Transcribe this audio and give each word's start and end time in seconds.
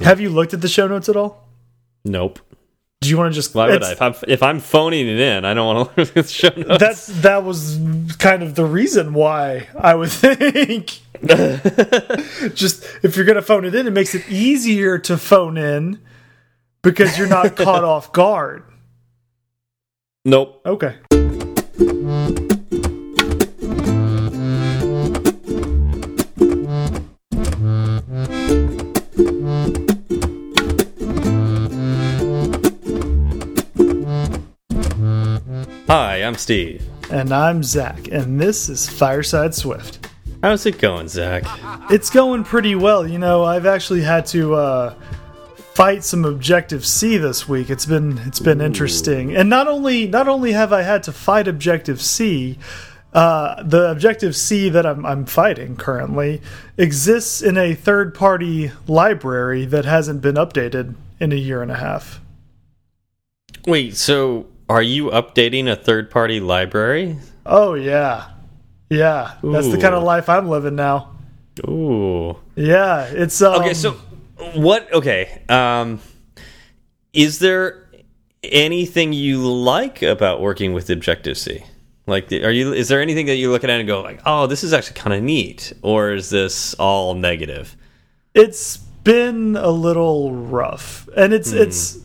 Have 0.00 0.20
you 0.20 0.30
looked 0.30 0.54
at 0.54 0.60
the 0.60 0.68
show 0.68 0.86
notes 0.88 1.08
at 1.08 1.16
all? 1.16 1.48
Nope. 2.04 2.40
Do 3.00 3.10
you 3.10 3.18
want 3.18 3.32
to 3.32 3.34
just? 3.34 3.54
Why 3.54 3.68
would 3.68 3.82
I? 3.82 3.92
If 3.92 4.02
I'm, 4.02 4.14
if 4.26 4.42
I'm 4.42 4.60
phoning 4.60 5.06
it 5.06 5.20
in, 5.20 5.44
I 5.44 5.52
don't 5.54 5.76
want 5.76 5.94
to 5.94 6.00
look 6.00 6.16
at 6.16 6.24
the 6.24 6.32
show 6.32 6.48
notes. 6.56 6.80
That's 6.80 7.06
that 7.22 7.44
was 7.44 7.78
kind 8.18 8.42
of 8.42 8.54
the 8.54 8.64
reason 8.64 9.12
why 9.12 9.68
I 9.78 9.94
would 9.94 10.10
think. 10.10 11.00
just 12.54 12.84
if 13.02 13.16
you're 13.16 13.24
gonna 13.24 13.42
phone 13.42 13.64
it 13.64 13.74
in, 13.74 13.86
it 13.86 13.92
makes 13.92 14.14
it 14.14 14.28
easier 14.28 14.98
to 14.98 15.16
phone 15.16 15.56
in 15.56 16.00
because 16.82 17.18
you're 17.18 17.28
not 17.28 17.56
caught 17.56 17.84
off 17.84 18.12
guard. 18.12 18.64
Nope. 20.24 20.62
Okay. 20.64 20.96
Hi, 35.96 36.24
I'm 36.24 36.34
Steve. 36.34 36.84
And 37.08 37.32
I'm 37.32 37.62
Zach, 37.62 38.08
and 38.08 38.40
this 38.40 38.68
is 38.68 38.88
Fireside 38.88 39.54
Swift. 39.54 40.08
How's 40.42 40.66
it 40.66 40.80
going, 40.80 41.06
Zach? 41.06 41.44
It's 41.88 42.10
going 42.10 42.42
pretty 42.42 42.74
well. 42.74 43.06
You 43.06 43.20
know, 43.20 43.44
I've 43.44 43.64
actually 43.64 44.02
had 44.02 44.26
to 44.26 44.56
uh, 44.56 44.94
fight 45.54 46.02
some 46.02 46.24
Objective 46.24 46.84
C 46.84 47.16
this 47.16 47.48
week. 47.48 47.70
It's 47.70 47.86
been 47.86 48.18
it's 48.26 48.40
been 48.40 48.60
Ooh. 48.60 48.64
interesting, 48.64 49.36
and 49.36 49.48
not 49.48 49.68
only 49.68 50.08
not 50.08 50.26
only 50.26 50.50
have 50.50 50.72
I 50.72 50.82
had 50.82 51.04
to 51.04 51.12
fight 51.12 51.46
Objective 51.46 52.02
C. 52.02 52.58
Uh, 53.12 53.62
the 53.62 53.92
Objective 53.92 54.34
C 54.34 54.68
that 54.70 54.84
I'm, 54.84 55.06
I'm 55.06 55.24
fighting 55.26 55.76
currently 55.76 56.42
exists 56.76 57.40
in 57.40 57.56
a 57.56 57.72
third 57.72 58.14
party 58.16 58.72
library 58.88 59.64
that 59.66 59.84
hasn't 59.84 60.22
been 60.22 60.34
updated 60.34 60.96
in 61.20 61.30
a 61.30 61.36
year 61.36 61.62
and 61.62 61.70
a 61.70 61.76
half. 61.76 62.20
Wait, 63.64 63.94
so 63.94 64.48
are 64.68 64.82
you 64.82 65.10
updating 65.10 65.70
a 65.70 65.76
third 65.76 66.10
party 66.10 66.40
library? 66.40 67.16
Oh 67.46 67.74
yeah. 67.74 68.30
Yeah. 68.90 69.36
Ooh. 69.44 69.52
That's 69.52 69.68
the 69.70 69.78
kind 69.78 69.94
of 69.94 70.02
life 70.02 70.28
I'm 70.28 70.48
living 70.48 70.76
now. 70.76 71.16
Ooh. 71.68 72.36
Yeah, 72.56 73.04
it's 73.04 73.40
um, 73.42 73.62
Okay, 73.62 73.74
so 73.74 73.92
what 74.54 74.92
okay. 74.92 75.42
Um 75.48 76.00
is 77.12 77.38
there 77.38 77.84
anything 78.42 79.12
you 79.12 79.40
like 79.50 80.02
about 80.02 80.40
working 80.40 80.72
with 80.72 80.90
Objective 80.90 81.38
C? 81.38 81.64
Like, 82.06 82.30
are 82.32 82.50
you? 82.50 82.72
Is 82.74 82.88
there 82.88 83.00
anything 83.00 83.26
that 83.26 83.36
you 83.36 83.50
look 83.50 83.64
at 83.64 83.70
and 83.70 83.86
go 83.86 84.02
like, 84.02 84.20
"Oh, 84.26 84.46
this 84.46 84.62
is 84.62 84.74
actually 84.74 84.96
kind 84.96 85.14
of 85.14 85.22
neat," 85.22 85.72
or 85.80 86.12
is 86.12 86.28
this 86.28 86.74
all 86.74 87.14
negative? 87.14 87.76
It's 88.34 88.76
been 88.76 89.56
a 89.56 89.70
little 89.70 90.32
rough, 90.32 91.08
and 91.16 91.32
it's 91.32 91.52
hmm. 91.52 91.58
it's 91.58 91.96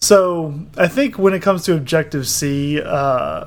so 0.00 0.54
I 0.76 0.88
think 0.88 1.18
when 1.18 1.34
it 1.34 1.42
comes 1.42 1.64
to 1.64 1.74
Objective 1.74 2.28
C, 2.28 2.80
uh, 2.80 3.46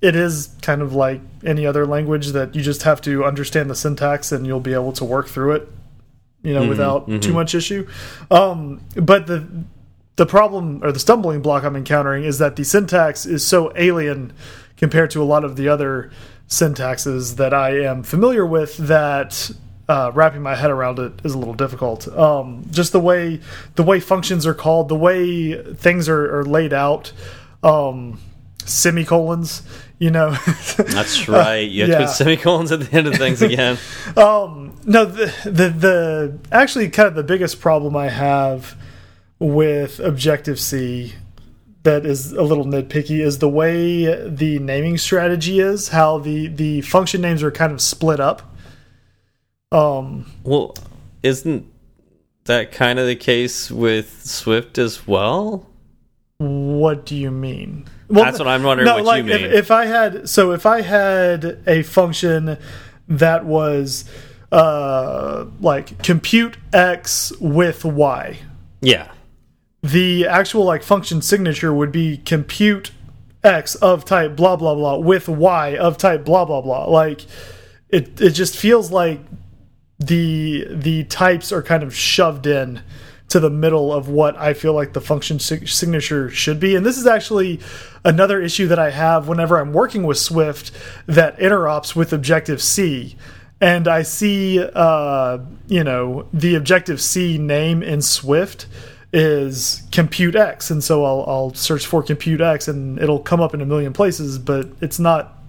it 0.00 0.16
is 0.16 0.54
kind 0.62 0.82
of 0.82 0.94
like 0.94 1.20
any 1.44 1.66
other 1.66 1.86
language 1.86 2.28
that 2.28 2.54
you 2.54 2.62
just 2.62 2.82
have 2.82 3.00
to 3.02 3.24
understand 3.24 3.68
the 3.68 3.74
syntax 3.74 4.32
and 4.32 4.46
you'll 4.46 4.60
be 4.60 4.72
able 4.72 4.92
to 4.92 5.04
work 5.04 5.28
through 5.28 5.52
it, 5.52 5.68
you 6.42 6.54
know, 6.54 6.60
mm 6.60 6.66
-hmm, 6.66 6.70
without 6.70 7.08
mm 7.08 7.14
-hmm. 7.14 7.20
too 7.20 7.32
much 7.32 7.54
issue. 7.54 7.86
Um, 8.30 8.80
but 8.94 9.26
the 9.26 9.44
the 10.16 10.26
problem 10.26 10.80
or 10.82 10.92
the 10.92 10.98
stumbling 10.98 11.40
block 11.42 11.64
I'm 11.64 11.76
encountering 11.76 12.24
is 12.24 12.38
that 12.38 12.56
the 12.56 12.64
syntax 12.64 13.26
is 13.26 13.46
so 13.46 13.72
alien 13.74 14.32
compared 14.78 15.10
to 15.10 15.22
a 15.22 15.24
lot 15.24 15.44
of 15.44 15.56
the 15.56 15.68
other 15.68 16.10
syntaxes 16.48 17.36
that 17.36 17.52
I 17.52 17.86
am 17.86 18.02
familiar 18.02 18.44
with 18.44 18.76
that 18.88 19.50
uh, 19.90 20.12
wrapping 20.14 20.40
my 20.40 20.54
head 20.54 20.70
around 20.70 21.00
it 21.00 21.12
is 21.24 21.34
a 21.34 21.38
little 21.38 21.54
difficult. 21.54 22.06
Um, 22.16 22.64
just 22.70 22.92
the 22.92 23.00
way 23.00 23.40
the 23.74 23.82
way 23.82 23.98
functions 23.98 24.46
are 24.46 24.54
called, 24.54 24.88
the 24.88 24.94
way 24.94 25.60
things 25.74 26.08
are, 26.08 26.38
are 26.38 26.44
laid 26.44 26.72
out, 26.72 27.12
um, 27.64 28.20
semicolons. 28.64 29.62
You 29.98 30.12
know, 30.12 30.30
that's 30.76 31.28
right. 31.28 31.68
You 31.68 31.82
have 31.82 31.90
yeah. 31.90 31.98
to 31.98 32.04
put 32.06 32.14
semicolons 32.14 32.70
at 32.70 32.80
the 32.80 32.96
end 32.96 33.08
of 33.08 33.16
things 33.16 33.42
again. 33.42 33.78
um, 34.16 34.78
no, 34.86 35.06
the, 35.06 35.26
the 35.44 35.68
the 35.70 36.38
actually 36.52 36.88
kind 36.88 37.08
of 37.08 37.16
the 37.16 37.24
biggest 37.24 37.60
problem 37.60 37.96
I 37.96 38.10
have 38.10 38.76
with 39.40 39.98
Objective 39.98 40.60
C 40.60 41.14
that 41.82 42.06
is 42.06 42.32
a 42.32 42.42
little 42.42 42.64
nitpicky 42.64 43.20
is 43.24 43.38
the 43.38 43.48
way 43.48 44.04
the 44.28 44.60
naming 44.60 44.98
strategy 44.98 45.58
is. 45.58 45.88
How 45.88 46.18
the 46.18 46.46
the 46.46 46.82
function 46.82 47.20
names 47.22 47.42
are 47.42 47.50
kind 47.50 47.72
of 47.72 47.80
split 47.80 48.20
up. 48.20 48.49
Um, 49.72 50.26
well, 50.42 50.74
isn't 51.22 51.66
that 52.44 52.72
kind 52.72 52.98
of 52.98 53.06
the 53.06 53.16
case 53.16 53.70
with 53.70 54.24
Swift 54.24 54.78
as 54.78 55.06
well? 55.06 55.66
What 56.38 57.06
do 57.06 57.14
you 57.14 57.30
mean? 57.30 57.86
Well, 58.08 58.24
That's 58.24 58.38
what 58.38 58.48
I'm 58.48 58.62
wondering. 58.64 58.86
No, 58.86 58.94
what 58.96 59.04
like 59.04 59.18
you 59.18 59.30
mean? 59.30 59.44
If, 59.44 59.52
if 59.52 59.70
I 59.70 59.86
had, 59.86 60.28
so 60.28 60.52
if 60.52 60.66
I 60.66 60.80
had 60.80 61.62
a 61.66 61.82
function 61.82 62.58
that 63.06 63.44
was 63.44 64.04
uh, 64.50 65.44
like 65.60 66.02
compute 66.02 66.56
x 66.72 67.32
with 67.38 67.84
y, 67.84 68.38
yeah, 68.80 69.12
the 69.82 70.26
actual 70.26 70.64
like 70.64 70.82
function 70.82 71.22
signature 71.22 71.72
would 71.72 71.92
be 71.92 72.16
compute 72.16 72.90
x 73.44 73.76
of 73.76 74.04
type 74.04 74.34
blah 74.34 74.56
blah 74.56 74.74
blah 74.74 74.96
with 74.96 75.28
y 75.28 75.76
of 75.76 75.96
type 75.96 76.24
blah 76.24 76.44
blah 76.44 76.60
blah. 76.60 76.86
Like 76.86 77.26
it, 77.90 78.20
it 78.20 78.30
just 78.30 78.56
feels 78.56 78.90
like 78.90 79.20
the 80.00 80.66
the 80.70 81.04
types 81.04 81.52
are 81.52 81.62
kind 81.62 81.82
of 81.82 81.94
shoved 81.94 82.46
in 82.46 82.80
to 83.28 83.38
the 83.38 83.50
middle 83.50 83.92
of 83.92 84.08
what 84.08 84.36
I 84.36 84.54
feel 84.54 84.72
like 84.72 84.92
the 84.92 85.00
function 85.00 85.38
signature 85.38 86.30
should 86.30 86.58
be. 86.58 86.74
And 86.74 86.84
this 86.84 86.98
is 86.98 87.06
actually 87.06 87.60
another 88.04 88.42
issue 88.42 88.66
that 88.68 88.78
I 88.78 88.90
have 88.90 89.28
whenever 89.28 89.58
I'm 89.58 89.72
working 89.72 90.02
with 90.02 90.18
Swift 90.18 90.72
that 91.06 91.38
interops 91.38 91.94
with 91.94 92.12
Objective 92.12 92.60
C. 92.60 93.16
And 93.60 93.86
I 93.86 94.02
see, 94.02 94.60
uh, 94.60 95.38
you 95.68 95.84
know, 95.84 96.26
the 96.32 96.56
Objective 96.56 97.00
C 97.00 97.38
name 97.38 97.84
in 97.84 98.02
Swift 98.02 98.66
is 99.12 99.82
compute 99.92 100.34
X. 100.34 100.70
And 100.70 100.82
so 100.82 101.04
I'll, 101.04 101.24
I'll 101.28 101.54
search 101.54 101.86
for 101.86 102.02
compute 102.02 102.40
X 102.40 102.66
and 102.66 102.98
it'll 102.98 103.20
come 103.20 103.40
up 103.40 103.54
in 103.54 103.60
a 103.60 103.66
million 103.66 103.92
places, 103.92 104.40
but 104.40 104.68
it's 104.80 104.98
not 104.98 105.39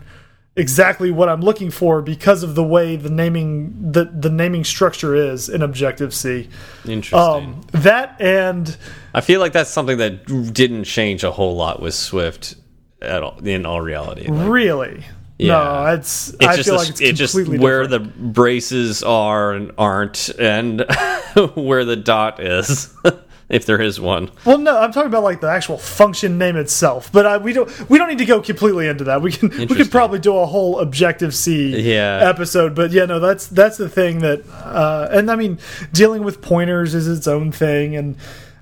exactly 0.55 1.11
what 1.11 1.29
I'm 1.29 1.41
looking 1.41 1.71
for 1.71 2.01
because 2.01 2.43
of 2.43 2.55
the 2.55 2.63
way 2.63 2.95
the 2.95 3.09
naming 3.09 3.91
the 3.91 4.05
the 4.05 4.29
naming 4.29 4.63
structure 4.63 5.15
is 5.15 5.49
in 5.49 5.61
Objective 5.61 6.13
C. 6.13 6.49
Interesting. 6.85 7.19
Um, 7.19 7.61
that 7.71 8.19
and 8.19 8.75
I 9.13 9.21
feel 9.21 9.39
like 9.39 9.53
that's 9.53 9.69
something 9.69 9.97
that 9.97 10.53
didn't 10.53 10.83
change 10.83 11.23
a 11.23 11.31
whole 11.31 11.55
lot 11.55 11.81
with 11.81 11.93
Swift 11.93 12.55
at 13.01 13.23
all 13.23 13.39
in 13.39 13.65
all 13.65 13.81
reality. 13.81 14.27
Like, 14.27 14.49
really. 14.49 15.05
Yeah. 15.37 15.53
No, 15.53 15.85
it's, 15.95 16.29
it's 16.35 16.45
I 16.45 16.55
just 16.55 16.69
feel 16.69 16.75
a, 16.75 16.77
like 16.77 16.89
it's, 16.89 17.01
it's 17.01 17.17
just 17.17 17.47
where 17.47 17.87
the 17.87 17.99
braces 17.99 19.01
are 19.01 19.53
and 19.53 19.71
aren't, 19.75 20.29
and 20.37 20.81
where 21.55 21.83
the 21.83 21.95
dot 21.95 22.39
is. 22.39 22.95
if 23.51 23.65
there 23.65 23.79
is 23.79 23.99
one. 23.99 24.31
Well, 24.45 24.57
no, 24.57 24.79
I'm 24.79 24.91
talking 24.91 25.09
about 25.09 25.23
like 25.23 25.41
the 25.41 25.49
actual 25.49 25.77
function 25.77 26.37
name 26.37 26.55
itself. 26.55 27.11
But 27.11 27.25
uh, 27.25 27.39
we 27.43 27.53
don't 27.53 27.89
we 27.89 27.97
don't 27.97 28.07
need 28.07 28.17
to 28.19 28.25
go 28.25 28.41
completely 28.41 28.87
into 28.87 29.03
that. 29.03 29.21
We 29.21 29.33
can 29.33 29.49
we 29.49 29.67
could 29.67 29.91
probably 29.91 30.19
do 30.19 30.35
a 30.37 30.45
whole 30.45 30.79
Objective 30.79 31.35
C 31.35 31.77
yeah. 31.93 32.21
episode. 32.23 32.73
But 32.73 32.91
yeah, 32.91 33.05
no, 33.05 33.19
that's 33.19 33.47
that's 33.47 33.77
the 33.77 33.89
thing 33.89 34.19
that, 34.19 34.47
uh, 34.49 35.09
and 35.11 35.29
I 35.29 35.35
mean, 35.35 35.59
dealing 35.91 36.23
with 36.23 36.41
pointers 36.41 36.95
is 36.95 37.07
its 37.07 37.27
own 37.27 37.51
thing, 37.51 37.95
and. 37.95 38.15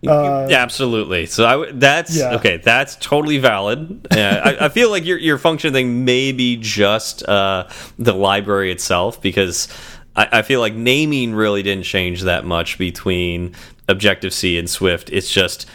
Uh, 0.08 0.48
yeah, 0.50 0.62
absolutely. 0.62 1.26
So 1.26 1.46
I, 1.46 1.72
that's 1.74 2.16
yeah. 2.16 2.36
okay. 2.36 2.56
That's 2.56 2.96
totally 2.96 3.38
valid. 3.38 4.08
Uh, 4.10 4.18
I, 4.18 4.66
I, 4.68 4.70
feel 4.70 4.90
like 4.90 5.04
your 5.04 5.18
your 5.18 5.38
function 5.38 5.74
thing 5.74 6.06
may 6.06 6.32
be 6.32 6.56
just 6.56 7.28
uh, 7.28 7.68
the 7.98 8.14
library 8.14 8.72
itself 8.72 9.22
because 9.22 9.68
I, 10.16 10.40
I, 10.40 10.42
feel 10.42 10.60
like 10.60 10.74
naming 10.74 11.34
really 11.34 11.64
didn't 11.64 11.86
change 11.86 12.24
that 12.24 12.46
much 12.46 12.78
between 12.78 13.56
Objective 13.88 14.34
C 14.34 14.58
and 14.58 14.70
Swift. 14.70 15.10
It's 15.12 15.32
just 15.32 15.66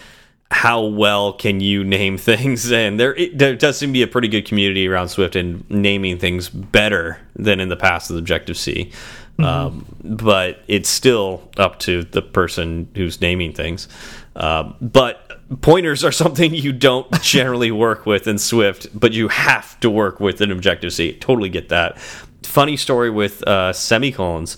how 0.51 0.85
well 0.85 1.33
can 1.33 1.61
you 1.61 1.83
name 1.83 2.17
things 2.31 2.71
and 2.71 3.01
there 3.01 3.15
it, 3.15 3.37
there 3.39 3.57
does 3.57 3.79
seem 3.79 3.91
to 3.91 3.93
be 3.93 4.03
a 4.03 4.07
pretty 4.07 4.29
good 4.29 4.47
community 4.47 4.87
around 4.87 5.09
Swift 5.09 5.37
and 5.37 5.69
naming 5.71 6.19
things 6.19 6.49
better 6.49 7.19
than 7.35 7.61
in 7.61 7.69
the 7.69 7.77
past 7.77 8.11
with 8.11 8.19
Objective 8.19 8.57
C. 8.57 8.91
Mm 9.39 9.45
-hmm. 9.45 9.67
um, 9.67 9.87
but 10.05 10.63
it's 10.69 10.89
still 10.89 11.41
up 11.57 11.79
to 11.79 12.05
the 12.11 12.23
person 12.23 12.89
who's 12.97 13.21
naming 13.21 13.53
things. 13.53 13.89
Um, 14.37 14.75
but 14.81 15.35
pointers 15.61 16.05
are 16.05 16.13
something 16.23 16.55
you 16.55 16.73
don't 16.73 17.11
generally 17.23 17.71
work 17.71 18.07
with 18.07 18.27
in 18.27 18.39
Swift, 18.39 18.89
but 18.99 19.13
you 19.13 19.29
have 19.29 19.79
to 19.81 19.91
work 19.91 20.21
with 20.21 20.41
in 20.41 20.51
Objective 20.51 20.93
C. 20.93 21.13
Totally 21.13 21.49
get 21.49 21.69
that. 21.69 21.99
Funny 22.47 22.77
story 22.77 23.11
with 23.11 23.43
uh, 23.47 23.73
semicolons. 23.73 24.57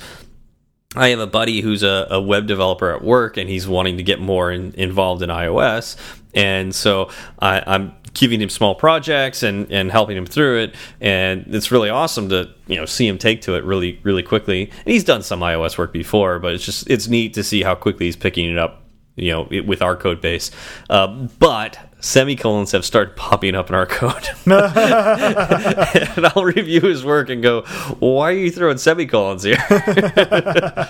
I 0.95 1.09
have 1.09 1.19
a 1.19 1.27
buddy 1.27 1.61
who's 1.61 1.83
a, 1.83 2.07
a, 2.11 2.21
web 2.21 2.47
developer 2.47 2.91
at 2.91 3.03
work, 3.03 3.37
and 3.37 3.51
he's 3.51 3.69
wanting 3.69 3.99
to 3.99 4.03
get 4.03 4.19
more 4.19 4.51
in, 4.51 4.73
involved 4.75 5.23
in 5.23 5.29
iOS. 5.29 5.97
And 6.33 6.75
so 6.75 7.11
I, 7.39 7.63
am 7.67 7.95
giving 8.17 8.41
him 8.41 8.49
small 8.49 8.75
projects 8.75 9.43
and 9.43 9.71
and 9.71 9.91
helping 9.91 10.17
him 10.17 10.27
through 10.27 10.61
it. 10.61 10.75
And 11.01 11.55
it's 11.55 11.71
really 11.71 11.91
awesome 11.91 12.29
to 12.31 12.51
you 12.67 12.77
know 12.77 12.87
see 12.87 13.07
him 13.07 13.19
take 13.19 13.43
to 13.43 13.55
it 13.55 13.65
really 13.65 14.01
really 14.03 14.23
quickly. 14.23 14.71
And 14.71 14.93
he's 14.93 15.05
done 15.05 15.23
some 15.23 15.41
ios 15.41 15.77
work 15.79 15.93
before 15.93 16.39
but 16.39 16.55
it's 16.55 16.65
just 16.65 16.89
it's 16.89 17.09
neat 17.09 17.35
to 17.35 17.45
see 17.45 17.63
how 17.63 17.75
quickly 17.75 18.07
he's 18.07 18.17
picking 18.17 18.51
it 18.51 18.59
up 18.59 18.85
you 19.17 19.31
know 19.31 19.49
it, 19.51 19.67
with 19.67 19.83
our 19.83 19.97
code 19.97 20.21
base. 20.21 20.51
Uh, 20.89 21.29
but 21.39 21.79
semicolons 22.01 22.73
have 22.73 22.85
started 22.85 23.17
popping 23.17 23.55
up 23.55 23.69
in 23.69 23.75
our 23.75 23.87
code. 23.87 24.29
And 24.47 26.27
i'll 26.27 26.45
review 26.45 26.81
his 26.83 27.05
work 27.05 27.29
and 27.31 27.43
go 27.43 27.63
why 27.99 28.31
are 28.33 28.37
you 28.37 28.51
throwing 28.51 28.79
semicolons 28.79 29.43
here? 29.43 29.57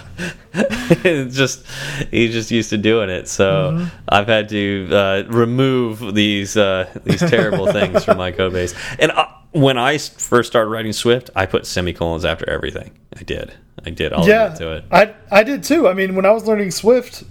Just 1.03 1.67
he's 2.11 2.33
just 2.33 2.51
used 2.51 2.71
to 2.71 2.79
doing 2.79 3.11
it. 3.11 3.29
So 3.29 3.73
mm 3.73 3.79
-hmm. 3.79 3.87
i've 4.09 4.27
had 4.27 4.49
to 4.49 4.89
uh, 4.97 5.25
remove 5.29 6.15
these 6.15 6.57
uh, 6.61 6.87
these 7.05 7.31
terrible 7.31 7.73
things 7.79 8.05
from 8.05 8.19
my 8.19 8.33
code 8.33 8.53
base. 8.53 8.75
And 8.99 9.13
uh, 9.13 9.27
when 9.53 9.79
i 9.79 9.99
first 9.99 10.49
started 10.49 10.71
writing 10.71 10.93
swift 10.93 11.31
i 11.37 11.47
put 11.47 11.67
semicolons 11.67 12.25
after 12.25 12.51
everything. 12.51 12.91
I 13.21 13.25
did. 13.25 13.53
I 13.87 13.91
did 13.91 14.13
all 14.13 14.27
yeah, 14.29 14.55
to 14.59 14.73
it. 14.77 14.85
I 14.91 15.15
i 15.41 15.45
did 15.45 15.63
too. 15.65 15.89
I 15.89 15.95
mean 15.95 16.15
when 16.17 16.27
i 16.27 16.31
was 16.31 16.45
learning 16.45 16.73
swift 16.73 17.25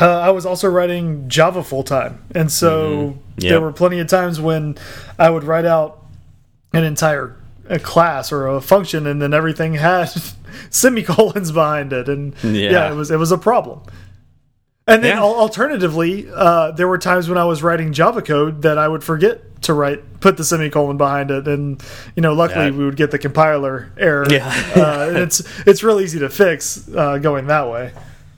uh, 0.00 0.20
I 0.20 0.30
was 0.30 0.46
also 0.46 0.68
writing 0.68 1.28
Java 1.28 1.62
full 1.62 1.82
time, 1.82 2.24
and 2.34 2.50
so 2.50 2.88
mm 2.88 3.08
-hmm. 3.08 3.42
yep. 3.42 3.50
there 3.50 3.60
were 3.60 3.72
plenty 3.72 4.00
of 4.00 4.06
times 4.06 4.40
when 4.40 4.76
I 5.18 5.28
would 5.28 5.44
write 5.44 5.68
out 5.68 5.98
an 6.72 6.84
entire 6.84 7.36
a 7.68 7.78
class 7.78 8.32
or 8.32 8.46
a 8.46 8.60
function, 8.60 9.06
and 9.06 9.20
then 9.20 9.32
everything 9.32 9.74
had 9.74 10.10
semicolons 10.70 11.52
behind 11.52 11.92
it, 11.92 12.08
and 12.08 12.34
yeah. 12.42 12.70
yeah, 12.70 12.92
it 12.92 12.96
was 12.96 13.10
it 13.10 13.18
was 13.18 13.32
a 13.32 13.38
problem. 13.38 13.80
And 14.86 15.04
then 15.04 15.16
yeah. 15.16 15.22
alternatively, 15.22 16.28
uh, 16.34 16.72
there 16.72 16.88
were 16.88 16.98
times 16.98 17.28
when 17.28 17.38
I 17.38 17.44
was 17.44 17.62
writing 17.62 17.92
Java 17.92 18.20
code 18.20 18.62
that 18.62 18.78
I 18.78 18.88
would 18.88 19.04
forget 19.04 19.62
to 19.62 19.74
write 19.74 20.20
put 20.20 20.36
the 20.36 20.44
semicolon 20.44 20.96
behind 20.96 21.30
it, 21.30 21.46
and 21.46 21.82
you 22.16 22.22
know, 22.22 22.32
luckily 22.32 22.66
yeah. 22.66 22.78
we 22.78 22.84
would 22.84 22.96
get 22.96 23.10
the 23.10 23.18
compiler 23.18 23.92
error. 23.96 24.26
Yeah, 24.28 24.48
uh, 24.76 25.06
and 25.08 25.18
it's 25.18 25.42
it's 25.66 25.82
real 25.82 26.00
easy 26.00 26.18
to 26.18 26.28
fix 26.28 26.88
uh, 26.88 27.18
going 27.18 27.46
that 27.46 27.70
way. 27.70 27.92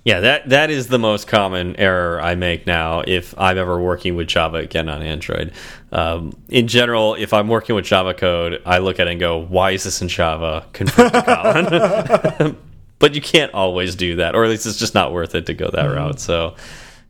Yeah, 0.05 0.21
that 0.21 0.51
that 0.51 0.71
is 0.71 0.89
the 0.89 0.99
most 0.99 1.27
common 1.27 1.77
error 1.77 2.21
I 2.21 2.35
make 2.35 2.67
now 2.67 3.01
if 3.07 3.35
I'm 3.39 3.57
ever 3.57 3.81
working 3.81 4.17
with 4.17 4.27
Java 4.29 4.59
again 4.59 4.91
on 4.91 5.03
Android. 5.03 5.53
Um, 5.93 6.37
in 6.51 6.69
general, 6.69 7.15
if 7.15 7.33
I'm 7.33 7.49
working 7.49 7.75
with 7.75 7.87
Java 7.87 8.13
code, 8.13 8.61
I 8.67 8.79
look 8.79 9.01
at 9.01 9.07
it 9.07 9.13
and 9.13 9.21
go, 9.21 9.39
"Why 9.39 9.71
is 9.71 9.85
this 9.85 10.03
in 10.03 10.09
Java?" 10.09 10.67
Convert 10.75 11.13
to 11.15 11.21
Kotlin. 11.23 12.57
but 12.99 13.15
you 13.15 13.23
can't 13.23 13.55
always 13.55 13.95
do 13.95 14.17
that, 14.17 14.35
or 14.35 14.45
at 14.45 14.51
least 14.51 14.67
it's 14.67 14.79
just 14.79 14.95
not 14.95 15.15
worth 15.15 15.35
it 15.35 15.47
to 15.47 15.55
go 15.55 15.71
that 15.71 15.87
mm 15.87 15.93
-hmm. 15.93 15.97
route. 15.97 16.21
So 16.21 16.55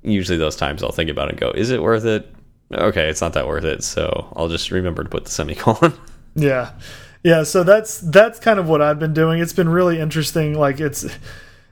usually 0.04 0.38
those 0.38 0.56
times 0.56 0.82
I'll 0.82 0.92
think 0.92 1.10
about 1.10 1.26
it 1.26 1.30
and 1.32 1.40
go, 1.40 1.50
"Is 1.60 1.70
it 1.70 1.80
worth 1.80 2.04
it?" 2.04 2.32
Okay, 2.72 3.08
it's 3.08 3.20
not 3.20 3.32
that 3.32 3.46
worth 3.46 3.64
it, 3.64 3.82
so 3.82 4.32
I'll 4.36 4.48
just 4.48 4.70
remember 4.70 5.02
to 5.02 5.08
put 5.08 5.24
the 5.24 5.30
semicolon. 5.30 5.92
yeah, 6.36 6.70
yeah. 7.24 7.44
So 7.44 7.64
that's 7.64 7.98
that's 7.98 8.38
kind 8.38 8.60
of 8.60 8.68
what 8.68 8.80
I've 8.80 9.00
been 9.00 9.14
doing. 9.14 9.42
It's 9.42 9.52
been 9.52 9.68
really 9.68 9.98
interesting. 9.98 10.54
Like 10.54 10.78
it's 10.78 11.06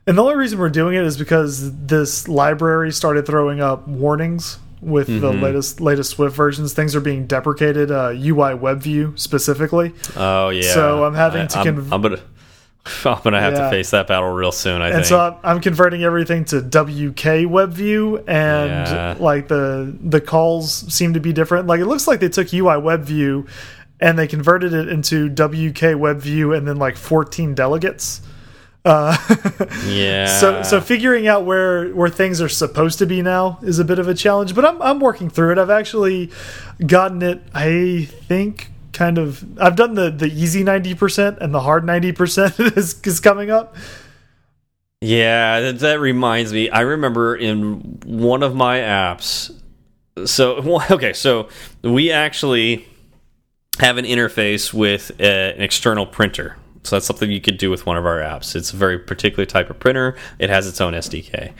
and 0.07 0.19
the 0.19 0.23
only 0.23 0.37
reason 0.37 0.59
we're 0.59 0.71
doing 0.71 0.97
it 0.97 1.05
is 1.05 1.17
because 1.17 1.73
this 1.87 2.29
library 2.29 2.93
started 2.93 3.27
throwing 3.27 3.61
up 3.61 3.87
warnings 3.87 4.59
with 4.81 5.09
mm 5.09 5.15
-hmm. 5.15 5.21
the 5.21 5.31
mm-hmm. 5.31 5.43
latest 5.43 5.81
latest 5.81 6.11
Swift 6.11 6.37
versions. 6.37 6.73
Things 6.73 6.97
are 6.97 7.01
being 7.01 7.27
deprecated, 7.27 7.91
uh, 7.91 8.11
UI 8.11 8.55
WebView 8.55 9.19
specifically. 9.19 9.93
Oh 10.17 10.49
yeah. 10.51 10.75
So 10.75 11.05
I'm 11.05 11.15
having 11.15 11.43
I, 11.43 11.47
to. 11.47 11.59
I'm, 11.61 11.93
I'm, 11.93 12.03
gonna. 12.03 12.19
I'm 13.05 13.23
gonna 13.23 13.41
have 13.41 13.55
yeah. 13.55 13.71
to 13.71 13.71
face 13.71 13.91
that 13.91 14.07
battle 14.09 14.33
real 14.33 14.53
soon. 14.53 14.83
I 14.83 14.87
and 14.87 14.95
think. 14.95 15.07
so 15.07 15.19
I'm, 15.21 15.35
I'm, 15.45 15.61
converting 15.61 16.03
everything 16.03 16.45
to 16.47 16.57
WK 16.61 17.47
WebView, 17.47 18.25
and 18.27 18.89
yeah. 18.89 19.17
like 19.21 19.47
the 19.47 19.95
the 20.11 20.21
calls 20.21 20.93
seem 20.93 21.15
to 21.15 21.21
be 21.21 21.33
different. 21.33 21.69
Like 21.69 21.81
it 21.81 21.87
looks 21.87 22.09
like 22.09 22.19
they 22.19 22.29
took 22.29 22.53
UI 22.53 22.79
WebView 22.83 23.47
and 24.01 24.19
they 24.19 24.27
converted 24.27 24.73
it 24.73 24.89
into 24.89 25.29
WK 25.29 25.95
WebView, 25.95 26.57
and 26.57 26.67
then 26.67 26.77
like 26.77 26.97
14 26.97 27.55
delegates. 27.55 28.21
Uh, 28.85 29.17
yeah. 29.87 30.27
So 30.27 30.63
so 30.63 30.81
figuring 30.81 31.29
out 31.29 31.45
where 31.45 31.91
where 31.91 32.09
things 32.09 32.41
are 32.41 32.49
supposed 32.49 32.99
to 32.99 33.07
be 33.07 33.23
now 33.23 33.59
is 33.63 33.79
a 33.79 33.85
bit 33.85 33.99
of 33.99 34.09
a 34.09 34.15
challenge, 34.15 34.55
but 34.55 34.65
I'm 34.65 34.83
I'm 34.83 34.99
working 34.99 35.31
through 35.31 35.53
it. 35.53 35.59
I've 35.59 35.71
actually 35.71 36.31
gotten 36.85 37.23
it. 37.23 37.43
I 37.55 38.09
think 38.27 38.71
kind 38.93 39.19
of. 39.19 39.45
I've 39.61 39.77
done 39.77 39.95
the 39.95 40.11
the 40.11 40.27
easy 40.27 40.65
ninety 40.65 40.95
percent 40.95 41.39
and 41.41 41.55
the 41.55 41.61
hard 41.61 41.85
ninety 41.85 42.13
percent 42.13 42.59
is 42.61 43.01
is 43.03 43.21
coming 43.21 43.51
up. 43.51 43.77
Yeah, 45.01 45.61
that, 45.61 45.79
that 45.81 46.01
reminds 46.01 46.53
me. 46.53 46.71
I 46.71 46.81
remember 46.81 47.35
in 47.37 48.01
one 48.05 48.43
of 48.43 48.55
my 48.55 48.79
apps. 48.79 49.55
So 50.25 50.81
okay, 50.91 51.13
so 51.13 51.49
we 51.83 52.11
actually 52.11 52.89
have 53.79 53.97
an 53.97 54.05
interface 54.05 54.75
with 54.75 55.13
a, 55.21 55.53
uh, 55.53 55.55
an 55.55 55.63
external 55.63 56.05
printer 56.05 56.57
so 56.83 56.97
that's 56.97 57.07
something 57.07 57.31
you 57.31 57.41
could 57.41 57.59
do 57.59 57.71
with 57.71 57.87
one 57.87 57.97
of 57.97 58.07
our 58.07 58.19
apps. 58.19 58.57
It's 58.57 58.73
a 58.73 58.77
very 58.77 58.99
particular 58.99 59.47
type 59.47 59.71
of 59.71 59.79
printer. 59.79 60.17
It 60.39 60.51
has 60.51 60.67
its 60.67 60.81
own 60.81 60.95
SDK. 60.95 61.53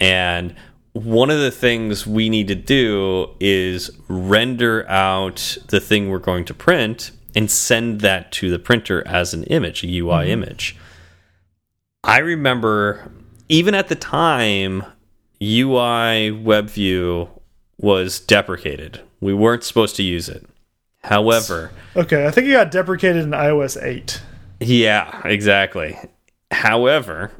And 0.00 0.54
one 0.92 1.30
of 1.30 1.40
the 1.40 1.50
things 1.50 2.06
we 2.06 2.28
need 2.28 2.48
to 2.48 2.54
do 2.54 3.34
is 3.38 3.90
render 4.08 4.88
out 4.88 5.58
the 5.68 5.80
thing 5.80 6.08
we're 6.08 6.18
going 6.18 6.44
to 6.46 6.54
print 6.54 7.10
and 7.34 7.50
send 7.50 8.00
that 8.00 8.32
to 8.32 8.50
the 8.50 8.58
printer 8.58 9.06
as 9.06 9.34
an 9.34 9.44
image, 9.44 9.84
a 9.84 9.86
UI 9.86 9.92
mm 9.92 10.22
-hmm. 10.24 10.28
image. 10.28 10.76
I 12.02 12.18
remember 12.18 13.10
even 13.48 13.74
at 13.74 13.88
the 13.88 13.94
time, 13.94 14.84
UI 15.40 16.30
WebView 16.30 17.28
was 17.78 18.20
deprecated. 18.20 19.00
We 19.20 19.34
weren't 19.34 19.64
supposed 19.64 19.96
to 19.96 20.02
use 20.02 20.28
it. 20.28 20.46
However, 21.02 21.70
okay, 21.94 22.26
I 22.26 22.30
think 22.30 22.48
it 22.48 22.52
got 22.52 22.70
deprecated 22.70 23.22
in 23.22 23.30
iOS 23.30 23.80
8. 23.80 24.20
Yeah, 24.60 25.22
exactly. 25.26 25.96
However, 26.50 27.32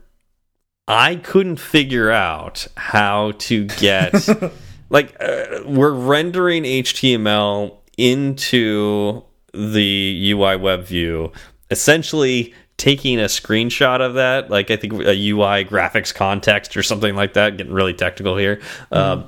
I 0.88 1.16
couldn't 1.16 1.58
figure 1.58 2.10
out 2.10 2.66
how 2.76 3.32
to 3.32 3.66
get 3.66 4.28
like 4.90 5.16
uh, 5.20 5.62
we're 5.64 5.92
rendering 5.92 6.64
HTML 6.64 7.76
into 7.96 9.24
the 9.52 10.30
UI 10.32 10.56
web 10.56 10.84
view, 10.84 11.32
essentially 11.70 12.54
taking 12.76 13.18
a 13.18 13.24
screenshot 13.24 14.00
of 14.00 14.14
that, 14.14 14.50
like 14.50 14.70
I 14.70 14.76
think 14.76 14.92
a 14.92 15.30
UI 15.30 15.64
graphics 15.64 16.14
context 16.14 16.76
or 16.76 16.82
something 16.82 17.16
like 17.16 17.32
that. 17.34 17.56
Getting 17.56 17.72
really 17.72 17.94
technical 17.94 18.36
here. 18.36 18.56
Mm. 18.92 18.96
Uh, 18.96 19.22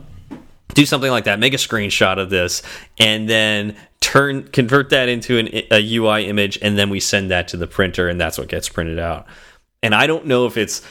do 0.79 0.87
something 0.87 1.11
like 1.11 1.25
that. 1.25 1.41
Make 1.41 1.55
a 1.55 1.59
screenshot 1.59 2.19
of 2.19 2.31
this, 2.31 2.63
and 2.99 3.29
then 3.29 3.77
turn 4.01 4.45
convert 4.45 4.91
that 4.91 5.09
into 5.09 5.39
an, 5.39 5.49
a 5.73 5.97
UI 5.97 6.27
image, 6.27 6.59
and 6.63 6.79
then 6.79 6.89
we 6.89 7.01
send 7.01 7.33
that 7.33 7.49
to 7.49 7.57
the 7.57 7.67
printer, 7.67 8.09
and 8.09 8.21
that's 8.21 8.39
what 8.39 8.49
gets 8.49 8.69
printed 8.69 9.01
out. 9.01 9.27
And 9.83 9.93
I 9.95 10.07
don't 10.07 10.27
know 10.27 10.47
if 10.47 10.57
it's 10.57 10.83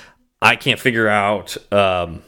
I 0.42 0.58
can't 0.58 0.80
figure 0.80 1.08
out. 1.08 1.56
Um, 1.72 2.22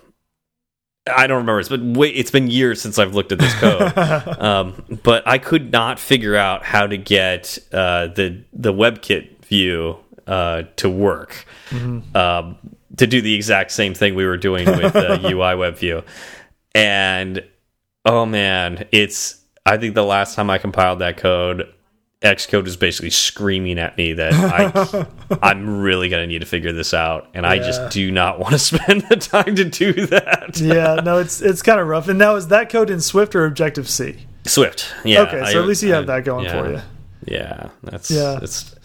I 1.06 1.28
don't 1.28 1.40
remember. 1.40 1.60
It's 1.60 1.70
been 1.70 1.94
wait, 1.94 2.16
it's 2.16 2.32
been 2.32 2.50
years 2.50 2.82
since 2.82 2.98
I've 2.98 3.14
looked 3.14 3.34
at 3.34 3.40
this 3.40 3.54
code, 3.56 3.98
um, 4.40 5.00
but 5.04 5.28
I 5.28 5.38
could 5.38 5.72
not 5.72 6.00
figure 6.00 6.38
out 6.38 6.64
how 6.64 6.88
to 6.88 6.98
get 6.98 7.58
uh, 7.74 8.08
the 8.08 8.44
the 8.54 8.72
WebKit 8.72 9.44
view 9.46 9.98
uh, 10.28 10.64
to 10.78 10.90
work 10.90 11.46
mm 11.72 11.80
-hmm. 11.80 12.18
um, 12.18 12.58
to 12.98 13.08
do 13.08 13.22
the 13.22 13.34
exact 13.34 13.72
same 13.72 13.94
thing 13.94 14.16
we 14.16 14.26
were 14.26 14.38
doing 14.38 14.66
with 14.66 14.96
uh, 14.96 15.20
UI 15.34 15.56
WebView, 15.56 16.04
and 16.74 17.44
oh 18.06 18.26
man, 18.26 18.88
it's 18.92 19.44
I 19.66 19.78
think 19.78 19.96
the 19.96 20.04
last 20.04 20.36
time 20.36 20.50
I 20.50 20.58
compiled 20.58 21.00
that 21.00 21.18
code, 21.18 21.72
Xcode 22.22 22.64
was 22.64 22.76
basically 22.76 23.12
screaming 23.12 23.80
at 23.80 23.98
me 23.98 24.14
that 24.14 24.34
I, 24.34 25.38
I'm 25.42 25.80
really 25.80 26.10
going 26.10 26.24
to 26.24 26.28
need 26.28 26.40
to 26.40 26.46
figure 26.46 26.74
this 26.74 26.94
out, 26.94 27.30
and 27.34 27.46
yeah. 27.46 27.52
I 27.52 27.58
just 27.60 27.92
do 27.92 28.12
not 28.12 28.40
want 28.40 28.54
to 28.54 28.60
spend 28.60 29.02
the 29.10 29.16
time 29.16 29.56
to 29.56 29.66
do 29.66 29.94
that. 30.08 30.60
yeah, 30.60 30.96
no, 30.96 31.20
it's 31.20 31.42
it's 31.42 31.62
kind 31.62 31.80
of 31.80 31.88
rough. 31.88 32.08
And 32.08 32.20
now 32.20 32.36
is 32.36 32.48
that 32.48 32.70
code 32.70 32.90
in 32.90 33.00
Swift 33.00 33.36
or 33.36 33.46
Objective 33.46 33.90
C? 33.90 34.26
Swift. 34.46 34.94
Yeah. 35.06 35.22
Okay, 35.22 35.52
so 35.52 35.60
I, 35.60 35.62
at 35.62 35.68
least 35.68 35.84
you 35.84 35.94
have 35.94 36.10
I, 36.10 36.18
that 36.18 36.26
going 36.26 36.46
yeah, 36.46 36.62
for 36.62 36.72
you. 36.72 36.82
Yeah, 37.26 37.70
that's 37.84 38.12
yeah. 38.12 38.40
It's, 38.42 38.76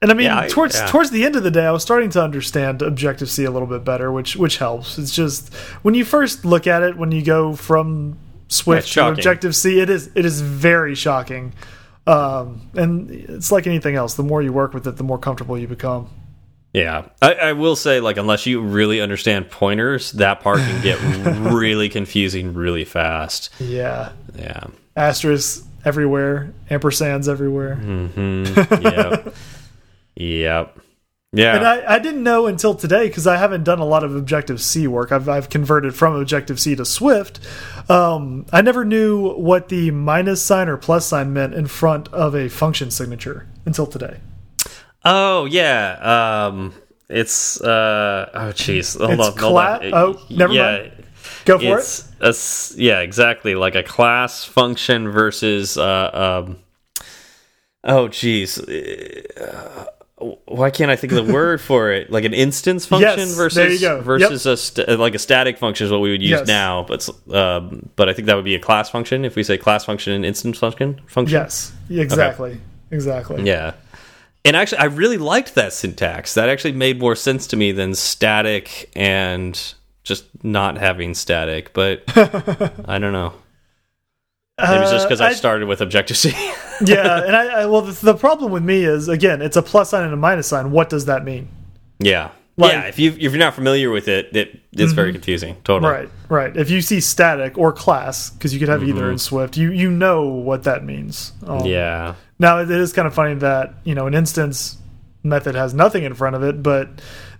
and 0.00 0.10
I 0.10 0.14
mean, 0.14 0.26
yeah, 0.26 0.46
towards 0.48 0.76
yeah. 0.76 0.86
towards 0.86 1.10
the 1.10 1.24
end 1.24 1.34
of 1.34 1.42
the 1.42 1.50
day, 1.50 1.66
I 1.66 1.72
was 1.72 1.82
starting 1.82 2.10
to 2.10 2.22
understand 2.22 2.82
Objective 2.82 3.28
C 3.28 3.44
a 3.44 3.50
little 3.50 3.66
bit 3.66 3.84
better, 3.84 4.12
which 4.12 4.36
which 4.36 4.58
helps. 4.58 4.98
It's 4.98 5.14
just 5.14 5.52
when 5.82 5.94
you 5.94 6.04
first 6.04 6.44
look 6.44 6.66
at 6.66 6.82
it, 6.82 6.96
when 6.96 7.10
you 7.10 7.22
go 7.22 7.56
from 7.56 8.18
Swift 8.48 8.92
to 8.92 9.08
Objective 9.08 9.54
C. 9.56 9.80
It 9.80 9.90
is 9.90 10.10
it 10.14 10.24
is 10.24 10.40
very 10.40 10.94
shocking, 10.94 11.52
um, 12.06 12.70
and 12.74 13.10
it's 13.10 13.52
like 13.52 13.66
anything 13.66 13.94
else. 13.94 14.14
The 14.14 14.22
more 14.22 14.40
you 14.40 14.52
work 14.52 14.72
with 14.72 14.86
it, 14.86 14.96
the 14.96 15.04
more 15.04 15.18
comfortable 15.18 15.58
you 15.58 15.68
become. 15.68 16.08
Yeah, 16.72 17.06
I, 17.22 17.34
I, 17.34 17.52
will 17.54 17.76
say, 17.76 17.98
like, 17.98 18.18
unless 18.18 18.44
you 18.44 18.60
really 18.60 19.00
understand 19.00 19.50
pointers, 19.50 20.12
that 20.12 20.40
part 20.40 20.58
can 20.58 20.82
get 20.82 21.00
really 21.52 21.88
confusing 21.88 22.52
really 22.52 22.84
fast. 22.84 23.48
Yeah, 23.58 24.12
yeah. 24.36 24.64
Asterisks 24.94 25.66
everywhere, 25.86 26.52
ampersands 26.70 27.26
everywhere. 27.26 27.76
Mm 27.76 28.10
-hmm. 28.14 28.82
Yep. 28.82 29.34
Yep. 30.18 30.78
Yeah, 31.32 31.56
and 31.56 31.66
I, 31.66 31.96
I 31.96 31.98
didn't 31.98 32.22
know 32.22 32.46
until 32.46 32.74
today 32.74 33.06
because 33.06 33.26
I 33.26 33.36
haven't 33.36 33.64
done 33.64 33.80
a 33.80 33.84
lot 33.84 34.02
of 34.02 34.16
Objective 34.16 34.62
C 34.62 34.86
work. 34.86 35.12
I've 35.12 35.28
I've 35.28 35.50
converted 35.50 35.94
from 35.94 36.14
Objective 36.14 36.58
C 36.58 36.74
to 36.74 36.86
Swift. 36.86 37.38
Um, 37.90 38.46
I 38.50 38.62
never 38.62 38.82
knew 38.82 39.34
what 39.34 39.68
the 39.68 39.90
minus 39.90 40.42
sign 40.42 40.70
or 40.70 40.78
plus 40.78 41.06
sign 41.06 41.34
meant 41.34 41.52
in 41.52 41.66
front 41.66 42.08
of 42.14 42.34
a 42.34 42.48
function 42.48 42.90
signature 42.90 43.46
until 43.66 43.86
today. 43.86 44.20
Oh 45.04 45.44
yeah, 45.44 46.46
um, 46.46 46.72
it's 47.10 47.60
uh, 47.60 48.30
oh 48.32 48.52
jeez, 48.52 48.98
hold 48.98 49.20
it's 49.20 49.28
on, 49.28 49.36
hold 49.36 49.58
on. 49.58 49.94
Oh, 49.94 50.26
never 50.30 50.54
yeah, 50.54 50.78
mind. 50.78 50.92
Go 51.44 51.58
for 51.58 51.78
it's 51.78 52.10
it. 52.22 52.78
A, 52.78 52.82
yeah, 52.82 53.00
exactly. 53.00 53.54
Like 53.54 53.74
a 53.74 53.82
class 53.82 54.44
function 54.44 55.10
versus 55.10 55.76
uh, 55.76 56.46
um, 56.46 56.58
oh 57.84 58.08
jeez. 58.08 58.58
Uh, 59.38 59.84
why 60.46 60.70
can't 60.70 60.90
I 60.90 60.96
think 60.96 61.12
of 61.12 61.26
the 61.26 61.32
word 61.32 61.60
for 61.60 61.92
it? 61.92 62.10
Like 62.10 62.24
an 62.24 62.34
instance 62.34 62.86
function 62.86 63.18
yes, 63.18 63.36
versus 63.36 63.80
versus 63.80 64.72
yep. 64.76 64.88
a 64.88 64.96
like 64.96 65.14
a 65.14 65.18
static 65.18 65.58
function 65.58 65.86
is 65.86 65.92
what 65.92 66.00
we 66.00 66.10
would 66.10 66.22
use 66.22 66.30
yes. 66.30 66.46
now, 66.46 66.84
but 66.84 67.08
um, 67.32 67.88
but 67.96 68.08
I 68.08 68.12
think 68.12 68.26
that 68.26 68.34
would 68.34 68.44
be 68.44 68.54
a 68.54 68.60
class 68.60 68.90
function 68.90 69.24
if 69.24 69.36
we 69.36 69.42
say 69.42 69.56
class 69.56 69.84
function 69.84 70.12
and 70.12 70.24
instance 70.24 70.58
function 70.58 71.00
function. 71.06 71.38
Yes, 71.38 71.72
exactly, 71.90 72.52
okay. 72.52 72.60
exactly. 72.90 73.44
Yeah, 73.44 73.74
and 74.44 74.56
actually, 74.56 74.78
I 74.78 74.84
really 74.84 75.18
liked 75.18 75.54
that 75.54 75.72
syntax. 75.72 76.34
That 76.34 76.48
actually 76.48 76.72
made 76.72 76.98
more 76.98 77.14
sense 77.14 77.46
to 77.48 77.56
me 77.56 77.72
than 77.72 77.94
static 77.94 78.90
and 78.96 79.74
just 80.04 80.24
not 80.42 80.78
having 80.78 81.14
static. 81.14 81.72
But 81.74 82.02
I 82.86 82.98
don't 82.98 83.12
know. 83.12 83.34
Maybe 84.58 84.82
it's 84.82 84.90
just 84.90 85.06
because 85.06 85.20
uh, 85.20 85.24
I, 85.24 85.28
I, 85.28 85.32
started 85.34 85.68
with 85.68 85.80
Objective 85.80 86.16
C. 86.16 86.30
yeah, 86.84 87.22
and 87.22 87.36
I, 87.36 87.62
I 87.62 87.66
well, 87.66 87.82
the, 87.82 87.92
the, 87.92 88.14
problem 88.14 88.50
with 88.50 88.64
me 88.64 88.84
is 88.84 89.08
again, 89.08 89.40
it's 89.40 89.56
a 89.56 89.62
plus 89.62 89.90
sign 89.90 90.02
and 90.02 90.12
a 90.12 90.16
minus 90.16 90.48
sign. 90.48 90.72
What 90.72 90.88
does 90.88 91.04
that 91.04 91.24
mean? 91.24 91.48
Yeah, 92.00 92.30
like, 92.58 92.72
yeah. 92.72 92.82
If 92.86 92.98
you 92.98 93.12
if 93.12 93.20
you're 93.20 93.38
not 93.38 93.54
familiar 93.54 93.88
with 93.90 94.08
it, 94.08 94.34
it 94.36 94.48
it's 94.48 94.52
mm 94.52 94.88
-hmm. 94.88 94.94
very 94.94 95.08
mm-hmm. 95.08 95.14
confusing. 95.14 95.56
Totally. 95.62 95.92
Right, 95.92 96.08
right. 96.28 96.56
If 96.56 96.70
you 96.70 96.82
see 96.82 97.00
static 97.00 97.56
or 97.56 97.72
class, 97.72 98.30
because 98.30 98.52
you 98.52 98.58
could 98.58 98.68
have 98.68 98.82
mm 98.82 98.90
-hmm. 98.90 98.98
either 98.98 99.10
in 99.12 99.18
Swift, 99.18 99.56
you 99.56 99.70
you 99.72 99.90
know 99.90 100.42
what 100.44 100.62
that 100.62 100.84
means. 100.84 101.32
Um, 101.46 101.64
yeah. 101.64 102.14
Now 102.38 102.60
it 102.60 102.70
is 102.70 102.92
kind 102.92 103.06
of 103.06 103.14
funny 103.14 103.36
that 103.38 103.70
you 103.84 103.94
know 103.94 104.06
an 104.06 104.14
instance 104.14 104.76
method 105.22 105.54
has 105.54 105.72
nothing 105.72 106.04
in 106.04 106.14
front 106.14 106.36
of 106.36 106.42
it, 106.42 106.62
but 106.62 106.88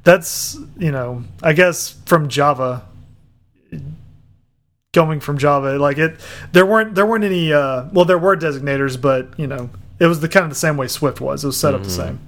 that's 0.05 0.59
you 0.79 0.91
know 0.91 1.23
I 1.43 1.53
guess 1.53 1.97
from 2.05 2.29
Java 2.29 2.83
going 4.99 5.21
from 5.21 5.39
Java. 5.39 5.79
Like 5.79 5.97
it, 5.99 6.19
there 6.51 6.67
weren't 6.67 6.97
there 6.97 7.07
weren't 7.07 7.25
any. 7.25 7.53
Uh, 7.53 7.85
well, 7.93 8.05
there 8.05 8.19
were 8.19 8.37
designators, 8.37 9.01
but 9.01 9.39
you 9.39 9.47
know, 9.47 9.71
it 10.01 10.07
was 10.07 10.19
the 10.21 10.29
kind 10.29 10.43
of 10.45 10.51
the 10.51 10.57
same 10.57 10.77
way 10.77 10.89
Swift 10.89 11.21
was. 11.21 11.45
It 11.45 11.47
was 11.47 11.57
set 11.57 11.73
mm 11.73 11.77
-hmm. 11.77 11.81
up 11.81 11.87
the 11.87 11.93
mm-hmm. 11.93 12.09
same. 12.09 12.19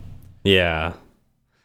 Yeah, 0.45 0.93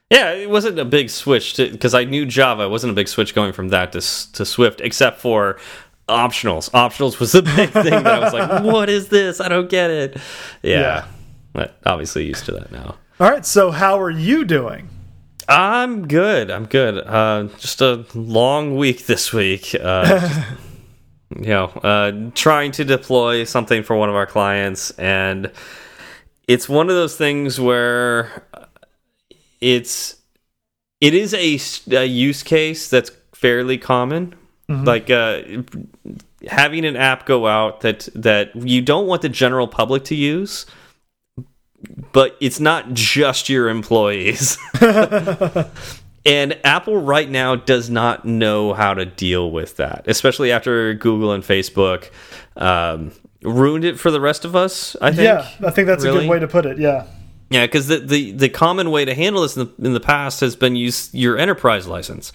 yeah. 0.09 0.43
It 0.43 0.49
wasn't 0.49 0.79
a 0.79 0.85
big 0.85 1.09
switch 1.09 1.55
because 1.57 1.93
I 2.01 2.05
knew 2.05 2.25
Java. 2.25 2.63
It 2.63 2.71
wasn't 2.71 2.91
a 2.91 2.95
big 2.95 3.07
switch 3.07 3.35
going 3.35 3.53
from 3.53 3.69
that 3.69 3.91
to 3.91 3.99
to 4.37 4.45
Swift, 4.45 4.81
except 4.81 5.21
for 5.21 5.57
optionals. 6.07 6.69
Optionals 6.71 7.19
was 7.19 7.31
the 7.31 7.41
big 7.41 7.69
thing 7.85 8.03
that 8.03 8.15
I 8.17 8.19
was 8.19 8.33
like, 8.33 8.63
"What 8.73 8.89
is 8.89 9.07
this? 9.07 9.39
I 9.39 9.47
don't 9.47 9.69
get 9.69 9.89
it." 9.91 10.17
Yeah, 10.63 10.81
yeah. 10.81 11.03
but 11.53 11.67
obviously 11.85 12.29
used 12.31 12.45
to 12.45 12.51
that 12.51 12.71
now. 12.71 12.95
All 13.19 13.31
right. 13.31 13.45
So, 13.45 13.71
how 13.71 14.01
are 14.01 14.15
you 14.27 14.45
doing? 14.45 14.89
I'm 15.47 16.07
good. 16.07 16.49
I'm 16.49 16.65
good. 16.65 16.97
Uh, 16.97 17.49
just 17.59 17.81
a 17.81 18.05
long 18.15 18.75
week 18.77 19.05
this 19.05 19.31
week. 19.31 19.75
Uh, 19.79 20.43
you 21.35 21.49
know, 21.49 21.65
uh, 21.65 22.31
trying 22.33 22.71
to 22.73 22.85
deploy 22.85 23.43
something 23.43 23.83
for 23.83 23.95
one 23.95 24.09
of 24.09 24.15
our 24.15 24.25
clients, 24.25 24.91
and 24.91 25.51
it's 26.47 26.69
one 26.69 26.89
of 26.89 26.95
those 26.95 27.17
things 27.17 27.59
where 27.59 28.43
it's 29.61 30.17
it 31.01 31.13
is 31.13 31.33
a, 31.33 31.59
a 31.95 32.05
use 32.05 32.43
case 32.43 32.89
that's 32.89 33.11
fairly 33.33 33.77
common. 33.77 34.33
Mm 34.69 34.75
-hmm. 34.75 34.87
Like 34.87 35.09
uh, 35.13 35.63
having 36.47 36.85
an 36.85 36.95
app 36.95 37.25
go 37.25 37.47
out 37.47 37.81
that 37.81 38.09
that 38.23 38.49
you 38.55 38.81
don't 38.81 39.07
want 39.07 39.21
the 39.21 39.29
general 39.29 39.67
public 39.67 40.03
to 40.03 40.15
use, 40.15 40.65
but 42.11 42.35
it's 42.39 42.59
not 42.59 42.83
just 42.93 43.49
your 43.49 43.69
employees. 43.69 44.57
And 46.25 46.59
Apple 46.63 46.99
right 46.99 47.29
now 47.29 47.55
does 47.55 47.89
not 47.89 48.25
know 48.25 48.73
how 48.73 48.95
to 48.95 49.05
deal 49.05 49.51
with 49.51 49.77
that, 49.77 50.05
especially 50.07 50.51
after 50.51 50.93
Google 50.95 51.31
and 51.31 51.43
Facebook 51.43 52.09
um, 52.55 53.11
ruined 53.43 53.85
it 53.85 53.99
for 53.99 54.09
the 54.09 54.19
rest 54.19 54.43
of 54.43 54.55
us. 54.55 54.95
I 55.01 55.11
think. 55.11 55.25
Yeah, 55.25 55.47
I 55.67 55.71
think 55.71 55.87
that's 55.87 56.03
really. 56.03 56.17
a 56.17 56.21
good 56.21 56.29
way 56.29 56.39
to 56.39 56.47
put 56.47 56.65
it. 56.65 56.79
Yeah. 56.79 57.05
Yeah, 57.51 57.65
because 57.67 57.87
the, 57.87 57.99
the 57.99 58.31
the 58.31 58.49
common 58.49 58.89
way 58.89 59.05
to 59.05 59.13
handle 59.13 59.43
this 59.43 59.55
in 59.55 59.65
the 59.65 59.85
in 59.85 59.93
the 59.93 59.99
past 59.99 60.39
has 60.39 60.55
been 60.55 60.75
use 60.75 61.13
your 61.13 61.37
enterprise 61.37 61.85
license. 61.85 62.33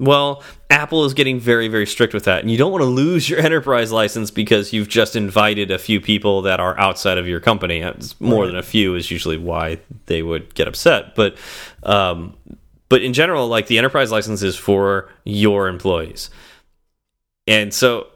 Well, 0.00 0.42
Apple 0.68 1.04
is 1.04 1.14
getting 1.14 1.38
very 1.38 1.68
very 1.68 1.86
strict 1.86 2.12
with 2.12 2.24
that, 2.24 2.40
and 2.40 2.50
you 2.50 2.58
don't 2.58 2.72
want 2.72 2.82
to 2.82 2.88
lose 2.88 3.30
your 3.30 3.38
enterprise 3.44 3.92
license 3.92 4.32
because 4.32 4.72
you've 4.72 4.88
just 4.88 5.14
invited 5.14 5.70
a 5.70 5.78
few 5.78 6.00
people 6.00 6.42
that 6.42 6.58
are 6.58 6.76
outside 6.76 7.18
of 7.18 7.28
your 7.28 7.38
company. 7.38 7.80
It's 7.82 8.20
more 8.20 8.42
right. 8.42 8.46
than 8.48 8.56
a 8.56 8.62
few 8.64 8.96
is 8.96 9.12
usually 9.12 9.38
why 9.38 9.78
they 10.06 10.22
would 10.22 10.52
get 10.56 10.66
upset, 10.66 11.14
but 11.14 11.36
um, 11.84 12.36
but 12.88 13.02
in 13.02 13.12
general, 13.12 13.48
like 13.48 13.66
the 13.66 13.78
enterprise 13.78 14.10
license 14.10 14.42
is 14.42 14.56
for 14.56 15.10
your 15.24 15.68
employees. 15.68 16.30
And 17.46 17.72
so 17.72 18.08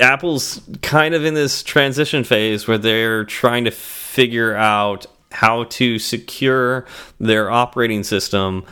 Apple's 0.00 0.60
kind 0.82 1.14
of 1.14 1.24
in 1.24 1.34
this 1.34 1.62
transition 1.62 2.24
phase 2.24 2.66
where 2.66 2.78
they're 2.78 3.24
trying 3.24 3.64
to 3.64 3.70
figure 3.70 4.54
out 4.54 5.06
how 5.30 5.64
to 5.64 5.98
secure 5.98 6.86
their 7.18 7.50
operating 7.50 8.02
system, 8.02 8.64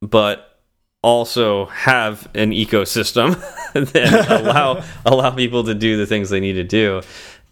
but 0.00 0.60
also 1.02 1.66
have 1.66 2.28
an 2.34 2.52
ecosystem 2.52 3.34
that 3.92 4.30
allow 4.30 4.82
allow 5.04 5.30
people 5.30 5.64
to 5.64 5.74
do 5.74 5.96
the 5.96 6.06
things 6.06 6.30
they 6.30 6.40
need 6.40 6.54
to 6.54 6.64
do. 6.64 7.02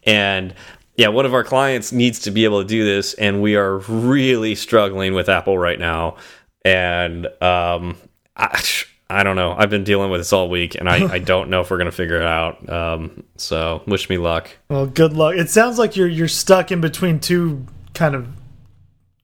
And 0.05 0.55
yeah, 0.97 1.09
one 1.09 1.27
of 1.27 1.35
our 1.35 1.45
clients 1.45 1.93
needs 1.93 2.21
to 2.21 2.31
be 2.31 2.45
able 2.45 2.63
to 2.63 2.69
do 2.69 2.85
this, 2.85 3.15
and 3.15 3.41
we 3.41 3.57
are 3.57 3.79
really 3.79 4.55
struggling 4.55 5.15
with 5.15 5.29
Apple 5.29 5.59
right 5.59 5.79
now 5.79 6.17
and 6.65 7.27
um, 7.43 7.97
I, 8.37 8.63
I 9.11 9.25
don't 9.25 9.35
know. 9.35 9.55
I've 9.59 9.71
been 9.71 9.83
dealing 9.83 10.09
with 10.11 10.21
this 10.21 10.33
all 10.33 10.49
week, 10.49 10.77
and 10.77 10.89
I, 10.89 11.15
I 11.15 11.19
don't 11.33 11.51
know 11.51 11.63
if 11.63 11.71
we're 11.71 11.79
gonna 11.79 11.91
figure 11.91 12.17
it 12.17 12.27
out. 12.27 12.69
Um, 12.69 13.25
so 13.37 13.83
wish 13.87 14.09
me 14.09 14.19
luck. 14.19 14.51
Well, 14.69 14.87
good 14.87 15.15
luck. 15.15 15.35
It 15.37 15.51
sounds 15.51 15.79
like 15.79 15.97
you're 15.97 16.09
you're 16.09 16.29
stuck 16.29 16.71
in 16.71 16.81
between 16.81 17.19
two 17.19 17.67
kind 17.95 18.15
of 18.15 18.29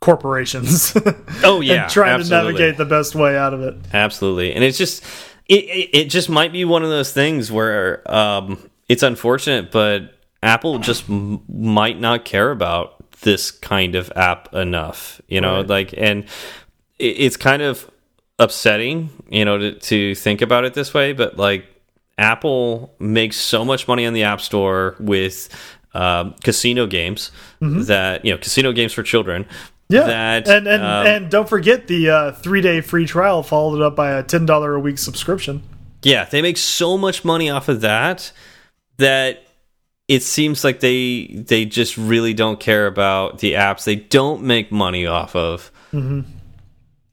corporations. 0.01 0.97
oh 1.45 1.61
yeah, 1.61 1.87
trying 1.89 2.21
absolutely. 2.21 2.55
to 2.55 2.59
navigate 2.59 2.79
the 2.79 2.85
best 2.85 3.15
way 3.15 3.37
out 3.37 3.55
of 3.55 3.63
it. 3.63 3.77
Absolutely, 3.93 4.55
and 4.55 4.65
it's 4.65 4.79
just 4.79 5.05
it, 5.49 5.65
it, 5.65 5.91
it 5.93 6.05
just 6.11 6.29
might 6.29 6.53
be 6.53 6.65
one 6.65 6.83
of 6.83 6.91
those 6.91 7.13
things 7.13 7.53
where 7.53 8.03
um, 8.13 8.59
it's 8.89 9.03
unfortunate, 9.03 9.71
but 9.71 10.15
Apple 10.43 10.79
just 10.79 11.09
might 11.09 12.01
not 12.01 12.25
care 12.25 12.51
about 12.51 12.95
this 13.21 13.51
kind 13.51 13.95
of 13.95 14.13
app 14.17 14.53
enough. 14.55 15.21
You 15.29 15.41
know, 15.41 15.59
right. 15.59 15.67
like 15.67 15.95
and 15.97 16.25
it's 16.99 17.37
kind 17.37 17.63
of 17.63 17.91
upsetting, 18.39 19.11
you 19.29 19.45
know, 19.45 19.59
to, 19.59 19.73
to 19.73 20.15
think 20.15 20.43
about 20.43 20.65
it 20.65 20.75
this 20.75 20.93
way, 20.95 21.13
but 21.13 21.37
like 21.37 21.67
Apple 22.19 22.95
makes 22.99 23.37
so 23.37 23.65
much 23.65 23.89
money 23.89 24.07
on 24.07 24.13
the 24.13 24.23
App 24.25 24.41
Store 24.41 24.97
with 24.99 25.49
um, 25.95 26.35
casino 26.45 26.87
games 26.87 27.31
mm 27.61 27.75
-hmm. 27.75 27.87
that 27.87 28.25
you 28.25 28.33
know, 28.33 28.39
casino 28.39 28.73
games 28.73 28.93
for 28.93 29.03
children. 29.03 29.47
Yeah, 29.89 30.07
that, 30.07 30.49
and 30.49 30.67
and 30.67 30.83
um, 30.83 31.07
and 31.07 31.31
don't 31.31 31.49
forget 31.49 31.87
the 31.87 32.11
uh, 32.11 32.33
three 32.43 32.61
day 32.61 32.81
free 32.83 33.07
trial 33.07 33.43
followed 33.43 33.87
up 33.87 33.97
by 33.97 34.11
a 34.11 34.23
ten 34.23 34.47
dollar 34.47 34.75
a 34.75 34.81
week 34.81 34.99
subscription. 34.99 35.63
Yeah, 36.03 36.29
they 36.29 36.43
make 36.43 36.59
so 36.59 36.99
much 36.99 37.25
money 37.25 37.51
off 37.51 37.69
of 37.69 37.81
that 37.81 38.33
that 38.97 39.39
it 40.07 40.23
seems 40.23 40.65
like 40.65 40.81
they 40.81 41.45
they 41.47 41.65
just 41.65 41.97
really 41.97 42.35
don't 42.35 42.61
care 42.61 42.87
about 42.87 43.39
the 43.39 43.55
apps 43.55 43.85
they 43.85 43.97
don't 43.97 44.43
make 44.43 44.67
money 44.71 45.07
off 45.07 45.35
of. 45.35 45.71
Mm 45.93 46.09
-hmm 46.09 46.25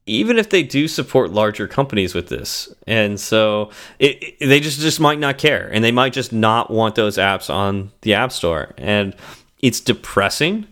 even 0.05 0.37
if 0.37 0.49
they 0.49 0.63
do 0.63 0.87
support 0.87 1.31
larger 1.31 1.67
companies 1.67 2.13
with 2.13 2.27
this. 2.27 2.73
And 2.85 3.19
so 3.19 3.69
it, 3.99 4.35
it, 4.39 4.47
they 4.47 4.59
just 4.59 4.79
just 4.79 4.99
might 4.99 5.19
not 5.19 5.37
care 5.37 5.69
and 5.71 5.83
they 5.83 5.91
might 5.91 6.13
just 6.13 6.33
not 6.33 6.69
want 6.69 6.95
those 6.95 7.17
apps 7.17 7.49
on 7.49 7.91
the 8.01 8.13
app 8.13 8.31
store. 8.31 8.73
And 8.77 9.15
it's 9.59 9.79
depressing 9.79 10.67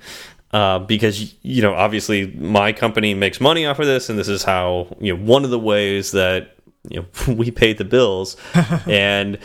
uh, 0.51 0.79
because 0.79 1.33
you 1.43 1.61
know 1.61 1.73
obviously 1.73 2.27
my 2.33 2.73
company 2.73 3.13
makes 3.13 3.39
money 3.39 3.65
off 3.65 3.79
of 3.79 3.85
this 3.85 4.09
and 4.09 4.19
this 4.19 4.27
is 4.27 4.43
how 4.43 4.87
you 4.99 5.15
know 5.15 5.23
one 5.23 5.45
of 5.45 5.49
the 5.49 5.59
ways 5.59 6.11
that 6.11 6.57
you 6.89 6.99
know 7.01 7.33
we 7.33 7.51
pay 7.51 7.73
the 7.73 7.85
bills. 7.85 8.37
And 8.87 9.37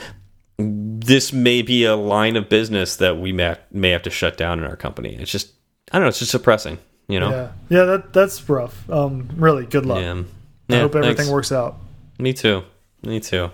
this 0.59 1.33
may 1.35 1.61
be 1.61 1.85
a 1.85 1.97
line 1.97 2.35
of 2.37 2.49
business 2.49 2.97
that 2.97 3.19
we 3.19 3.31
may, 3.31 3.57
may 3.71 3.90
have 3.90 4.02
to 4.02 4.11
shut 4.11 4.38
down 4.38 4.59
in 4.59 4.64
our 4.64 4.76
company. 4.76 5.14
It's 5.14 5.31
just 5.31 5.52
i 5.93 5.99
don't 5.99 6.02
know 6.02 6.09
it's 6.09 6.19
just 6.19 6.33
depressing 6.33 6.78
you 7.09 7.21
know? 7.21 7.31
Yeah, 7.31 7.53
yeah, 7.69 7.85
that 7.85 8.13
that's 8.13 8.49
rough. 8.49 8.89
Um, 8.91 9.29
really, 9.37 9.67
good 9.67 9.87
luck. 9.87 10.01
Yeah. 10.01 10.23
I 10.69 10.81
hope 10.81 10.97
everything 10.97 11.17
thanks. 11.17 11.31
works 11.31 11.53
out. 11.53 11.77
Me 12.19 12.33
too. 12.33 12.65
Me 13.03 13.21
too. 13.21 13.51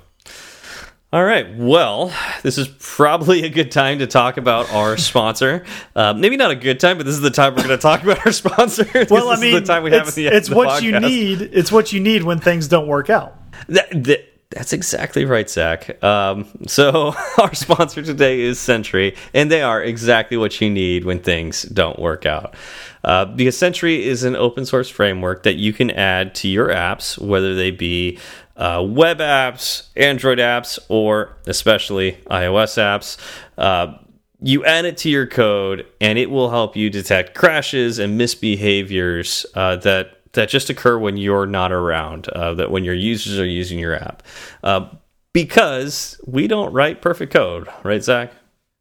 All 1.13 1.23
right. 1.23 1.55
Well, 1.59 2.11
this 2.43 2.57
is 2.57 2.69
probably 2.79 3.45
a 3.45 3.51
good 3.51 3.71
time 3.71 3.99
to 3.99 4.07
talk 4.07 4.39
about 4.39 4.73
our 4.73 4.97
sponsor. 4.97 5.65
Uh, 5.95 6.15
maybe 6.15 6.39
not 6.39 6.51
a 6.51 6.57
good 6.57 6.81
time, 6.81 6.97
but 6.97 7.05
this 7.05 7.15
is 7.15 7.21
the 7.21 7.31
time 7.31 7.55
we're 7.55 7.65
going 7.65 7.69
to 7.69 7.77
talk 7.77 8.03
about 8.03 8.25
our 8.25 8.33
sponsor. 8.33 8.89
well, 9.11 9.29
I 9.29 9.39
mean, 9.39 9.53
the 9.53 9.61
time 9.61 9.83
we 9.83 9.91
have 9.91 10.09
it's, 10.09 10.17
it's 10.17 10.49
what 10.49 10.69
podcast. 10.69 10.83
you 10.83 11.01
need. 11.01 11.43
It's 11.53 11.71
what 11.71 11.93
you 11.93 12.01
need 12.01 12.23
when 12.23 12.39
things 12.39 12.67
don't 12.67 12.87
work 12.87 13.11
out. 13.11 13.37
That, 13.69 13.91
that, 14.05 14.32
that's 14.53 14.73
exactly 14.73 15.25
right, 15.25 15.49
Zach. 15.49 16.03
Um, 16.03 16.47
so 16.67 17.15
our 17.39 17.55
sponsor 17.55 18.03
today 18.03 18.41
is 18.41 18.59
Sentry, 18.59 19.17
and 19.35 19.51
they 19.51 19.63
are 19.63 19.83
exactly 19.83 20.37
what 20.37 20.61
you 20.61 20.71
need 20.71 21.05
when 21.05 21.21
things 21.21 21.63
don't 21.63 21.99
work 21.99 22.27
out. 22.27 22.55
Uh, 23.03 23.25
because 23.25 23.57
Sentry 23.57 24.05
is 24.05 24.25
an 24.25 24.37
open 24.37 24.65
source 24.65 24.89
framework 24.89 25.43
that 25.43 25.57
you 25.57 25.73
can 25.73 25.91
add 25.91 26.35
to 26.37 26.49
your 26.49 26.69
apps, 26.69 27.19
whether 27.19 27.55
they 27.55 27.71
be 27.71 28.19
uh, 28.57 28.85
web 28.87 29.19
apps, 29.19 29.89
Android 29.97 30.39
apps, 30.39 30.79
or 30.89 31.37
especially 31.47 32.13
iOS 32.31 32.79
apps. 32.79 33.17
Uh, 33.59 33.97
you 34.41 34.65
add 34.65 34.85
it 34.85 34.97
to 34.99 35.09
your 35.09 35.27
code, 35.27 35.87
and 36.01 36.19
it 36.19 36.31
will 36.31 36.51
help 36.51 36.77
you 36.77 36.91
detect 36.91 37.35
crashes 37.35 37.99
and 37.99 38.21
misbehaviors 38.21 39.47
uh, 39.55 39.77
that 39.77 40.22
that 40.33 40.49
just 40.49 40.71
occur 40.71 40.99
when 40.99 41.17
you're 41.17 41.47
not 41.47 41.73
around. 41.73 42.29
Uh, 42.29 42.55
that 42.55 42.71
when 42.71 42.85
your 42.85 42.95
users 42.95 43.39
are 43.39 43.47
using 43.47 43.79
your 43.79 43.95
app, 43.95 44.23
uh, 44.62 44.89
because 45.33 46.21
we 46.27 46.47
don't 46.47 46.73
write 46.73 47.01
perfect 47.01 47.33
code, 47.33 47.69
right, 47.83 48.03
Zach? 48.03 48.33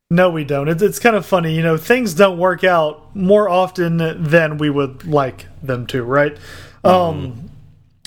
No, 0.09 0.29
we 0.29 0.43
don't. 0.43 0.67
It's, 0.67 0.81
it's 0.81 0.99
kind 0.99 1.15
of 1.15 1.25
funny, 1.25 1.55
you 1.55 1.63
know. 1.63 1.77
Things 1.77 2.13
don't 2.13 2.37
work 2.37 2.65
out 2.65 3.15
more 3.15 3.47
often 3.47 3.97
than 3.97 4.57
we 4.57 4.69
would 4.69 5.05
like 5.05 5.47
them 5.63 5.87
to, 5.87 6.03
right? 6.03 6.37
Mm. 6.83 6.89
Um, 6.89 7.50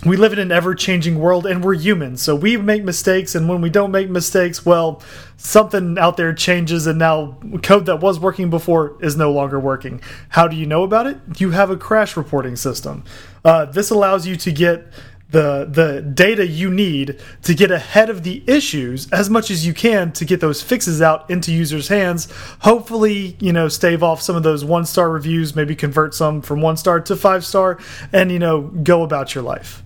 we 0.05 0.17
live 0.17 0.33
in 0.33 0.39
an 0.39 0.53
ever 0.53 0.75
changing 0.75 1.19
world 1.19 1.47
and 1.47 1.65
we're 1.65 1.75
humans. 1.75 2.21
So 2.21 2.35
we 2.35 2.57
make 2.57 2.85
mistakes. 2.85 3.35
And 3.35 3.49
when 3.49 3.61
we 3.61 3.71
don't 3.71 3.91
make 3.91 4.11
mistakes, 4.11 4.67
well, 4.67 5.03
something 5.37 5.99
out 5.99 6.17
there 6.17 6.35
changes 6.35 6.87
and 6.87 6.99
now 6.99 7.39
code 7.63 7.87
that 7.87 8.01
was 8.01 8.19
working 8.19 8.51
before 8.51 8.99
is 9.01 9.17
no 9.17 9.33
longer 9.33 9.59
working. 9.59 10.03
How 10.31 10.47
do 10.47 10.57
you 10.57 10.67
know 10.67 10.83
about 10.83 11.07
it? 11.07 11.19
You 11.39 11.53
have 11.53 11.71
a 11.71 11.77
crash 11.77 12.17
reporting 12.17 12.57
system. 12.57 13.05
Uh, 13.45 13.67
this 13.67 13.91
allows 13.91 14.27
you 14.27 14.37
to 14.37 14.53
get 14.53 14.93
the 15.31 15.67
the 15.69 16.01
data 16.01 16.47
you 16.47 16.71
need 16.71 17.21
to 17.43 17.55
get 17.55 17.71
ahead 17.71 18.09
of 18.09 18.23
the 18.23 18.45
issues 18.47 19.11
as 19.11 19.29
much 19.29 19.51
as 19.51 19.67
you 19.67 19.75
can 19.75 20.13
to 20.13 20.25
get 20.25 20.41
those 20.41 20.63
fixes 20.63 21.03
out 21.03 21.29
into 21.29 21.53
users 21.53 21.89
hands 21.89 22.29
hopefully 22.61 23.37
you 23.41 23.53
know 23.53 23.67
stave 23.67 24.03
off 24.03 24.23
some 24.23 24.37
of 24.37 24.43
those 24.43 24.65
one 24.65 24.85
star 24.85 25.11
reviews 25.11 25.57
maybe 25.57 25.75
convert 25.75 26.15
some 26.15 26.41
from 26.41 26.61
one 26.61 26.77
star 26.77 27.01
to 27.01 27.17
five 27.17 27.45
star 27.45 27.79
and 28.13 28.31
you 28.31 28.39
know 28.39 28.61
go 28.61 29.03
about 29.03 29.35
your 29.35 29.43
life 29.43 29.84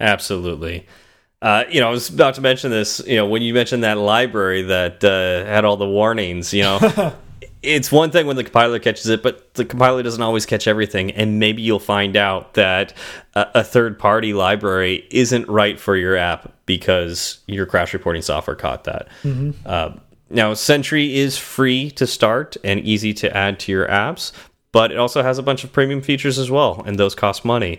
Absolutely. 0.00 0.86
Uh, 1.42 1.64
you 1.70 1.80
know, 1.80 1.88
I 1.88 1.90
was 1.90 2.08
about 2.08 2.34
to 2.34 2.40
mention 2.40 2.70
this. 2.70 3.00
You 3.06 3.16
know, 3.16 3.26
when 3.26 3.42
you 3.42 3.52
mentioned 3.54 3.84
that 3.84 3.98
library 3.98 4.62
that 4.62 5.04
uh, 5.04 5.44
had 5.44 5.64
all 5.64 5.76
the 5.76 5.88
warnings, 5.88 6.52
you 6.54 6.62
know, 6.62 7.14
it's 7.62 7.92
one 7.92 8.10
thing 8.10 8.26
when 8.26 8.36
the 8.36 8.44
compiler 8.44 8.78
catches 8.78 9.08
it, 9.08 9.22
but 9.22 9.54
the 9.54 9.64
compiler 9.64 10.02
doesn't 10.02 10.22
always 10.22 10.46
catch 10.46 10.66
everything. 10.66 11.10
And 11.10 11.38
maybe 11.38 11.62
you'll 11.62 11.78
find 11.78 12.16
out 12.16 12.54
that 12.54 12.94
a, 13.34 13.46
a 13.56 13.64
third 13.64 13.98
party 13.98 14.32
library 14.32 15.06
isn't 15.10 15.46
right 15.48 15.78
for 15.78 15.96
your 15.96 16.16
app 16.16 16.52
because 16.64 17.38
your 17.46 17.66
crash 17.66 17.92
reporting 17.92 18.22
software 18.22 18.56
caught 18.56 18.84
that. 18.84 19.08
Mm 19.22 19.38
-hmm. 19.38 19.54
uh, 19.66 19.96
now, 20.28 20.54
Sentry 20.54 21.16
is 21.16 21.38
free 21.38 21.90
to 21.92 22.06
start 22.06 22.56
and 22.64 22.80
easy 22.80 23.14
to 23.14 23.36
add 23.36 23.60
to 23.60 23.72
your 23.72 23.86
apps, 23.86 24.32
but 24.72 24.90
it 24.90 24.98
also 24.98 25.22
has 25.22 25.38
a 25.38 25.42
bunch 25.42 25.64
of 25.64 25.72
premium 25.72 26.02
features 26.02 26.38
as 26.38 26.50
well, 26.50 26.82
and 26.84 26.98
those 26.98 27.14
cost 27.14 27.44
money. 27.44 27.78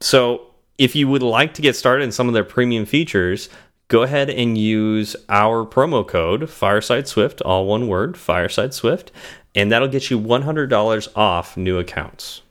So 0.00 0.47
if 0.78 0.94
you 0.94 1.08
would 1.08 1.22
like 1.22 1.54
to 1.54 1.62
get 1.62 1.76
started 1.76 2.04
in 2.04 2.12
some 2.12 2.28
of 2.28 2.34
their 2.34 2.44
premium 2.44 2.86
features, 2.86 3.48
go 3.88 4.02
ahead 4.02 4.30
and 4.30 4.56
use 4.56 5.16
our 5.28 5.66
promo 5.66 6.06
code 6.06 6.48
Fireside 6.48 7.08
Swift, 7.08 7.40
all 7.42 7.66
one 7.66 7.88
word, 7.88 8.16
Fireside 8.16 8.72
Swift, 8.72 9.10
and 9.54 9.70
that'll 9.72 9.88
get 9.88 10.10
you 10.10 10.18
$100 10.18 11.08
off 11.16 11.56
new 11.56 11.78
accounts. 11.78 12.42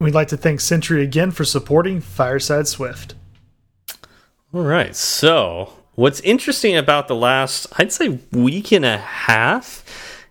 We'd 0.00 0.14
like 0.14 0.28
to 0.28 0.36
thank 0.38 0.60
Sentry 0.60 1.02
again 1.02 1.30
for 1.30 1.44
supporting 1.44 2.00
Fireside 2.00 2.66
Swift. 2.66 3.14
All 4.52 4.62
right. 4.62 4.96
So, 4.96 5.74
what's 5.94 6.20
interesting 6.20 6.76
about 6.76 7.06
the 7.06 7.14
last, 7.14 7.66
I'd 7.78 7.92
say, 7.92 8.18
week 8.32 8.72
and 8.72 8.84
a 8.86 8.96
half 8.96 9.84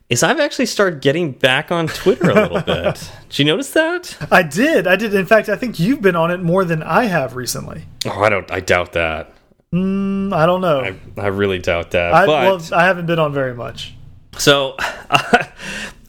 is 0.09 0.23
I've 0.23 0.39
actually 0.39 0.65
started 0.65 1.01
getting 1.01 1.31
back 1.31 1.71
on 1.71 1.87
Twitter 1.87 2.31
a 2.31 2.33
little 2.33 2.61
bit. 2.65 3.11
Did 3.29 3.39
you 3.39 3.45
notice 3.45 3.71
that? 3.71 4.17
I 4.31 4.43
did. 4.43 4.87
I 4.87 4.95
did. 4.95 5.13
In 5.13 5.25
fact, 5.25 5.49
I 5.49 5.55
think 5.55 5.79
you've 5.79 6.01
been 6.01 6.15
on 6.15 6.31
it 6.31 6.41
more 6.41 6.65
than 6.65 6.81
I 6.81 7.05
have 7.05 7.35
recently. 7.35 7.83
Oh, 8.05 8.21
I 8.21 8.29
don't. 8.29 8.51
I 8.51 8.59
doubt 8.59 8.93
that. 8.93 9.33
Mm, 9.71 10.33
I 10.33 10.47
don't 10.47 10.61
know. 10.61 10.81
I, 10.81 10.95
I 11.21 11.27
really 11.27 11.59
doubt 11.59 11.91
that. 11.91 12.11
I, 12.13 12.25
but, 12.25 12.29
well, 12.71 12.79
I 12.79 12.85
haven't 12.85 13.05
been 13.05 13.19
on 13.19 13.33
very 13.33 13.53
much. 13.53 13.93
So 14.37 14.75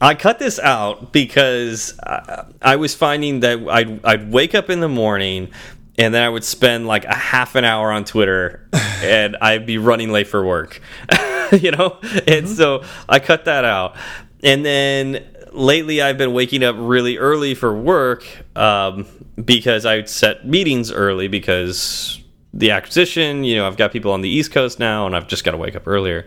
I 0.00 0.14
cut 0.18 0.38
this 0.38 0.58
out 0.58 1.12
because 1.12 1.98
I, 2.02 2.46
I 2.62 2.76
was 2.76 2.94
finding 2.94 3.40
that 3.40 3.58
I'd, 3.68 4.04
I'd 4.04 4.32
wake 4.32 4.54
up 4.54 4.70
in 4.70 4.80
the 4.80 4.88
morning 4.88 5.50
and 5.98 6.14
then 6.14 6.22
I 6.22 6.28
would 6.30 6.44
spend 6.44 6.86
like 6.86 7.04
a 7.04 7.14
half 7.14 7.54
an 7.54 7.64
hour 7.64 7.92
on 7.92 8.04
Twitter 8.06 8.66
and 8.72 9.36
I'd 9.42 9.66
be 9.66 9.76
running 9.76 10.10
late 10.10 10.28
for 10.28 10.42
work. 10.44 10.80
you 11.60 11.70
know? 11.70 11.98
And 12.02 12.46
mm 12.46 12.52
-hmm. 12.52 12.56
so 12.56 12.82
I 13.08 13.18
cut 13.18 13.44
that 13.44 13.64
out. 13.64 13.92
And 14.42 14.64
then 14.64 15.20
lately 15.52 16.00
I've 16.00 16.18
been 16.18 16.32
waking 16.32 16.62
up 16.62 16.76
really 16.78 17.18
early 17.18 17.54
for 17.54 17.72
work 17.72 18.24
um, 18.56 19.06
because 19.42 19.84
I 19.84 20.04
set 20.04 20.46
meetings 20.46 20.92
early 20.92 21.28
because 21.28 22.20
the 22.52 22.70
acquisition, 22.70 23.44
you 23.44 23.56
know, 23.56 23.66
I've 23.66 23.76
got 23.76 23.92
people 23.92 24.12
on 24.12 24.22
the 24.22 24.28
East 24.28 24.52
Coast 24.52 24.78
now 24.78 25.06
and 25.06 25.14
I've 25.14 25.28
just 25.28 25.44
got 25.44 25.52
to 25.52 25.56
wake 25.56 25.76
up 25.76 25.86
earlier. 25.86 26.26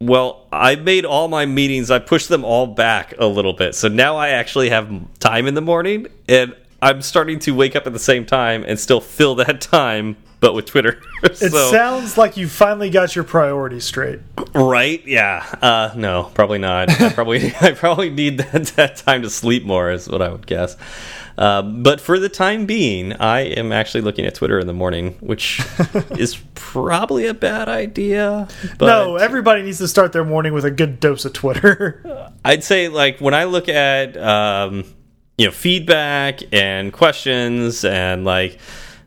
Well, 0.00 0.46
I 0.52 0.76
made 0.76 1.06
all 1.06 1.28
my 1.28 1.46
meetings, 1.46 1.90
I 1.90 1.98
pushed 1.98 2.28
them 2.28 2.44
all 2.44 2.66
back 2.66 3.14
a 3.18 3.26
little 3.26 3.54
bit. 3.54 3.74
So 3.74 3.88
now 3.88 4.16
I 4.16 4.28
actually 4.28 4.68
have 4.68 4.90
time 5.18 5.46
in 5.46 5.54
the 5.54 5.62
morning 5.62 6.06
and 6.28 6.54
I'm 6.82 7.00
starting 7.00 7.38
to 7.40 7.52
wake 7.52 7.74
up 7.74 7.86
at 7.86 7.92
the 7.92 7.98
same 7.98 8.26
time 8.26 8.64
and 8.66 8.78
still 8.78 9.00
fill 9.00 9.36
that 9.36 9.60
time 9.78 10.16
but 10.40 10.54
with 10.54 10.66
Twitter. 10.66 11.00
so, 11.34 11.46
it 11.46 11.52
sounds 11.52 12.18
like 12.18 12.36
you 12.36 12.48
finally 12.48 12.90
got 12.90 13.14
your 13.14 13.24
priorities 13.24 13.84
straight. 13.84 14.20
Right? 14.54 15.06
Yeah. 15.06 15.44
Uh, 15.62 15.92
no, 15.96 16.30
probably 16.34 16.58
not. 16.58 16.90
I 17.00 17.10
probably 17.10 17.54
I 17.60 17.72
probably 17.72 18.10
need 18.10 18.38
that, 18.38 18.66
that 18.76 18.96
time 18.96 19.22
to 19.22 19.30
sleep 19.30 19.64
more, 19.64 19.90
is 19.90 20.08
what 20.08 20.22
I 20.22 20.28
would 20.28 20.46
guess. 20.46 20.76
Uh, 21.38 21.60
but 21.60 22.00
for 22.00 22.18
the 22.18 22.30
time 22.30 22.64
being, 22.64 23.12
I 23.12 23.40
am 23.40 23.70
actually 23.70 24.00
looking 24.00 24.24
at 24.24 24.34
Twitter 24.34 24.58
in 24.58 24.66
the 24.66 24.72
morning, 24.72 25.16
which 25.20 25.60
is 26.12 26.38
probably 26.54 27.26
a 27.26 27.34
bad 27.34 27.68
idea. 27.68 28.48
no, 28.80 29.16
everybody 29.16 29.62
needs 29.62 29.78
to 29.78 29.88
start 29.88 30.12
their 30.14 30.24
morning 30.24 30.54
with 30.54 30.64
a 30.64 30.70
good 30.70 30.98
dose 30.98 31.26
of 31.26 31.34
Twitter. 31.34 32.30
I'd 32.44 32.64
say, 32.64 32.88
like, 32.88 33.20
when 33.20 33.34
I 33.34 33.44
look 33.44 33.68
at 33.68 34.16
um, 34.16 34.84
you 35.38 35.46
know 35.46 35.52
feedback 35.52 36.40
and 36.52 36.92
questions 36.92 37.84
and 37.84 38.24
like 38.24 38.58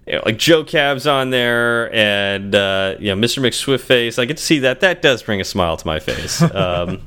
you 0.09 0.15
know, 0.15 0.23
like 0.25 0.37
Joe 0.37 0.63
Cab's 0.63 1.05
on 1.05 1.29
there, 1.29 1.93
and 1.93 2.55
uh, 2.55 2.95
you 2.99 3.15
know 3.15 3.21
Mr. 3.21 3.43
McSwiftface. 3.43 4.17
I 4.17 4.25
get 4.25 4.37
to 4.37 4.43
see 4.43 4.59
that. 4.59 4.79
That 4.79 5.03
does 5.03 5.21
bring 5.21 5.39
a 5.39 5.43
smile 5.43 5.77
to 5.77 5.87
my 5.87 5.99
face. 5.99 6.43
Um, 6.59 7.01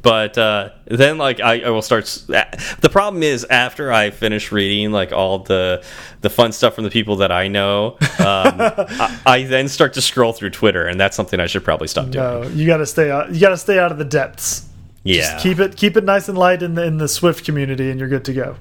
but 0.00 0.38
uh, 0.38 0.70
then, 0.86 1.18
like, 1.18 1.40
I, 1.40 1.60
I, 1.62 1.70
will 1.70 1.82
start. 1.82 2.04
The 2.28 2.88
problem 2.90 3.22
is 3.22 3.44
after 3.44 3.92
I 3.92 4.10
finish 4.10 4.52
reading 4.52 4.92
like 4.92 5.12
all 5.12 5.40
the 5.40 5.84
the 6.20 6.30
fun 6.30 6.52
stuff 6.52 6.74
from 6.74 6.84
the 6.84 6.90
people 6.90 7.16
that 7.16 7.32
I 7.32 7.48
know, 7.48 7.96
um, 7.98 7.98
I, 8.18 9.20
I, 9.26 9.42
then 9.44 9.68
start 9.68 9.94
to 9.94 10.02
scroll 10.02 10.32
through 10.32 10.50
Twitter, 10.50 10.86
and 10.86 11.00
that's 11.00 11.16
something 11.16 11.40
I 11.40 11.46
should 11.46 11.64
probably 11.64 11.88
stop 11.88 12.10
doing. 12.10 12.24
No, 12.24 12.42
you 12.48 12.66
got 12.66 12.78
to 12.78 12.86
stay 12.86 13.10
out. 13.10 13.32
You 13.32 13.40
got 13.40 13.50
to 13.50 13.56
stay 13.56 13.78
out 13.78 13.90
of 13.92 13.98
the 13.98 14.04
depths. 14.04 14.68
Yeah, 15.02 15.32
Just 15.32 15.42
keep 15.42 15.58
it 15.58 15.76
keep 15.76 15.96
it 15.96 16.04
nice 16.04 16.28
and 16.28 16.38
light 16.38 16.62
in 16.62 16.74
the 16.74 16.84
in 16.84 16.98
the 16.98 17.08
Swift 17.08 17.44
community, 17.44 17.90
and 17.90 17.98
you're 17.98 18.08
good 18.08 18.24
to 18.26 18.32
go. 18.32 18.56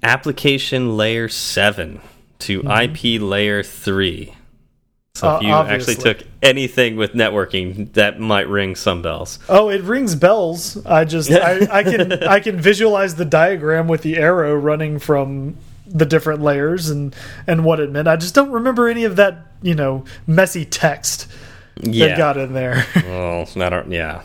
application 0.03 0.97
layer 0.97 1.29
7 1.29 2.01
to 2.39 2.63
mm 2.63 2.67
-hmm. 2.67 2.85
ip 2.85 3.21
layer 3.23 3.63
3 3.63 4.33
so 5.21 5.37
if 5.37 5.43
uh, 5.43 5.47
you 5.47 5.53
uh, 5.53 5.65
actually 5.65 5.97
took 5.97 6.23
anything 6.43 6.97
with 6.97 7.13
networking, 7.13 7.93
that 7.93 8.19
might 8.19 8.49
ring 8.49 8.75
some 8.75 9.03
bells. 9.03 9.39
Oh, 9.51 9.69
it 9.69 9.83
rings 9.83 10.15
bells. 10.15 10.85
I 10.87 11.05
just 11.05 11.31
I, 11.31 11.67
I 11.71 11.83
can 11.83 12.13
I 12.25 12.41
can 12.41 12.59
visualize 12.61 13.17
the 13.17 13.27
diagram 13.27 13.87
with 13.87 14.01
the 14.01 14.17
arrow 14.17 14.55
running 14.55 14.99
from 14.99 15.59
the 15.87 16.07
different 16.07 16.41
layers 16.41 16.89
and 16.89 17.15
and 17.47 17.67
what 17.67 17.81
it 17.81 17.91
meant. 17.91 18.09
I 18.09 18.17
just 18.17 18.35
don't 18.35 18.51
remember 18.51 18.89
any 18.89 19.05
of 19.05 19.17
that 19.17 19.49
you 19.61 19.75
know 19.75 20.07
messy 20.27 20.65
text 20.65 21.31
yeah. 21.83 22.09
that 22.09 22.17
got 22.19 22.39
in 22.39 22.55
there. 22.55 22.87
well, 23.05 23.47
not 23.57 23.91
yeah. 23.91 24.23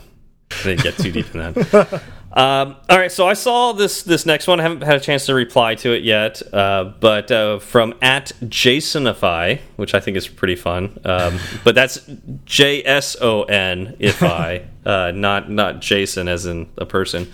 I 0.50 0.64
didn't 0.64 0.84
get 0.84 0.98
too 0.98 1.12
deep 1.12 1.36
in 1.36 1.54
that. 1.54 2.02
Um, 2.36 2.76
all 2.90 3.00
right, 3.00 3.12
so 3.12 3.26
I 3.26 3.34
saw 3.34 3.72
this 3.72 4.04
this 4.04 4.26
next 4.26 4.46
one. 4.48 4.60
I 4.60 4.64
haven't 4.64 4.84
had 4.84 4.98
a 4.98 5.00
chance 5.00 5.26
to 5.28 5.34
reply 5.34 5.76
to 5.76 5.94
it 5.94 6.04
yet, 6.04 6.42
uh, 6.54 6.92
but 7.00 7.32
uh, 7.32 7.60
from 7.60 7.94
at 8.02 8.34
Jasonify, 8.44 9.62
which 9.78 9.94
I 9.94 10.02
think 10.02 10.18
is 10.18 10.28
pretty 10.28 10.58
fun. 10.58 11.00
Um, 11.06 11.40
but 11.64 11.76
that's 11.76 12.02
J 12.44 12.84
S 12.84 13.16
O 13.22 13.44
N 13.44 13.96
if 14.00 14.22
I, 14.22 14.66
uh, 14.86 15.12
not 15.16 15.50
not 15.50 15.80
Jason 15.80 16.28
as 16.28 16.46
in 16.46 16.70
a 16.78 16.86
person. 16.86 17.32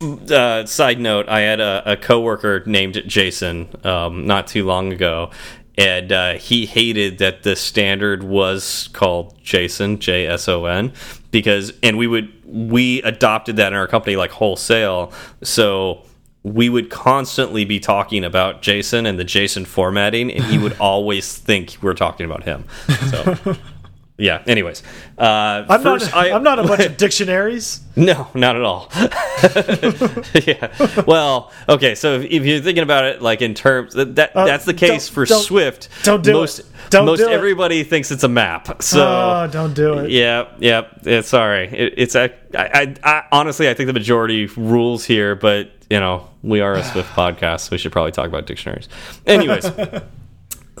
Uh, 0.00 0.64
side 0.64 0.98
note: 0.98 1.28
I 1.28 1.40
had 1.40 1.60
a, 1.60 1.92
a 1.92 1.96
coworker 1.98 2.62
named 2.64 3.02
Jason 3.06 3.68
um, 3.84 4.26
not 4.26 4.46
too 4.46 4.64
long 4.64 4.90
ago, 4.90 5.32
and 5.76 6.10
uh, 6.12 6.32
he 6.34 6.64
hated 6.64 7.18
that 7.18 7.42
the 7.42 7.56
standard 7.56 8.22
was 8.22 8.88
called 8.94 9.38
Jason 9.42 9.98
J 9.98 10.26
S 10.26 10.48
O 10.48 10.64
N 10.64 10.94
because 11.30 11.72
and 11.82 11.98
we 11.98 12.06
would 12.06 12.32
we 12.44 13.02
adopted 13.02 13.56
that 13.56 13.72
in 13.72 13.78
our 13.78 13.86
company 13.86 14.16
like 14.16 14.30
wholesale. 14.30 15.12
So 15.42 16.04
we 16.42 16.68
would 16.68 16.90
constantly 16.90 17.64
be 17.64 17.78
talking 17.78 18.24
about 18.24 18.62
Jason 18.62 19.06
and 19.06 19.18
the 19.18 19.24
Jason 19.24 19.64
formatting 19.64 20.32
and 20.32 20.44
he 20.44 20.58
would 20.58 20.76
always 20.80 21.36
think 21.36 21.76
we're 21.82 21.94
talking 21.94 22.26
about 22.26 22.44
him. 22.44 22.64
So 23.10 23.56
yeah. 24.20 24.42
Anyways, 24.46 24.82
uh, 25.18 25.64
I'm 25.68 25.82
first, 25.82 26.06
not. 26.06 26.14
I, 26.14 26.28
am 26.28 26.42
not 26.42 26.58
a 26.58 26.64
bunch 26.64 26.84
of 26.84 26.96
dictionaries. 26.98 27.80
No, 27.96 28.28
not 28.34 28.54
at 28.54 28.62
all. 28.62 28.88
yeah. 30.46 31.02
Well, 31.06 31.50
okay. 31.68 31.94
So 31.94 32.20
if, 32.20 32.44
you're 32.44 32.60
thinking 32.60 32.82
about 32.82 33.04
it, 33.04 33.22
like 33.22 33.40
in 33.42 33.54
terms 33.54 33.94
that, 33.94 34.16
that 34.16 34.36
uh, 34.36 34.44
that's 34.44 34.64
the 34.64 34.74
case 34.74 35.08
for 35.08 35.24
don't, 35.24 35.42
Swift. 35.42 35.88
Don't 36.02 36.22
do 36.22 36.32
most, 36.32 36.60
it. 36.60 36.66
Don't 36.90 37.06
most 37.06 37.18
do 37.18 37.28
everybody 37.28 37.80
it. 37.80 37.88
thinks 37.88 38.10
it's 38.10 38.22
a 38.22 38.28
map. 38.28 38.82
So 38.82 39.00
oh, 39.02 39.48
don't 39.50 39.74
do 39.74 39.98
it. 40.00 40.10
Yeah. 40.10 40.48
Yeah. 40.58 40.88
It's 41.02 41.28
sorry. 41.28 41.68
It, 41.68 41.94
it's 41.96 42.14
a. 42.14 42.32
I, 42.54 42.64
I, 42.64 42.96
I 43.02 43.24
honestly, 43.32 43.68
I 43.68 43.74
think 43.74 43.86
the 43.86 43.92
majority 43.92 44.46
rules 44.46 45.04
here, 45.04 45.34
but 45.34 45.70
you 45.88 45.98
know, 45.98 46.28
we 46.42 46.60
are 46.60 46.74
a 46.74 46.84
Swift 46.84 47.10
podcast, 47.14 47.60
so 47.60 47.68
we 47.72 47.78
should 47.78 47.92
probably 47.92 48.12
talk 48.12 48.26
about 48.26 48.46
dictionaries. 48.46 48.88
Anyways. 49.26 49.66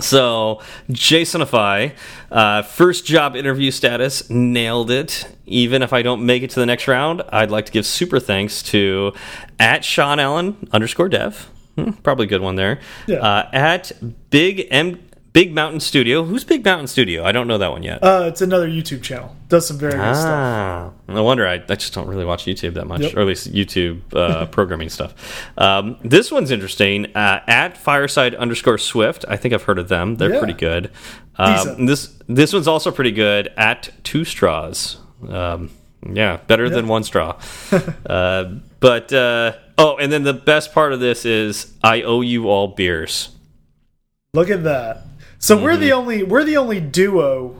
So, 0.00 0.60
Jasonify, 0.90 1.94
uh, 2.30 2.62
first 2.62 3.04
job 3.04 3.36
interview 3.36 3.70
status, 3.70 4.28
nailed 4.30 4.90
it. 4.90 5.26
Even 5.46 5.82
if 5.82 5.92
I 5.92 6.02
don't 6.02 6.24
make 6.24 6.42
it 6.42 6.50
to 6.50 6.60
the 6.60 6.66
next 6.66 6.88
round, 6.88 7.22
I'd 7.30 7.50
like 7.50 7.66
to 7.66 7.72
give 7.72 7.86
super 7.86 8.20
thanks 8.20 8.62
to 8.64 9.12
at 9.58 9.84
Sean 9.84 10.18
Allen 10.18 10.68
underscore 10.72 11.08
dev. 11.08 11.50
Hmm, 11.76 11.92
probably 11.92 12.26
a 12.26 12.28
good 12.28 12.40
one 12.42 12.56
there. 12.56 12.80
Yeah. 13.06 13.18
Uh, 13.18 13.50
at 13.52 13.92
Big 14.30 14.66
M 14.70 15.00
Big 15.32 15.54
Mountain 15.54 15.80
Studio. 15.80 16.24
Who's 16.24 16.42
Big 16.42 16.64
Mountain 16.64 16.88
Studio? 16.88 17.24
I 17.24 17.30
don't 17.30 17.46
know 17.46 17.58
that 17.58 17.70
one 17.70 17.84
yet. 17.84 18.02
Uh, 18.02 18.24
it's 18.26 18.42
another 18.42 18.68
YouTube 18.68 19.02
channel. 19.02 19.36
Does 19.48 19.66
some 19.66 19.78
very 19.78 19.92
good 19.92 20.00
ah, 20.00 20.12
stuff. 20.14 21.08
No 21.08 21.22
wonder 21.22 21.46
I, 21.46 21.54
I 21.54 21.74
just 21.76 21.94
don't 21.94 22.08
really 22.08 22.24
watch 22.24 22.44
YouTube 22.44 22.74
that 22.74 22.86
much, 22.86 23.02
yep. 23.02 23.16
or 23.16 23.20
at 23.20 23.26
least 23.26 23.52
YouTube 23.52 24.00
uh, 24.12 24.46
programming 24.50 24.88
stuff. 24.88 25.14
Um, 25.56 25.98
this 26.02 26.32
one's 26.32 26.50
interesting. 26.50 27.14
Uh, 27.14 27.42
at 27.46 27.76
Fireside 27.76 28.34
underscore 28.34 28.78
Swift. 28.78 29.24
I 29.28 29.36
think 29.36 29.54
I've 29.54 29.62
heard 29.62 29.78
of 29.78 29.88
them. 29.88 30.16
They're 30.16 30.32
yeah. 30.32 30.38
pretty 30.38 30.54
good. 30.54 30.90
Um, 31.36 31.86
this 31.86 32.14
this 32.28 32.52
one's 32.52 32.68
also 32.68 32.90
pretty 32.90 33.12
good. 33.12 33.52
At 33.56 33.90
Two 34.02 34.24
Straws. 34.24 34.98
Um, 35.28 35.70
yeah, 36.12 36.38
better 36.48 36.64
yep. 36.64 36.72
than 36.72 36.88
one 36.88 37.04
straw. 37.04 37.38
uh, 38.06 38.44
but 38.80 39.12
uh, 39.12 39.52
oh, 39.78 39.96
and 39.96 40.10
then 40.10 40.24
the 40.24 40.34
best 40.34 40.72
part 40.72 40.92
of 40.92 41.00
this 41.00 41.24
is 41.24 41.72
I 41.84 42.02
owe 42.02 42.20
you 42.20 42.48
all 42.48 42.68
beers. 42.68 43.28
Look 44.32 44.50
at 44.50 44.64
that. 44.64 45.04
So 45.40 45.54
mm 45.54 45.60
-hmm. 45.60 45.64
we're 45.64 45.76
the 45.76 45.88
mm-hmm. 45.88 45.98
only 45.98 46.22
we're 46.22 46.44
the 46.44 46.58
only 46.58 46.80
duo 46.80 47.56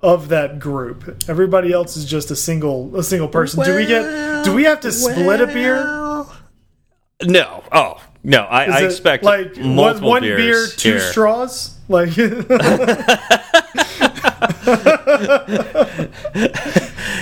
of 0.00 0.28
that 0.28 0.58
group. 0.58 0.98
Everybody 1.28 1.72
else 1.72 1.96
is 1.96 2.04
just 2.04 2.30
a 2.30 2.36
single 2.36 2.96
a 2.96 3.02
single 3.02 3.28
person. 3.28 3.58
Well, 3.58 3.68
do 3.68 3.74
we 3.74 3.86
get 3.86 4.44
do 4.44 4.54
we 4.54 4.64
have 4.64 4.80
to 4.80 4.92
split 4.92 5.26
well, 5.26 5.42
a 5.42 5.46
beer? 5.46 5.76
No. 7.24 7.62
Oh, 7.70 8.00
no. 8.22 8.40
I, 8.42 8.64
I 8.64 8.80
expect 8.84 9.24
like 9.24 9.56
multiple 9.56 10.10
one, 10.10 10.22
one 10.22 10.36
beer, 10.36 10.66
two 10.66 10.90
here. 10.90 11.00
straws. 11.00 11.78
Like 11.88 12.16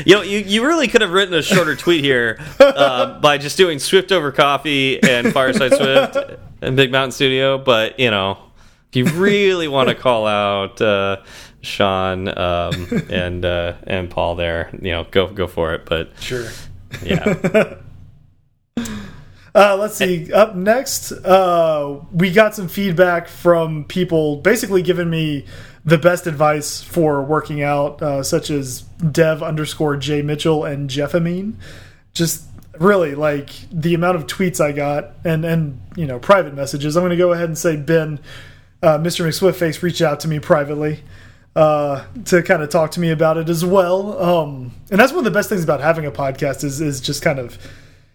you 0.04 0.14
know, 0.14 0.22
you, 0.22 0.38
you 0.38 0.66
really 0.66 0.88
could 0.88 1.02
have 1.02 1.12
written 1.12 1.34
a 1.34 1.42
shorter 1.42 1.76
tweet 1.76 2.04
here 2.04 2.38
uh, 2.58 3.20
by 3.20 3.38
just 3.38 3.56
doing 3.56 3.78
Swift 3.78 4.12
over 4.12 4.32
coffee 4.32 5.02
and 5.02 5.32
Fireside 5.32 5.74
Swift 5.74 6.16
and 6.62 6.76
Big 6.76 6.90
Mountain 6.92 7.12
Studio, 7.12 7.58
but 7.58 7.98
you 7.98 8.10
know, 8.10 8.32
if 8.32 8.49
you 8.92 9.04
really 9.06 9.68
want 9.68 9.88
to 9.88 9.94
call 10.06 10.26
out 10.26 10.80
uh, 10.80 11.22
Sean 11.60 12.28
um, 12.28 12.88
and 13.10 13.44
uh, 13.44 13.74
and 13.84 14.10
Paul 14.10 14.34
there, 14.34 14.70
you 14.80 14.92
know, 14.92 15.06
go 15.10 15.28
go 15.28 15.46
for 15.46 15.74
it. 15.74 15.86
But 15.86 16.12
sure, 16.20 16.48
yeah. 17.02 17.76
Uh, 19.52 19.76
let's 19.76 19.96
see. 19.96 20.32
Up 20.32 20.54
next, 20.54 21.10
uh, 21.10 22.00
we 22.12 22.30
got 22.30 22.54
some 22.54 22.68
feedback 22.68 23.26
from 23.26 23.84
people 23.84 24.36
basically 24.36 24.80
giving 24.80 25.10
me 25.10 25.44
the 25.84 25.98
best 25.98 26.28
advice 26.28 26.82
for 26.82 27.22
working 27.22 27.60
out, 27.60 28.00
uh, 28.00 28.22
such 28.22 28.50
as 28.50 28.82
Dev 29.10 29.42
underscore 29.42 29.96
J 29.96 30.22
Mitchell 30.22 30.64
and 30.64 30.88
Jeff 30.88 31.16
Amin. 31.16 31.58
Just 32.12 32.44
really 32.78 33.14
like 33.14 33.50
the 33.72 33.94
amount 33.94 34.16
of 34.16 34.26
tweets 34.26 34.60
I 34.60 34.72
got 34.72 35.12
and 35.24 35.44
and 35.44 35.80
you 35.96 36.06
know 36.06 36.18
private 36.18 36.54
messages. 36.54 36.96
I'm 36.96 37.02
going 37.02 37.10
to 37.10 37.16
go 37.16 37.32
ahead 37.32 37.46
and 37.46 37.58
say 37.58 37.76
Ben 37.76 38.20
uh, 38.82 38.98
Mr. 38.98 39.26
McSwiftface 39.26 39.82
reached 39.82 40.00
out 40.00 40.20
to 40.20 40.28
me 40.28 40.38
privately 40.38 41.00
uh, 41.56 42.04
to 42.26 42.42
kind 42.42 42.62
of 42.62 42.70
talk 42.70 42.90
to 42.92 43.00
me 43.00 43.10
about 43.10 43.36
it 43.36 43.48
as 43.48 43.64
well. 43.64 44.20
Um, 44.22 44.72
and 44.90 45.00
that's 45.00 45.12
one 45.12 45.20
of 45.20 45.24
the 45.24 45.36
best 45.36 45.48
things 45.48 45.64
about 45.64 45.80
having 45.80 46.06
a 46.06 46.10
podcast 46.10 46.64
is 46.64 46.80
is 46.80 47.00
just 47.00 47.22
kind 47.22 47.38
of 47.38 47.58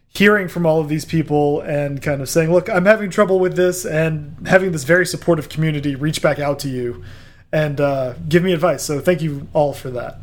hearing 0.08 0.48
from 0.48 0.66
all 0.66 0.80
of 0.80 0.88
these 0.88 1.04
people 1.04 1.62
and 1.62 2.02
kind 2.02 2.22
of 2.22 2.30
saying, 2.30 2.52
"Look, 2.52 2.70
I'm 2.70 2.86
having 2.86 3.10
trouble 3.10 3.40
with 3.40 3.56
this," 3.56 3.86
and 3.86 4.48
having 4.48 4.72
this 4.72 4.84
very 4.84 5.06
supportive 5.06 5.50
community 5.50 5.96
reach 5.96 6.22
back 6.22 6.40
out 6.40 6.60
to 6.60 6.70
you 6.70 7.04
and 7.52 7.80
uh, 7.80 8.14
give 8.28 8.44
me 8.44 8.54
advice. 8.54 8.84
So 8.84 9.00
thank 9.00 9.22
you 9.22 9.48
all 9.54 9.74
for 9.74 9.90
that. 9.92 10.20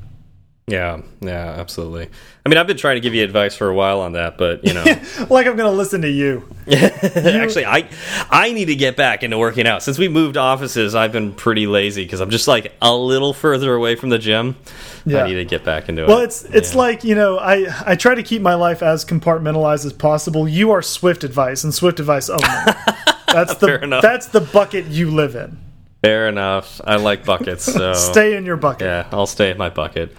Yeah, 0.73 1.03
yeah, 1.21 1.51
absolutely. 1.59 2.09
I 2.47 2.49
mean, 2.49 2.57
I've 2.57 2.67
been 2.67 2.79
trying 2.79 2.97
to 2.97 3.03
give 3.03 3.13
you 3.13 3.23
advice 3.23 3.55
for 3.55 3.69
a 3.69 3.75
while 3.75 4.01
on 4.01 4.13
that, 4.13 4.39
but 4.39 4.67
you 4.67 4.73
know, 4.73 4.83
like 5.29 5.47
I'm 5.47 5.55
going 5.55 5.71
to 5.71 5.71
listen 5.71 6.01
to 6.01 6.09
you. 6.11 6.49
Actually, 6.67 7.67
I 7.67 7.91
I 8.31 8.55
need 8.55 8.65
to 8.67 8.75
get 8.75 8.97
back 8.97 9.23
into 9.23 9.37
working 9.37 9.67
out. 9.67 9.83
Since 9.83 9.99
we 9.99 10.09
moved 10.09 10.39
offices, 10.39 10.95
I've 10.95 11.13
been 11.13 11.35
pretty 11.35 11.67
lazy 11.67 12.05
because 12.05 12.21
I'm 12.21 12.31
just 12.31 12.49
like 12.49 12.73
a 12.81 12.95
little 12.97 13.35
further 13.35 13.75
away 13.75 13.97
from 13.97 14.09
the 14.09 14.19
gym. 14.19 14.57
Yeah. 15.05 15.25
I 15.25 15.29
need 15.29 15.35
to 15.35 15.45
get 15.45 15.63
back 15.63 15.91
into 15.91 16.05
it. 16.05 16.09
Well, 16.09 16.21
it's 16.21 16.45
it's 16.45 16.73
yeah. 16.73 16.79
like 16.79 17.05
you 17.05 17.17
know, 17.17 17.37
I 17.39 17.67
I 17.85 17.95
try 17.95 18.15
to 18.15 18.23
keep 18.23 18.41
my 18.41 18.55
life 18.55 18.83
as 18.83 19.05
compartmentalized 19.05 19.85
as 19.85 19.93
possible. 19.93 20.49
You 20.49 20.71
are 20.71 20.81
Swift 20.81 21.23
advice 21.23 21.65
and 21.65 21.75
Swift 21.75 22.01
advice 22.01 22.31
only. 22.31 22.49
That's 23.27 23.55
the 23.55 23.99
that's 24.03 24.27
the 24.27 24.43
bucket 24.43 24.87
you 24.87 25.11
live 25.11 25.37
in. 25.37 25.59
Fair 26.03 26.29
enough. 26.29 26.81
I 26.85 26.97
like 26.97 27.25
buckets, 27.25 27.65
so 27.65 27.93
stay 28.13 28.37
in 28.37 28.45
your 28.45 28.57
bucket. 28.57 28.87
Yeah, 28.87 29.09
I'll 29.13 29.27
stay 29.27 29.53
in 29.53 29.59
my 29.59 29.71
bucket. 29.71 30.13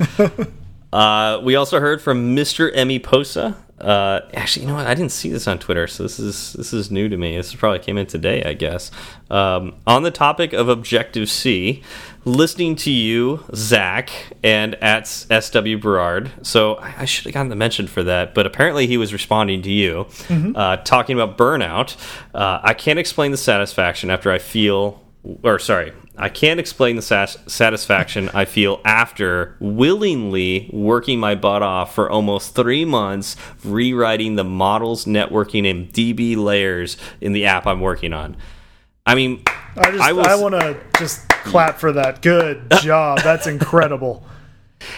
uh, 0.93 1.41
we 1.43 1.57
also 1.57 1.81
heard 1.81 2.01
from 2.01 2.35
Mr. 2.35 2.71
Emmy 2.73 2.99
Posa. 2.99 3.57
Uh, 3.81 4.21
actually, 4.33 4.61
you 4.61 4.69
know 4.69 4.75
what? 4.75 4.87
I 4.87 4.93
didn't 4.93 5.11
see 5.11 5.29
this 5.29 5.45
on 5.45 5.59
Twitter, 5.59 5.87
so 5.87 6.03
this 6.03 6.19
is 6.19 6.53
this 6.53 6.71
is 6.71 6.89
new 6.89 7.09
to 7.09 7.17
me. 7.17 7.35
This 7.35 7.53
probably 7.53 7.79
came 7.79 7.97
in 7.97 8.05
today, 8.05 8.41
I 8.43 8.53
guess. 8.53 8.91
Um, 9.29 9.75
on 9.85 10.03
the 10.03 10.11
topic 10.11 10.53
of 10.53 10.69
Objective 10.69 11.29
C, 11.29 11.83
listening 12.23 12.77
to 12.77 12.91
you, 12.91 13.43
Zach, 13.53 14.09
and 14.41 14.75
at 14.75 15.07
SW 15.07 15.75
Berard. 15.81 16.31
So 16.43 16.77
I, 16.77 17.03
should 17.03 17.25
have 17.25 17.33
gotten 17.33 17.49
the 17.49 17.57
mention 17.57 17.87
for 17.87 18.03
that, 18.03 18.33
but 18.33 18.45
apparently 18.45 18.87
he 18.87 18.95
was 18.95 19.11
responding 19.11 19.61
to 19.63 19.69
you, 19.69 20.05
mm 20.29 20.43
-hmm. 20.43 20.55
uh, 20.55 20.77
talking 20.83 21.19
about 21.19 21.37
burnout. 21.37 21.97
Uh, 22.33 22.61
I 22.63 22.73
can't 22.73 22.99
explain 22.99 23.31
the 23.31 23.37
satisfaction 23.37 24.09
after 24.09 24.31
I 24.31 24.39
feel 24.39 25.02
or 25.43 25.57
sorry, 25.59 25.93
I 26.17 26.29
can't 26.29 26.59
explain 26.59 26.95
the 26.95 27.01
satisfaction 27.01 28.29
I 28.33 28.45
feel 28.45 28.81
after 28.83 29.55
willingly 29.59 30.69
working 30.73 31.19
my 31.19 31.35
butt 31.35 31.63
off 31.63 31.95
for 31.95 32.09
almost 32.09 32.55
three 32.55 32.85
months 32.85 33.35
rewriting 33.63 34.35
the 34.35 34.43
models, 34.43 35.05
networking, 35.05 35.69
and 35.69 35.91
DB 35.91 36.35
layers 36.35 36.97
in 37.21 37.33
the 37.33 37.45
app 37.45 37.65
I'm 37.65 37.79
working 37.79 38.13
on. 38.13 38.35
I 39.05 39.15
mean, 39.15 39.43
I 39.47 39.91
just 39.91 40.03
I, 40.03 40.09
I 40.09 40.35
want 40.35 40.55
to 40.55 40.79
just 40.97 41.27
clap 41.29 41.79
for 41.79 41.93
that. 41.93 42.21
Good 42.21 42.71
job. 42.81 43.19
That's 43.19 43.47
incredible. 43.47 44.25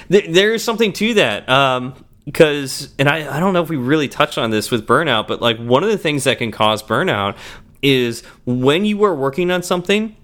There 0.10 0.54
is 0.54 0.64
something 0.64 0.92
to 0.94 1.14
that. 1.16 1.48
Um, 1.48 1.96
because 2.26 2.94
and 2.98 3.08
I, 3.08 3.38
I 3.38 3.40
don't 3.40 3.54
know 3.54 3.62
if 3.62 3.70
we 3.70 3.78
really 3.78 4.08
touched 4.08 4.38
on 4.38 4.50
this 4.50 4.72
with 4.72 4.88
burnout 4.88 5.28
but 5.28 5.42
like 5.42 5.58
one 5.58 5.84
of 5.84 5.90
the 5.90 5.98
things 5.98 6.24
that 6.24 6.40
can 6.40 6.52
cause 6.52 6.82
burnout 6.82 7.38
is 7.86 8.24
when 8.46 8.84
you 8.84 9.04
are 9.04 9.16
working 9.16 9.52
on 9.52 9.62
something 9.64 10.16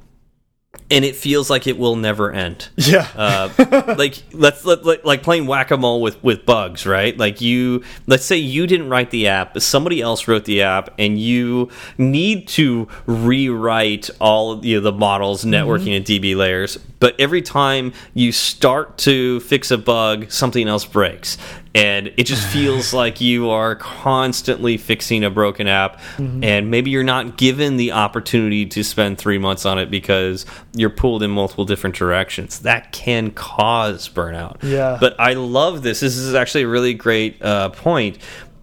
and 0.89 1.05
it 1.05 1.15
feels 1.15 1.49
like 1.49 1.67
it 1.67 1.77
will 1.77 1.95
never 1.95 2.31
end. 2.31 2.69
Yeah. 2.75 3.07
uh, 3.15 3.95
like 3.97 4.21
let's 4.33 4.65
let, 4.65 4.83
let, 4.83 5.05
like 5.05 5.23
playing 5.23 5.47
whack 5.47 5.71
a 5.71 5.77
mole 5.77 6.01
with 6.01 6.21
with 6.23 6.45
bugs, 6.45 6.85
right? 6.85 7.17
Like 7.17 7.39
you, 7.39 7.83
let's 8.07 8.25
say 8.25 8.37
you 8.37 8.67
didn't 8.67 8.89
write 8.89 9.11
the 9.11 9.27
app, 9.27 9.53
but 9.53 9.61
somebody 9.61 10.01
else 10.01 10.27
wrote 10.27 10.45
the 10.45 10.63
app, 10.63 10.93
and 10.97 11.19
you 11.19 11.69
need 11.97 12.47
to 12.49 12.87
rewrite 13.05 14.09
all 14.19 14.65
you 14.65 14.77
know, 14.77 14.81
the 14.81 14.91
models, 14.91 15.41
mm-hmm. 15.41 15.53
networking, 15.53 15.79
mm 15.79 15.93
-hmm. 15.93 15.97
and 15.97 16.05
DB 16.05 16.35
layers. 16.35 16.77
But 16.99 17.15
every 17.19 17.41
time 17.41 17.93
you 18.13 18.31
start 18.31 18.97
to 18.99 19.39
fix 19.39 19.71
a 19.71 19.77
bug, 19.77 20.31
something 20.31 20.67
else 20.67 20.87
breaks, 20.87 21.37
and 21.73 22.11
it 22.17 22.23
just 22.23 22.45
feels 22.47 22.93
like 23.01 23.21
you 23.21 23.49
are 23.49 23.75
constantly 23.75 24.77
fixing 24.77 25.23
a 25.23 25.29
broken 25.29 25.67
app 25.67 25.99
mm 26.17 26.27
-hmm. 26.27 26.45
and 26.45 26.69
maybe 26.69 26.89
you're 26.89 27.03
not 27.03 27.37
given 27.37 27.77
the 27.77 27.91
opportunity 27.91 28.65
to 28.65 28.83
spend 28.83 29.17
three 29.17 29.37
months 29.37 29.65
on 29.65 29.79
it 29.79 29.89
because 29.89 30.45
you're 30.73 30.95
pulled 30.95 31.23
in 31.23 31.31
multiple 31.31 31.65
different 31.65 31.95
directions. 31.95 32.59
That 32.59 32.91
can 32.91 33.31
cause 33.31 34.09
burnout. 34.09 34.63
Yeah. 34.63 34.97
But 34.99 35.15
i 35.19 35.33
love 35.33 35.81
this. 35.81 35.99
This 35.99 36.17
is 36.17 36.33
actually 36.33 36.63
a 36.63 36.71
really 36.71 36.93
great 36.93 37.41
uh, 37.41 37.69
point. 37.69 38.17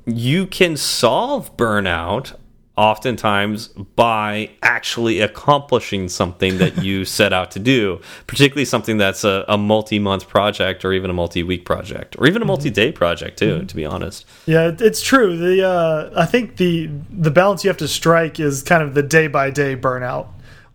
You 0.05 0.47
can 0.47 0.77
solve 0.77 1.51
burnout 1.57 2.35
oftentimes 2.79 3.67
by 3.97 4.49
actually 4.63 5.21
accomplishing 5.21 6.09
something 6.09 6.59
that 6.59 6.79
you 6.85 7.05
set 7.05 7.33
out 7.33 7.51
to 7.51 7.59
do, 7.59 8.01
particularly 8.29 8.65
something 8.65 8.97
that's 8.97 9.25
a, 9.25 9.45
a 9.49 9.59
multi 9.59 9.99
month 9.99 10.29
project 10.29 10.85
or 10.85 10.93
even 10.93 11.11
a 11.11 11.13
multi 11.13 11.43
week 11.43 11.65
project 11.65 12.17
or 12.19 12.27
even 12.27 12.41
a 12.41 12.45
mm-hmm. 12.45 12.49
multi 12.49 12.71
day 12.71 12.93
project 12.93 13.39
too. 13.39 13.47
Mm 13.47 13.61
-hmm. 13.61 13.67
To 13.69 13.77
be 13.77 13.87
honest, 13.87 14.27
yeah, 14.47 14.75
it's 14.81 15.03
true. 15.03 15.37
The 15.37 15.57
uh, 15.75 16.25
I 16.25 16.27
think 16.27 16.57
the 16.57 16.89
the 17.23 17.31
balance 17.31 17.65
you 17.65 17.71
have 17.71 17.85
to 17.87 17.89
strike 17.89 18.43
is 18.43 18.63
kind 18.63 18.83
of 18.83 18.95
the 18.95 19.03
day 19.03 19.29
by 19.29 19.51
day 19.51 19.77
burnout. 19.77 20.27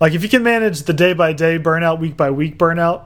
Like 0.02 0.16
if 0.16 0.22
you 0.24 0.30
can 0.30 0.44
manage 0.44 0.84
the 0.84 0.94
day 0.94 1.14
by 1.14 1.34
day 1.34 1.60
burnout, 1.60 2.00
week 2.00 2.18
by 2.18 2.30
week 2.30 2.58
burnout, 2.58 3.02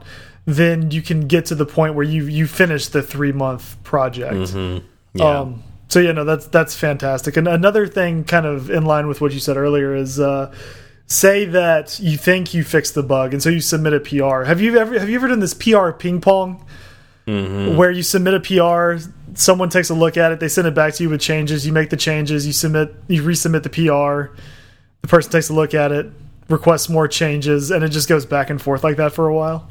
then 0.46 0.90
you 0.90 1.02
can 1.02 1.28
get 1.28 1.46
to 1.46 1.54
the 1.54 1.66
point 1.66 1.94
where 1.94 2.08
you 2.14 2.26
you 2.38 2.46
finish 2.46 2.88
the 2.88 3.02
three 3.02 3.32
month 3.32 3.64
project. 3.82 4.34
Mm 4.34 4.44
-hmm. 4.44 4.80
Yeah. 5.12 5.40
Um, 5.40 5.62
so 5.88 6.00
yeah, 6.00 6.12
no, 6.12 6.24
that's 6.24 6.46
that's 6.46 6.76
fantastic. 6.76 7.36
And 7.36 7.48
another 7.48 7.86
thing, 7.86 8.24
kind 8.24 8.46
of 8.46 8.70
in 8.70 8.84
line 8.84 9.08
with 9.08 9.20
what 9.20 9.32
you 9.32 9.40
said 9.40 9.56
earlier, 9.56 9.94
is 9.94 10.20
uh, 10.20 10.52
say 11.06 11.46
that 11.46 11.98
you 11.98 12.18
think 12.18 12.52
you 12.52 12.62
fixed 12.62 12.94
the 12.94 13.02
bug, 13.02 13.32
and 13.32 13.42
so 13.42 13.48
you 13.48 13.60
submit 13.60 13.94
a 13.94 14.00
PR. 14.00 14.44
Have 14.44 14.60
you 14.60 14.78
ever 14.78 14.98
have 14.98 15.08
you 15.08 15.16
ever 15.16 15.28
done 15.28 15.40
this 15.40 15.54
PR 15.54 15.90
ping 15.90 16.20
pong, 16.20 16.64
mm 17.26 17.46
-hmm. 17.46 17.76
where 17.76 17.90
you 17.90 18.02
submit 18.02 18.34
a 18.34 18.40
PR, 18.40 19.02
someone 19.34 19.70
takes 19.70 19.90
a 19.90 19.94
look 19.94 20.16
at 20.16 20.32
it, 20.32 20.40
they 20.40 20.48
send 20.48 20.68
it 20.68 20.74
back 20.74 20.94
to 20.94 21.02
you 21.02 21.10
with 21.10 21.22
changes, 21.22 21.64
you 21.66 21.72
make 21.72 21.88
the 21.88 21.96
changes, 21.96 22.44
you 22.44 22.52
submit, 22.52 22.88
you 23.06 23.22
resubmit 23.22 23.62
the 23.62 23.70
PR, 23.70 24.30
the 25.00 25.08
person 25.08 25.30
takes 25.30 25.50
a 25.50 25.54
look 25.54 25.74
at 25.74 25.90
it, 25.90 26.06
requests 26.48 26.88
more 26.88 27.08
changes, 27.08 27.70
and 27.70 27.82
it 27.82 27.92
just 27.92 28.08
goes 28.08 28.26
back 28.26 28.50
and 28.50 28.60
forth 28.60 28.84
like 28.84 28.96
that 28.96 29.12
for 29.12 29.26
a 29.26 29.34
while. 29.34 29.66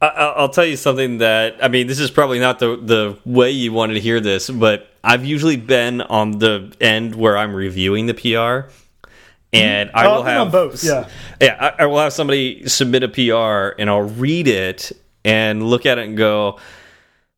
I'll 0.00 0.50
tell 0.50 0.64
you 0.64 0.76
something 0.76 1.18
that 1.18 1.62
I 1.64 1.68
mean. 1.68 1.86
This 1.86 2.00
is 2.00 2.10
probably 2.10 2.38
not 2.38 2.58
the 2.58 2.76
the 2.76 3.18
way 3.24 3.50
you 3.50 3.72
wanted 3.72 3.94
to 3.94 4.00
hear 4.00 4.20
this, 4.20 4.50
but 4.50 4.90
I've 5.02 5.24
usually 5.24 5.56
been 5.56 6.02
on 6.02 6.32
the 6.38 6.74
end 6.80 7.14
where 7.14 7.38
I'm 7.38 7.54
reviewing 7.54 8.06
the 8.06 8.14
PR, 8.14 8.70
and 9.52 9.90
I 9.94 10.08
will 10.08 10.22
have 10.22 10.52
both. 10.52 10.84
Yeah, 10.84 11.08
yeah. 11.40 11.72
I, 11.78 11.84
I 11.84 11.86
will 11.86 11.98
have 11.98 12.12
somebody 12.12 12.68
submit 12.68 13.04
a 13.04 13.08
PR, 13.08 13.80
and 13.80 13.88
I'll 13.88 14.02
read 14.02 14.48
it 14.48 14.92
and 15.24 15.62
look 15.62 15.86
at 15.86 15.98
it 15.98 16.06
and 16.06 16.16
go, 16.16 16.58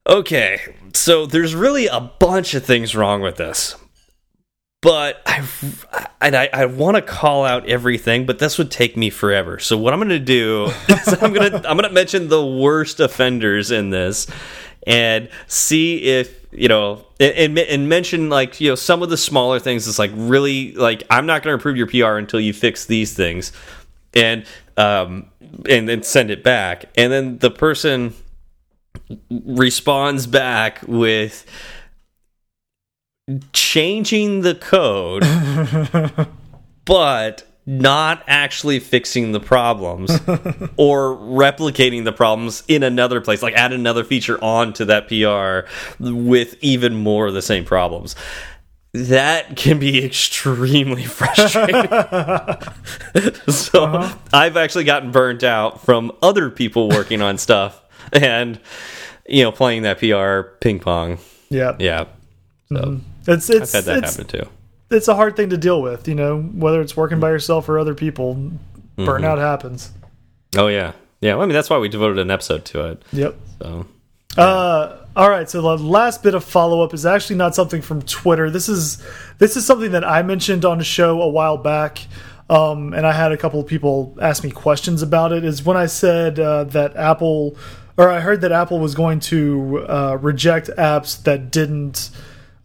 okay, 0.09 0.75
so 0.93 1.27
there's 1.27 1.55
really 1.55 1.87
a 1.87 2.01
bunch 2.01 2.55
of 2.55 2.65
things 2.65 2.97
wrong 2.97 3.21
with 3.21 3.37
this 3.37 3.77
but 4.81 5.23
I 5.27 5.45
and 6.21 6.37
I, 6.37 6.49
I 6.53 6.67
want 6.67 6.97
to 6.97 7.03
call 7.03 7.45
out 7.45 7.69
everything, 7.69 8.27
but 8.27 8.39
this 8.39 8.59
would 8.59 8.71
take 8.71 8.97
me 8.97 9.11
forever. 9.11 9.59
So 9.59 9.77
what 9.77 9.93
I'm 9.93 9.99
going 9.99 10.09
to 10.11 10.19
do 10.19 10.67
is 10.89 11.09
I'm 11.23 11.33
going 11.33 11.51
to 11.51 11.57
I'm 11.69 11.77
going 11.77 11.89
to 11.89 11.95
mention 11.95 12.29
the 12.29 12.45
worst 12.45 13.01
offenders 13.01 13.71
in 13.71 13.91
this, 13.91 14.27
and 14.87 15.29
see 15.47 16.03
if 16.05 16.47
you 16.53 16.69
know 16.69 17.05
and, 17.21 17.59
and 17.59 17.89
mention 17.89 18.31
like 18.31 18.61
you 18.61 18.71
know 18.71 18.75
some 18.75 19.03
of 19.03 19.11
the 19.11 19.17
smaller 19.17 19.59
things. 19.59 19.89
It's 19.89 19.99
like 19.99 20.13
really 20.15 20.73
like 20.73 21.03
I'm 21.11 21.27
not 21.27 21.43
going 21.43 21.57
to 21.57 21.61
approve 21.61 21.77
your 21.77 21.89
PR 21.89 22.17
until 22.19 22.41
you 22.41 22.53
fix 22.53 22.87
these 22.87 23.15
things, 23.15 23.53
and 24.15 24.45
um 24.77 25.31
and 25.69 25.89
then 25.89 26.03
send 26.03 26.31
it 26.31 26.45
back, 26.45 26.85
and 26.97 27.13
then 27.13 27.39
the 27.39 27.51
person 27.51 28.15
responds 29.31 30.27
back 30.27 30.81
with 30.87 31.47
changing 33.53 34.43
the 34.43 34.55
code, 34.55 35.25
but 36.85 37.45
not 37.69 38.25
actually 38.27 38.81
fixing 38.81 39.33
the 39.33 39.41
problems 39.41 40.11
or 40.79 41.15
replicating 41.17 42.05
the 42.05 42.13
problems 42.13 42.63
in 42.67 42.83
another 42.83 43.21
place, 43.21 43.43
like 43.43 43.53
add 43.55 43.75
another 43.75 44.05
feature 44.05 44.43
onto 44.43 44.87
that 44.87 45.07
PR 45.07 45.69
with 46.03 46.57
even 46.63 46.97
more 46.97 47.27
of 47.27 47.35
the 47.35 47.43
same 47.43 47.67
problems. 47.67 48.17
That 48.95 49.57
can 49.57 49.79
be 49.79 50.03
extremely 50.05 51.05
frustrating. 51.05 51.91
so 53.49 53.85
uh 53.85 54.03
-huh. 54.03 54.17
I've 54.33 54.57
actually 54.57 54.85
gotten 54.85 55.11
burnt 55.11 55.45
out 55.45 55.85
from 55.85 56.11
other 56.23 56.49
people 56.51 56.89
working 56.89 57.21
on 57.21 57.37
stuff 57.37 57.83
and 58.13 58.59
you 59.29 59.43
know 59.43 59.53
playing 59.53 59.83
that 59.83 59.99
PR 59.99 60.57
ping 60.61 60.81
pong. 60.81 61.19
Yeah. 61.51 61.77
Yeah. 61.79 62.05
So 62.69 62.77
mm 62.77 62.83
-hmm. 62.83 63.01
It's 63.29 63.51
it's 63.51 63.75
I've 63.75 63.85
had 63.85 63.95
that 63.95 64.05
it's, 64.05 64.17
happen 64.17 64.41
too. 64.41 64.49
It's 64.91 65.07
a 65.07 65.15
hard 65.15 65.37
thing 65.37 65.51
to 65.51 65.59
deal 65.59 65.83
with, 65.83 66.09
you 66.09 66.15
know, 66.15 66.41
whether 66.41 66.81
it's 66.81 66.97
working 66.97 67.21
by 67.21 67.29
yourself 67.29 67.69
or 67.69 67.79
other 67.79 67.95
people. 67.95 68.35
Burnout 68.97 69.21
mm 69.21 69.23
-hmm. 69.23 69.39
happens. 69.39 69.93
Oh 70.57 70.69
yeah, 70.69 70.93
yeah. 71.21 71.35
Well, 71.35 71.45
I 71.45 71.47
mean, 71.47 71.55
that's 71.55 71.69
why 71.69 71.79
we 71.79 71.89
devoted 71.89 72.19
an 72.19 72.31
episode 72.31 72.65
to 72.73 72.91
it. 72.91 73.03
Yep. 73.13 73.35
So. 73.63 73.87
Yeah. 74.37 74.45
Uh, 74.45 74.97
all 75.15 75.31
right. 75.31 75.51
So 75.51 75.61
the 75.61 75.83
last 75.85 76.23
bit 76.23 76.35
of 76.35 76.45
follow 76.45 76.85
up 76.85 76.95
is 76.95 77.05
actually 77.05 77.37
not 77.37 77.55
something 77.55 77.83
from 77.83 78.03
Twitter. 78.03 78.51
This 78.51 78.69
is 78.69 78.99
this 79.39 79.57
is 79.57 79.67
something 79.67 79.93
that 79.93 80.05
I 80.05 80.23
mentioned 80.23 80.65
on 80.65 80.81
a 80.81 80.85
show 80.85 81.23
a 81.23 81.29
while 81.29 81.57
back. 81.57 82.07
Um, 82.51 82.95
and 82.95 83.07
I 83.07 83.13
had 83.13 83.33
a 83.33 83.37
couple 83.37 83.61
of 83.61 83.67
people 83.67 84.17
ask 84.21 84.43
me 84.43 84.51
questions 84.51 85.03
about 85.03 85.33
it. 85.33 85.45
Is 85.45 85.63
when 85.65 85.77
I 85.77 85.87
said 85.87 86.39
uh, 86.39 86.65
that 86.65 86.97
Apple, 86.97 87.57
or 87.97 88.09
I 88.11 88.21
heard 88.21 88.41
that 88.41 88.53
Apple 88.53 88.79
was 88.79 88.95
going 88.95 89.21
to 89.21 89.85
uh, 89.89 90.19
reject 90.21 90.71
apps 90.79 91.23
that 91.25 91.51
didn't 91.51 92.11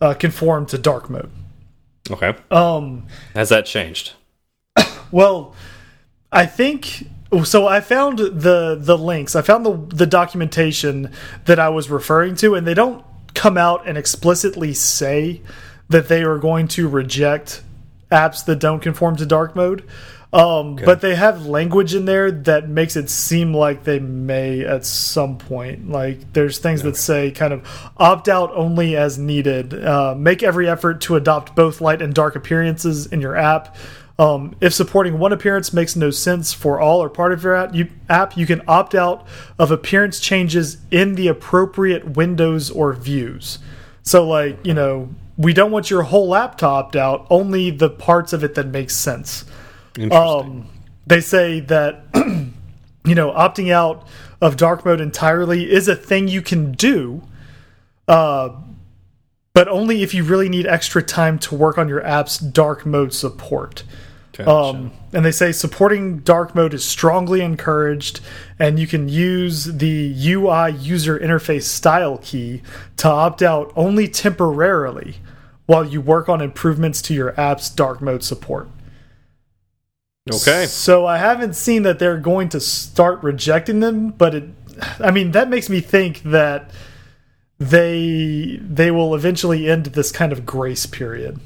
uh, 0.01 0.13
conform 0.13 0.65
to 0.67 0.77
dark 0.77 1.10
mode. 1.10 1.32
Okay. 2.10 2.36
Um, 2.51 3.08
Has 3.34 3.49
that 3.49 3.65
changed? 3.65 4.13
well, 5.12 5.56
I 6.32 6.45
think 6.45 7.08
so. 7.43 7.67
I 7.67 7.79
found 7.79 8.19
the 8.19 8.77
the 8.79 8.97
links. 8.97 9.36
I 9.36 9.41
found 9.41 9.65
the 9.65 9.95
the 9.95 10.06
documentation 10.06 11.12
that 11.45 11.60
I 11.60 11.69
was 11.69 11.89
referring 11.89 12.36
to, 12.38 12.56
and 12.56 12.67
they 12.67 12.73
don't 12.73 13.06
come 13.34 13.58
out 13.58 13.88
and 13.88 13.97
explicitly 13.97 14.73
say 14.73 15.41
that 15.89 16.08
they 16.08 16.23
are 16.23 16.38
going 16.38 16.67
to 16.69 16.88
reject 16.88 17.62
apps 18.12 18.45
that 18.45 18.60
don't 18.60 18.79
conform 18.79 19.15
to 19.17 19.25
dark 19.25 19.56
mode. 19.56 19.84
Um, 20.34 20.74
okay. 20.74 20.86
But 20.86 21.02
they 21.02 21.13
have 21.13 21.46
language 21.46 21.93
in 21.93 22.06
there 22.06 22.32
that 22.32 22.67
makes 22.67 22.96
it 22.96 23.12
seem 23.12 23.54
like 23.54 23.84
they 23.84 24.00
may 24.00 24.65
at 24.65 24.84
some 24.84 25.38
point. 25.38 25.89
Like 25.89 26.34
there's 26.34 26.58
things 26.58 26.80
okay. 26.80 26.89
that 26.89 26.98
say 26.98 27.32
kind 27.32 27.54
of 27.54 27.91
opt 27.98 28.28
out 28.28 28.52
only 28.56 28.98
as 28.98 29.19
needed. 29.19 29.86
Uh, 29.86 30.15
make 30.17 30.41
every 30.41 30.67
effort 30.67 31.02
to 31.02 31.15
adopt 31.15 31.56
both 31.56 31.82
light 31.82 32.02
and 32.02 32.15
dark 32.15 32.36
appearances 32.36 33.06
in 33.06 33.22
your 33.22 33.36
app. 33.36 33.76
Um, 34.17 34.56
if 34.60 34.74
supporting 34.74 35.19
one 35.19 35.34
appearance 35.34 35.72
makes 35.72 35.96
no 35.96 36.10
sense 36.10 36.52
for 36.52 36.80
all 36.80 37.02
or 37.02 37.10
part 37.10 37.32
of 37.32 37.43
your 37.43 37.56
app 37.56 37.76
you, 37.76 37.89
app, 38.10 38.36
you 38.36 38.48
can 38.48 38.63
opt 38.67 38.96
out 38.96 39.28
of 39.60 39.69
appearance 39.69 40.19
changes 40.19 40.78
in 40.89 41.13
the 41.13 41.28
appropriate 41.28 42.15
windows 42.15 42.72
or 42.72 42.93
views. 42.93 43.60
So, 44.02 44.28
like, 44.28 44.65
you 44.65 44.74
know, 44.74 45.10
we 45.38 45.54
don't 45.54 45.72
want 45.72 45.89
your 45.89 46.04
whole 46.04 46.36
app 46.36 46.58
to 46.60 46.67
opt 46.67 46.96
out, 46.96 47.26
only 47.30 47.72
the 47.72 47.89
parts 47.89 48.34
of 48.34 48.43
it 48.43 48.56
that 48.56 48.67
make 48.67 48.89
sense. 48.89 49.46
Um, 50.12 50.67
they 51.06 51.21
say 51.21 51.60
that 51.62 52.06
you 53.06 53.15
know 53.15 53.32
opting 53.32 53.71
out 53.71 54.08
of 54.41 54.58
dark 54.58 54.86
mode 54.86 55.01
entirely 55.01 55.71
is 55.71 55.88
a 55.88 55.95
thing 55.95 56.27
you 56.27 56.41
can 56.41 56.71
do, 56.73 57.21
uh, 58.08 58.49
but 59.53 59.67
only 59.67 60.03
if 60.03 60.13
you 60.13 60.23
really 60.23 60.49
need 60.49 60.65
extra 60.65 61.01
time 61.01 61.39
to 61.39 61.56
work 61.56 61.77
on 61.77 61.88
your 61.88 62.06
app's 62.06 62.38
dark 62.38 62.86
mode 62.86 63.13
support. 63.13 63.84
Gotcha. 64.34 64.49
Um, 64.49 64.91
and 65.13 65.23
they 65.23 65.32
say 65.32 65.51
supporting 65.51 66.19
dark 66.19 66.56
mode 66.56 66.73
is 66.73 66.84
strongly 66.84 67.41
encouraged, 67.41 68.19
and 68.58 68.79
you 68.79 68.88
can 68.88 69.08
use 69.08 69.65
the 69.65 70.12
UI 70.17 70.71
user 70.71 71.19
interface 71.19 71.63
style 71.63 72.17
key 72.17 72.63
to 72.97 73.08
opt 73.08 73.43
out 73.43 73.71
only 73.75 74.08
temporarily 74.08 75.17
while 75.67 75.86
you 75.86 76.01
work 76.01 76.29
on 76.29 76.41
improvements 76.41 76.99
to 77.03 77.13
your 77.13 77.39
app's 77.39 77.69
dark 77.69 78.01
mode 78.01 78.23
support. 78.23 78.67
Okay. 80.31 80.67
So 80.67 81.05
I 81.05 81.17
haven't 81.17 81.55
seen 81.55 81.83
that 81.83 81.99
they're 81.99 82.17
going 82.17 82.49
to 82.49 82.59
start 82.59 83.21
rejecting 83.23 83.81
them, 83.81 84.09
but 84.09 84.36
it 84.36 84.43
I 84.99 85.12
mean 85.12 85.31
that 85.31 85.49
makes 85.49 85.69
me 85.69 85.81
think 85.81 86.23
that 86.23 86.71
they 87.59 88.59
they 88.62 88.89
will 88.89 89.15
eventually 89.15 89.69
end 89.69 89.88
this 89.88 90.12
kind 90.12 90.31
of 90.31 90.45
grace 90.45 90.86
period. 90.86 91.39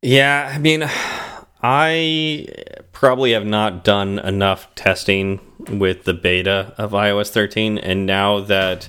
Yeah, 0.00 0.50
I 0.54 0.58
mean 0.58 0.88
I 1.62 2.48
probably 2.92 3.32
have 3.32 3.46
not 3.46 3.84
done 3.84 4.18
enough 4.20 4.74
testing 4.74 5.40
with 5.68 6.04
the 6.04 6.14
beta 6.14 6.74
of 6.78 6.92
iOS 6.92 7.30
13 7.30 7.78
and 7.78 8.06
now 8.06 8.40
that 8.40 8.88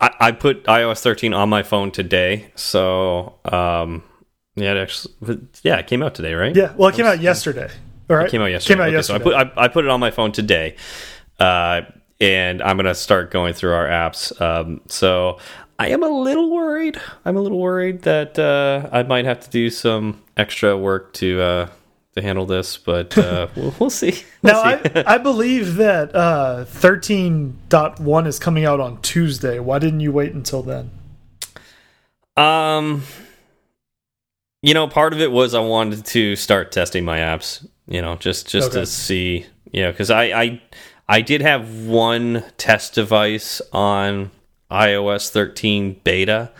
I, 0.00 0.10
I 0.20 0.32
put 0.32 0.64
iOS 0.64 1.02
13 1.02 1.34
on 1.34 1.50
my 1.50 1.62
phone 1.62 1.90
today, 1.90 2.50
so 2.54 3.34
um 3.44 4.02
yeah, 4.56 4.72
it 4.72 4.76
actually, 4.78 5.14
yeah, 5.62 5.78
it 5.78 5.86
came 5.86 6.02
out 6.02 6.14
today, 6.14 6.34
right? 6.34 6.54
Yeah, 6.54 6.72
well, 6.76 6.88
it 6.88 6.94
came 6.94 7.06
out 7.06 7.20
yesterday. 7.20 7.70
All 8.08 8.16
right, 8.16 8.26
it 8.26 8.30
came 8.30 8.42
out 8.42 8.46
yesterday. 8.46 8.74
Came 8.74 8.82
out 8.82 8.88
okay, 8.88 8.96
yesterday. 8.96 9.24
So 9.24 9.36
I 9.36 9.44
put 9.44 9.58
I, 9.58 9.64
I, 9.64 9.68
put 9.68 9.84
it 9.84 9.90
on 9.90 10.00
my 10.00 10.10
phone 10.10 10.32
today, 10.32 10.76
uh, 11.40 11.82
and 12.20 12.62
I'm 12.62 12.76
gonna 12.76 12.94
start 12.94 13.30
going 13.30 13.54
through 13.54 13.72
our 13.72 13.86
apps. 13.86 14.38
Um, 14.40 14.80
so 14.86 15.38
I 15.78 15.88
am 15.88 16.02
a 16.02 16.08
little 16.08 16.50
worried. 16.50 17.00
I'm 17.24 17.36
a 17.36 17.40
little 17.40 17.58
worried 17.58 18.02
that 18.02 18.38
uh, 18.38 18.88
I 18.92 19.02
might 19.02 19.24
have 19.24 19.40
to 19.40 19.50
do 19.50 19.70
some 19.70 20.22
extra 20.36 20.76
work 20.76 21.12
to 21.14 21.40
uh, 21.40 21.68
to 22.14 22.22
handle 22.22 22.46
this, 22.46 22.76
but 22.76 23.16
uh, 23.18 23.48
we'll, 23.56 23.74
we'll, 23.80 23.90
see. 23.90 24.22
We'll 24.42 24.52
now, 24.52 24.78
see. 24.78 24.90
I, 24.94 25.14
I, 25.14 25.18
believe 25.18 25.74
that 25.76 26.14
uh, 26.14 26.64
13.1 26.68 28.26
is 28.26 28.38
coming 28.38 28.64
out 28.64 28.78
on 28.78 29.00
Tuesday. 29.02 29.58
Why 29.58 29.80
didn't 29.80 30.00
you 30.00 30.12
wait 30.12 30.32
until 30.32 30.62
then? 30.62 30.90
Um, 32.36 33.02
you 34.64 34.72
know, 34.72 34.88
part 34.88 35.12
of 35.12 35.20
it 35.20 35.30
was 35.30 35.52
I 35.52 35.60
wanted 35.60 36.06
to 36.06 36.36
start 36.36 36.72
testing 36.72 37.04
my 37.04 37.18
apps. 37.18 37.66
You 37.86 38.00
know, 38.00 38.16
just 38.16 38.48
just 38.48 38.70
okay. 38.70 38.80
to 38.80 38.86
see. 38.86 39.46
You 39.70 39.82
know, 39.82 39.90
because 39.90 40.10
I, 40.10 40.24
I 40.24 40.62
I 41.06 41.20
did 41.20 41.42
have 41.42 41.84
one 41.84 42.42
test 42.56 42.94
device 42.94 43.60
on 43.74 44.30
iOS 44.70 45.28
13 45.28 46.00
beta, 46.02 46.50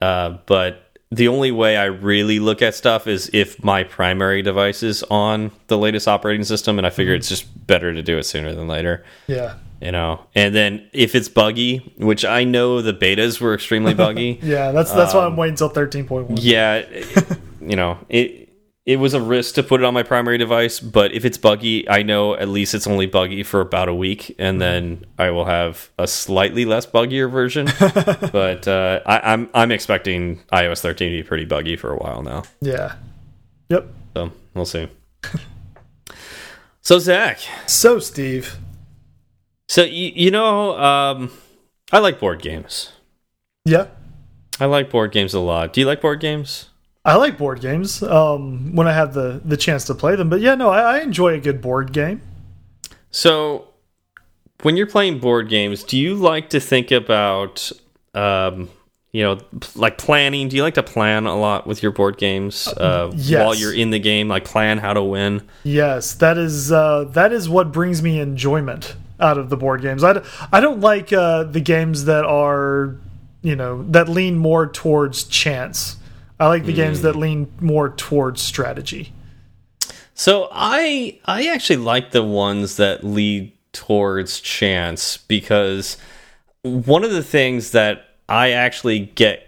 uh, 0.00 0.38
but 0.46 0.98
the 1.10 1.28
only 1.28 1.50
way 1.50 1.76
I 1.76 1.84
really 1.84 2.38
look 2.38 2.62
at 2.62 2.74
stuff 2.74 3.06
is 3.06 3.28
if 3.34 3.62
my 3.62 3.84
primary 3.84 4.40
device 4.40 4.82
is 4.82 5.02
on 5.10 5.50
the 5.66 5.76
latest 5.76 6.08
operating 6.08 6.44
system, 6.44 6.78
and 6.78 6.86
I 6.86 6.90
figure 6.90 7.12
mm 7.12 7.16
-hmm. 7.16 7.18
it's 7.18 7.28
just 7.28 7.66
better 7.66 7.92
to 7.92 8.02
do 8.02 8.18
it 8.18 8.24
sooner 8.24 8.54
than 8.54 8.68
later. 8.68 9.04
Yeah 9.26 9.54
you 9.84 9.92
know? 9.92 10.20
And 10.34 10.54
then 10.54 10.88
if 10.92 11.14
it's 11.14 11.28
buggy 11.28 11.92
which 11.98 12.24
i 12.24 12.44
know 12.44 12.80
the 12.80 12.94
betas 12.94 13.40
were 13.40 13.54
extremely 13.54 13.94
buggy. 14.04 14.38
Yeah 14.42 14.72
that's 14.72 14.92
that's 14.92 15.12
um, 15.12 15.18
why 15.18 15.26
i'm 15.26 15.32
um, 15.32 15.36
waiting 15.36 15.52
until 15.52 15.70
13.1 15.70 16.38
yeah 16.40 16.84
you 17.60 17.76
know 17.76 17.98
it 18.08 18.48
it 18.86 18.98
was 18.98 19.14
a 19.14 19.20
risk 19.20 19.54
to 19.54 19.62
put 19.62 19.80
it 19.80 19.84
on 19.84 19.94
my 19.94 20.02
primary 20.02 20.38
device 20.38 20.80
but 20.80 21.12
if 21.12 21.24
it's 21.24 21.38
buggy 21.38 21.88
i 21.88 22.02
know 22.02 22.34
at 22.34 22.48
least 22.48 22.74
it's 22.74 22.86
only 22.86 23.06
buggy 23.06 23.42
for 23.42 23.60
about 23.60 23.88
a 23.88 23.94
week 23.94 24.34
and 24.38 24.60
then 24.60 25.04
i 25.18 25.30
will 25.30 25.44
have 25.44 25.90
a 25.98 26.06
slightly 26.06 26.64
less 26.64 26.86
buggier 26.86 27.30
version. 27.30 27.66
But 28.32 28.66
uh, 28.66 29.00
I, 29.06 29.32
i'm 29.32 29.48
i'm 29.54 29.70
expecting 29.70 30.40
ios 30.52 30.80
13 30.80 31.10
to 31.10 31.16
be 31.18 31.22
pretty 31.22 31.44
buggy 31.44 31.76
for 31.76 31.92
a 31.92 31.96
while 31.96 32.22
now. 32.22 32.42
Yeah. 32.60 32.96
Yep. 33.68 33.86
So 34.16 34.32
we'll 34.54 34.64
see. 34.66 34.88
So 36.80 36.98
zach. 36.98 37.38
So 37.66 37.98
steve 37.98 38.58
so 39.74 39.82
you, 39.82 40.12
you 40.14 40.30
know, 40.30 40.78
um, 40.78 41.32
I 41.90 41.98
like 41.98 42.20
board 42.20 42.40
games. 42.40 42.92
Yeah, 43.64 43.88
I 44.60 44.66
like 44.66 44.88
board 44.88 45.10
games 45.10 45.34
a 45.34 45.40
lot. 45.40 45.72
Do 45.72 45.80
you 45.80 45.86
like 45.88 46.00
board 46.00 46.20
games? 46.20 46.68
I 47.04 47.16
like 47.16 47.36
board 47.36 47.60
games 47.60 48.00
um, 48.04 48.76
when 48.76 48.86
I 48.86 48.92
have 48.92 49.14
the 49.14 49.42
the 49.44 49.56
chance 49.56 49.84
to 49.86 49.94
play 49.96 50.14
them. 50.14 50.30
But 50.30 50.40
yeah, 50.40 50.54
no, 50.54 50.70
I, 50.70 50.98
I 50.98 51.00
enjoy 51.00 51.34
a 51.34 51.40
good 51.40 51.60
board 51.60 51.92
game. 51.92 52.22
So, 53.10 53.66
when 54.62 54.76
you're 54.76 54.86
playing 54.86 55.18
board 55.18 55.48
games, 55.48 55.82
do 55.82 55.98
you 55.98 56.14
like 56.14 56.50
to 56.50 56.60
think 56.60 56.92
about 56.92 57.72
um, 58.14 58.70
you 59.10 59.24
know, 59.24 59.40
like 59.74 59.98
planning. 59.98 60.48
Do 60.48 60.54
you 60.54 60.62
like 60.62 60.74
to 60.74 60.84
plan 60.84 61.26
a 61.26 61.36
lot 61.36 61.66
with 61.66 61.82
your 61.82 61.90
board 61.90 62.16
games 62.16 62.68
uh, 62.68 63.10
yes. 63.16 63.44
while 63.44 63.56
you're 63.56 63.74
in 63.74 63.90
the 63.90 63.98
game? 63.98 64.28
Like 64.28 64.44
plan 64.44 64.78
how 64.78 64.92
to 64.92 65.02
win. 65.02 65.42
Yes, 65.64 66.14
that 66.14 66.38
is 66.38 66.70
uh, 66.70 67.06
that 67.10 67.32
is 67.32 67.48
what 67.48 67.72
brings 67.72 68.04
me 68.04 68.20
enjoyment 68.20 68.94
out 69.20 69.38
of 69.38 69.50
the 69.50 69.56
board 69.56 69.82
games. 69.82 70.02
I, 70.02 70.22
I 70.52 70.60
don't 70.60 70.80
like 70.80 71.12
uh, 71.12 71.44
the 71.44 71.60
games 71.60 72.04
that 72.06 72.24
are, 72.24 72.96
you 73.42 73.56
know, 73.56 73.82
that 73.84 74.08
lean 74.08 74.38
more 74.38 74.66
towards 74.66 75.24
chance. 75.24 75.96
I 76.38 76.48
like 76.48 76.64
the 76.64 76.72
mm. 76.72 76.76
games 76.76 77.02
that 77.02 77.16
lean 77.16 77.50
more 77.60 77.90
towards 77.90 78.42
strategy. 78.42 79.12
So 80.14 80.48
I 80.52 81.18
I 81.24 81.48
actually 81.48 81.78
like 81.78 82.12
the 82.12 82.22
ones 82.22 82.76
that 82.76 83.04
lead 83.04 83.52
towards 83.72 84.40
chance 84.40 85.16
because 85.16 85.96
one 86.62 87.04
of 87.04 87.10
the 87.10 87.22
things 87.22 87.72
that 87.72 88.08
I 88.28 88.50
actually 88.52 89.00
get 89.00 89.43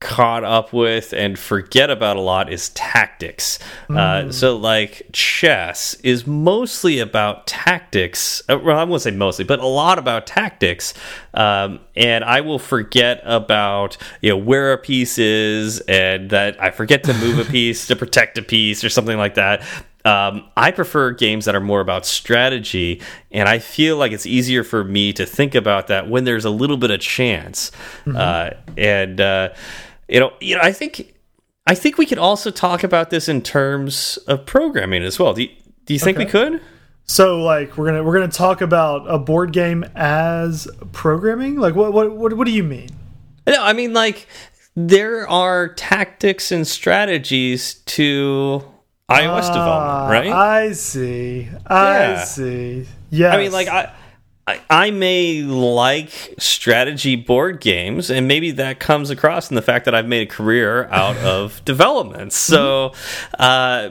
caught 0.00 0.44
up 0.44 0.72
with 0.72 1.12
and 1.12 1.38
forget 1.38 1.90
about 1.90 2.16
a 2.16 2.20
lot 2.20 2.50
is 2.50 2.70
tactics. 2.70 3.58
Mm. 3.88 3.98
Uh, 3.98 4.32
so, 4.32 4.56
like, 4.56 5.06
chess 5.12 5.94
is 6.02 6.26
mostly 6.26 6.98
about 6.98 7.46
tactics. 7.46 8.42
Uh, 8.48 8.58
well, 8.58 8.78
I 8.78 8.84
won't 8.84 9.02
say 9.02 9.10
mostly, 9.10 9.44
but 9.44 9.60
a 9.60 9.66
lot 9.66 9.98
about 9.98 10.26
tactics. 10.26 10.94
Um, 11.34 11.80
and 11.94 12.24
I 12.24 12.40
will 12.40 12.58
forget 12.58 13.20
about 13.24 13.98
you 14.22 14.30
know 14.30 14.38
where 14.38 14.72
a 14.72 14.78
piece 14.78 15.18
is, 15.18 15.80
and 15.80 16.30
that 16.30 16.60
I 16.60 16.70
forget 16.70 17.04
to 17.04 17.14
move 17.14 17.38
a 17.38 17.44
piece 17.50 17.86
to 17.88 17.96
protect 17.96 18.38
a 18.38 18.42
piece 18.42 18.82
or 18.82 18.88
something 18.88 19.18
like 19.18 19.34
that. 19.34 19.62
Um, 20.02 20.48
I 20.56 20.70
prefer 20.70 21.10
games 21.10 21.44
that 21.44 21.54
are 21.54 21.60
more 21.60 21.80
about 21.80 22.06
strategy, 22.06 23.02
and 23.30 23.48
I 23.48 23.58
feel 23.58 23.98
like 23.98 24.12
it's 24.12 24.24
easier 24.24 24.64
for 24.64 24.82
me 24.82 25.12
to 25.12 25.26
think 25.26 25.54
about 25.54 25.88
that 25.88 26.08
when 26.08 26.24
there's 26.24 26.46
a 26.46 26.50
little 26.50 26.78
bit 26.78 26.90
of 26.90 27.00
chance. 27.00 27.70
Mm 28.06 28.12
-hmm. 28.12 28.18
uh, 28.18 28.50
and 28.78 29.20
uh, 29.20 29.48
you 30.10 30.20
know, 30.20 30.32
you 30.40 30.56
know, 30.56 30.60
I 30.62 30.72
think 30.72 31.14
I 31.66 31.74
think 31.74 31.98
we 31.98 32.06
could 32.06 32.18
also 32.18 32.50
talk 32.50 32.82
about 32.82 33.10
this 33.10 33.28
in 33.28 33.42
terms 33.42 34.18
of 34.26 34.44
programming 34.44 35.04
as 35.04 35.18
well. 35.18 35.34
Do 35.34 35.42
you, 35.42 35.50
do 35.86 35.94
you 35.94 36.00
think 36.00 36.16
okay. 36.16 36.24
we 36.24 36.30
could? 36.30 36.60
So 37.04 37.42
like 37.42 37.76
we're 37.76 37.86
gonna 37.86 38.02
we're 38.02 38.14
gonna 38.14 38.28
talk 38.28 38.60
about 38.60 39.04
a 39.08 39.18
board 39.18 39.52
game 39.52 39.84
as 39.94 40.68
programming. 40.92 41.56
Like 41.56 41.74
what 41.74 41.92
what 41.92 42.12
what, 42.12 42.32
what 42.34 42.44
do 42.44 42.52
you 42.52 42.64
mean? 42.64 42.88
No, 43.46 43.62
I 43.62 43.72
mean 43.72 43.92
like 43.92 44.26
there 44.74 45.28
are 45.28 45.68
tactics 45.74 46.52
and 46.52 46.66
strategies 46.66 47.74
to 47.74 48.64
iOS 49.08 49.42
uh, 49.44 49.54
development, 49.54 50.10
right? 50.10 50.32
I 50.32 50.72
see. 50.72 51.48
I 51.66 51.98
yeah. 51.98 52.24
see. 52.24 52.86
Yeah. 53.10 53.32
I 53.32 53.36
mean 53.38 53.52
like 53.52 53.68
I 53.68 53.92
I, 54.68 54.90
may 54.90 55.42
like 55.42 56.10
strategy 56.38 57.16
board 57.16 57.60
games, 57.60 58.10
and 58.10 58.26
maybe 58.26 58.52
that 58.52 58.80
comes 58.80 59.10
across 59.10 59.50
in 59.50 59.54
the 59.56 59.62
fact 59.62 59.84
that 59.84 59.94
I've 59.94 60.08
made 60.08 60.28
a 60.28 60.30
career 60.30 60.86
out 60.86 61.16
of 61.24 61.64
development. 61.64 62.32
So, 62.32 62.92
uh, 63.38 63.90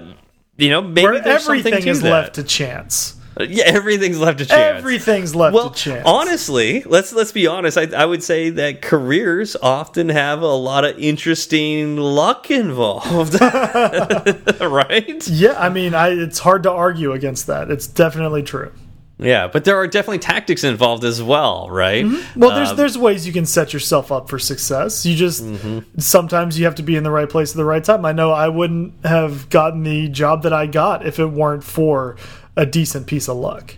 you 0.58 0.70
know, 0.70 0.82
maybe 0.82 1.04
Where 1.04 1.22
there's 1.22 1.46
everything 1.48 1.88
is 1.88 2.02
that. 2.02 2.10
left 2.10 2.36
to 2.36 2.44
chance. 2.44 3.16
Uh, 3.40 3.46
yeah, 3.50 3.64
everything's 3.68 4.20
left 4.20 4.40
to 4.40 4.46
chance. 4.46 4.80
Everything's 4.80 5.34
left 5.34 5.54
well, 5.54 5.70
to 5.70 5.80
chance. 5.80 6.04
Honestly, 6.06 6.84
let's 6.84 7.14
let's 7.14 7.32
be 7.32 7.48
honest. 7.48 7.78
I, 7.78 7.84
I 7.96 8.06
would 8.06 8.24
say 8.24 8.50
that 8.50 8.82
careers 8.82 9.56
often 9.56 10.10
have 10.10 10.42
a 10.42 10.48
lot 10.48 10.84
of 10.84 11.00
interesting 11.00 11.96
luck 11.96 12.52
involved, 12.52 13.34
right? 14.62 15.28
Yeah, 15.28 15.56
I 15.58 15.70
mean, 15.70 15.94
I, 15.94 16.10
it's 16.10 16.40
hard 16.40 16.64
to 16.64 16.72
argue 16.72 17.14
against 17.14 17.48
that. 17.48 17.72
It's 17.72 17.88
definitely 17.88 18.44
true. 18.44 18.74
Yeah, 19.20 19.48
but 19.48 19.66
there 19.66 19.76
are 19.76 19.86
definitely 19.86 20.20
tactics 20.20 20.64
involved 20.64 21.04
as 21.04 21.22
well, 21.22 21.70
right? 21.70 22.06
Mm 22.06 22.12
-hmm. 22.12 22.40
Well, 22.40 22.56
there's 22.56 22.72
um, 22.72 22.78
there's 22.78 22.98
ways 22.98 23.26
you 23.26 23.34
can 23.34 23.46
set 23.46 23.74
yourself 23.74 24.12
up 24.12 24.30
for 24.30 24.40
success. 24.40 25.06
You 25.06 25.16
just 25.16 25.44
mm 25.44 25.58
-hmm. 25.58 25.84
sometimes 25.98 26.58
you 26.58 26.66
have 26.66 26.76
to 26.76 26.84
be 26.84 26.96
in 26.96 27.04
the 27.04 27.12
right 27.12 27.30
place 27.30 27.52
at 27.52 27.58
the 27.58 27.66
right 27.74 27.84
time. 27.84 28.10
I 28.10 28.14
know 28.14 28.32
I 28.32 28.48
wouldn't 28.48 28.94
have 29.04 29.36
gotten 29.50 29.84
the 29.84 30.10
job 30.12 30.44
that 30.44 30.54
I 30.54 30.68
got 30.72 31.06
if 31.06 31.20
it 31.20 31.32
weren't 31.34 31.64
for 31.64 32.16
a 32.56 32.66
decent 32.66 33.06
piece 33.06 33.32
of 33.32 33.38
luck. 33.38 33.76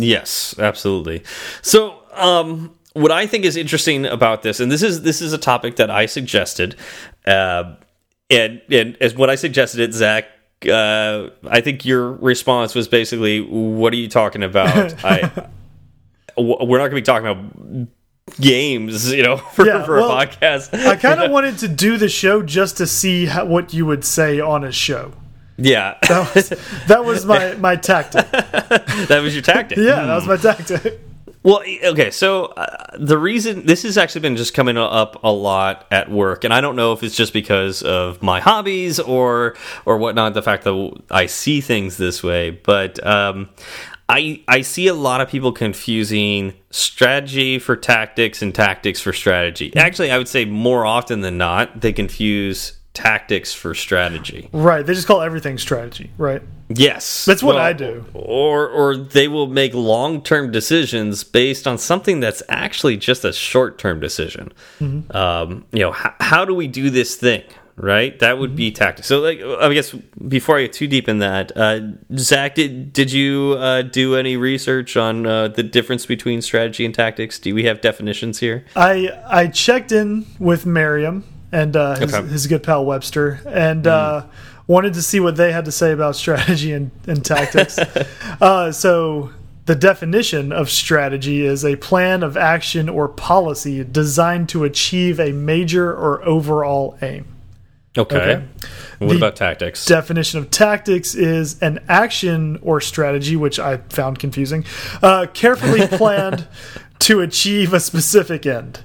Yes, 0.00 0.54
absolutely. 0.58 1.22
So, 1.62 1.94
um, 2.16 2.70
what 2.92 3.10
I 3.10 3.26
think 3.26 3.44
is 3.44 3.56
interesting 3.56 4.06
about 4.06 4.42
this, 4.42 4.60
and 4.60 4.70
this 4.70 4.82
is 4.82 5.02
this 5.02 5.20
is 5.20 5.32
a 5.32 5.38
topic 5.38 5.76
that 5.76 5.90
I 5.90 6.06
suggested, 6.06 6.76
uh, 7.26 7.64
and 8.30 8.60
and 8.70 8.96
as 9.00 9.14
what 9.14 9.30
I 9.30 9.36
suggested 9.36 9.80
it, 9.80 9.94
Zach 9.94 10.24
uh, 10.66 11.30
I 11.48 11.60
think 11.60 11.84
your 11.84 12.12
response 12.12 12.74
was 12.74 12.88
basically, 12.88 13.40
"What 13.40 13.92
are 13.92 13.96
you 13.96 14.08
talking 14.08 14.42
about?" 14.42 14.94
I 15.04 15.48
we're 16.36 16.78
not 16.78 16.88
going 16.88 16.90
to 16.90 16.96
be 16.96 17.02
talking 17.02 17.26
about 17.26 17.88
games, 18.40 19.12
you 19.12 19.22
know, 19.22 19.36
for, 19.54 19.66
yeah, 19.66 19.84
for 19.84 19.96
well, 19.96 20.10
a 20.10 20.26
podcast. 20.26 20.74
I 20.86 20.96
kind 20.96 21.20
of 21.20 21.30
wanted 21.32 21.58
to 21.58 21.68
do 21.68 21.96
the 21.96 22.08
show 22.08 22.42
just 22.42 22.76
to 22.78 22.86
see 22.86 23.26
how, 23.26 23.44
what 23.44 23.72
you 23.72 23.86
would 23.86 24.04
say 24.04 24.40
on 24.40 24.64
a 24.64 24.72
show. 24.72 25.12
Yeah, 25.60 25.98
that 26.02 26.34
was, 26.34 26.48
that 26.86 27.04
was 27.04 27.26
my 27.26 27.54
my 27.54 27.74
tactic. 27.74 28.30
that 28.30 29.20
was 29.20 29.34
your 29.34 29.42
tactic. 29.42 29.78
yeah, 29.78 30.04
that 30.06 30.14
was 30.14 30.26
my 30.26 30.36
tactic. 30.36 31.00
Well, 31.48 31.62
okay, 31.82 32.10
so 32.10 32.44
uh, 32.44 32.98
the 32.98 33.16
reason 33.16 33.64
this 33.64 33.82
has 33.84 33.96
actually 33.96 34.20
been 34.20 34.36
just 34.36 34.52
coming 34.52 34.76
up 34.76 35.18
a 35.24 35.32
lot 35.32 35.86
at 35.90 36.10
work, 36.10 36.44
and 36.44 36.52
I 36.52 36.60
don't 36.60 36.76
know 36.76 36.92
if 36.92 37.02
it's 37.02 37.16
just 37.16 37.32
because 37.32 37.82
of 37.82 38.22
my 38.22 38.38
hobbies 38.38 39.00
or 39.00 39.56
or 39.86 39.96
whatnot, 39.96 40.34
the 40.34 40.42
fact 40.42 40.64
that 40.64 41.02
I 41.10 41.24
see 41.24 41.62
things 41.62 41.96
this 41.96 42.22
way, 42.22 42.50
but 42.50 43.04
um, 43.06 43.48
I 44.10 44.42
I 44.46 44.60
see 44.60 44.88
a 44.88 44.94
lot 44.94 45.22
of 45.22 45.30
people 45.30 45.50
confusing 45.52 46.52
strategy 46.68 47.58
for 47.58 47.76
tactics 47.76 48.42
and 48.42 48.54
tactics 48.54 49.00
for 49.00 49.14
strategy. 49.14 49.74
Actually, 49.74 50.10
I 50.10 50.18
would 50.18 50.28
say 50.28 50.44
more 50.44 50.84
often 50.84 51.22
than 51.22 51.38
not, 51.38 51.80
they 51.80 51.94
confuse 51.94 52.74
tactics 52.92 53.54
for 53.54 53.74
strategy. 53.74 54.50
Right. 54.52 54.84
They 54.84 54.92
just 54.92 55.06
call 55.06 55.22
everything 55.22 55.56
strategy, 55.56 56.10
right? 56.18 56.42
Yes. 56.68 57.24
That's 57.24 57.42
what 57.42 57.56
well, 57.56 57.64
I 57.64 57.72
do. 57.72 58.04
Or 58.14 58.68
or 58.68 58.96
they 58.96 59.28
will 59.28 59.46
make 59.46 59.74
long-term 59.74 60.50
decisions 60.50 61.24
based 61.24 61.66
on 61.66 61.78
something 61.78 62.20
that's 62.20 62.42
actually 62.48 62.96
just 62.96 63.24
a 63.24 63.32
short-term 63.32 64.00
decision. 64.00 64.52
Mm 64.80 65.04
-hmm. 65.08 65.16
um, 65.16 65.64
you 65.72 65.80
know, 65.80 65.94
how 66.20 66.44
do 66.44 66.54
we 66.54 66.66
do 66.68 66.90
this 66.90 67.16
thing? 67.16 67.42
Right, 67.80 68.18
that 68.18 68.38
would 68.38 68.50
mm 68.50 68.56
-hmm. 68.56 68.74
be 68.74 68.84
tactics. 68.84 69.06
So, 69.06 69.20
like, 69.20 69.40
I 69.60 69.74
guess 69.74 69.94
before 70.28 70.58
I 70.58 70.62
get 70.62 70.72
too 70.72 70.88
deep 70.88 71.08
in 71.08 71.18
that, 71.20 71.52
uh, 71.56 71.78
Zach, 72.16 72.54
did 72.54 72.92
did 72.92 73.12
you 73.12 73.54
uh, 73.54 73.82
do 73.92 74.16
any 74.16 74.36
research 74.36 74.96
on 74.96 75.26
uh, 75.26 75.48
the 75.54 75.62
difference 75.62 76.06
between 76.06 76.42
strategy 76.42 76.84
and 76.84 76.94
tactics? 76.94 77.38
Do 77.38 77.54
we 77.54 77.68
have 77.68 77.78
definitions 77.80 78.40
here? 78.40 78.62
I 78.74 79.10
I 79.42 79.50
checked 79.52 79.92
in 79.92 80.26
with 80.38 80.66
Merriam 80.66 81.22
and 81.52 81.76
uh, 81.76 81.96
his, 81.96 82.14
okay. 82.14 82.28
his, 82.28 82.46
good 82.46 82.62
pal 82.62 82.84
Webster, 82.84 83.40
and 83.46 83.84
mm. 83.84 83.90
uh, 83.90 84.26
wanted 84.68 84.94
to 84.94 85.02
see 85.02 85.18
what 85.18 85.34
they 85.34 85.50
had 85.50 85.64
to 85.64 85.72
say 85.72 85.90
about 85.90 86.14
strategy 86.14 86.72
and, 86.72 86.92
and 87.08 87.24
tactics. 87.24 87.78
uh, 88.40 88.70
so, 88.70 89.32
the 89.66 89.74
definition 89.74 90.50
of 90.50 90.70
strategy 90.70 91.44
is 91.44 91.62
a 91.62 91.76
plan 91.76 92.22
of 92.22 92.38
action 92.38 92.88
or 92.88 93.06
policy 93.06 93.84
designed 93.84 94.48
to 94.48 94.64
achieve 94.64 95.20
a 95.20 95.32
major 95.32 95.90
or 95.90 96.24
overall 96.24 96.96
aim. 97.02 97.26
Okay. 97.98 98.16
okay? 98.16 98.44
What 98.98 99.10
the 99.10 99.16
about 99.16 99.36
tactics? 99.36 99.84
Definition 99.84 100.38
of 100.38 100.50
tactics 100.50 101.14
is 101.14 101.60
an 101.60 101.84
action 101.88 102.58
or 102.62 102.80
strategy, 102.80 103.36
which 103.36 103.58
I 103.58 103.78
found 103.90 104.18
confusing, 104.18 104.64
uh, 105.02 105.26
carefully 105.34 105.86
planned 105.98 106.46
to 107.00 107.20
achieve 107.20 107.74
a 107.74 107.80
specific 107.80 108.46
end. 108.46 108.80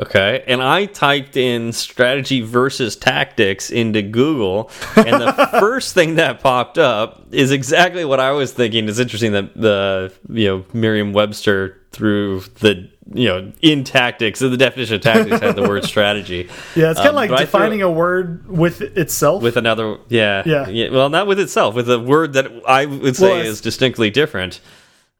Okay, 0.00 0.42
and 0.46 0.62
I 0.62 0.86
typed 0.86 1.36
in 1.36 1.72
strategy 1.72 2.40
versus 2.40 2.96
tactics 2.96 3.68
into 3.68 4.00
Google, 4.00 4.70
and 4.96 5.20
the 5.20 5.48
first 5.60 5.92
thing 5.92 6.14
that 6.14 6.40
popped 6.40 6.78
up 6.78 7.26
is 7.32 7.50
exactly 7.50 8.06
what 8.06 8.18
I 8.18 8.30
was 8.30 8.50
thinking. 8.50 8.88
It's 8.88 8.98
interesting 8.98 9.32
that 9.32 9.54
the 9.54 10.10
you 10.30 10.46
know 10.46 10.64
Merriam-Webster 10.72 11.76
through 11.92 12.40
the 12.60 12.88
you 13.12 13.28
know 13.28 13.52
in 13.60 13.84
tactics, 13.84 14.40
the 14.40 14.56
definition 14.56 14.94
of 14.94 15.02
tactics 15.02 15.40
had 15.40 15.54
the 15.54 15.68
word 15.68 15.84
strategy. 15.94 16.48
Yeah, 16.74 16.92
it's 16.92 16.98
kind 16.98 17.10
of 17.10 17.16
um, 17.16 17.28
like 17.28 17.38
defining 17.38 17.82
a 17.82 17.90
word 17.90 18.48
with 18.48 18.80
itself. 18.80 19.42
With 19.42 19.58
another, 19.58 19.98
yeah, 20.08 20.42
yeah, 20.46 20.68
yeah, 20.68 20.88
Well, 20.90 21.10
not 21.10 21.26
with 21.26 21.38
itself, 21.38 21.74
with 21.74 21.90
a 21.90 21.98
word 21.98 22.32
that 22.34 22.50
I 22.66 22.86
would 22.86 23.16
say 23.16 23.38
well, 23.38 23.46
is 23.46 23.60
distinctly 23.60 24.08
different. 24.08 24.60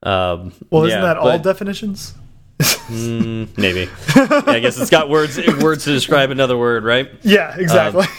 Um, 0.02 0.54
well, 0.70 0.84
isn't 0.84 0.98
yeah, 0.98 1.04
that 1.04 1.18
all 1.18 1.38
definitions? 1.38 2.14
Mm, 2.60 3.58
maybe. 3.58 3.88
Yeah, 4.16 4.42
I 4.46 4.60
guess 4.60 4.78
it's 4.78 4.90
got 4.90 5.08
words 5.08 5.38
words 5.62 5.84
to 5.84 5.92
describe 5.92 6.30
another 6.30 6.56
word, 6.56 6.84
right? 6.84 7.10
Yeah, 7.22 7.56
exactly. 7.56 8.04
Um, 8.04 8.12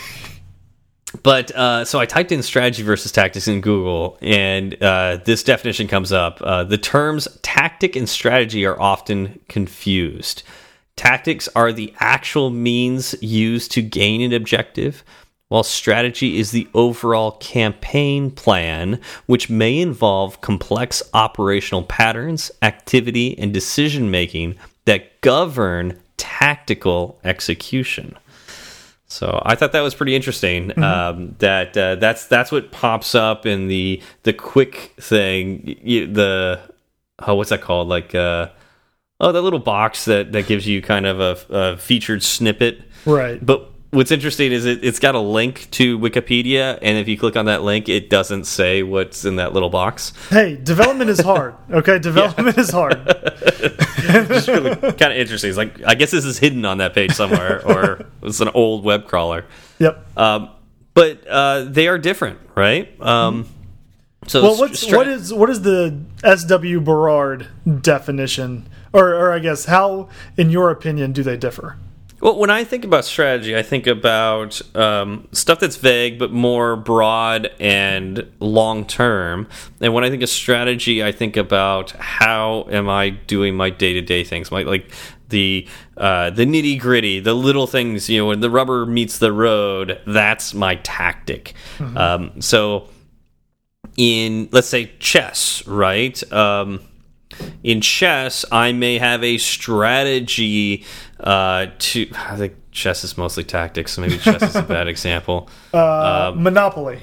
but 1.23 1.51
uh, 1.51 1.85
so 1.85 1.99
I 1.99 2.05
typed 2.05 2.31
in 2.31 2.41
strategy 2.41 2.83
versus 2.83 3.11
tactics 3.11 3.47
in 3.47 3.61
Google, 3.61 4.17
and 4.21 4.81
uh, 4.81 5.17
this 5.23 5.43
definition 5.43 5.87
comes 5.87 6.11
up. 6.11 6.41
Uh, 6.41 6.63
the 6.63 6.77
terms 6.77 7.27
tactic 7.41 7.95
and 7.95 8.07
strategy 8.07 8.65
are 8.65 8.79
often 8.79 9.39
confused. 9.49 10.43
Tactics 10.95 11.49
are 11.55 11.71
the 11.71 11.93
actual 11.99 12.49
means 12.49 13.15
used 13.21 13.71
to 13.71 13.81
gain 13.81 14.21
an 14.21 14.33
objective, 14.33 15.03
while 15.51 15.63
strategy 15.63 16.39
is 16.39 16.51
the 16.51 16.65
overall 16.73 17.33
campaign 17.33 18.31
plan, 18.31 19.01
which 19.25 19.49
may 19.49 19.79
involve 19.79 20.39
complex 20.39 21.03
operational 21.13 21.83
patterns, 21.83 22.51
activity, 22.61 23.37
and 23.37 23.53
decision 23.53 24.09
making 24.09 24.55
that 24.85 25.19
govern 25.19 25.99
tactical 26.15 27.19
execution. 27.25 28.17
So 29.07 29.41
I 29.45 29.55
thought 29.55 29.73
that 29.73 29.81
was 29.81 29.93
pretty 29.93 30.15
interesting. 30.15 30.67
Mm 30.67 30.73
-hmm. 30.73 30.83
um, 30.83 31.35
that 31.39 31.75
uh, 31.75 31.95
that's 31.95 32.27
that's 32.27 32.49
what 32.49 32.71
pops 32.71 33.13
up 33.13 33.45
in 33.45 33.67
the 33.67 34.01
the 34.23 34.33
quick 34.33 34.93
thing. 35.01 35.75
You, 35.83 36.07
the 36.13 36.59
oh, 37.27 37.35
what's 37.35 37.49
that 37.49 37.61
called? 37.61 37.89
Like 37.89 38.17
uh, 38.17 38.47
oh, 39.19 39.33
that 39.33 39.41
little 39.41 39.59
box 39.59 40.05
that 40.05 40.31
that 40.31 40.47
gives 40.47 40.65
you 40.65 40.81
kind 40.81 41.05
of 41.05 41.19
a, 41.19 41.35
a 41.49 41.77
featured 41.77 42.23
snippet, 42.23 42.75
right? 43.05 43.45
But 43.45 43.71
what's 43.91 44.11
interesting 44.11 44.51
is 44.51 44.65
it, 44.65 44.83
it's 44.83 44.99
got 44.99 45.15
a 45.15 45.19
link 45.19 45.67
to 45.71 45.99
Wikipedia, 45.99 46.79
and 46.81 46.97
if 46.97 47.07
you 47.07 47.17
click 47.17 47.35
on 47.35 47.45
that 47.45 47.61
link, 47.61 47.87
it 47.89 48.09
doesn't 48.09 48.45
say 48.45 48.83
what's 48.83 49.23
in 49.25 49.35
that 49.35 49.53
little 49.53 49.69
box. 49.69 50.13
Hey, 50.29 50.55
development 50.55 51.09
is 51.09 51.19
hard. 51.19 51.55
Okay, 51.71 51.99
development 51.99 52.57
is 52.57 52.69
hard. 52.69 53.01
it's 53.05 54.47
really 54.47 54.75
kind 54.75 55.13
of 55.13 55.17
interesting. 55.17 55.49
It's 55.49 55.57
like 55.57 55.81
I 55.85 55.95
guess 55.95 56.11
this 56.11 56.25
is 56.25 56.37
hidden 56.37 56.65
on 56.65 56.79
that 56.79 56.93
page 56.93 57.13
somewhere, 57.13 57.61
or 57.65 58.05
it's 58.21 58.41
an 58.41 58.49
old 58.49 58.83
web 58.83 59.07
crawler. 59.07 59.45
Yep. 59.79 60.17
Um, 60.17 60.49
but 60.93 61.25
uh, 61.27 61.63
they 61.63 61.87
are 61.87 61.97
different, 61.97 62.39
right? 62.55 62.99
Um, 63.01 63.47
so 64.27 64.43
well, 64.43 64.57
what's, 64.57 64.85
what 64.91 65.07
is 65.07 65.33
what 65.33 65.49
is 65.49 65.61
the 65.61 65.97
S.W. 66.23 66.81
Berard 66.81 67.47
definition, 67.81 68.67
or, 68.91 69.15
or 69.15 69.31
I 69.31 69.39
guess 69.39 69.65
how, 69.65 70.09
in 70.37 70.49
your 70.49 70.69
opinion, 70.69 71.13
do 71.13 71.23
they 71.23 71.37
differ? 71.37 71.77
Well, 72.21 72.37
when 72.37 72.51
I 72.51 72.63
think 72.63 72.85
about 72.85 73.03
strategy, 73.03 73.57
I 73.57 73.63
think 73.63 73.87
about 73.87 74.61
um, 74.75 75.27
stuff 75.31 75.59
that's 75.59 75.77
vague 75.77 76.19
but 76.19 76.31
more 76.31 76.75
broad 76.75 77.49
and 77.59 78.31
long 78.39 78.85
term. 78.85 79.47
And 79.81 79.91
when 79.93 80.03
I 80.03 80.11
think 80.11 80.21
of 80.21 80.29
strategy, 80.29 81.03
I 81.03 81.11
think 81.11 81.35
about 81.35 81.91
how 81.91 82.67
am 82.69 82.87
I 82.87 83.09
doing 83.09 83.55
my 83.55 83.71
day 83.71 83.93
to 83.93 84.01
day 84.01 84.23
things, 84.23 84.51
my 84.51 84.61
like 84.61 84.91
the 85.29 85.67
uh, 85.97 86.29
the 86.29 86.45
nitty 86.45 86.79
gritty, 86.79 87.19
the 87.19 87.33
little 87.33 87.65
things. 87.65 88.07
You 88.07 88.19
know, 88.19 88.27
when 88.27 88.39
the 88.41 88.51
rubber 88.51 88.85
meets 88.85 89.17
the 89.17 89.33
road, 89.33 89.99
that's 90.05 90.53
my 90.53 90.75
tactic. 90.75 91.55
Mm 91.79 91.87
-hmm. 91.87 91.97
um, 91.97 92.41
so, 92.41 92.87
in 93.97 94.47
let's 94.51 94.69
say 94.69 94.91
chess, 94.99 95.63
right? 95.65 96.31
Um, 96.31 96.81
in 97.63 97.81
chess, 97.81 98.45
I 98.51 98.71
may 98.71 98.97
have 98.97 99.23
a 99.23 99.37
strategy 99.37 100.85
uh, 101.21 101.67
to. 101.77 102.09
I 102.15 102.35
think 102.35 102.55
chess 102.71 103.03
is 103.03 103.17
mostly 103.17 103.43
tactics, 103.43 103.93
so 103.93 104.01
maybe 104.01 104.17
chess 104.17 104.41
is 104.41 104.55
a 104.55 104.63
bad 104.63 104.87
example. 104.95 105.49
Uh, 105.73 106.31
um, 106.33 106.43
Monopoly. 106.43 106.99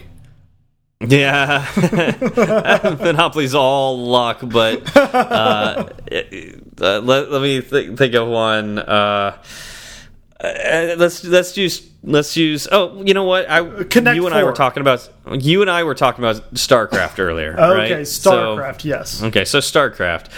Yeah, 1.00 1.64
Monopoly's 3.00 3.54
all 3.54 3.98
luck, 3.98 4.40
but 4.42 4.96
uh, 4.96 5.00
uh, 5.00 5.88
let, 6.80 7.30
let 7.30 7.40
me 7.40 7.62
th 7.62 7.96
think 7.96 8.14
of 8.14 8.26
one. 8.26 8.80
Uh, 8.80 9.40
uh, 10.40 10.94
let's 10.98 11.24
let's 11.24 11.56
use 11.56 11.88
let's 12.02 12.36
use. 12.36 12.66
Oh, 12.72 13.00
you 13.04 13.14
know 13.14 13.22
what? 13.24 13.48
I 13.48 13.84
Connect 13.84 14.16
you 14.16 14.26
and 14.26 14.34
I 14.34 14.42
were 14.42 14.52
talking 14.52 14.80
about 14.80 15.08
you 15.32 15.62
and 15.62 15.70
I 15.70 15.84
were 15.84 15.94
talking 15.94 16.24
about 16.24 16.54
StarCraft 16.54 17.20
earlier. 17.20 17.52
okay, 17.52 17.94
right? 17.94 18.02
StarCraft. 18.02 18.80
So, 18.82 18.88
yes. 18.88 19.22
Okay, 19.22 19.44
so 19.44 19.58
StarCraft. 19.58 20.30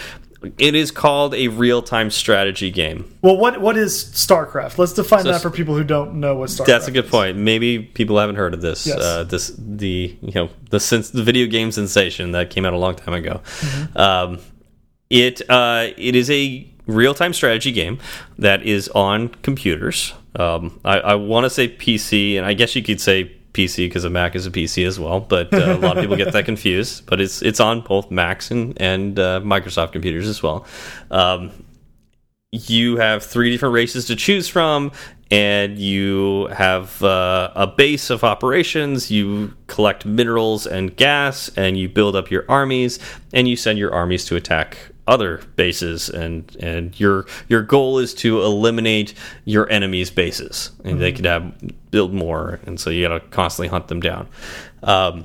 It 0.56 0.74
is 0.74 0.90
called 0.90 1.34
a 1.34 1.48
real-time 1.48 2.10
strategy 2.10 2.70
game. 2.70 3.14
Well, 3.20 3.36
what 3.36 3.60
what 3.60 3.76
is 3.76 4.04
StarCraft? 4.04 4.78
Let's 4.78 4.94
define 4.94 5.24
so, 5.24 5.32
that 5.32 5.42
for 5.42 5.50
people 5.50 5.76
who 5.76 5.84
don't 5.84 6.14
know 6.14 6.36
what 6.36 6.48
StarCraft. 6.48 6.66
That's 6.66 6.88
a 6.88 6.90
good 6.90 7.04
is. 7.04 7.10
point. 7.10 7.36
Maybe 7.36 7.78
people 7.78 8.18
haven't 8.18 8.36
heard 8.36 8.54
of 8.54 8.62
this. 8.62 8.86
Yes. 8.86 8.98
Uh, 8.98 9.24
this 9.24 9.52
the 9.58 10.16
you 10.20 10.32
know 10.34 10.48
the 10.70 10.80
since 10.80 11.10
the 11.10 11.22
video 11.22 11.46
game 11.46 11.70
sensation 11.72 12.32
that 12.32 12.48
came 12.48 12.64
out 12.64 12.72
a 12.72 12.78
long 12.78 12.94
time 12.94 13.14
ago. 13.14 13.40
Mm 13.60 13.68
-hmm. 13.68 14.00
um, 14.00 14.38
it 15.10 15.42
uh, 15.50 15.88
it 15.96 16.14
is 16.14 16.30
a 16.30 16.66
real 16.86 17.14
time 17.14 17.32
strategy 17.32 17.72
game 17.72 17.98
that 18.38 18.62
is 18.62 18.88
on 18.94 19.28
computers. 19.42 20.14
Um, 20.36 20.80
I, 20.84 21.00
I 21.00 21.14
want 21.16 21.44
to 21.44 21.50
say 21.50 21.68
PC, 21.68 22.36
and 22.36 22.46
I 22.46 22.54
guess 22.54 22.74
you 22.74 22.82
could 22.82 23.00
say 23.00 23.32
PC 23.52 23.86
because 23.86 24.04
a 24.04 24.10
Mac 24.10 24.34
is 24.34 24.46
a 24.46 24.50
PC 24.50 24.86
as 24.86 24.98
well. 24.98 25.20
But 25.20 25.52
uh, 25.52 25.76
a 25.76 25.78
lot 25.78 25.96
of 25.96 26.02
people 26.02 26.16
get 26.16 26.32
that 26.32 26.44
confused. 26.52 27.06
But 27.06 27.20
it's 27.20 27.42
it's 27.42 27.60
on 27.60 27.80
both 27.82 28.10
Macs 28.10 28.50
and 28.50 28.80
and 28.80 29.18
uh, 29.18 29.40
Microsoft 29.40 29.92
computers 29.92 30.28
as 30.28 30.42
well. 30.42 30.66
Um, 31.10 31.52
you 32.52 32.96
have 32.96 33.24
three 33.24 33.50
different 33.50 33.74
races 33.74 34.06
to 34.06 34.16
choose 34.16 34.48
from, 34.48 34.90
and 35.30 35.78
you 35.78 36.46
have 36.46 37.02
uh, 37.02 37.52
a 37.54 37.66
base 37.66 38.10
of 38.10 38.24
operations. 38.24 39.10
You 39.10 39.54
collect 39.68 40.04
minerals 40.04 40.66
and 40.66 40.96
gas, 40.96 41.48
and 41.56 41.78
you 41.78 41.88
build 41.88 42.16
up 42.16 42.30
your 42.30 42.44
armies, 42.48 42.98
and 43.32 43.46
you 43.46 43.56
send 43.56 43.78
your 43.78 43.94
armies 43.94 44.24
to 44.26 44.36
attack 44.36 44.89
other 45.10 45.40
bases 45.56 46.08
and 46.08 46.56
and 46.60 46.98
your 46.98 47.26
your 47.48 47.62
goal 47.62 47.98
is 47.98 48.14
to 48.14 48.40
eliminate 48.42 49.12
your 49.44 49.68
enemy's 49.68 50.08
bases 50.08 50.70
and 50.84 50.92
mm 50.92 50.96
-hmm. 50.96 51.00
they 51.00 51.12
could 51.12 51.26
have 51.26 51.52
build 51.90 52.14
more 52.14 52.60
and 52.66 52.78
so 52.80 52.90
you 52.90 53.08
got 53.08 53.18
to 53.18 53.36
constantly 53.36 53.68
hunt 53.68 53.88
them 53.88 54.00
down 54.00 54.28
um, 54.84 55.24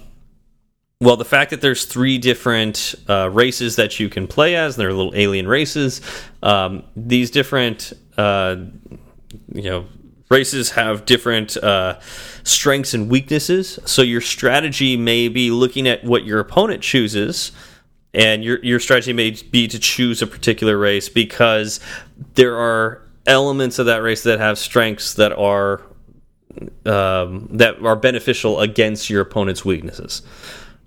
well 0.99 1.17
the 1.17 1.29
fact 1.35 1.51
that 1.51 1.61
there's 1.61 1.85
three 1.85 2.17
different 2.17 2.95
uh, 3.07 3.29
races 3.31 3.75
that 3.75 3.99
you 3.99 4.09
can 4.09 4.27
play 4.27 4.55
as 4.55 4.75
they're 4.75 4.93
little 4.93 5.13
alien 5.15 5.47
races 5.47 6.01
um, 6.41 6.83
these 7.07 7.31
different 7.31 7.93
uh, 8.17 8.55
you 9.53 9.69
know 9.69 9.85
races 10.29 10.71
have 10.71 11.05
different 11.05 11.57
uh, 11.57 11.93
strengths 12.43 12.93
and 12.95 13.11
weaknesses 13.11 13.79
so 13.85 14.01
your 14.01 14.21
strategy 14.21 14.97
may 14.97 15.29
be 15.29 15.51
looking 15.51 15.87
at 15.87 16.03
what 16.03 16.25
your 16.25 16.39
opponent 16.39 16.81
chooses 16.81 17.51
and 18.15 18.43
your 18.43 18.63
your 18.63 18.79
strategy 18.79 19.13
may 19.13 19.31
be 19.31 19.67
to 19.67 19.77
choose 19.77 20.21
a 20.21 20.27
particular 20.27 20.77
race 20.77 21.09
because 21.09 21.79
there 22.33 22.57
are 22.57 23.01
elements 23.27 23.77
of 23.77 23.85
that 23.87 24.01
race 24.01 24.23
that 24.23 24.39
have 24.39 24.57
strengths 24.57 25.15
that 25.15 25.37
are 25.37 25.81
um, 26.85 27.49
that 27.51 27.83
are 27.83 27.95
beneficial 27.95 28.61
against 28.61 29.09
your 29.09 29.21
opponent's 29.21 29.65
weaknesses. 29.65 30.21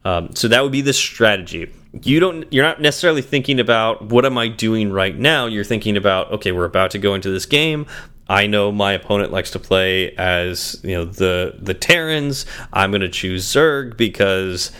Um, 0.04 0.34
so 0.34 0.48
that 0.48 0.62
would 0.62 0.72
be 0.72 0.80
the 0.80 0.94
strategy. 0.94 1.70
You 2.02 2.18
don't. 2.18 2.50
You're 2.52 2.64
not 2.64 2.80
necessarily 2.80 3.22
thinking 3.22 3.60
about 3.60 4.06
what 4.06 4.24
am 4.24 4.38
I 4.38 4.48
doing 4.48 4.90
right 4.90 5.16
now. 5.16 5.46
You're 5.46 5.64
thinking 5.64 5.96
about 5.96 6.32
okay, 6.32 6.52
we're 6.52 6.64
about 6.64 6.90
to 6.92 6.98
go 6.98 7.14
into 7.14 7.30
this 7.30 7.46
game. 7.46 7.86
I 8.30 8.46
know 8.46 8.70
my 8.70 8.92
opponent 8.92 9.32
likes 9.32 9.50
to 9.52 9.58
play 9.58 10.14
as 10.16 10.80
you 10.82 10.92
know 10.92 11.04
the 11.04 11.56
the 11.58 11.74
Terrans. 11.74 12.46
I'm 12.72 12.90
going 12.90 13.02
to 13.02 13.08
choose 13.08 13.44
Zerg 13.44 13.96
because 13.96 14.70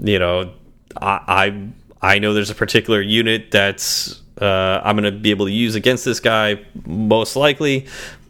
you 0.00 0.18
know 0.18 0.52
I, 1.00 1.20
I 1.26 1.68
I 2.04 2.18
know 2.18 2.34
there's 2.34 2.50
a 2.50 2.54
particular 2.54 3.00
unit 3.00 3.50
that's 3.50 4.20
uh, 4.40 4.80
I'm 4.84 4.96
going 4.96 5.10
to 5.12 5.18
be 5.18 5.30
able 5.30 5.46
to 5.46 5.52
use 5.52 5.74
against 5.74 6.04
this 6.04 6.20
guy 6.20 6.60
most 6.84 7.34
likely, 7.34 7.86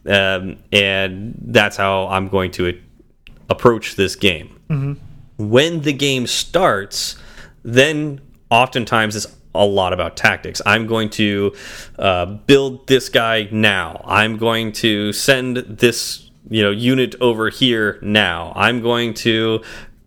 um, 0.06 0.58
and 0.70 1.34
that's 1.46 1.76
how 1.76 2.06
I'm 2.06 2.28
going 2.28 2.52
to 2.52 2.78
approach 3.50 3.96
this 3.96 4.16
game. 4.16 4.48
Mm 4.68 4.80
-hmm. 4.80 4.96
When 5.36 5.80
the 5.80 5.92
game 5.92 6.26
starts, 6.26 7.18
then 7.64 8.20
oftentimes 8.48 9.16
it's 9.16 9.28
a 9.54 9.66
lot 9.66 9.92
about 9.92 10.16
tactics. 10.16 10.60
I'm 10.66 10.86
going 10.86 11.10
to 11.10 11.52
uh, 11.98 12.26
build 12.46 12.86
this 12.86 13.10
guy 13.10 13.48
now. 13.50 14.04
I'm 14.06 14.36
going 14.38 14.72
to 14.72 15.12
send 15.12 15.78
this 15.78 16.30
you 16.50 16.62
know 16.62 16.92
unit 16.92 17.20
over 17.20 17.50
here 17.50 17.98
now. 18.00 18.52
I'm 18.56 18.80
going 18.82 19.14
to 19.14 19.62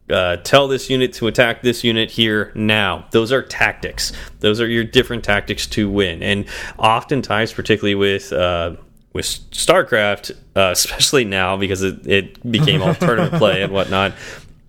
uh, 0.09 0.37
tell 0.37 0.67
this 0.67 0.89
unit 0.89 1.13
to 1.13 1.27
attack 1.27 1.61
this 1.61 1.83
unit 1.83 2.11
here 2.11 2.51
now. 2.55 3.05
Those 3.11 3.31
are 3.31 3.41
tactics. 3.41 4.13
Those 4.39 4.61
are 4.61 4.67
your 4.67 4.83
different 4.83 5.23
tactics 5.23 5.67
to 5.67 5.89
win. 5.89 6.23
And 6.23 6.45
oftentimes, 6.77 7.53
particularly 7.53 7.95
with 7.95 8.31
uh, 8.31 8.75
with 9.13 9.25
StarCraft, 9.25 10.31
uh, 10.55 10.69
especially 10.71 11.25
now 11.25 11.57
because 11.57 11.83
it, 11.83 12.07
it 12.07 12.51
became 12.51 12.81
all 12.83 12.95
tournament 12.95 13.33
play 13.33 13.63
and 13.63 13.73
whatnot, 13.73 14.13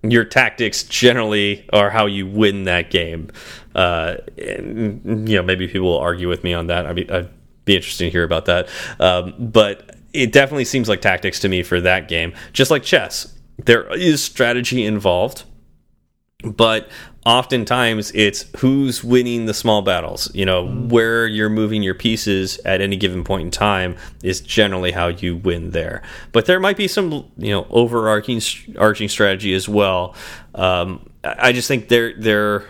your 0.01 0.25
tactics 0.25 0.83
generally 0.83 1.67
are 1.71 1.89
how 1.89 2.05
you 2.05 2.27
win 2.27 2.65
that 2.65 2.89
game. 2.89 3.29
Uh, 3.75 4.15
and, 4.37 5.29
you 5.29 5.35
know, 5.35 5.43
maybe 5.43 5.67
people 5.67 5.87
will 5.87 5.99
argue 5.99 6.27
with 6.27 6.43
me 6.43 6.53
on 6.53 6.67
that. 6.67 6.85
I'd 6.85 6.95
be, 6.95 7.09
I'd 7.09 7.29
be 7.65 7.75
interested 7.75 8.05
to 8.05 8.09
hear 8.09 8.23
about 8.23 8.45
that. 8.45 8.67
Um, 8.99 9.35
but 9.37 9.95
it 10.11 10.31
definitely 10.31 10.65
seems 10.65 10.89
like 10.89 11.01
tactics 11.01 11.39
to 11.41 11.49
me 11.49 11.63
for 11.63 11.79
that 11.81 12.07
game, 12.07 12.33
just 12.51 12.71
like 12.71 12.83
chess 12.83 13.38
there 13.65 13.93
is 13.95 14.23
strategy 14.23 14.85
involved, 14.85 15.43
but 16.43 16.89
oftentimes 17.25 18.11
it's 18.15 18.45
who's 18.57 19.03
winning 19.03 19.45
the 19.45 19.53
small 19.53 19.81
battles. 19.81 20.33
You 20.33 20.45
know, 20.45 20.67
where 20.67 21.27
you're 21.27 21.49
moving 21.49 21.83
your 21.83 21.95
pieces 21.95 22.59
at 22.65 22.81
any 22.81 22.95
given 22.95 23.23
point 23.23 23.43
in 23.43 23.51
time 23.51 23.95
is 24.23 24.41
generally 24.41 24.91
how 24.91 25.07
you 25.07 25.37
win 25.37 25.71
there. 25.71 26.01
But 26.31 26.45
there 26.45 26.59
might 26.59 26.77
be 26.77 26.87
some, 26.87 27.29
you 27.37 27.51
know, 27.51 27.67
overarching 27.69 28.41
arching 28.77 29.09
strategy 29.09 29.53
as 29.53 29.67
well. 29.67 30.15
Um, 30.55 31.09
I 31.23 31.51
just 31.51 31.67
think 31.67 31.89
they're 31.89 32.13
they're 32.17 32.65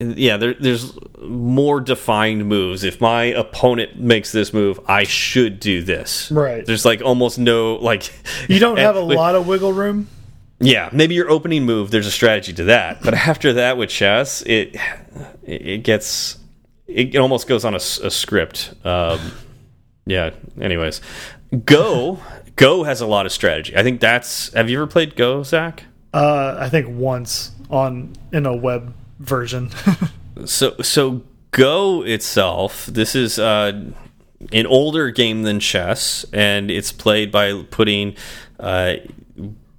yeah, 0.00 0.36
there, 0.36 0.54
there's 0.54 0.96
more 1.20 1.80
defined 1.80 2.46
moves. 2.46 2.84
If 2.84 3.00
my 3.00 3.24
opponent 3.24 3.98
makes 3.98 4.30
this 4.30 4.54
move, 4.54 4.78
I 4.86 5.02
should 5.02 5.58
do 5.58 5.82
this. 5.82 6.30
Right. 6.30 6.64
There's 6.64 6.84
like 6.84 7.02
almost 7.02 7.36
no 7.38 7.74
like. 7.76 8.12
You 8.48 8.60
don't 8.60 8.76
have 8.78 8.94
a 8.94 9.00
lot 9.00 9.34
of 9.34 9.48
wiggle 9.48 9.72
room. 9.72 10.08
Yeah, 10.60 10.88
maybe 10.92 11.14
your 11.16 11.28
opening 11.28 11.64
move. 11.64 11.90
There's 11.90 12.06
a 12.06 12.12
strategy 12.12 12.52
to 12.54 12.64
that, 12.64 13.02
but 13.02 13.14
after 13.28 13.54
that 13.54 13.76
with 13.76 13.90
chess, 13.90 14.42
it 14.42 14.76
it 15.42 15.82
gets 15.82 16.38
it 16.86 17.16
almost 17.16 17.48
goes 17.48 17.64
on 17.64 17.74
a, 17.74 17.76
a 17.76 18.10
script. 18.10 18.74
Um, 18.84 19.32
yeah. 20.06 20.30
Anyways, 20.60 21.00
Go 21.64 22.20
Go 22.54 22.84
has 22.84 23.00
a 23.00 23.06
lot 23.06 23.26
of 23.26 23.32
strategy. 23.32 23.76
I 23.76 23.82
think 23.82 24.00
that's. 24.00 24.52
Have 24.52 24.70
you 24.70 24.78
ever 24.78 24.86
played 24.86 25.16
Go, 25.16 25.42
Zach? 25.42 25.82
Uh, 26.14 26.56
I 26.56 26.68
think 26.68 26.86
once 26.88 27.50
on 27.68 28.12
in 28.32 28.46
a 28.46 28.54
web 28.54 28.94
version. 29.18 29.70
so 30.44 30.76
so 30.82 31.22
Go 31.50 32.02
itself, 32.02 32.86
this 32.86 33.14
is 33.14 33.38
uh, 33.38 33.72
an 34.52 34.66
older 34.66 35.10
game 35.10 35.42
than 35.42 35.60
chess, 35.60 36.26
and 36.32 36.70
it's 36.70 36.92
played 36.92 37.32
by 37.32 37.62
putting 37.70 38.14
uh, 38.60 38.96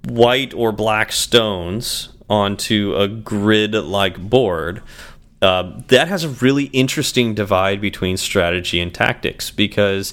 white 0.04 0.52
or 0.52 0.72
black 0.72 1.12
stones 1.12 2.08
onto 2.28 2.94
a 2.96 3.06
grid-like 3.06 4.20
board. 4.20 4.82
Uh, 5.40 5.80
that 5.88 6.08
has 6.08 6.24
a 6.24 6.28
really 6.28 6.64
interesting 6.64 7.34
divide 7.34 7.80
between 7.80 8.16
strategy 8.16 8.80
and 8.80 8.92
tactics 8.92 9.50
because 9.50 10.12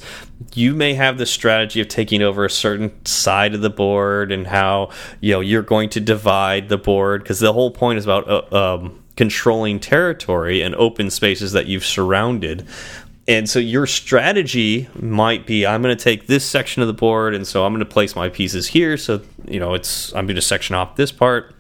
you 0.54 0.74
may 0.74 0.94
have 0.94 1.18
the 1.18 1.26
strategy 1.26 1.82
of 1.82 1.88
taking 1.90 2.22
over 2.22 2.46
a 2.46 2.50
certain 2.50 3.04
side 3.04 3.54
of 3.54 3.62
the 3.62 3.70
board 3.70 4.32
and 4.32 4.48
how 4.48 4.90
you 5.20 5.34
know 5.34 5.42
you're 5.42 5.62
going 5.62 5.90
to 5.90 6.00
divide 6.00 6.70
the 6.70 6.78
board 6.78 7.24
because 7.24 7.42
the 7.42 7.52
whole 7.52 7.72
point 7.72 7.98
is 7.98 8.06
about 8.06 8.30
uh, 8.30 8.76
um, 8.76 9.04
controlling 9.18 9.80
territory 9.80 10.62
and 10.62 10.74
open 10.76 11.10
spaces 11.10 11.52
that 11.52 11.66
you've 11.66 11.84
surrounded. 11.86 12.66
And 13.28 13.50
so 13.50 13.60
your 13.60 13.86
strategy 13.86 14.88
might 14.96 15.46
be 15.46 15.68
I'm 15.68 15.82
going 15.82 15.96
to 15.96 16.02
take 16.02 16.28
this 16.28 16.46
section 16.46 16.82
of 16.82 16.88
the 16.88 16.94
board 16.94 17.36
and 17.36 17.46
so 17.46 17.66
I'm 17.66 17.74
going 17.74 17.84
to 17.84 17.92
place 17.92 18.16
my 18.16 18.30
pieces 18.30 18.68
here 18.68 18.96
so 18.96 19.22
you 19.46 19.60
know 19.60 19.74
it's 19.74 20.14
I'm 20.14 20.28
going 20.28 20.36
to 20.36 20.42
section 20.42 20.76
off 20.76 20.96
this 20.96 21.12
part. 21.12 21.54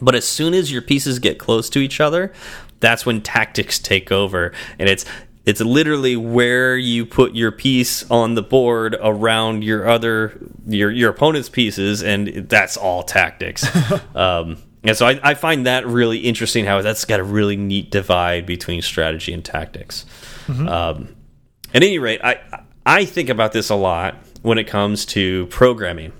But 0.00 0.14
as 0.14 0.26
soon 0.26 0.54
as 0.54 0.70
your 0.70 0.82
pieces 0.82 1.18
get 1.18 1.38
close 1.38 1.68
to 1.70 1.80
each 1.80 2.00
other, 2.00 2.32
that's 2.78 3.04
when 3.04 3.20
tactics 3.20 3.80
take 3.80 4.12
over 4.12 4.52
and 4.78 4.88
it's 4.88 5.04
it's 5.44 5.60
literally 5.60 6.14
where 6.14 6.76
you 6.76 7.04
put 7.04 7.34
your 7.34 7.50
piece 7.50 8.08
on 8.08 8.36
the 8.36 8.42
board 8.42 8.96
around 9.02 9.64
your 9.64 9.88
other 9.88 10.38
your 10.66 10.90
your 10.92 11.10
opponent's 11.10 11.48
pieces 11.48 12.02
and 12.02 12.48
that's 12.48 12.76
all 12.76 13.02
tactics. 13.02 13.66
um, 14.14 14.58
and 14.84 14.96
so 14.96 15.06
I, 15.06 15.20
I, 15.22 15.34
find 15.34 15.66
that 15.66 15.86
really 15.86 16.18
interesting 16.18 16.64
how 16.64 16.82
that's 16.82 17.04
got 17.04 17.20
a 17.20 17.24
really 17.24 17.56
neat 17.56 17.90
divide 17.90 18.46
between 18.46 18.82
strategy 18.82 19.32
and 19.32 19.44
tactics. 19.44 20.06
Mm 20.46 20.54
-hmm. 20.54 20.68
um, 20.68 21.08
at 21.74 21.82
any 21.82 21.98
rate, 21.98 22.20
I 22.24 22.36
I 22.84 23.06
think 23.06 23.30
about 23.30 23.52
this 23.52 23.70
a 23.70 23.76
lot 23.76 24.14
when 24.42 24.58
it 24.58 24.70
comes 24.70 25.06
to 25.06 25.46
programming. 25.46 26.12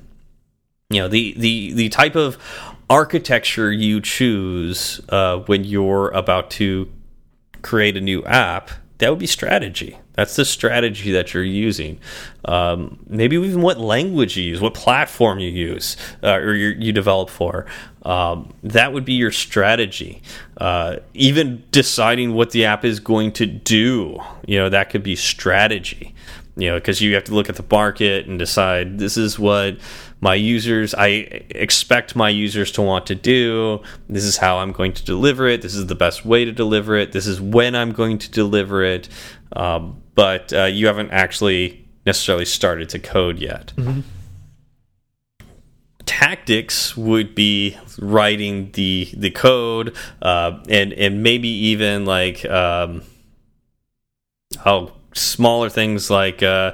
You 0.91 1.01
know, 1.01 1.09
the 1.09 1.35
the 1.37 1.73
the 1.75 1.89
type 1.89 2.19
of 2.19 2.39
architecture 2.89 3.73
you 3.73 4.01
choose 4.01 5.01
uh, 5.09 5.39
when 5.47 5.65
you're 5.65 6.11
about 6.11 6.51
to 6.51 6.89
create 7.63 7.97
a 7.97 8.01
new 8.01 8.25
app 8.25 8.71
that 9.03 9.11
would 9.11 9.19
be 9.19 9.27
strategy. 9.27 9.99
That's 10.13 10.37
the 10.37 10.45
strategy 10.45 11.11
that 11.11 11.35
you're 11.35 11.43
using. 11.43 11.99
Um, 12.45 13.01
maybe 13.09 13.35
even 13.35 13.61
what 13.61 13.81
language 13.81 14.37
you 14.37 14.45
use, 14.45 14.61
what 14.61 14.75
platform 14.75 15.41
you 15.41 15.51
use, 15.51 15.97
uh, 16.23 16.35
or 16.35 16.55
you 16.55 16.93
develop 16.93 17.29
for. 17.29 17.67
Um, 18.05 18.55
that 18.63 18.93
would 18.93 19.05
be 19.05 19.15
your 19.15 19.33
strategy. 19.33 20.23
Uh, 20.57 20.99
even 21.15 21.65
deciding 21.73 22.35
what 22.35 22.51
the 22.53 22.65
app 22.65 22.85
is 22.85 23.01
going 23.01 23.33
to 23.33 23.47
do, 23.47 24.21
you 24.47 24.57
know, 24.57 24.69
that 24.69 24.91
could 24.91 25.03
be 25.03 25.17
strategy. 25.17 26.15
You 26.57 26.69
know, 26.69 26.75
because 26.77 27.01
you 27.01 27.15
have 27.15 27.25
to 27.25 27.35
look 27.35 27.49
at 27.49 27.57
the 27.57 27.65
market 27.71 28.27
and 28.27 28.39
decide 28.39 28.99
this 28.99 29.17
is 29.17 29.39
what 29.39 29.79
my 30.21 30.35
users 30.35 30.95
I 30.95 31.07
expect 31.51 32.15
my 32.15 32.29
users 32.29 32.71
to 32.73 32.83
want 32.83 33.07
to 33.07 33.15
do. 33.15 33.81
This 34.09 34.25
is 34.25 34.37
how 34.37 34.59
I'm 34.59 34.73
going 34.73 34.93
to 34.93 35.05
deliver 35.05 35.49
it. 35.49 35.63
This 35.63 35.75
is 35.75 35.87
the 35.87 35.95
best 35.95 36.27
way 36.27 36.45
to 36.45 36.53
deliver 36.53 36.95
it. 36.97 37.13
This 37.13 37.27
is 37.27 37.41
when 37.41 37.75
I'm 37.75 37.93
going 37.93 38.19
to 38.19 38.31
deliver 38.31 38.85
it. 38.85 39.09
Um, 39.57 40.03
but 40.15 40.53
uh, 40.53 40.65
you 40.65 40.87
haven't 40.87 41.11
actually 41.11 41.89
necessarily 42.05 42.45
started 42.45 42.89
to 42.91 42.99
code 42.99 43.39
yet. 43.39 43.73
Mm 43.77 43.85
-hmm. 43.85 44.03
Tactics 46.05 46.97
would 46.97 47.35
be 47.35 47.77
writing 47.99 48.73
the 48.73 49.09
the 49.17 49.31
code 49.31 49.93
uh, 50.21 50.61
and 50.81 50.93
and 50.93 51.23
maybe 51.23 51.49
even 51.49 52.05
like 52.05 52.49
um, 52.49 53.03
oh 54.65 54.93
smaller 55.15 55.69
things 55.69 56.11
like. 56.11 56.43
Uh, 56.43 56.73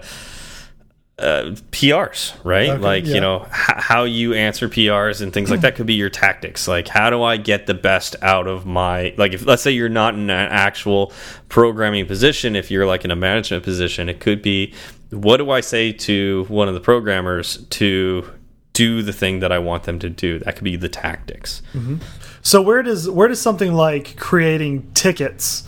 uh, 1.18 1.57
PRs, 1.72 2.32
right? 2.45 2.70
Okay, 2.70 2.80
like, 2.80 3.05
yeah. 3.05 3.16
you 3.16 3.20
know, 3.20 3.45
how 3.51 4.05
you 4.05 4.34
answer 4.34 4.68
PRs 4.68 5.20
and 5.20 5.32
things 5.32 5.51
like 5.51 5.62
that 5.62 5.74
could 5.76 5.86
be 5.86 5.95
your 5.95 6.11
tactics. 6.11 6.68
Like, 6.68 6.86
how 6.86 7.11
do 7.11 7.24
I 7.24 7.36
get 7.36 7.66
the 7.66 7.74
best 7.74 8.14
out 8.22 8.47
of 8.47 8.66
my, 8.66 9.14
like, 9.16 9.32
if 9.32 9.45
let's 9.45 9.62
say 9.62 9.72
you're 9.72 9.89
not 9.89 10.14
in 10.14 10.30
an 10.30 10.49
actual 10.53 11.12
programming 11.49 12.07
position, 12.07 12.55
if 12.55 12.70
you're 12.70 12.86
like 12.86 13.05
in 13.05 13.11
a 13.11 13.16
management 13.16 13.64
position, 13.64 14.09
it 14.09 14.20
could 14.20 14.43
be 14.43 14.72
what 15.11 15.39
do 15.39 15.51
I 15.51 15.61
say 15.61 15.93
to 15.93 16.45
one 16.49 16.68
of 16.68 16.74
the 16.74 16.80
programmers 16.80 17.66
to 17.66 18.30
do 18.72 19.03
the 19.03 19.12
thing 19.12 19.41
that 19.41 19.51
I 19.51 19.59
want 19.59 19.84
them 19.84 19.99
to 20.01 20.11
do? 20.11 20.39
That 20.39 20.55
could 20.55 20.64
be 20.64 20.76
the 20.76 20.89
tactics. 20.89 21.62
Mm 21.74 21.86
-hmm. 21.86 21.99
So, 22.43 22.62
where 22.62 22.82
does, 22.82 23.09
where 23.09 23.28
does 23.28 23.41
something 23.41 23.74
like 23.74 24.14
creating 24.16 24.91
tickets 24.95 25.64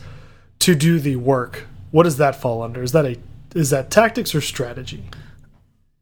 to 0.61 0.75
do 0.75 1.01
the 1.01 1.17
work, 1.17 1.67
what 1.91 2.05
does 2.05 2.17
that 2.19 2.37
fall 2.37 2.63
under? 2.63 2.83
Is 2.83 2.93
that 2.93 3.05
a, 3.05 3.17
is 3.55 3.71
that 3.71 3.91
tactics 3.91 4.35
or 4.35 4.41
strategy? 4.41 5.05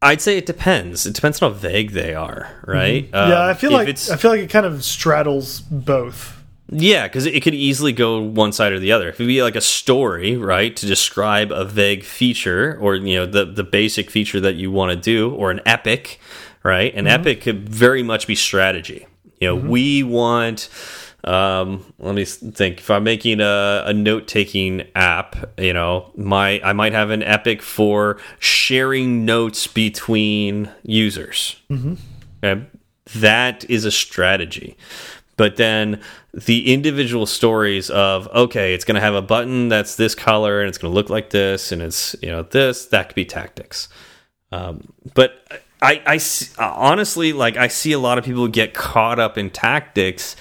I'd 0.01 0.21
say 0.21 0.39
it 0.39 0.47
depends. 0.47 1.07
It 1.07 1.15
depends 1.15 1.43
on 1.43 1.53
how 1.53 1.59
vague 1.59 1.91
they 1.91 2.15
are, 2.15 2.49
right? 2.67 3.05
Mm 3.05 3.11
-hmm. 3.13 3.25
um, 3.25 3.31
yeah, 3.31 3.51
I 3.51 3.55
feel 3.55 3.73
like 3.73 3.89
I 3.89 4.17
feel 4.17 4.31
like 4.31 4.45
it 4.45 4.51
kind 4.51 4.67
of 4.67 4.85
straddles 4.85 5.61
both. 5.71 6.39
Yeah, 6.71 7.09
because 7.09 7.27
it 7.27 7.43
could 7.43 7.55
easily 7.55 7.93
go 7.93 8.21
one 8.21 8.53
side 8.53 8.73
or 8.73 8.79
the 8.79 8.93
other. 8.93 9.09
It 9.09 9.17
could 9.17 9.27
be 9.27 9.43
like 9.43 9.57
a 9.57 9.63
story, 9.63 10.37
right, 10.37 10.77
to 10.77 10.87
describe 10.87 11.51
a 11.51 11.65
vague 11.65 12.05
feature 12.05 12.77
or 12.81 12.95
you 12.95 13.17
know 13.19 13.27
the 13.27 13.45
the 13.53 13.65
basic 13.65 14.11
feature 14.11 14.41
that 14.41 14.55
you 14.55 14.71
want 14.71 14.93
to 14.93 15.11
do, 15.15 15.35
or 15.35 15.51
an 15.51 15.61
epic, 15.65 16.21
right? 16.63 16.95
An 16.95 17.05
mm 17.05 17.11
-hmm. 17.11 17.21
epic 17.21 17.45
could 17.45 17.69
very 17.69 18.03
much 18.03 18.27
be 18.27 18.35
strategy. 18.35 19.07
You 19.41 19.49
know, 19.49 19.57
mm 19.57 19.63
-hmm. 19.63 19.71
we 19.71 20.05
want 20.19 20.69
um, 21.29 21.85
let 21.99 22.15
me 22.15 22.25
think. 22.25 22.79
If 22.79 22.91
I'm 22.91 23.05
making 23.05 23.41
a, 23.41 23.83
a 23.85 23.93
note 23.93 24.27
taking 24.27 24.87
app, 24.95 25.37
you 25.59 25.75
know, 25.75 26.11
my 26.17 26.59
I 26.65 26.73
might 26.73 26.95
have 26.95 27.11
an 27.11 27.23
epic 27.23 27.61
for 27.61 28.19
sharing 28.39 29.27
notes 29.27 29.67
between 29.67 30.71
users. 30.85 31.57
Mm 31.69 31.83
-hmm. 31.83 31.97
okay? 32.43 32.63
That 33.21 33.65
is 33.69 33.85
a 33.85 33.91
strategy. 33.91 34.77
But 35.37 35.57
then 35.57 36.01
the 36.33 36.73
individual 36.73 37.27
stories 37.27 37.91
of 37.91 38.29
okay, 38.35 38.75
it's 38.75 38.85
going 38.85 39.01
to 39.01 39.07
have 39.07 39.19
a 39.19 39.23
button 39.23 39.69
that's 39.69 39.97
this 39.97 40.15
color 40.15 40.61
and 40.61 40.69
it's 40.69 40.79
going 40.79 40.93
to 40.93 40.97
look 41.01 41.11
like 41.11 41.29
this 41.29 41.73
and 41.73 41.83
it's 41.83 42.17
you 42.23 42.31
know 42.31 42.43
this 42.43 42.89
that 42.89 43.09
could 43.09 43.17
be 43.17 43.25
tactics. 43.25 43.89
Um, 44.53 44.81
but 45.15 45.31
I, 45.81 46.03
I 46.07 46.21
honestly 46.59 47.33
like 47.33 47.57
I 47.57 47.69
see 47.69 47.93
a 47.93 47.99
lot 47.99 48.19
of 48.19 48.25
people 48.25 48.49
get 48.49 48.75
caught 48.75 49.19
up 49.19 49.39
in 49.39 49.51
tactics 49.51 50.37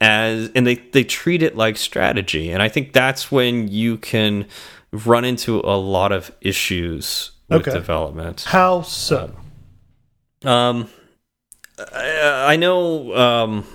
as 0.00 0.50
and 0.54 0.66
they 0.66 0.76
they 0.76 1.04
treat 1.04 1.42
it 1.42 1.56
like 1.56 1.76
strategy. 1.76 2.50
And 2.50 2.62
i 2.62 2.68
think 2.68 2.92
that's 2.92 3.32
when 3.32 3.68
you 3.68 3.96
can 3.98 4.46
run 4.92 5.24
into 5.24 5.60
a 5.60 5.76
lot 5.76 6.12
of 6.12 6.30
issues 6.40 7.32
with 7.48 7.66
okay. 7.66 7.72
development. 7.72 8.42
How 8.42 8.82
so? 8.82 9.34
Um 10.44 10.88
i, 11.92 12.52
I 12.52 12.56
know 12.56 13.14
um 13.16 13.66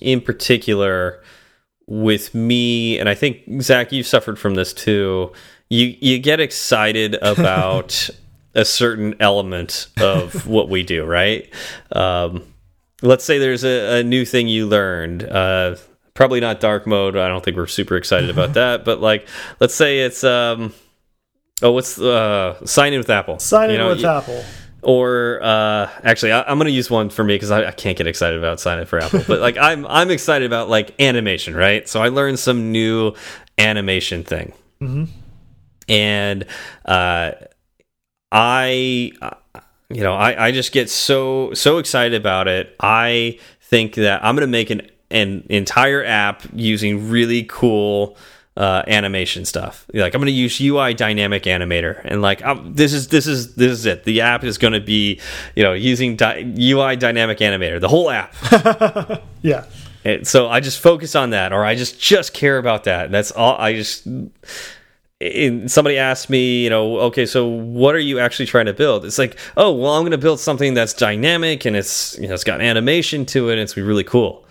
in 0.00 0.20
particular 0.20 1.22
with 1.88 2.34
me 2.34 2.98
and 2.98 3.08
i 3.08 3.14
think 3.14 3.62
zach 3.62 3.92
you've 3.92 4.06
suffered 4.06 4.38
from 4.38 4.54
this 4.54 4.72
too. 4.72 5.32
You 5.68 5.96
you 6.00 6.18
get 6.18 6.40
excited 6.40 7.14
about 7.22 8.10
a 8.54 8.64
certain 8.64 9.14
element 9.20 9.88
of 10.00 10.46
what 10.46 10.68
we 10.68 10.84
do 10.84 11.04
right? 11.04 11.52
Um 11.92 12.44
let's 13.02 13.24
say 13.24 13.38
there's 13.38 13.64
a, 13.64 14.00
a 14.00 14.02
new 14.02 14.24
thing 14.24 14.48
you 14.48 14.66
learned. 14.66 15.22
Uh, 15.22 15.76
probably 16.14 16.40
not 16.40 16.60
dark 16.60 16.86
mode. 16.86 17.16
I 17.16 17.28
don't 17.28 17.44
think 17.44 17.56
we're 17.56 17.66
super 17.66 17.96
excited 17.96 18.30
about 18.30 18.54
that. 18.54 18.84
But 18.84 19.00
like, 19.00 19.28
let's 19.60 19.74
say 19.74 20.00
it's 20.00 20.24
um, 20.24 20.74
oh, 21.62 21.72
what's 21.72 22.00
uh, 22.00 22.64
sign 22.64 22.92
in 22.92 22.98
with 22.98 23.10
Apple? 23.10 23.38
Sign 23.38 23.70
in 23.70 23.72
you 23.72 23.78
know, 23.78 23.88
with 23.88 24.00
you, 24.00 24.08
Apple. 24.08 24.44
Or 24.82 25.40
uh, 25.42 25.90
actually, 26.04 26.32
I, 26.32 26.50
am 26.50 26.58
going 26.58 26.66
to 26.66 26.72
use 26.72 26.90
one 26.90 27.10
for 27.10 27.24
me 27.24 27.34
because 27.34 27.50
I, 27.50 27.66
I, 27.66 27.70
can't 27.72 27.98
get 27.98 28.06
excited 28.06 28.38
about 28.38 28.60
sign 28.60 28.78
in 28.78 28.86
for 28.86 29.00
Apple. 29.00 29.22
but 29.26 29.40
like, 29.40 29.56
I'm 29.56 29.84
I'm 29.86 30.10
excited 30.10 30.46
about 30.46 30.68
like 30.68 31.00
animation, 31.00 31.56
right? 31.56 31.88
So 31.88 32.00
I 32.00 32.08
learned 32.08 32.38
some 32.38 32.70
new 32.70 33.12
animation 33.58 34.22
thing, 34.22 34.52
mm 34.80 34.88
-hmm. 34.88 35.08
and 35.88 36.44
uh, 36.84 37.32
I 38.30 39.12
you 39.88 40.02
know, 40.02 40.14
I, 40.14 40.46
I 40.46 40.52
just 40.52 40.72
get 40.72 40.90
so 40.90 41.52
so 41.54 41.78
excited 41.78 42.14
about 42.14 42.48
it. 42.48 42.74
I 42.80 43.38
think 43.60 43.94
that 43.94 44.24
I'm 44.24 44.34
going 44.34 44.46
to 44.46 44.50
make 44.50 44.70
an 44.70 44.82
an 45.10 45.46
entire 45.48 46.04
app 46.04 46.42
using 46.52 47.08
really 47.08 47.44
cool 47.44 48.16
uh, 48.56 48.82
animation 48.86 49.44
stuff. 49.44 49.86
Like 49.92 50.14
I'm 50.14 50.20
going 50.20 50.26
to 50.26 50.32
use 50.32 50.60
UI 50.60 50.94
Dynamic 50.94 51.44
Animator, 51.44 52.00
and 52.04 52.22
like 52.22 52.42
I'm, 52.42 52.74
this 52.74 52.92
is 52.92 53.08
this 53.08 53.26
is 53.26 53.54
this 53.54 53.70
is 53.72 53.86
it. 53.86 54.04
The 54.04 54.22
app 54.22 54.44
is 54.44 54.58
going 54.58 54.72
to 54.72 54.80
be, 54.80 55.20
you 55.54 55.62
know, 55.62 55.72
using 55.72 56.16
di 56.16 56.54
UI 56.58 56.96
Dynamic 56.96 57.38
Animator, 57.38 57.80
the 57.80 57.88
whole 57.88 58.10
app. 58.10 58.34
yeah. 59.42 59.66
And 60.04 60.26
so 60.26 60.48
I 60.48 60.60
just 60.60 60.78
focus 60.78 61.16
on 61.16 61.30
that, 61.30 61.52
or 61.52 61.64
I 61.64 61.74
just 61.74 62.00
just 62.00 62.32
care 62.32 62.58
about 62.58 62.84
that. 62.84 63.10
That's 63.10 63.30
all. 63.32 63.56
I 63.58 63.74
just 63.74 64.06
somebody 65.66 65.96
asked 65.96 66.28
me, 66.28 66.64
you 66.64 66.70
know, 66.70 66.98
okay, 66.98 67.24
so 67.24 67.46
what 67.46 67.94
are 67.94 68.00
you 68.00 68.18
actually 68.18 68.46
trying 68.46 68.66
to 68.66 68.74
build? 68.74 69.04
It's 69.04 69.18
like, 69.18 69.38
oh, 69.56 69.72
well, 69.72 69.94
I'm 69.94 70.02
going 70.02 70.10
to 70.10 70.18
build 70.18 70.40
something 70.40 70.74
that's 70.74 70.92
dynamic 70.92 71.64
and 71.64 71.74
it's, 71.74 72.18
you 72.18 72.28
know, 72.28 72.34
it's 72.34 72.44
got 72.44 72.60
animation 72.60 73.24
to 73.26 73.48
it 73.48 73.52
and 73.52 73.62
it's 73.62 73.74
be 73.74 73.82
really 73.82 74.04
cool. 74.04 74.44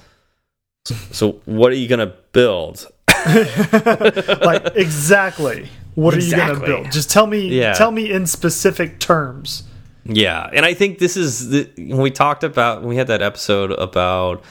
So, 1.11 1.41
what 1.45 1.71
are 1.71 1.75
you 1.75 1.87
going 1.87 2.07
to 2.07 2.15
build? 2.31 2.87
like 3.25 4.75
exactly. 4.75 5.67
What 5.95 6.13
exactly. 6.13 6.41
are 6.41 6.47
you 6.47 6.53
going 6.53 6.59
to 6.59 6.65
build? 6.65 6.91
Just 6.91 7.09
tell 7.09 7.25
me. 7.25 7.47
Yeah. 7.47 7.73
Tell 7.73 7.91
me 7.91 8.11
in 8.11 8.27
specific 8.27 8.99
terms. 8.99 9.63
Yeah, 10.05 10.47
and 10.53 10.63
I 10.63 10.75
think 10.75 10.99
this 10.99 11.17
is 11.17 11.49
the 11.49 11.69
when 11.77 12.01
we 12.01 12.11
talked 12.11 12.43
about 12.43 12.81
when 12.81 12.89
we 12.89 12.95
had 12.95 13.07
that 13.07 13.23
episode 13.23 13.71
about 13.71 14.43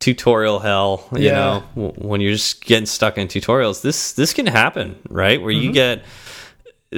tutorial 0.00 0.60
hell 0.60 1.08
you 1.12 1.24
yeah. 1.24 1.32
know 1.76 1.92
when 1.96 2.20
you're 2.20 2.32
just 2.32 2.64
getting 2.64 2.86
stuck 2.86 3.18
in 3.18 3.26
tutorials 3.26 3.82
this 3.82 4.12
this 4.12 4.32
can 4.32 4.46
happen 4.46 4.96
right 5.08 5.42
where 5.42 5.52
mm 5.52 5.58
-hmm. 5.58 5.62
you 5.62 5.70
mm-hmm. 5.70 6.02
get 6.02 6.04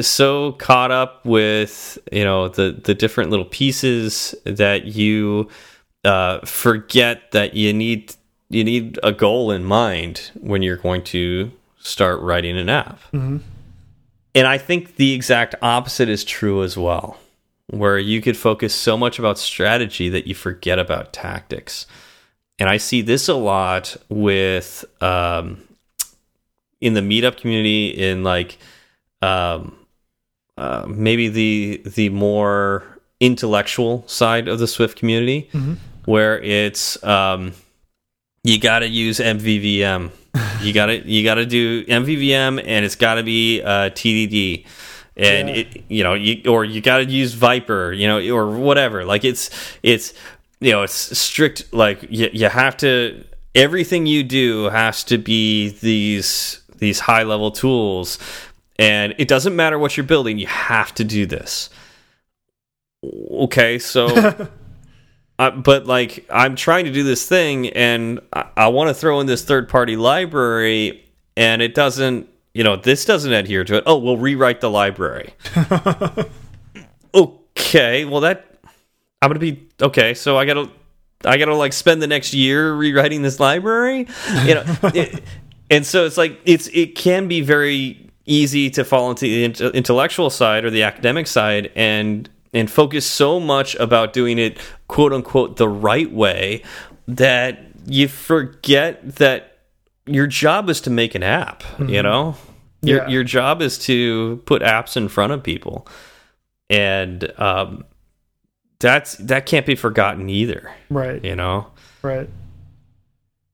so 0.01 0.53
caught 0.53 0.91
up 0.91 1.25
with 1.25 1.99
you 2.13 2.25
know 2.25 2.49
the 2.49 2.79
the 2.85 2.95
different 2.95 3.31
little 3.31 3.47
pieces 3.47 4.35
that 4.45 4.85
you 4.85 5.49
uh, 6.05 6.41
forget 6.45 7.31
that 7.33 7.55
you 7.55 7.73
need 7.73 8.15
you 8.49 8.65
need 8.65 8.99
a 9.03 9.13
goal 9.13 9.51
in 9.51 9.65
mind 9.65 10.31
when 10.41 10.63
you're 10.63 10.77
going 10.77 11.03
to 11.03 11.51
start 11.79 12.21
writing 12.21 12.57
an 12.57 12.69
app 12.69 13.01
mm 13.13 13.21
-hmm. 13.21 13.41
and 14.35 14.47
i 14.47 14.59
think 14.59 14.97
the 14.97 15.15
exact 15.15 15.55
opposite 15.63 16.13
is 16.13 16.25
true 16.25 16.65
as 16.65 16.77
well 16.77 17.17
where 17.67 17.99
you 17.99 18.21
could 18.21 18.37
focus 18.37 18.75
so 18.75 18.97
much 18.97 19.19
about 19.19 19.39
strategy 19.39 20.11
that 20.11 20.27
you 20.27 20.35
forget 20.35 20.79
about 20.79 21.13
tactics 21.13 21.87
and 22.61 22.69
I 22.69 22.77
see 22.77 23.01
this 23.01 23.29
a 23.29 23.35
lot 23.35 23.97
with 24.11 24.85
um, 25.03 25.63
in 26.81 26.93
the 26.93 27.01
meetup 27.01 27.39
community 27.39 27.89
in 27.89 28.23
like 28.23 28.59
um, 29.23 29.77
uh, 30.59 30.85
maybe 30.87 31.29
the 31.29 31.83
the 31.87 32.11
more 32.11 32.85
intellectual 33.19 34.05
side 34.07 34.47
of 34.47 34.59
the 34.59 34.67
Swift 34.67 34.99
community, 34.99 35.49
mm 35.53 35.61
-hmm. 35.61 35.77
where 36.05 36.39
it's 36.43 37.03
um, 37.03 37.53
you 38.45 38.59
got 38.59 38.81
to 38.81 38.87
use 38.87 39.21
MVVM, 39.21 40.11
you 40.63 40.73
got 40.73 40.87
to 40.87 41.09
you 41.09 41.25
got 41.25 41.37
to 41.37 41.47
do 41.47 41.85
MVVM, 41.89 42.59
and 42.59 42.85
it's 42.85 42.97
got 42.97 43.17
to 43.17 43.23
be 43.23 43.63
uh, 43.65 43.91
TDD 43.95 44.65
and 45.17 45.49
yeah. 45.49 45.55
it 45.55 45.85
you 45.89 46.03
know 46.05 46.15
you 46.15 46.51
or 46.51 46.65
you 46.65 46.81
got 46.81 46.99
to 46.99 47.05
use 47.05 47.35
VIPER 47.35 47.93
you 47.93 48.09
know 48.09 48.21
or 48.37 48.47
whatever 48.59 49.05
like 49.05 49.25
it's 49.25 49.51
it's 49.83 50.15
you 50.61 50.73
know 50.73 50.83
it's 50.83 51.19
strict 51.19 51.73
like 51.73 52.03
you, 52.11 52.31
you 52.33 52.49
have 52.49 52.77
to 52.79 53.25
everything 53.55 54.07
you 54.07 54.23
do 54.23 54.65
has 54.65 55.05
to 55.05 55.19
be 55.19 55.71
these 55.71 56.63
these 56.79 57.01
high 57.01 57.23
level 57.23 57.51
tools. 57.51 58.19
And 58.79 59.15
it 59.19 59.29
doesn't 59.29 59.55
matter 59.55 59.79
what 59.79 59.97
you're 59.97 60.07
building 60.07 60.39
you 60.39 60.47
have 60.47 60.95
to 60.95 61.05
do 61.05 61.27
this. 61.27 61.71
Okay 63.05 63.79
so 63.79 64.07
uh, 65.39 65.51
but 65.53 65.87
like 65.87 66.27
i'm 66.29 66.55
trying 66.55 66.85
to 66.85 66.93
do 66.93 67.03
this 67.03 67.27
thing 67.27 67.69
and 67.71 68.21
i, 68.35 68.47
I 68.57 68.69
want 68.69 68.89
to 68.89 68.95
throw 68.95 69.21
in 69.21 69.27
this 69.27 69.43
third 69.43 69.71
party 69.71 69.97
library 69.97 71.03
and 71.35 71.63
it 71.63 71.75
doesn't 71.75 72.29
you 72.53 72.63
know 72.63 72.77
this 72.77 73.07
doesn't 73.07 73.33
adhere 73.33 73.65
to 73.65 73.77
it. 73.77 73.85
Oh 73.87 73.97
we'll 73.99 74.19
rewrite 74.19 74.61
the 74.61 74.71
library. 74.71 75.35
Okay 77.13 78.05
well 78.05 78.21
that 78.21 78.50
I'm 79.23 79.29
gonna 79.29 79.39
be 79.39 79.69
okay. 79.81 80.15
So 80.15 80.39
I 80.39 80.45
gotta, 80.45 80.71
I 81.25 81.37
gotta 81.37 81.55
like 81.55 81.73
spend 81.73 82.01
the 82.01 82.07
next 82.07 82.33
year 82.33 82.73
rewriting 82.73 83.23
this 83.23 83.39
library, 83.39 84.07
you 84.45 84.55
know. 84.55 84.65
it, 84.83 85.23
and 85.71 85.85
so 85.85 86.07
it's 86.07 86.17
like 86.17 86.41
it's 86.45 86.69
it 86.69 86.95
can 86.95 87.29
be 87.29 87.41
very 87.41 88.11
easy 88.27 88.71
to 88.71 88.85
fall 88.85 89.11
into 89.11 89.25
the 89.25 89.71
intellectual 89.75 90.31
side 90.31 90.65
or 90.65 90.71
the 90.71 90.83
academic 90.83 91.27
side 91.27 91.71
and 91.75 92.31
and 92.55 92.71
focus 92.71 93.07
so 93.07 93.39
much 93.39 93.75
about 93.77 94.13
doing 94.13 94.39
it 94.39 94.59
quote 94.89 95.13
unquote 95.13 95.57
the 95.57 95.69
right 95.69 96.11
way 96.13 96.63
that 97.07 97.59
you 97.87 98.09
forget 98.09 99.17
that 99.17 99.59
your 100.07 100.27
job 100.27 100.69
is 100.69 100.81
to 100.81 100.91
make 100.91 101.15
an 101.15 101.23
app. 101.23 101.63
Mm 101.63 101.69
-hmm. 101.69 101.91
You 101.91 102.03
mm-hmm. 102.03 102.09
know, 102.09 102.37
your 102.83 102.99
yeah. 102.99 103.11
your 103.11 103.25
job 103.25 103.63
is 103.63 103.79
to 103.79 104.37
put 104.45 104.63
apps 104.63 104.97
in 104.97 105.09
front 105.09 105.33
of 105.33 105.43
people 105.43 105.87
and 106.71 107.33
um, 107.39 107.85
that's 108.81 109.15
that 109.17 109.47
can't 109.47 109.67
be 109.67 109.77
forgotten 109.77 110.29
either. 110.29 110.73
Right. 110.89 111.25
You 111.25 111.37
know. 111.37 111.69
Right. 112.03 112.29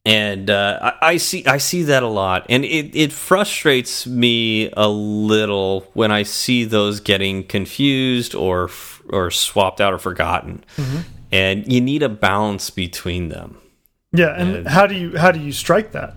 And 0.05 0.51
uh, 0.51 0.93
I, 1.03 1.09
I, 1.09 1.17
see 1.17 1.45
I 1.47 1.59
see 1.59 1.83
that 1.83 2.05
a 2.05 2.09
lot, 2.09 2.47
and 2.49 2.65
it 2.65 2.95
it 2.95 3.13
frustrates 3.13 4.07
me 4.07 4.71
a 4.77 4.89
little 4.89 5.81
when 5.95 6.13
I 6.13 6.23
see 6.23 6.65
those 6.65 7.01
getting 7.01 7.43
confused 7.43 8.33
or 8.35 8.71
or 9.11 9.33
swapped 9.33 9.81
out 9.81 9.93
or 9.93 9.99
forgotten. 9.99 10.65
Mm 10.77 10.85
-hmm. 10.85 11.03
And 11.33 11.73
you 11.73 11.81
need 11.81 12.03
a 12.03 12.09
balance 12.09 12.73
between 12.73 13.31
them. 13.31 13.57
Yeah, 14.13 14.41
and, 14.41 14.57
and 14.57 14.69
how 14.69 14.87
do 14.87 14.95
you 14.95 15.19
how 15.19 15.33
do 15.33 15.41
you 15.41 15.53
strike 15.53 15.91
that? 15.91 16.15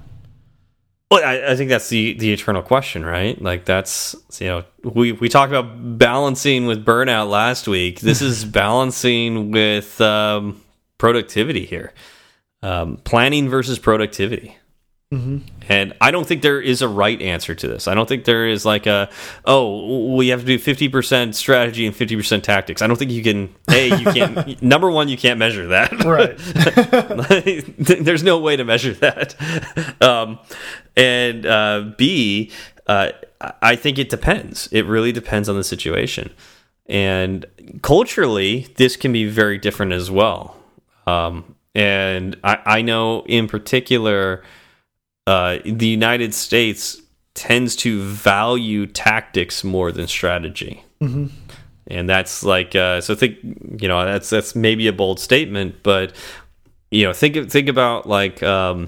Well, 1.12 1.26
I, 1.26 1.54
I, 1.54 1.56
think 1.56 1.70
that's 1.70 1.90
the 1.90 2.14
the 2.14 2.32
eternal 2.32 2.62
question, 2.62 3.04
right? 3.04 3.42
Like 3.42 3.66
that's 3.66 4.16
you 4.40 4.48
know 4.48 4.64
we 4.84 5.12
we 5.12 5.28
talked 5.28 5.52
about 5.52 5.98
balancing 5.98 6.68
with 6.68 6.86
burnout 6.86 7.30
last 7.30 7.68
week. 7.68 8.00
This 8.00 8.22
is 8.22 8.46
balancing 8.64 9.50
with 9.50 10.00
um, 10.02 10.62
productivity 11.00 11.66
here, 11.66 11.94
um, 12.62 12.98
planning 12.98 13.50
versus 13.50 13.80
productivity. 13.80 14.59
Mm 15.12 15.22
-hmm. 15.22 15.42
And 15.70 15.94
I 16.02 16.12
don't 16.12 16.28
think 16.28 16.44
there 16.44 16.62
is 16.62 16.82
a 16.82 16.88
right 16.88 17.22
answer 17.22 17.56
to 17.56 17.68
this. 17.68 17.88
I 17.88 17.96
don't 17.96 18.08
think 18.08 18.26
there 18.26 18.52
is 18.52 18.64
like 18.64 18.90
a 18.90 19.10
oh 19.44 20.16
we 20.16 20.30
have 20.30 20.42
to 20.42 20.48
do 20.48 20.60
fifty 20.60 20.90
percent 20.90 21.36
strategy 21.36 21.88
and 21.88 21.96
fifty 21.96 22.16
percent 22.16 22.44
tactics. 22.44 22.82
I 22.82 22.88
don't 22.88 22.98
think 22.98 23.12
you 23.12 23.24
can. 23.24 23.50
Hey, 23.68 23.88
you 23.88 24.06
can't. 24.14 24.62
number 24.74 24.92
one, 24.92 25.10
you 25.10 25.18
can't 25.18 25.40
measure 25.40 25.68
that. 25.68 25.92
Right. 26.06 26.38
There's 28.06 28.24
no 28.24 28.40
way 28.40 28.58
to 28.58 28.64
measure 28.64 28.94
that. 28.94 29.36
Um, 30.00 30.38
and 30.96 31.46
uh, 31.46 31.96
B, 31.98 32.52
uh, 32.88 33.10
I 33.72 33.76
think 33.76 33.98
it 33.98 34.10
depends. 34.10 34.70
It 34.72 34.86
really 34.86 35.12
depends 35.12 35.50
on 35.50 35.56
the 35.56 35.64
situation. 35.64 36.30
And 36.88 37.46
culturally, 37.82 38.68
this 38.76 38.98
can 38.98 39.12
be 39.12 39.26
very 39.26 39.58
different 39.58 39.94
as 39.94 40.10
well. 40.12 40.56
Um, 41.08 41.56
and 41.74 42.36
I, 42.44 42.58
I 42.78 42.82
know 42.84 43.24
in 43.26 43.48
particular 43.48 44.44
uh, 45.30 45.60
the 45.64 45.86
United 45.86 46.34
States 46.34 47.00
tends 47.36 47.76
to 47.76 48.02
value 48.02 48.88
tactics 48.88 49.64
more 49.64 49.92
than 49.92 50.08
strategy. 50.08 50.84
Mm 51.00 51.14
-hmm. 51.14 51.30
And 51.98 52.10
that's 52.10 52.44
like 52.44 52.80
uh, 52.80 53.02
so. 53.02 53.16
Think 53.16 53.36
you 53.82 53.88
know 53.88 54.06
that's 54.06 54.30
that's 54.30 54.56
maybe 54.56 54.90
a 54.90 54.94
bold 54.94 55.20
statement, 55.20 55.84
but 55.84 56.12
you 56.92 57.04
know 57.04 57.14
think 57.14 57.52
think 57.52 57.70
about 57.70 58.06
like. 58.20 58.46
Um, 58.46 58.88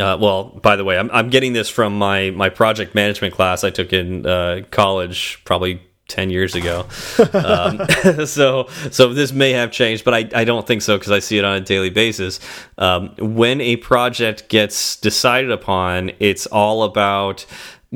uh, 0.00 0.16
well, 0.20 0.60
by 0.62 0.76
the 0.76 0.84
way, 0.84 0.98
I'm 0.98 1.10
I'm 1.18 1.30
getting 1.30 1.54
this 1.54 1.70
from 1.70 1.98
my 1.98 2.30
my 2.30 2.50
project 2.50 2.94
management 2.94 3.34
class 3.34 3.64
I 3.64 3.70
took 3.70 3.92
in 3.92 4.26
uh, 4.26 4.60
college, 4.70 5.38
probably 5.44 5.80
10 6.12 6.30
years 6.30 6.54
ago. 6.54 6.86
um, 7.32 8.26
so 8.26 8.68
so 8.90 9.12
this 9.12 9.32
may 9.32 9.52
have 9.52 9.72
changed, 9.72 10.04
but 10.04 10.14
I, 10.14 10.28
I 10.34 10.44
don't 10.44 10.66
think 10.66 10.82
so 10.82 10.98
because 10.98 11.10
I 11.10 11.18
see 11.18 11.38
it 11.38 11.44
on 11.44 11.56
a 11.56 11.60
daily 11.60 11.90
basis. 11.90 12.38
Um, 12.78 13.14
when 13.18 13.60
a 13.60 13.76
project 13.76 14.48
gets 14.48 14.96
decided 14.96 15.50
upon, 15.50 16.12
it's 16.20 16.46
all 16.46 16.82
about 16.84 17.46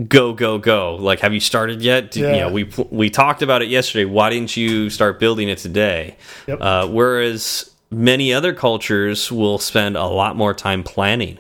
go 0.09 0.35
go 0.35 0.59
go 0.59 0.95
like 0.97 1.21
have 1.21 1.33
you 1.33 1.41
started 1.41 1.81
yet 1.81 2.15
yeah. 2.15 2.35
you 2.35 2.41
know 2.41 2.53
we 2.53 2.71
we 2.91 3.09
talked 3.09 3.41
about 3.41 3.63
it 3.63 3.69
yesterday 3.71 4.05
why 4.05 4.29
didn't 4.29 4.55
you 4.55 4.91
start 4.91 5.19
building 5.19 5.49
it 5.49 5.57
today 5.57 6.15
yep. 6.47 6.61
uh, 6.61 6.87
whereas 6.87 7.71
many 7.91 8.31
other 8.31 8.53
cultures 8.53 9.33
will 9.33 9.57
spend 9.57 9.97
a 9.97 10.05
lot 10.05 10.37
more 10.37 10.53
time 10.53 10.83
planning 10.83 11.39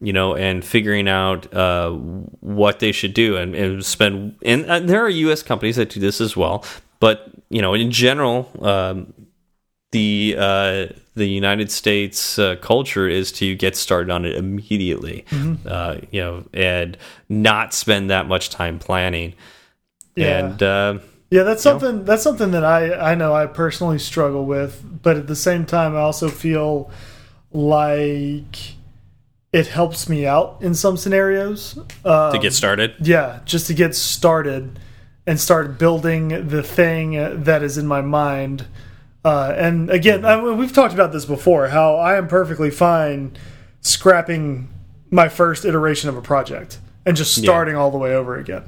you 0.00 0.12
know, 0.12 0.34
and 0.34 0.64
figuring 0.64 1.08
out 1.08 1.52
uh, 1.54 1.90
what 1.90 2.78
they 2.78 2.92
should 2.92 3.14
do 3.14 3.36
and, 3.36 3.54
and 3.54 3.84
spend. 3.84 4.36
And, 4.44 4.64
and, 4.66 4.88
there 4.88 5.04
are 5.04 5.08
U.S. 5.08 5.42
companies 5.42 5.76
that 5.76 5.90
do 5.90 6.00
this 6.00 6.20
as 6.20 6.36
well, 6.36 6.64
but 7.00 7.30
you 7.50 7.62
know, 7.62 7.74
in 7.74 7.90
general, 7.90 8.50
um, 8.60 9.12
the 9.90 10.36
uh, 10.38 10.86
the 11.14 11.26
United 11.26 11.70
States 11.70 12.38
uh, 12.38 12.56
culture 12.56 13.08
is 13.08 13.32
to 13.32 13.54
get 13.54 13.76
started 13.76 14.10
on 14.10 14.24
it 14.24 14.36
immediately, 14.36 15.24
mm 15.30 15.58
-hmm. 15.64 16.06
you 16.10 16.22
know, 16.22 16.44
and 16.52 16.96
not 17.28 17.74
spend 17.74 18.10
that 18.10 18.26
much 18.26 18.50
time 18.50 18.78
planning. 18.78 19.34
Yeah. 20.14 20.44
And 20.44 20.62
uh, 20.62 21.02
yeah, 21.30 21.44
that's 21.44 21.62
something 21.62 21.98
know. 21.98 22.04
that's 22.04 22.22
something 22.22 22.52
that 22.52 22.64
I 22.64 23.12
I 23.12 23.14
know 23.14 23.34
I 23.34 23.46
personally 23.46 23.98
struggle 23.98 24.46
with, 24.46 24.82
but 25.02 25.16
at 25.16 25.26
the 25.26 25.36
same 25.36 25.64
time, 25.64 25.94
I 25.94 26.00
also 26.00 26.28
feel 26.28 26.90
like 27.52 28.77
it 29.52 29.66
helps 29.68 30.08
me 30.08 30.26
out 30.26 30.58
in 30.60 30.74
some 30.74 30.96
scenarios 30.96 31.78
um, 32.04 32.32
to 32.32 32.38
get 32.38 32.52
started. 32.52 32.94
Yeah, 33.00 33.40
just 33.44 33.66
to 33.68 33.74
get 33.74 33.94
started 33.94 34.78
and 35.26 35.40
start 35.40 35.78
building 35.78 36.48
the 36.48 36.62
thing 36.62 37.42
that 37.44 37.62
is 37.62 37.78
in 37.78 37.86
my 37.86 38.00
mind. 38.00 38.66
Uh, 39.24 39.54
and 39.56 39.90
again, 39.90 40.24
I 40.24 40.42
we've 40.42 40.72
talked 40.72 40.94
about 40.94 41.12
this 41.12 41.24
before. 41.24 41.68
How 41.68 41.96
I 41.96 42.16
am 42.16 42.28
perfectly 42.28 42.70
fine 42.70 43.36
scrapping 43.80 44.68
my 45.10 45.28
first 45.28 45.64
iteration 45.64 46.08
of 46.08 46.16
a 46.16 46.22
project 46.22 46.78
and 47.06 47.16
just 47.16 47.34
starting 47.34 47.74
yeah. 47.74 47.80
all 47.80 47.90
the 47.90 47.98
way 47.98 48.14
over 48.14 48.36
again. 48.36 48.64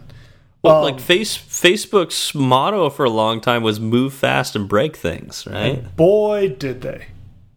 Well, 0.62 0.76
um, 0.76 0.84
like 0.84 1.00
face 1.00 1.36
Facebook's 1.36 2.34
motto 2.34 2.90
for 2.90 3.04
a 3.04 3.10
long 3.10 3.40
time 3.40 3.62
was 3.62 3.80
"move 3.80 4.12
fast 4.12 4.56
and 4.56 4.68
break 4.68 4.96
things," 4.96 5.46
right? 5.46 5.94
Boy, 5.96 6.48
did 6.48 6.82
they! 6.82 7.06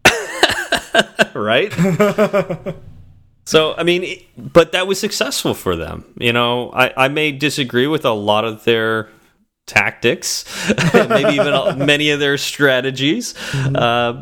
right. 1.34 1.72
So 3.44 3.74
I 3.76 3.82
mean, 3.82 4.24
but 4.36 4.72
that 4.72 4.86
was 4.86 4.98
successful 4.98 5.54
for 5.54 5.76
them. 5.76 6.04
You 6.18 6.32
know, 6.32 6.70
I, 6.72 6.92
I 6.96 7.08
may 7.08 7.32
disagree 7.32 7.86
with 7.86 8.04
a 8.04 8.12
lot 8.12 8.44
of 8.44 8.64
their 8.64 9.10
tactics, 9.66 10.44
maybe 10.94 11.34
even 11.34 11.86
many 11.86 12.10
of 12.10 12.20
their 12.20 12.38
strategies, 12.38 13.34
mm 13.52 13.60
-hmm. 13.60 13.76
uh, 13.76 14.12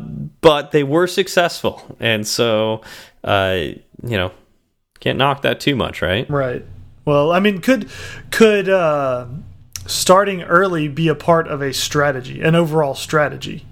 but 0.41 0.71
they 0.71 0.83
were 0.83 1.07
successful, 1.07 1.81
and 1.99 2.27
so 2.27 2.81
uh, 3.23 3.59
you 4.03 4.17
know, 4.17 4.31
can't 4.99 5.17
knock 5.17 5.41
that 5.41 5.59
too 5.59 5.75
much, 5.75 6.01
right? 6.01 6.29
Right. 6.29 6.65
Well, 7.05 7.31
I 7.31 7.39
mean, 7.39 7.61
could 7.61 7.89
could 8.31 8.69
uh, 8.69 9.25
starting 9.85 10.43
early 10.43 10.87
be 10.87 11.07
a 11.09 11.15
part 11.15 11.47
of 11.47 11.61
a 11.61 11.73
strategy, 11.73 12.41
an 12.41 12.55
overall 12.55 12.95
strategy? 12.95 13.65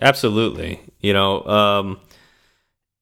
Absolutely. 0.00 0.80
You 1.00 1.12
know. 1.12 1.44
Um, 1.46 2.00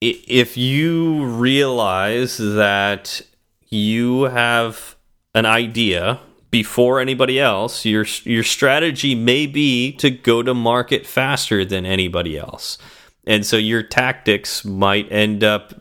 if 0.00 0.56
you 0.56 1.24
realize 1.24 2.36
that 2.38 3.22
you 3.68 4.24
have 4.24 4.96
an 5.34 5.46
idea 5.46 6.20
before 6.50 7.00
anybody 7.00 7.40
else, 7.40 7.84
your 7.84 8.06
your 8.24 8.42
strategy 8.42 9.14
may 9.14 9.46
be 9.46 9.92
to 9.92 10.10
go 10.10 10.42
to 10.42 10.54
market 10.54 11.06
faster 11.06 11.64
than 11.64 11.84
anybody 11.84 12.38
else. 12.38 12.78
And 13.26 13.44
so 13.44 13.56
your 13.56 13.82
tactics 13.82 14.64
might 14.64 15.10
end 15.10 15.42
up 15.42 15.74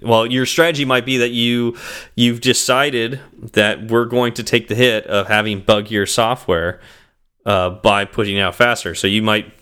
well, 0.00 0.26
your 0.26 0.46
strategy 0.46 0.84
might 0.84 1.04
be 1.04 1.18
that 1.18 1.30
you 1.30 1.76
you've 2.16 2.40
decided 2.40 3.20
that 3.52 3.90
we're 3.90 4.06
going 4.06 4.34
to 4.34 4.42
take 4.42 4.68
the 4.68 4.74
hit 4.74 5.06
of 5.06 5.28
having 5.28 5.62
buggier 5.62 6.08
software 6.08 6.80
uh, 7.44 7.70
by 7.70 8.04
putting 8.04 8.38
out 8.38 8.54
faster. 8.54 8.94
So 8.94 9.06
you 9.06 9.22
might 9.22 9.52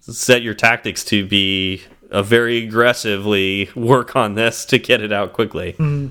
set 0.00 0.42
your 0.42 0.54
tactics 0.54 1.04
to 1.06 1.26
be 1.26 1.82
uh, 2.14 2.22
very 2.22 2.64
aggressively 2.64 3.68
work 3.74 4.14
on 4.14 4.34
this 4.34 4.64
to 4.66 4.78
get 4.78 5.02
it 5.02 5.12
out 5.12 5.32
quickly. 5.32 5.74
Mm. 5.74 6.10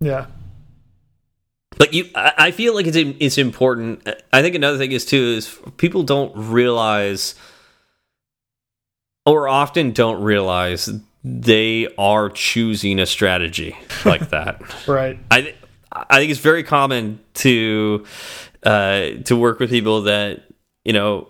Yeah. 0.00 0.26
But 1.78 1.94
you, 1.94 2.10
I 2.14 2.50
feel 2.50 2.74
like 2.74 2.86
it's 2.86 2.96
it's 2.96 3.38
important. 3.38 4.06
I 4.32 4.42
think 4.42 4.54
another 4.54 4.76
thing 4.76 4.92
is 4.92 5.06
too 5.06 5.22
is 5.38 5.56
people 5.76 6.02
don't 6.02 6.32
realize, 6.34 7.36
or 9.24 9.48
often 9.48 9.92
don't 9.92 10.20
realize, 10.22 10.90
they 11.22 11.86
are 11.96 12.28
choosing 12.28 12.98
a 12.98 13.06
strategy 13.06 13.78
like 14.04 14.28
that. 14.30 14.60
right. 14.88 15.18
I 15.30 15.54
I 15.92 16.18
think 16.18 16.32
it's 16.32 16.40
very 16.40 16.64
common 16.64 17.20
to 17.34 18.04
uh, 18.64 19.10
to 19.24 19.36
work 19.36 19.60
with 19.60 19.70
people 19.70 20.02
that 20.02 20.42
you 20.84 20.92
know 20.92 21.28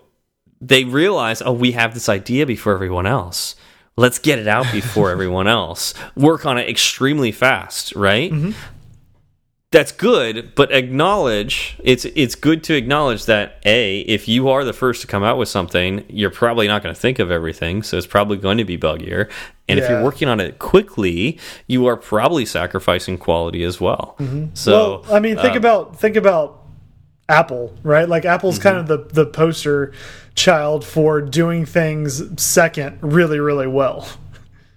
they 0.59 0.83
realize, 0.83 1.41
oh, 1.41 1.53
we 1.53 1.71
have 1.73 1.93
this 1.93 2.09
idea 2.09 2.45
before 2.45 2.73
everyone 2.73 3.05
else 3.05 3.55
let's 3.97 4.19
get 4.19 4.39
it 4.39 4.47
out 4.47 4.71
before 4.71 5.11
everyone 5.15 5.47
else. 5.47 5.93
Work 6.15 6.45
on 6.45 6.57
it 6.57 6.69
extremely 6.69 7.31
fast, 7.31 7.95
right? 7.95 8.31
Mm 8.31 8.41
-hmm. 8.43 8.53
That's 9.71 9.93
good, 9.93 10.53
but 10.53 10.69
acknowledge 10.73 11.77
it's 11.81 12.03
it's 12.03 12.35
good 12.35 12.61
to 12.63 12.73
acknowledge 12.73 13.23
that 13.25 13.61
a 13.63 14.01
if 14.01 14.27
you 14.27 14.49
are 14.49 14.65
the 14.65 14.73
first 14.73 15.01
to 15.01 15.07
come 15.07 15.23
out 15.23 15.37
with 15.37 15.47
something, 15.47 16.03
you're 16.09 16.29
probably 16.29 16.67
not 16.67 16.83
going 16.83 16.93
to 16.93 17.01
think 17.01 17.19
of 17.19 17.31
everything, 17.31 17.83
so 17.83 17.97
it's 17.97 18.07
probably 18.07 18.35
going 18.35 18.57
to 18.57 18.65
be 18.65 18.77
buggier. 18.77 19.29
And 19.69 19.77
yeah. 19.77 19.85
if 19.85 19.89
you're 19.89 20.03
working 20.03 20.27
on 20.27 20.41
it 20.41 20.59
quickly, 20.59 21.37
you 21.67 21.87
are 21.87 21.95
probably 21.95 22.45
sacrificing 22.45 23.17
quality 23.17 23.63
as 23.63 23.79
well. 23.79 24.15
Mm 24.19 24.27
-hmm. 24.27 24.49
So, 24.53 24.71
well, 24.71 25.17
I 25.17 25.19
mean, 25.21 25.35
think 25.37 25.55
uh, 25.55 25.65
about 25.65 25.99
think 25.99 26.17
about 26.17 26.60
Apple, 27.31 27.73
right? 27.83 28.07
Like 28.07 28.25
Apple's 28.25 28.59
mm 28.59 28.61
-hmm. 28.61 28.63
kind 28.63 28.77
of 28.77 28.87
the 28.87 29.23
the 29.23 29.25
poster 29.25 29.91
child 30.35 30.85
for 30.85 31.21
doing 31.21 31.65
things 31.65 32.23
second 32.37 32.97
really, 33.01 33.39
really 33.39 33.67
well. 33.67 34.07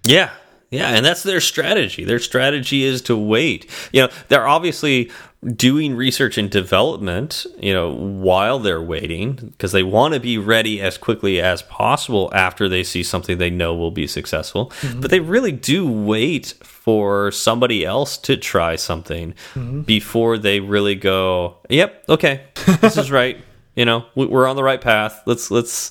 Yeah. 0.07 0.31
Yeah, 0.71 0.97
and 0.97 1.07
that's 1.07 1.23
their 1.23 1.41
strategy. 1.41 2.05
Their 2.05 2.19
strategy 2.19 2.83
is 2.83 3.03
to 3.03 3.17
wait. 3.17 3.71
You 3.93 4.03
know, 4.03 4.09
they're 4.29 4.49
obviously 4.49 5.11
doing 5.57 5.95
research 5.95 6.39
and 6.39 6.51
development, 6.51 7.47
you 7.61 7.73
know, 7.73 7.93
while 7.93 8.59
they're 8.59 8.83
waiting 8.83 9.35
because 9.35 9.73
they 9.73 9.83
want 9.83 10.15
to 10.15 10.21
be 10.21 10.37
ready 10.37 10.81
as 10.81 10.99
quickly 10.99 11.41
as 11.41 11.63
possible 11.63 12.29
after 12.33 12.69
they 12.69 12.83
see 12.83 13.03
something 13.03 13.39
they 13.39 13.51
know 13.51 13.75
will 13.75 13.91
be 13.91 14.07
successful. 14.07 14.73
Mm 14.83 14.89
-hmm. 14.89 15.01
But 15.01 15.11
they 15.11 15.21
really 15.21 15.53
do 15.53 15.87
wait 15.87 16.55
for 16.85 17.31
somebody 17.31 17.83
else 17.83 18.19
to 18.19 18.37
try 18.37 18.77
something 18.77 19.35
mm 19.55 19.63
-hmm. 19.63 19.85
before 19.87 20.39
they 20.39 20.61
really 20.61 20.95
go, 20.95 21.57
"Yep, 21.69 22.05
okay, 22.09 22.41
this 22.81 22.97
is 22.97 23.11
right." 23.21 23.37
You 23.75 23.85
know, 23.85 24.05
we're 24.15 24.51
on 24.51 24.57
the 24.57 24.63
right 24.63 24.81
path. 24.81 25.23
Let's 25.27 25.51
let's 25.51 25.91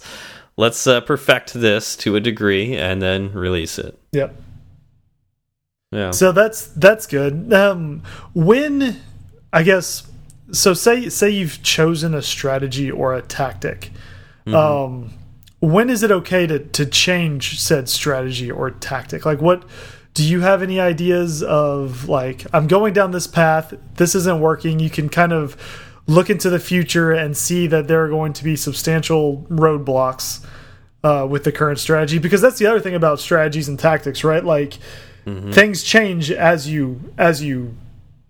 let's 0.55 0.87
uh, 0.87 1.01
perfect 1.01 1.53
this 1.53 1.95
to 1.95 2.15
a 2.15 2.19
degree 2.19 2.77
and 2.77 3.01
then 3.01 3.31
release 3.33 3.81
it. 3.81 3.97
Yep. 4.11 4.35
Yeah. 5.91 6.11
So 6.11 6.31
that's 6.31 6.67
that's 6.79 7.07
good. 7.07 7.53
Um, 7.53 8.01
when 8.33 9.01
I 9.51 9.63
guess 9.63 10.03
so, 10.51 10.73
say 10.73 11.09
say 11.09 11.29
you've 11.29 11.63
chosen 11.63 12.13
a 12.13 12.21
strategy 12.21 12.91
or 12.91 13.15
a 13.15 13.21
tactic. 13.21 13.91
Mm 14.45 14.53
-hmm. 14.53 14.85
Um, 14.85 15.09
when 15.59 15.89
is 15.89 16.03
it 16.03 16.11
okay 16.11 16.47
to 16.47 16.59
to 16.59 16.85
change 16.85 17.59
said 17.59 17.89
strategy 17.89 18.51
or 18.51 18.71
tactic? 18.71 19.25
Like, 19.25 19.43
what 19.43 19.63
do 20.13 20.23
you 20.23 20.41
have 20.41 20.61
any 20.61 20.79
ideas 20.79 21.43
of? 21.43 22.09
Like, 22.09 22.45
I'm 22.53 22.67
going 22.67 22.93
down 22.93 23.11
this 23.11 23.27
path. 23.27 23.73
This 23.95 24.15
isn't 24.15 24.39
working. 24.39 24.79
You 24.79 24.89
can 24.89 25.09
kind 25.09 25.33
of 25.33 25.55
look 26.05 26.29
into 26.29 26.49
the 26.49 26.59
future 26.59 27.11
and 27.11 27.35
see 27.35 27.67
that 27.67 27.87
there 27.87 28.03
are 28.03 28.09
going 28.09 28.33
to 28.33 28.43
be 28.43 28.55
substantial 28.55 29.45
roadblocks 29.49 30.45
uh, 31.03 31.25
with 31.29 31.43
the 31.43 31.51
current 31.51 31.79
strategy. 31.79 32.19
Because 32.19 32.41
that's 32.41 32.59
the 32.59 32.67
other 32.67 32.79
thing 32.79 32.95
about 32.95 33.19
strategies 33.19 33.67
and 33.69 33.79
tactics, 33.79 34.23
right? 34.23 34.43
Like 34.43 34.77
Mm 35.25 35.43
-hmm. 35.43 35.53
Things 35.53 35.83
change 35.83 36.31
as 36.31 36.67
you 36.67 36.99
as 37.17 37.41
you 37.41 37.73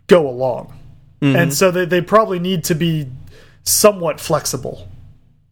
go 0.07 0.27
along, 0.29 0.73
mm 1.19 1.33
-hmm. 1.33 1.41
and 1.41 1.53
so 1.53 1.71
they 1.71 1.85
they 1.85 2.01
probably 2.01 2.39
need 2.39 2.63
to 2.63 2.75
be 2.75 3.07
somewhat 3.63 4.21
flexible. 4.21 4.87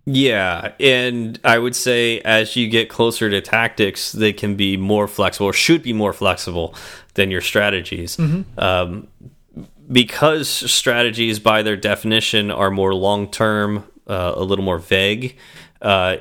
Yeah, 0.06 0.72
and 0.80 1.40
I 1.44 1.60
would 1.60 1.76
say 1.76 2.22
as 2.22 2.56
you 2.56 2.68
get 2.68 2.90
closer 2.90 3.30
to 3.30 3.40
tactics, 3.40 4.12
they 4.12 4.34
can 4.34 4.56
be 4.56 4.76
more 4.78 5.08
flexible 5.08 5.48
or 5.48 5.54
should 5.54 5.84
be 5.84 5.94
more 5.94 6.14
flexible 6.14 6.74
than 7.14 7.30
your 7.30 7.42
strategies. 7.42 8.18
Mm 8.18 8.32
-hmm. 8.32 8.64
um, 8.64 9.08
because 9.92 10.72
strategies, 10.72 11.40
by 11.40 11.64
their 11.64 11.78
definition, 11.78 12.52
are 12.52 12.72
more 12.72 12.94
long 12.96 13.30
term, 13.30 13.84
uh, 14.08 14.34
a 14.36 14.44
little 14.44 14.64
more 14.64 14.80
vague. 14.80 15.36
Uh, 15.82 16.16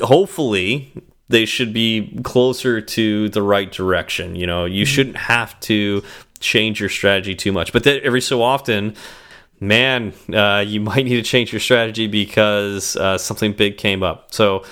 hopefully, 0.00 0.92
they 1.28 1.46
should 1.46 1.72
be 1.72 2.20
closer 2.22 2.80
to 2.80 3.28
the 3.28 3.42
right 3.42 3.76
direction. 3.76 4.36
You 4.36 4.46
know, 4.46 4.64
you 4.66 4.72
mm 4.72 4.82
-hmm. 4.82 4.94
shouldn't 4.94 5.16
have 5.16 5.54
to 5.60 6.02
change 6.40 6.80
your 6.80 6.90
strategy 6.90 7.34
too 7.34 7.52
much. 7.52 7.72
But 7.72 7.86
every 7.86 8.20
so 8.20 8.42
often, 8.42 8.94
man, 9.60 10.12
uh, 10.32 10.64
you 10.66 10.80
might 10.90 11.04
need 11.04 11.16
to 11.16 11.22
change 11.22 11.52
your 11.52 11.60
strategy 11.60 12.06
because 12.06 12.96
uh, 12.96 13.18
something 13.18 13.52
big 13.52 13.76
came 13.76 14.02
up. 14.02 14.32
So, 14.32 14.64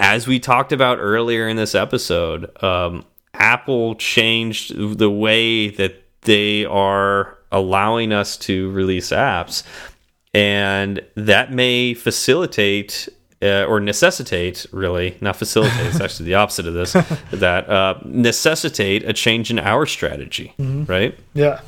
as 0.00 0.28
we 0.28 0.38
talked 0.38 0.70
about 0.72 0.98
earlier 0.98 1.48
in 1.48 1.56
this 1.56 1.74
episode, 1.74 2.50
um, 2.62 3.04
Apple 3.34 3.96
changed 3.96 4.98
the 4.98 5.10
way 5.10 5.70
that 5.70 6.04
they 6.22 6.64
are 6.64 7.36
allowing 7.50 8.12
us 8.12 8.36
to 8.36 8.70
release 8.70 9.10
apps. 9.10 9.64
And 10.34 11.00
that 11.16 11.52
may 11.52 11.94
facilitate 11.94 13.08
uh, 13.40 13.64
or 13.64 13.78
necessitate 13.78 14.66
really 14.72 15.16
not 15.20 15.36
facilitate 15.36 15.86
it's 15.86 16.00
actually 16.00 16.26
the 16.26 16.34
opposite 16.34 16.66
of 16.66 16.74
this 16.74 16.92
that 17.30 17.70
uh, 17.70 17.94
necessitate 18.04 19.04
a 19.04 19.12
change 19.12 19.50
in 19.50 19.60
our 19.60 19.86
strategy 19.86 20.52
mm 20.58 20.66
-hmm. 20.66 20.88
right 20.88 21.18
yeah 21.34 21.60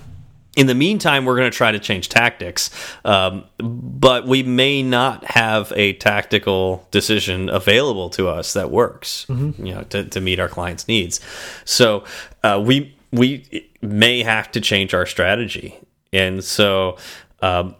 in 0.57 0.67
the 0.67 0.75
meantime 0.75 1.25
we're 1.25 1.37
going 1.37 1.51
to 1.51 1.57
try 1.57 1.71
to 1.71 1.79
change 1.79 2.09
tactics 2.09 2.71
um, 3.05 3.45
but 3.59 4.27
we 4.27 4.43
may 4.43 4.83
not 4.83 5.25
have 5.25 5.73
a 5.77 5.93
tactical 5.95 6.87
decision 6.91 7.49
available 7.49 8.11
to 8.11 8.29
us 8.29 8.53
that 8.53 8.71
works 8.71 9.27
mm 9.29 9.37
-hmm. 9.37 9.67
you 9.67 9.75
know 9.75 9.83
to, 9.85 10.05
to 10.05 10.21
meet 10.21 10.41
our 10.41 10.49
clients 10.49 10.89
needs 10.89 11.21
so 11.65 12.05
uh, 12.45 12.63
we 12.67 12.93
we 13.13 13.43
may 13.81 14.23
have 14.23 14.51
to 14.51 14.61
change 14.61 14.95
our 14.95 15.07
strategy 15.07 15.75
and 16.13 16.45
so 16.45 16.97
um, 17.43 17.75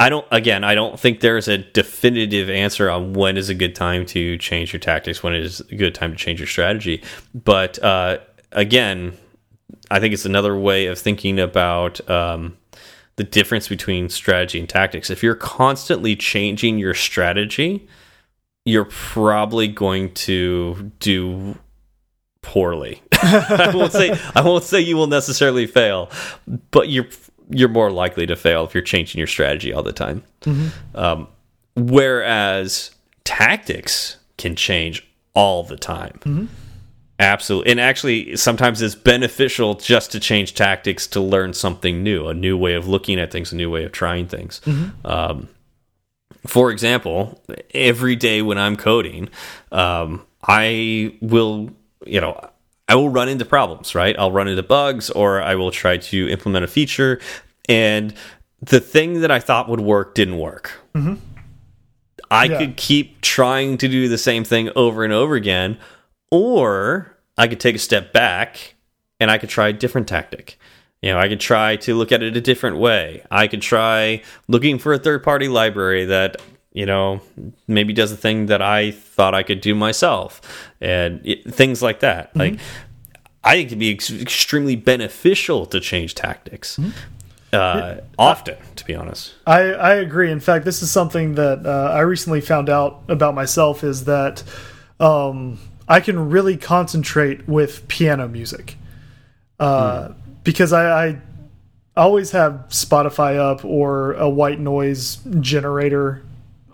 I 0.00 0.08
don't 0.08 0.26
again, 0.30 0.64
I 0.64 0.74
don't 0.74 0.98
think 0.98 1.20
there's 1.20 1.48
a 1.48 1.58
definitive 1.58 2.50
answer 2.50 2.90
on 2.90 3.12
when 3.12 3.36
is 3.36 3.48
a 3.48 3.54
good 3.54 3.74
time 3.74 4.04
to 4.06 4.36
change 4.38 4.72
your 4.72 4.80
tactics, 4.80 5.22
when 5.22 5.34
is 5.34 5.60
a 5.60 5.76
good 5.76 5.94
time 5.94 6.10
to 6.10 6.16
change 6.16 6.40
your 6.40 6.48
strategy. 6.48 7.02
But 7.32 7.82
uh, 7.82 8.18
again, 8.52 9.16
I 9.94 10.00
think 10.00 10.12
it's 10.12 10.24
another 10.24 10.56
way 10.56 10.86
of 10.86 10.98
thinking 10.98 11.38
about 11.38 12.10
um, 12.10 12.56
the 13.14 13.22
difference 13.22 13.68
between 13.68 14.08
strategy 14.08 14.58
and 14.58 14.68
tactics. 14.68 15.08
If 15.08 15.22
you're 15.22 15.36
constantly 15.36 16.16
changing 16.16 16.80
your 16.80 16.94
strategy, 16.94 17.86
you're 18.64 18.86
probably 18.86 19.68
going 19.68 20.12
to 20.14 20.90
do 20.98 21.56
poorly. 22.42 23.02
I 23.12 23.70
won't 23.72 23.92
say 23.92 24.18
I 24.34 24.40
won't 24.40 24.64
say 24.64 24.80
you 24.80 24.96
will 24.96 25.06
necessarily 25.06 25.68
fail, 25.68 26.10
but 26.72 26.88
you're 26.88 27.06
you're 27.48 27.68
more 27.68 27.92
likely 27.92 28.26
to 28.26 28.34
fail 28.34 28.64
if 28.64 28.74
you're 28.74 28.82
changing 28.82 29.20
your 29.20 29.28
strategy 29.28 29.72
all 29.72 29.84
the 29.84 29.92
time. 29.92 30.24
Mm 30.44 30.54
-hmm. 30.54 31.00
um, 31.04 31.28
whereas 31.76 32.90
tactics 33.22 34.18
can 34.36 34.56
change 34.56 35.04
all 35.34 35.64
the 35.64 35.76
time. 35.76 36.18
Mm 36.24 36.36
-hmm. 36.36 36.63
Absolutely. 37.18 37.70
And 37.70 37.80
actually, 37.80 38.36
sometimes 38.36 38.82
it's 38.82 38.96
beneficial 38.96 39.74
just 39.74 40.12
to 40.12 40.20
change 40.20 40.54
tactics 40.54 41.06
to 41.08 41.20
learn 41.20 41.52
something 41.52 42.02
new, 42.02 42.26
a 42.26 42.34
new 42.34 42.56
way 42.56 42.74
of 42.74 42.88
looking 42.88 43.20
at 43.20 43.30
things, 43.30 43.52
a 43.52 43.56
new 43.56 43.70
way 43.70 43.84
of 43.84 43.92
trying 43.92 44.26
things. 44.26 44.60
Mm 44.64 44.74
-hmm. 44.74 45.10
um, 45.10 45.48
for 46.46 46.70
example, 46.70 47.40
every 47.72 48.16
day 48.16 48.42
when 48.42 48.58
I'm 48.58 48.76
coding, 48.76 49.28
um, 49.70 50.22
I 50.48 51.12
will, 51.20 51.70
you 52.06 52.20
know, 52.20 52.34
I 52.88 52.94
will 52.94 53.12
run 53.12 53.28
into 53.28 53.44
problems, 53.44 53.94
right? 53.94 54.18
I'll 54.18 54.32
run 54.32 54.48
into 54.48 54.62
bugs 54.62 55.10
or 55.10 55.40
I 55.52 55.54
will 55.54 55.70
try 55.70 55.98
to 55.98 56.16
implement 56.28 56.64
a 56.64 56.68
feature 56.68 57.18
and 57.68 58.14
the 58.60 58.80
thing 58.80 59.20
that 59.20 59.30
I 59.30 59.40
thought 59.40 59.68
would 59.68 59.80
work 59.80 60.14
didn't 60.14 60.38
work. 60.38 60.82
Mm 60.94 61.04
-hmm. 61.04 61.16
I 62.30 62.44
yeah. 62.44 62.58
could 62.58 62.76
keep 62.76 63.20
trying 63.20 63.78
to 63.78 63.88
do 63.88 64.08
the 64.08 64.18
same 64.18 64.44
thing 64.44 64.70
over 64.74 65.04
and 65.04 65.12
over 65.12 65.34
again, 65.34 65.76
or 66.34 67.16
I 67.38 67.46
could 67.46 67.60
take 67.60 67.76
a 67.76 67.78
step 67.78 68.12
back 68.12 68.74
and 69.20 69.30
I 69.30 69.38
could 69.38 69.48
try 69.48 69.68
a 69.68 69.72
different 69.72 70.08
tactic. 70.08 70.58
You 71.00 71.12
know, 71.12 71.18
I 71.18 71.28
could 71.28 71.40
try 71.40 71.76
to 71.76 71.94
look 71.94 72.12
at 72.12 72.22
it 72.22 72.36
a 72.36 72.40
different 72.40 72.78
way. 72.78 73.22
I 73.30 73.46
could 73.46 73.62
try 73.62 74.22
looking 74.48 74.78
for 74.78 74.92
a 74.92 74.98
third 74.98 75.22
party 75.22 75.48
library 75.48 76.06
that 76.06 76.40
you 76.72 76.86
know, 76.86 77.20
maybe 77.68 77.92
does 77.92 78.10
a 78.10 78.16
thing 78.16 78.46
that 78.46 78.60
I 78.60 78.90
thought 78.90 79.32
I 79.32 79.44
could 79.44 79.60
do 79.60 79.76
myself, 79.76 80.40
and 80.80 81.20
it, 81.24 81.54
things 81.54 81.80
like 81.80 82.00
that. 82.00 82.34
Mm 82.34 82.40
-hmm. 82.40 82.40
Like, 82.40 82.60
I 83.44 83.54
think 83.54 83.66
it'd 83.66 83.78
be 83.78 83.90
ex 83.90 84.10
extremely 84.10 84.76
beneficial 84.76 85.66
to 85.66 85.78
change 85.80 86.14
tactics. 86.14 86.78
Mm 86.78 86.84
-hmm. 86.84 86.92
Uh, 87.54 87.94
often, 88.16 88.56
to 88.74 88.84
be 88.84 88.96
honest, 88.96 89.34
I 89.46 89.60
I 89.92 90.00
agree. 90.06 90.30
In 90.30 90.40
fact, 90.40 90.64
this 90.64 90.82
is 90.82 90.92
something 90.92 91.36
that 91.36 91.58
uh, 91.66 92.00
I 92.00 92.02
recently 92.10 92.40
found 92.40 92.68
out 92.68 92.92
about 93.08 93.34
myself 93.34 93.82
is 93.82 94.04
that 94.04 94.44
um, 94.98 95.58
I 95.88 96.00
can 96.00 96.30
really 96.30 96.56
concentrate 96.56 97.46
with 97.46 97.86
piano 97.88 98.28
music 98.28 98.76
uh, 99.60 100.08
mm. 100.08 100.14
because 100.42 100.72
I, 100.72 101.06
I 101.06 101.18
always 101.96 102.30
have 102.32 102.66
Spotify 102.70 103.36
up 103.36 103.64
or 103.64 104.14
a 104.14 104.28
white 104.28 104.60
noise 104.60 105.18
generator 105.40 106.24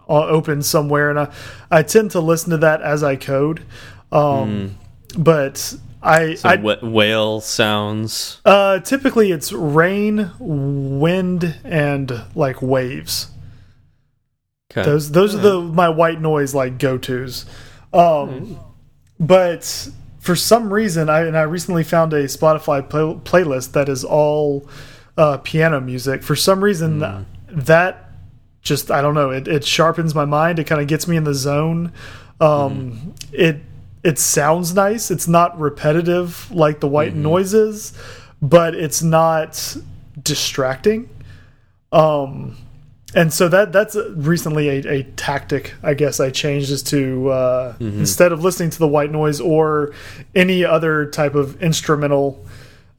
uh, 0.08 0.26
open 0.26 0.62
somewhere, 0.62 1.10
and 1.10 1.20
I 1.20 1.32
I 1.70 1.82
tend 1.82 2.12
to 2.12 2.20
listen 2.20 2.50
to 2.50 2.58
that 2.58 2.82
as 2.82 3.02
I 3.02 3.16
code. 3.16 3.62
Um, 4.12 4.20
mm. 4.20 4.70
But 5.18 5.74
I, 6.02 6.36
I 6.44 6.56
whale 6.56 7.40
sounds. 7.40 8.40
Uh, 8.44 8.80
typically 8.80 9.32
it's 9.32 9.52
rain, 9.52 10.30
wind, 10.38 11.58
and 11.64 12.22
like 12.34 12.62
waves. 12.62 13.28
Okay. 14.70 14.82
Those 14.82 15.10
those 15.10 15.34
yeah. 15.34 15.40
are 15.40 15.42
the 15.42 15.60
my 15.60 15.88
white 15.88 16.20
noise 16.20 16.54
like 16.54 16.78
go 16.78 16.96
tos. 16.96 17.44
Um, 17.92 18.00
mm. 18.00 18.58
But 19.20 19.90
for 20.18 20.34
some 20.34 20.72
reason, 20.72 21.10
I 21.10 21.20
and 21.20 21.36
I 21.36 21.42
recently 21.42 21.84
found 21.84 22.12
a 22.14 22.24
Spotify 22.24 22.88
play, 22.88 23.02
playlist 23.02 23.72
that 23.72 23.88
is 23.88 24.02
all 24.02 24.68
uh, 25.16 25.36
piano 25.38 25.80
music. 25.80 26.22
For 26.22 26.34
some 26.34 26.64
reason, 26.64 27.00
mm. 27.00 27.24
that 27.48 28.10
just 28.62 28.90
I 28.90 29.02
don't 29.02 29.14
know. 29.14 29.30
It 29.30 29.46
it 29.46 29.64
sharpens 29.64 30.14
my 30.14 30.24
mind. 30.24 30.58
It 30.58 30.64
kind 30.64 30.80
of 30.80 30.88
gets 30.88 31.06
me 31.06 31.16
in 31.16 31.24
the 31.24 31.34
zone. 31.34 31.92
Um, 32.40 32.92
mm. 32.92 33.32
It 33.32 33.60
it 34.02 34.18
sounds 34.18 34.74
nice. 34.74 35.10
It's 35.10 35.28
not 35.28 35.58
repetitive 35.60 36.50
like 36.50 36.80
the 36.80 36.88
white 36.88 37.12
mm 37.12 37.18
-hmm. 37.18 37.30
noises, 37.30 37.92
but 38.40 38.74
it's 38.74 39.02
not 39.02 39.76
distracting. 40.22 41.08
Um, 41.92 42.56
and 43.14 43.32
so 43.32 43.48
that 43.48 43.72
that's 43.72 43.96
recently 44.14 44.68
a, 44.68 44.88
a 44.88 45.02
tactic 45.16 45.74
I 45.82 45.94
guess 45.94 46.20
I 46.20 46.30
changed 46.30 46.70
is 46.70 46.82
to 46.84 47.30
uh, 47.30 47.74
mm 47.78 47.92
-hmm. 47.92 47.98
instead 47.98 48.32
of 48.32 48.44
listening 48.44 48.70
to 48.70 48.78
the 48.78 48.88
white 48.88 49.12
noise 49.12 49.42
or 49.42 49.92
any 50.34 50.64
other 50.64 51.06
type 51.06 51.38
of 51.38 51.62
instrumental 51.62 52.44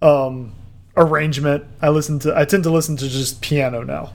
um, 0.01 0.51
arrangement. 0.95 1.64
I 1.82 1.89
listen 1.89 2.20
to 2.20 2.38
I 2.38 2.45
tend 2.45 2.64
to 2.64 2.72
listen 2.72 2.97
to 2.97 3.07
just 3.07 3.41
piano 3.41 3.84
now. 3.84 4.14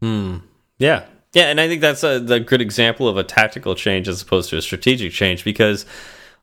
Hmm. 0.00 0.38
Yeah. 0.78 1.04
Yeah, 1.32 1.44
and 1.44 1.60
I 1.60 1.68
think 1.68 1.80
that's 1.80 2.02
a, 2.02 2.16
a 2.28 2.40
good 2.40 2.60
example 2.60 3.06
of 3.06 3.16
a 3.16 3.22
tactical 3.22 3.76
change 3.76 4.08
as 4.08 4.20
opposed 4.20 4.50
to 4.50 4.56
a 4.56 4.62
strategic 4.62 5.12
change 5.12 5.44
because 5.44 5.86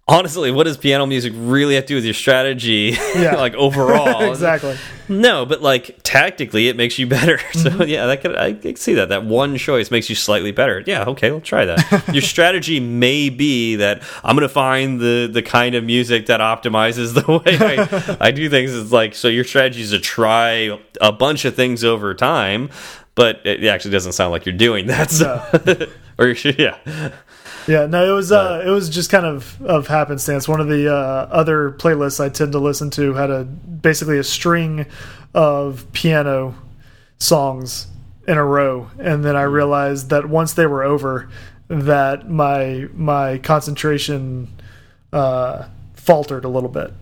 honestly, 0.07 0.51
what 0.51 0.63
does 0.63 0.77
piano 0.77 1.05
music 1.05 1.33
really 1.35 1.75
have 1.75 1.83
to 1.85 1.87
do 1.89 1.95
with 1.95 2.05
your 2.05 2.13
strategy? 2.13 2.97
Yeah. 3.15 3.35
like 3.37 3.53
overall, 3.55 4.29
exactly. 4.31 4.77
No, 5.09 5.45
but 5.45 5.61
like 5.61 5.99
tactically, 6.03 6.67
it 6.67 6.75
makes 6.75 6.97
you 6.99 7.07
better. 7.07 7.39
So 7.57 7.69
mm 7.69 7.77
-hmm. 7.77 7.87
yeah, 7.87 8.05
that 8.07 8.21
could 8.21 8.35
I 8.37 8.53
can 8.53 8.75
see 8.75 8.95
that. 8.95 9.09
That 9.09 9.23
one 9.23 9.57
choice 9.57 9.89
makes 9.91 10.09
you 10.09 10.15
slightly 10.15 10.51
better. 10.51 10.83
Yeah, 10.85 11.09
okay, 11.09 11.31
we'll 11.31 11.41
try 11.41 11.65
that. 11.65 12.03
your 12.13 12.21
strategy 12.21 12.79
may 12.79 13.29
be 13.29 13.77
that 13.77 13.97
I'm 14.23 14.35
going 14.37 14.49
to 14.53 14.59
find 14.65 14.99
the 14.99 15.29
the 15.31 15.41
kind 15.41 15.75
of 15.75 15.83
music 15.83 16.25
that 16.25 16.39
optimizes 16.39 17.13
the 17.13 17.25
way 17.37 17.53
I, 17.73 17.75
I 18.27 18.31
do 18.31 18.49
things. 18.49 18.71
It's 18.73 18.91
like 19.01 19.15
so 19.15 19.27
your 19.27 19.45
strategy 19.45 19.81
is 19.81 19.91
to 19.91 19.99
try 19.99 20.77
a 21.01 21.11
bunch 21.11 21.45
of 21.45 21.55
things 21.55 21.83
over 21.83 22.13
time, 22.13 22.69
but 23.15 23.33
it 23.43 23.63
actually 23.73 23.93
doesn't 23.97 24.13
sound 24.13 24.31
like 24.33 24.45
you're 24.45 24.63
doing 24.69 24.87
that. 24.87 25.11
So. 25.11 25.41
No. 25.65 25.87
or 26.19 26.35
yeah. 26.65 26.75
Yeah, 27.67 27.85
no, 27.85 28.09
it 28.09 28.15
was 28.15 28.31
uh, 28.31 28.63
it 28.65 28.69
was 28.69 28.89
just 28.89 29.09
kind 29.09 29.25
of 29.25 29.61
of 29.61 29.87
happenstance. 29.87 30.47
One 30.47 30.61
of 30.61 30.69
the 30.69 30.91
uh, 30.91 31.27
other 31.29 31.71
playlists 31.71 32.23
I 32.23 32.29
tend 32.29 32.53
to 32.53 32.59
listen 32.59 32.89
to 32.91 33.13
had 33.13 33.29
a 33.29 33.43
basically 33.43 34.17
a 34.17 34.23
string 34.23 34.85
of 35.33 35.91
piano 35.91 36.55
songs 37.19 37.87
in 38.25 38.37
a 38.37 38.43
row, 38.43 38.89
and 38.99 39.23
then 39.23 39.35
I 39.35 39.45
hmm. 39.45 39.51
realized 39.51 40.09
that 40.11 40.29
once 40.29 40.53
they 40.53 40.65
were 40.65 40.83
over, 40.83 41.29
that 41.67 42.29
my 42.29 42.87
my 42.93 43.37
concentration 43.39 44.47
uh, 45.11 45.67
faltered 45.93 46.45
a 46.45 46.49
little 46.49 46.69
bit, 46.69 46.93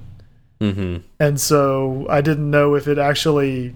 mm 0.59 0.73
-hmm. 0.73 1.01
and 1.19 1.39
so 1.39 2.07
I 2.09 2.21
didn't 2.21 2.49
know 2.49 2.75
if 2.75 2.87
it 2.87 2.97
actually, 2.97 3.75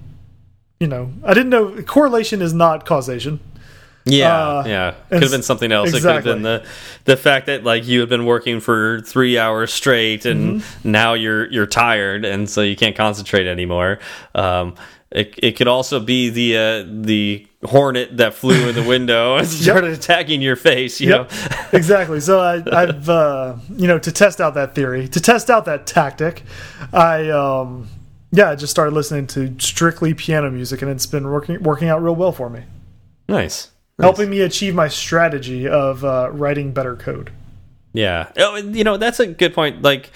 you 0.79 0.89
know, 0.89 1.11
I 1.23 1.33
didn't 1.35 1.51
know 1.51 1.83
correlation 1.83 2.41
is 2.41 2.53
not 2.53 2.85
causation. 2.85 3.39
Yeah, 4.11 4.37
uh, 4.37 4.63
yeah. 4.67 4.95
Could 5.09 5.23
have 5.23 5.31
been 5.31 5.43
something 5.43 5.71
else. 5.71 5.93
Exactly. 5.93 6.09
It 6.09 6.21
could 6.21 6.27
have 6.27 6.35
been 6.35 6.43
the 6.43 6.65
the 7.05 7.17
fact 7.17 7.45
that 7.47 7.63
like 7.63 7.87
you 7.87 7.99
had 7.99 8.09
been 8.09 8.25
working 8.25 8.59
for 8.59 9.01
three 9.01 9.37
hours 9.37 9.73
straight, 9.73 10.25
and 10.25 10.39
mm 10.39 10.57
-hmm. 10.59 10.91
now 10.91 11.13
you're 11.13 11.51
you're 11.51 11.67
tired, 11.67 12.25
and 12.25 12.49
so 12.49 12.61
you 12.61 12.75
can't 12.75 12.95
concentrate 12.95 13.47
anymore. 13.47 13.99
Um, 14.35 14.75
it 15.11 15.33
it 15.41 15.57
could 15.57 15.67
also 15.67 15.99
be 15.99 16.29
the 16.29 16.57
uh, 16.57 16.85
the 16.87 17.47
hornet 17.63 18.17
that 18.17 18.35
flew 18.35 18.69
in 18.69 18.75
the 18.75 18.83
window 18.87 19.37
and 19.37 19.47
started 19.47 19.89
yep. 19.89 19.97
attacking 19.97 20.41
your 20.41 20.55
face. 20.55 21.01
You 21.01 21.09
yep. 21.09 21.31
know, 21.31 21.57
exactly. 21.73 22.19
So 22.19 22.39
I, 22.39 22.63
I've 22.71 23.09
uh, 23.09 23.55
you 23.75 23.87
know 23.87 23.97
to 23.99 24.11
test 24.11 24.39
out 24.39 24.53
that 24.53 24.75
theory, 24.75 25.07
to 25.07 25.19
test 25.19 25.49
out 25.49 25.65
that 25.65 25.87
tactic, 25.87 26.43
I 26.93 27.29
um, 27.29 27.87
yeah, 28.31 28.51
I 28.51 28.55
just 28.55 28.71
started 28.71 28.93
listening 28.93 29.25
to 29.27 29.55
strictly 29.59 30.13
piano 30.13 30.51
music, 30.51 30.81
and 30.81 30.91
it's 30.91 31.07
been 31.07 31.27
working 31.27 31.63
working 31.63 31.89
out 31.89 32.03
real 32.03 32.15
well 32.15 32.31
for 32.31 32.49
me. 32.49 32.63
Nice 33.27 33.71
nice. 33.99 34.05
helping 34.05 34.29
me 34.29 34.41
achieve 34.41 34.73
my 34.75 34.87
strategy 34.87 35.67
of 35.67 36.03
uh, 36.03 36.29
writing 36.31 36.71
better 36.71 36.95
code. 36.95 37.31
Yeah, 37.93 38.31
oh, 38.37 38.55
you 38.55 38.83
know 38.83 38.97
that's 38.97 39.19
a 39.19 39.27
good 39.27 39.53
point. 39.53 39.81
Like, 39.81 40.11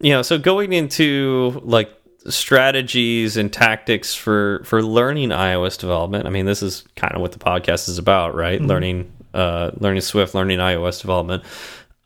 you 0.00 0.12
know, 0.12 0.22
so 0.22 0.38
going 0.38 0.72
into 0.72 1.60
like 1.64 1.90
strategies 2.28 3.36
and 3.36 3.52
tactics 3.52 4.14
for 4.14 4.62
for 4.64 4.82
learning 4.82 5.30
iOS 5.30 5.78
development. 5.78 6.26
I 6.26 6.30
mean, 6.30 6.46
this 6.46 6.62
is 6.62 6.84
kind 6.96 7.14
of 7.14 7.20
what 7.20 7.32
the 7.32 7.38
podcast 7.38 7.88
is 7.88 7.98
about, 7.98 8.34
right? 8.34 8.60
Mm 8.60 8.64
-hmm. 8.64 8.68
Learning 8.68 9.12
uh, 9.34 9.70
learning 9.78 10.02
Swift, 10.02 10.34
learning 10.34 10.58
iOS 10.58 11.00
development. 11.00 11.42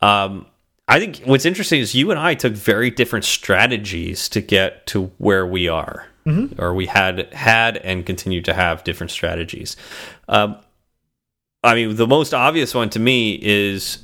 Um, 0.01 0.47
I 0.89 0.99
think 0.99 1.21
what's 1.25 1.47
interesting 1.47 1.81
is 1.81 1.95
you 1.95 2.11
and 2.11 2.21
I 2.21 2.35
took 2.35 2.53
very 2.53 2.91
different 2.91 3.25
strategies 3.25 4.29
to 4.29 4.41
get 4.41 4.87
to 4.87 5.11
where 5.19 5.47
we 5.47 5.69
are, 5.69 6.07
mm 6.25 6.35
-hmm. 6.35 6.63
or 6.63 6.75
we 6.75 6.87
had 6.87 7.29
had 7.33 7.79
and 7.85 8.07
continue 8.07 8.43
to 8.43 8.53
have 8.53 8.83
different 8.85 9.11
strategies. 9.11 9.77
Um, 10.29 10.57
I 11.63 11.75
mean, 11.75 11.97
the 11.97 12.07
most 12.07 12.35
obvious 12.35 12.75
one 12.75 12.91
to 12.91 12.99
me 12.99 13.39
is 13.41 13.99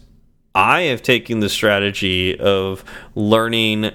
I 0.54 0.82
have 0.82 1.02
taken 1.02 1.40
the 1.40 1.48
strategy 1.48 2.38
of 2.38 2.84
learning 3.14 3.92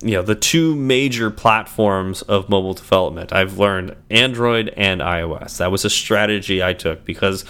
you 0.00 0.12
know 0.12 0.22
the 0.22 0.34
two 0.34 0.76
major 0.76 1.30
platforms 1.30 2.22
of 2.22 2.48
mobile 2.48 2.74
development. 2.74 3.32
I've 3.32 3.58
learned 3.58 3.96
android 4.10 4.72
and 4.76 5.00
ios. 5.00 5.58
That 5.58 5.72
was 5.72 5.84
a 5.84 5.90
strategy 5.90 6.62
i 6.62 6.72
took 6.72 7.04
because 7.04 7.44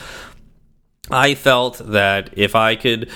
i 1.11 1.35
felt 1.35 1.79
that 1.93 2.31
if 2.39 2.55
i 2.55 2.75
could 2.75 3.11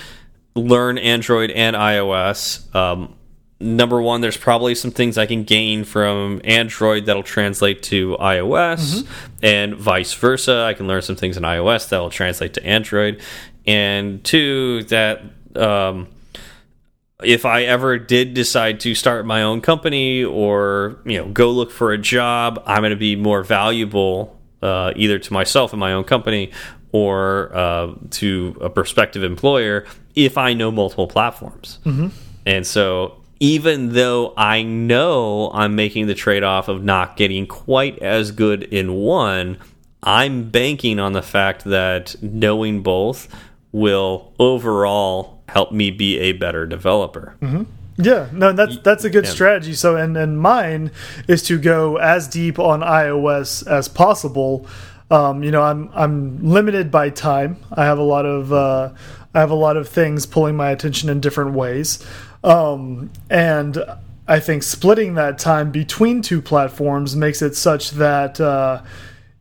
learn 0.54 0.98
android 0.98 1.50
and 1.50 1.74
ios 1.76 2.74
um, 2.74 3.14
number 3.62 4.02
one, 4.02 4.20
there's 4.20 4.36
probably 4.36 4.74
some 4.74 4.90
things 4.90 5.16
I 5.16 5.26
can 5.26 5.44
gain 5.44 5.84
from 5.84 6.40
Android 6.44 7.06
that'll 7.06 7.22
translate 7.22 7.82
to 7.84 8.16
iOS, 8.20 8.94
mm 8.94 9.02
-hmm. 9.02 9.06
and 9.42 9.74
vice 9.74 10.12
versa. 10.14 10.66
I 10.70 10.74
can 10.74 10.86
learn 10.86 11.02
some 11.02 11.16
things 11.16 11.36
in 11.36 11.44
iOS 11.44 11.88
that'll 11.88 12.10
translate 12.10 12.60
to 12.60 12.66
Android. 12.66 13.20
And 13.66 14.24
two, 14.24 14.82
that 14.84 15.20
um, 15.56 16.06
if 17.24 17.44
I 17.44 17.62
ever 17.62 17.98
did 17.98 18.34
decide 18.34 18.80
to 18.80 18.94
start 18.94 19.26
my 19.26 19.42
own 19.42 19.60
company 19.60 20.24
or 20.24 20.96
you 21.04 21.18
know 21.18 21.28
go 21.32 21.50
look 21.50 21.70
for 21.70 21.92
a 21.92 21.98
job, 21.98 22.62
I'm 22.66 22.80
going 22.80 22.90
to 22.90 22.96
be 22.96 23.16
more 23.16 23.44
valuable 23.44 24.40
uh, 24.62 24.92
either 24.96 25.18
to 25.18 25.32
myself 25.32 25.72
and 25.72 25.80
my 25.80 25.92
own 25.92 26.04
company 26.04 26.50
or 26.92 27.50
uh, 27.54 27.94
to 28.10 28.56
a 28.60 28.68
prospective 28.68 29.22
employer 29.22 29.84
if 30.14 30.36
I 30.36 30.52
know 30.52 30.70
multiple 30.70 31.06
platforms. 31.06 31.78
Mm 31.84 31.96
-hmm. 31.96 32.10
And 32.44 32.66
so 32.66 33.21
even 33.42 33.92
though 33.92 34.32
I 34.36 34.62
know 34.62 35.50
I'm 35.52 35.74
making 35.74 36.06
the 36.06 36.14
trade 36.14 36.44
off 36.44 36.68
of 36.68 36.84
not 36.84 37.16
getting 37.16 37.44
quite 37.48 37.98
as 37.98 38.30
good 38.30 38.62
in 38.62 38.92
one, 38.94 39.58
I'm 40.00 40.48
banking 40.48 41.00
on 41.00 41.12
the 41.12 41.22
fact 41.22 41.64
that 41.64 42.14
knowing 42.22 42.84
both 42.84 43.26
will 43.72 44.32
overall 44.38 45.42
help 45.48 45.72
me 45.72 45.90
be 45.90 46.20
a 46.20 46.32
better 46.32 46.66
developer. 46.66 47.34
Mm 47.40 47.50
-hmm. 47.50 47.66
Yeah, 47.96 48.26
no, 48.32 48.52
that's 48.52 48.78
that's 48.82 49.04
a 49.04 49.10
good 49.10 49.24
yeah. 49.24 49.34
strategy. 49.34 49.74
So, 49.74 49.96
and 49.96 50.16
and 50.16 50.40
mine 50.40 50.90
is 51.26 51.42
to 51.42 51.58
go 51.58 51.96
as 51.96 52.28
deep 52.28 52.58
on 52.58 52.80
iOS 52.80 53.66
as 53.66 53.88
possible. 53.88 54.66
Um, 55.10 55.42
you 55.42 55.50
know, 55.50 55.62
I'm 55.70 55.90
I'm 55.94 56.38
limited 56.54 56.90
by 56.90 57.10
time. 57.10 57.56
I 57.76 57.84
have 57.84 58.00
a 58.00 58.06
lot 58.14 58.24
of 58.24 58.52
uh, 58.52 58.88
I 59.34 59.38
have 59.40 59.52
a 59.52 59.60
lot 59.66 59.76
of 59.76 59.88
things 59.88 60.26
pulling 60.26 60.56
my 60.56 60.70
attention 60.70 61.10
in 61.10 61.20
different 61.20 61.54
ways. 61.54 61.98
Um, 62.44 63.10
and 63.30 63.78
I 64.26 64.40
think 64.40 64.62
splitting 64.62 65.14
that 65.14 65.38
time 65.38 65.70
between 65.70 66.22
two 66.22 66.40
platforms 66.40 67.14
makes 67.16 67.42
it 67.42 67.56
such 67.56 67.92
that 67.92 68.40
uh, 68.40 68.82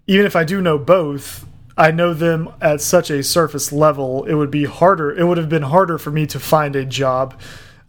even 0.07 0.25
if 0.25 0.35
I 0.35 0.43
do 0.43 0.61
know 0.61 0.77
both, 0.77 1.45
I 1.77 1.91
know 1.91 2.13
them 2.13 2.49
at 2.61 2.81
such 2.81 3.09
a 3.09 3.23
surface 3.23 3.71
level, 3.71 4.25
it 4.25 4.33
would 4.33 4.51
be 4.51 4.65
harder. 4.65 5.17
It 5.17 5.25
would 5.25 5.37
have 5.37 5.49
been 5.49 5.63
harder 5.63 5.97
for 5.97 6.11
me 6.11 6.25
to 6.27 6.39
find 6.39 6.75
a 6.75 6.85
job 6.85 7.39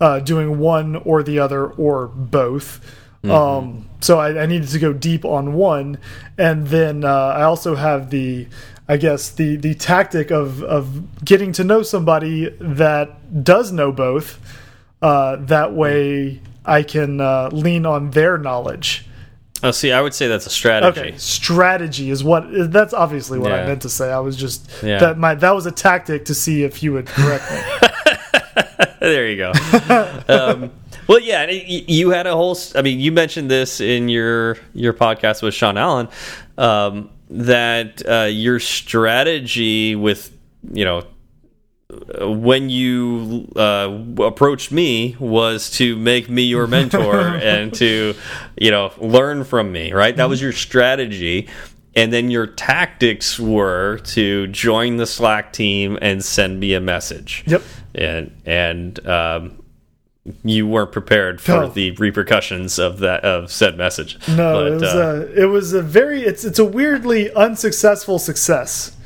uh, 0.00 0.20
doing 0.20 0.58
one 0.58 0.96
or 0.96 1.22
the 1.22 1.38
other 1.38 1.66
or 1.66 2.08
both. 2.08 2.80
Mm 3.22 3.30
-hmm. 3.30 3.58
um, 3.58 3.84
so 4.00 4.18
I, 4.18 4.42
I, 4.42 4.46
needed 4.46 4.70
to 4.70 4.78
go 4.78 4.92
deep 4.92 5.24
on 5.24 5.54
one, 5.54 5.98
and 6.38 6.68
then 6.68 7.04
uh, 7.04 7.38
I 7.38 7.42
also 7.42 7.76
have 7.76 8.08
the, 8.10 8.46
I 8.88 8.96
guess 8.98 9.30
the 9.30 9.56
the 9.56 9.74
tactic 9.74 10.30
of 10.30 10.62
of 10.62 10.84
getting 11.24 11.52
to 11.54 11.62
know 11.62 11.82
somebody 11.82 12.50
that 12.76 13.08
does 13.44 13.70
know 13.70 13.92
both 13.92 14.38
uh, 15.02 15.36
that 15.36 15.74
way, 15.74 16.40
I 16.64 16.82
can 16.82 17.20
uh, 17.20 17.50
lean 17.52 17.84
on 17.84 18.12
their 18.12 18.38
knowledge. 18.38 19.04
Oh, 19.64 19.70
see, 19.70 19.92
I 19.92 20.00
would 20.00 20.14
say 20.14 20.26
that's 20.26 20.46
a 20.46 20.50
strategy. 20.50 21.00
Okay, 21.00 21.18
strategy 21.18 22.10
is 22.10 22.24
what. 22.24 22.44
That's 22.72 22.94
obviously 22.94 23.38
what 23.38 23.52
yeah. 23.52 23.62
I 23.62 23.66
meant 23.66 23.82
to 23.82 23.88
say. 23.88 24.10
I 24.12 24.18
was 24.18 24.36
just 24.36 24.68
yeah. 24.82 24.98
that 24.98 25.18
my 25.18 25.34
that 25.36 25.52
was 25.52 25.66
a 25.66 25.70
tactic 25.70 26.24
to 26.26 26.34
see 26.34 26.64
if 26.64 26.82
you 26.82 26.92
would 26.94 27.06
correct 27.06 27.50
me. 27.50 28.86
there 29.00 29.28
you 29.28 29.36
go. 29.36 29.52
um, 30.28 30.72
well, 31.06 31.20
yeah, 31.20 31.48
you 31.50 32.10
had 32.10 32.26
a 32.26 32.34
whole. 32.34 32.56
I 32.74 32.82
mean, 32.82 32.98
you 32.98 33.12
mentioned 33.12 33.50
this 33.50 33.80
in 33.80 34.08
your 34.08 34.56
your 34.72 34.92
podcast 34.92 35.42
with 35.42 35.54
Sean 35.54 35.78
Allen 35.78 36.08
um, 36.58 37.10
that 37.30 38.02
uh, 38.08 38.28
your 38.30 38.58
strategy 38.58 39.94
with 39.94 40.36
you 40.72 40.84
know 40.84 41.04
when 42.20 42.70
you 42.70 43.48
uh, 43.56 43.98
approached 44.18 44.72
me 44.72 45.16
was 45.18 45.70
to 45.70 45.96
make 45.96 46.28
me 46.28 46.42
your 46.42 46.66
mentor 46.66 47.18
and 47.42 47.72
to 47.74 48.14
you 48.56 48.70
know 48.70 48.92
learn 48.98 49.44
from 49.44 49.72
me 49.72 49.92
right? 49.92 50.16
That 50.16 50.28
was 50.28 50.40
your 50.40 50.52
strategy. 50.52 51.48
And 51.94 52.10
then 52.10 52.30
your 52.30 52.46
tactics 52.46 53.38
were 53.38 53.98
to 53.98 54.46
join 54.46 54.96
the 54.96 55.04
slack 55.04 55.52
team 55.52 55.98
and 56.00 56.24
send 56.24 56.58
me 56.58 56.72
a 56.72 56.80
message. 56.80 57.44
Yep. 57.46 57.62
And 57.94 58.42
and 58.46 59.06
um, 59.06 59.62
you 60.44 60.66
weren't 60.66 60.92
prepared 60.92 61.40
for 61.40 61.68
the 61.68 61.90
repercussions 61.92 62.78
of 62.78 63.00
that 63.00 63.24
of 63.24 63.50
said 63.50 63.76
message. 63.76 64.18
No 64.28 64.54
but, 64.54 64.66
it 64.66 64.74
was 64.74 64.82
uh, 64.82 65.28
a 65.28 65.42
it 65.42 65.46
was 65.46 65.72
a 65.72 65.82
very 65.82 66.22
it's 66.22 66.44
it's 66.44 66.58
a 66.58 66.64
weirdly 66.64 67.32
unsuccessful 67.34 68.18
success 68.18 68.96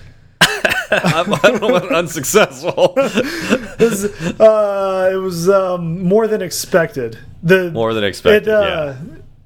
I 0.91 1.39
don't 1.43 1.61
know 1.61 1.69
what 1.69 1.93
unsuccessful. 1.93 2.95
it 2.97 3.81
was, 3.81 4.05
uh, 4.41 5.11
it 5.13 5.17
was 5.17 5.49
um, 5.49 6.03
more 6.03 6.27
than 6.27 6.43
expected. 6.43 7.19
The 7.43 7.71
more 7.71 7.95
than 7.95 8.05
expected. 8.05 8.49
It, 8.49 8.55
uh, 8.55 8.63
yeah. 8.63 8.97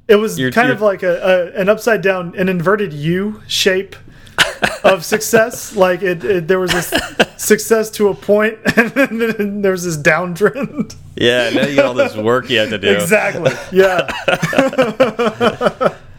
it 0.08 0.16
was 0.16 0.38
you're, 0.38 0.52
kind 0.52 0.68
you're... 0.68 0.76
of 0.76 0.82
like 0.82 1.02
a, 1.02 1.52
a, 1.54 1.60
an 1.60 1.68
upside 1.68 2.02
down, 2.02 2.34
an 2.36 2.48
inverted 2.48 2.92
U 2.92 3.42
shape 3.46 3.96
of 4.84 5.04
success. 5.12 5.76
like 5.76 6.02
it, 6.02 6.24
it, 6.24 6.48
there 6.48 6.60
was 6.60 6.72
this 6.72 6.92
success 7.36 7.90
to 7.92 8.08
a 8.08 8.14
point, 8.14 8.58
and 8.76 8.90
then 8.90 9.62
there 9.62 9.72
was 9.72 9.84
this 9.84 9.96
downtrend. 9.96 10.96
Yeah, 11.16 11.50
now 11.50 11.66
you 11.66 11.76
got 11.76 11.86
all 11.86 11.94
this 11.94 12.16
work 12.16 12.48
you 12.50 12.58
have 12.58 12.70
to 12.70 12.78
do. 12.78 12.88
Exactly. 12.90 13.52
Yeah. 13.72 14.06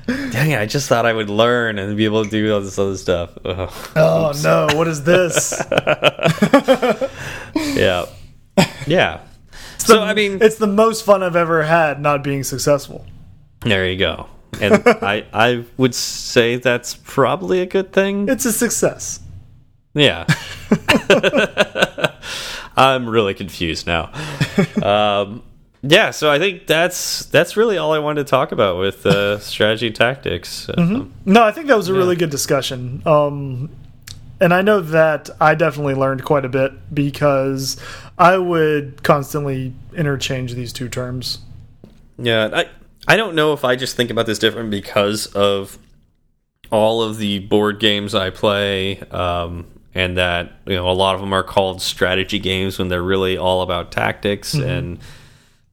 Dang 0.08 0.52
it, 0.52 0.60
I 0.60 0.66
just 0.66 0.90
thought 0.90 1.06
I 1.06 1.14
would 1.14 1.30
learn 1.30 1.80
and 1.80 1.96
be 1.96 2.06
able 2.06 2.24
to 2.24 2.30
do 2.30 2.54
all 2.54 2.62
this 2.62 2.78
other 2.80 2.98
stuff. 2.98 3.38
Oh, 3.46 3.92
oh 3.96 4.32
no, 4.44 4.68
what 4.76 4.88
is 4.88 5.04
this? 5.04 5.54
yeah. 7.56 8.06
Yeah. 8.88 9.22
So, 9.78 9.96
the, 9.96 10.02
I 10.02 10.14
mean, 10.14 10.40
it's 10.42 10.58
the 10.58 10.68
most 10.68 11.04
fun 11.06 11.24
I've 11.24 11.36
ever 11.36 11.64
had 11.64 12.02
not 12.02 12.24
being 12.24 12.44
successful. 12.44 13.06
There 13.62 13.88
you 13.88 13.98
go. 13.98 14.28
And 14.60 14.84
I 14.86 15.26
I 15.34 15.66
would 15.78 15.96
say 15.96 16.58
that's 16.58 16.96
probably 16.96 17.62
a 17.62 17.66
good 17.66 17.94
thing. 17.94 18.28
It's 18.30 18.46
a 18.46 18.52
success. 18.52 19.20
Yeah. 19.94 20.26
I'm 22.78 23.08
really 23.08 23.34
confused 23.34 23.86
now. 23.86 24.12
Um, 24.82 25.44
yeah, 25.84 26.12
so 26.12 26.30
I 26.30 26.38
think 26.38 26.68
that's 26.68 27.26
that's 27.26 27.58
really 27.58 27.78
all 27.78 27.94
I 27.94 28.00
wanted 28.00 28.26
to 28.26 28.30
talk 28.30 28.52
about 28.52 28.78
with 28.78 29.06
uh, 29.06 29.40
strategy 29.52 29.92
tactics. 29.92 30.68
Mm 30.78 30.88
-hmm. 30.88 31.08
no, 31.26 31.48
I 31.48 31.52
think 31.52 31.68
that 31.68 31.78
was 31.78 31.90
a 31.90 31.92
yeah. 31.92 32.02
really 32.02 32.16
good 32.16 32.32
discussion. 32.32 33.02
Um, 33.06 33.70
and 34.40 34.54
I 34.54 34.62
know 34.62 34.82
that 34.82 35.30
I 35.40 35.56
definitely 35.56 35.96
learned 35.96 36.24
quite 36.24 36.46
a 36.46 36.50
bit 36.50 36.72
because 36.94 37.78
I 38.18 38.38
would 38.38 39.04
constantly 39.04 39.74
interchange 39.96 40.54
these 40.56 40.74
two 40.74 40.90
terms. 40.90 41.40
Yeah, 42.18 42.50
I 42.54 42.66
I 43.08 43.18
don't 43.18 43.34
know 43.34 43.54
if 43.54 43.64
I 43.64 43.76
just 43.76 43.96
think 43.96 44.12
about 44.12 44.26
this 44.26 44.40
different 44.40 44.70
because 44.72 45.28
of 45.36 45.78
all 46.72 47.02
of 47.02 47.18
the 47.18 47.40
board 47.40 47.80
games 47.80 48.14
I 48.16 48.30
play, 48.30 49.00
um, 49.12 49.66
and 49.94 50.18
that 50.18 50.52
you 50.66 50.76
know 50.76 50.90
a 50.90 50.94
lot 50.94 51.16
of 51.16 51.22
them 51.22 51.34
are 51.34 51.44
called 51.44 51.82
strategy 51.82 52.40
games 52.40 52.78
when 52.78 52.90
they're 52.90 53.02
really 53.02 53.38
all 53.38 53.62
about 53.62 53.92
tactics. 53.92 54.54
Mm 54.54 54.62
-hmm. 54.62 54.78
And 54.78 54.98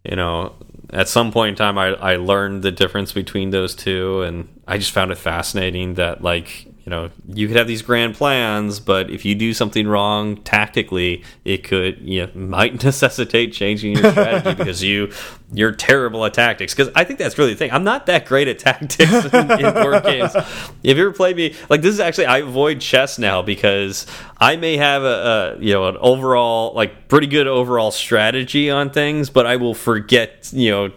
you 0.08 0.16
know, 0.16 0.54
at 0.90 1.08
some 1.08 1.32
point 1.32 1.50
in 1.50 1.56
time, 1.56 1.78
I 1.78 1.88
I 1.94 2.16
learned 2.16 2.62
the 2.62 2.72
difference 2.72 3.12
between 3.12 3.50
those 3.50 3.74
two, 3.74 4.22
and 4.22 4.48
I 4.66 4.78
just 4.78 4.92
found 4.92 5.10
it 5.10 5.18
fascinating 5.18 5.94
that 5.94 6.22
like 6.22 6.66
you 6.88 6.90
know 6.90 7.10
you 7.26 7.46
could 7.46 7.56
have 7.58 7.66
these 7.66 7.82
grand 7.82 8.14
plans 8.14 8.80
but 8.80 9.10
if 9.10 9.22
you 9.22 9.34
do 9.34 9.52
something 9.52 9.86
wrong 9.86 10.38
tactically 10.38 11.22
it 11.44 11.62
could 11.62 11.98
you 12.00 12.24
know, 12.24 12.32
might 12.34 12.82
necessitate 12.84 13.52
changing 13.52 13.92
your 13.92 14.10
strategy 14.10 14.54
because 14.58 14.82
you 14.82 15.12
you're 15.52 15.72
terrible 15.72 16.24
at 16.24 16.34
tactics 16.34 16.74
because 16.74 16.90
i 16.94 17.04
think 17.04 17.18
that's 17.18 17.38
really 17.38 17.52
the 17.52 17.58
thing 17.58 17.70
i'm 17.72 17.84
not 17.84 18.06
that 18.06 18.26
great 18.26 18.48
at 18.48 18.58
tactics 18.68 19.00
in, 19.10 19.50
in 19.50 19.74
board 19.74 20.02
games 20.04 20.34
if 20.82 20.96
you 20.96 21.04
ever 21.04 21.12
play 21.12 21.34
me 21.34 21.54
like 21.68 21.82
this 21.82 21.92
is 21.92 22.00
actually 22.00 22.26
i 22.26 22.38
avoid 22.38 22.80
chess 22.80 23.18
now 23.18 23.42
because 23.42 24.06
i 24.38 24.56
may 24.56 24.76
have 24.76 25.02
a, 25.02 25.56
a 25.58 25.62
you 25.62 25.72
know 25.72 25.88
an 25.88 25.96
overall 25.98 26.72
like 26.74 27.08
pretty 27.08 27.26
good 27.26 27.46
overall 27.46 27.90
strategy 27.90 28.70
on 28.70 28.90
things 28.90 29.30
but 29.30 29.46
i 29.46 29.56
will 29.56 29.74
forget 29.74 30.50
you 30.52 30.70
know 30.70 30.88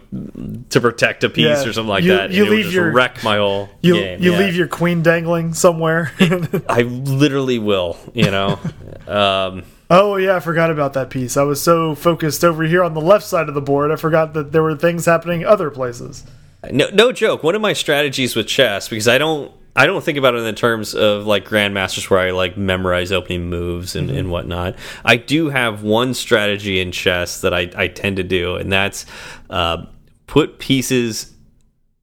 to 0.70 0.80
protect 0.80 1.24
a 1.24 1.28
piece 1.28 1.44
yeah, 1.44 1.64
or 1.64 1.72
something 1.72 1.88
like 1.88 2.04
you, 2.04 2.16
that 2.16 2.30
you 2.30 2.44
leave 2.44 2.72
your 2.72 2.90
wreck 2.92 3.22
my 3.24 3.36
whole 3.36 3.68
you, 3.80 3.94
game. 3.94 4.22
you 4.22 4.32
yeah. 4.32 4.38
leave 4.38 4.54
your 4.54 4.68
queen 4.68 5.02
dangling 5.02 5.54
somewhere 5.54 5.72
somewhere. 5.72 6.12
I 6.68 6.82
literally 6.82 7.58
will, 7.58 7.98
you 8.14 8.30
know. 8.30 8.58
Um, 9.06 9.64
oh 9.92 10.16
yeah, 10.16 10.36
I 10.36 10.40
forgot 10.40 10.70
about 10.70 10.94
that 10.94 11.10
piece. 11.10 11.36
I 11.36 11.42
was 11.42 11.60
so 11.60 11.94
focused 11.94 12.42
over 12.42 12.64
here 12.64 12.82
on 12.82 12.94
the 12.94 13.00
left 13.00 13.26
side 13.26 13.48
of 13.48 13.54
the 13.54 13.60
board, 13.60 13.92
I 13.92 13.96
forgot 13.96 14.32
that 14.32 14.50
there 14.50 14.62
were 14.62 14.74
things 14.74 15.04
happening 15.04 15.44
other 15.44 15.70
places. 15.70 16.24
No, 16.70 16.88
no 16.92 17.12
joke. 17.12 17.42
One 17.42 17.54
of 17.54 17.60
my 17.60 17.74
strategies 17.74 18.34
with 18.34 18.46
chess, 18.46 18.88
because 18.88 19.06
I 19.06 19.18
don't, 19.18 19.52
I 19.76 19.86
don't 19.86 20.02
think 20.02 20.16
about 20.16 20.34
it 20.34 20.44
in 20.44 20.54
terms 20.54 20.94
of 20.94 21.26
like 21.26 21.44
grandmasters 21.44 22.08
where 22.08 22.20
I 22.20 22.30
like 22.30 22.56
memorize 22.56 23.12
opening 23.12 23.50
moves 23.50 23.94
and, 23.94 24.08
mm 24.08 24.14
-hmm. 24.14 24.18
and 24.18 24.30
whatnot. 24.30 24.76
I 25.04 25.16
do 25.16 25.50
have 25.50 25.82
one 25.82 26.14
strategy 26.14 26.80
in 26.80 26.92
chess 26.92 27.40
that 27.40 27.52
I, 27.52 27.84
I 27.84 27.88
tend 27.88 28.16
to 28.16 28.22
do, 28.22 28.56
and 28.56 28.72
that's 28.72 29.06
uh, 29.50 29.84
put 30.26 30.58
pieces 30.58 31.32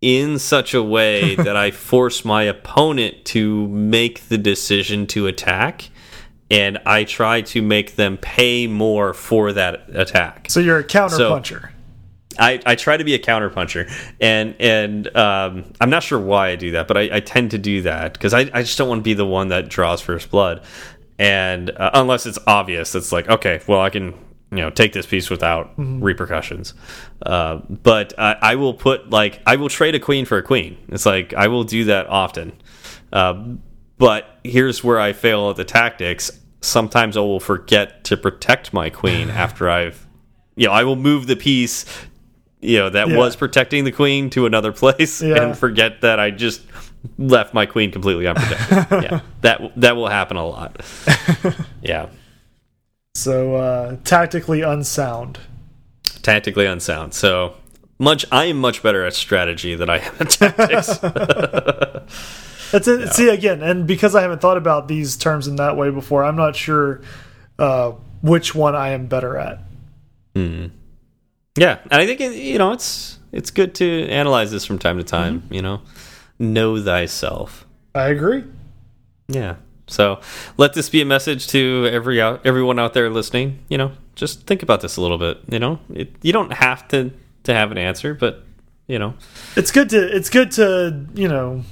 in 0.01 0.39
such 0.39 0.75
a 0.75 0.83
way 0.83 1.35
that 1.45 1.55
I 1.55 1.71
force 1.71 2.23
my 2.23 2.43
opponent 2.49 3.13
to 3.33 3.67
make 3.67 4.19
the 4.29 4.37
decision 4.37 5.07
to 5.07 5.27
attack 5.27 5.89
and 6.49 6.79
I 6.85 7.03
try 7.03 7.41
to 7.41 7.61
make 7.61 7.95
them 7.95 8.17
pay 8.17 8.67
more 8.67 9.13
for 9.13 9.53
that 9.53 9.83
attack. 9.93 10.47
So 10.49 10.59
you're 10.59 10.79
a 10.79 10.83
counterpuncher. 10.83 11.61
so. 11.61 11.67
I, 12.37 12.61
I 12.65 12.75
try 12.75 12.95
to 12.95 13.03
be 13.03 13.15
a 13.15 13.19
counterpuncher, 13.19 13.91
and 14.21 14.55
and 14.59 15.15
um, 15.15 15.65
I'm 15.81 15.89
not 15.89 16.03
sure 16.03 16.19
why 16.19 16.49
I 16.49 16.55
do 16.55 16.71
that, 16.71 16.87
but 16.87 16.95
I, 16.95 17.17
I 17.17 17.19
tend 17.19 17.51
to 17.51 17.57
do 17.57 17.81
that 17.81 18.13
because 18.13 18.33
I, 18.33 18.49
I 18.53 18.61
just 18.61 18.77
don't 18.77 18.87
want 18.87 18.99
to 18.99 19.03
be 19.03 19.13
the 19.13 19.25
one 19.25 19.49
that 19.49 19.67
draws 19.67 19.99
first 20.01 20.31
blood, 20.31 20.63
and 21.17 21.69
uh, 21.71 21.91
unless 21.93 22.25
it's 22.25 22.39
obvious, 22.47 22.95
it's 22.95 23.11
like 23.11 23.27
okay, 23.27 23.61
well 23.67 23.81
I 23.81 23.89
can 23.89 24.13
you 24.51 24.57
know 24.57 24.69
take 24.69 24.93
this 24.93 25.05
piece 25.05 25.29
without 25.29 25.77
mm 25.77 25.85
-hmm. 25.85 26.05
repercussions 26.05 26.73
uh, 27.25 27.59
but 27.83 28.13
I, 28.17 28.35
I, 28.53 28.55
will 28.55 28.73
put 28.73 29.09
like 29.11 29.39
i 29.45 29.55
will 29.55 29.69
trade 29.69 29.95
a 29.95 29.99
queen 29.99 30.25
for 30.25 30.37
a 30.37 30.41
queen 30.41 30.77
it's 30.87 31.05
like 31.05 31.35
i 31.35 31.47
will 31.47 31.63
do 31.63 31.85
that 31.85 32.07
often 32.07 32.51
uh, 33.13 33.33
but 33.99 34.39
here's 34.43 34.83
where 34.83 34.99
i 34.99 35.13
fail 35.13 35.51
at 35.51 35.55
the 35.55 35.63
tactics 35.63 36.31
sometimes 36.61 37.15
i 37.15 37.19
will 37.19 37.39
forget 37.39 38.03
to 38.03 38.17
protect 38.17 38.73
my 38.73 38.89
queen 38.89 39.29
after 39.45 39.69
i've 39.69 40.07
you 40.55 40.65
know 40.65 40.73
i 40.73 40.83
will 40.83 40.95
move 40.95 41.27
the 41.27 41.35
piece 41.35 41.85
you 42.61 42.79
know 42.79 42.89
that 42.89 43.07
yeah. 43.07 43.17
was 43.17 43.35
protecting 43.35 43.83
the 43.83 43.91
queen 43.91 44.31
to 44.31 44.47
another 44.47 44.71
place 44.81 45.21
yeah. 45.21 45.43
and 45.43 45.57
forget 45.57 46.01
that 46.01 46.19
i 46.19 46.31
just 46.31 46.63
left 47.17 47.53
my 47.53 47.67
queen 47.67 47.91
completely 47.91 48.25
unprotected 48.25 49.03
yeah 49.03 49.19
that 49.41 49.61
that 49.77 49.95
will 49.95 50.07
happen 50.07 50.35
a 50.35 50.45
lot 50.45 50.83
yeah 51.83 52.09
so 53.19 53.55
uh, 53.55 53.97
tactically 54.05 54.61
unsound. 54.61 55.39
Tactically 56.21 56.65
unsound. 56.65 57.13
So 57.13 57.55
much. 57.97 58.25
I 58.31 58.45
am 58.45 58.57
much 58.57 58.81
better 58.81 59.05
at 59.05 59.13
strategy 59.13 59.75
than 59.75 59.89
I 59.89 59.97
am 59.97 60.15
at 60.19 60.29
tactics. 60.29 60.99
That's 62.71 62.87
it. 62.87 62.99
Yeah. 62.99 63.11
See 63.11 63.29
again, 63.29 63.61
and 63.61 63.87
because 63.87 64.15
I 64.15 64.21
haven't 64.21 64.41
thought 64.41 64.57
about 64.57 64.87
these 64.87 65.17
terms 65.17 65.47
in 65.47 65.57
that 65.57 65.77
way 65.77 65.89
before, 65.89 66.23
I'm 66.23 66.35
not 66.35 66.55
sure 66.55 67.01
uh, 67.57 67.93
which 68.21 68.53
one 68.53 68.75
I 68.75 68.89
am 68.89 69.07
better 69.07 69.37
at. 69.37 69.59
Mm. 70.35 70.71
Yeah, 71.57 71.79
and 71.89 72.01
I 72.01 72.05
think 72.05 72.21
it, 72.21 72.33
you 72.35 72.57
know 72.57 72.71
it's 72.71 73.19
it's 73.31 73.51
good 73.51 73.75
to 73.75 74.07
analyze 74.09 74.51
this 74.51 74.65
from 74.65 74.79
time 74.79 74.97
to 74.97 75.03
time. 75.03 75.33
Mm 75.33 75.41
-hmm. 75.41 75.53
You 75.55 75.61
know, 75.61 75.81
know 76.37 76.83
thyself. 76.83 77.65
I 77.95 78.11
agree. 78.11 78.43
Yeah. 79.27 79.55
So 79.87 80.19
let 80.57 80.73
this 80.73 80.89
be 80.89 81.01
a 81.01 81.05
message 81.05 81.47
to 81.47 81.87
every 81.91 82.21
out, 82.21 82.45
everyone 82.45 82.79
out 82.79 82.93
there 82.93 83.09
listening. 83.09 83.59
You 83.69 83.77
know, 83.77 83.91
just 84.15 84.45
think 84.45 84.63
about 84.63 84.81
this 84.81 84.97
a 84.97 85.01
little 85.01 85.17
bit. 85.17 85.37
You 85.51 85.59
know, 85.59 85.79
it, 85.93 86.09
you 86.21 86.31
don't 86.31 86.53
have 86.53 86.87
to 86.89 87.11
to 87.43 87.53
have 87.53 87.71
an 87.71 87.77
answer, 87.77 88.13
but 88.13 88.43
you 88.89 88.99
know, 88.99 89.13
it's 89.55 89.71
good 89.71 89.89
to 89.91 90.15
it's 90.15 90.29
good 90.29 90.51
to 90.53 91.05
you 91.13 91.27
know 91.27 91.63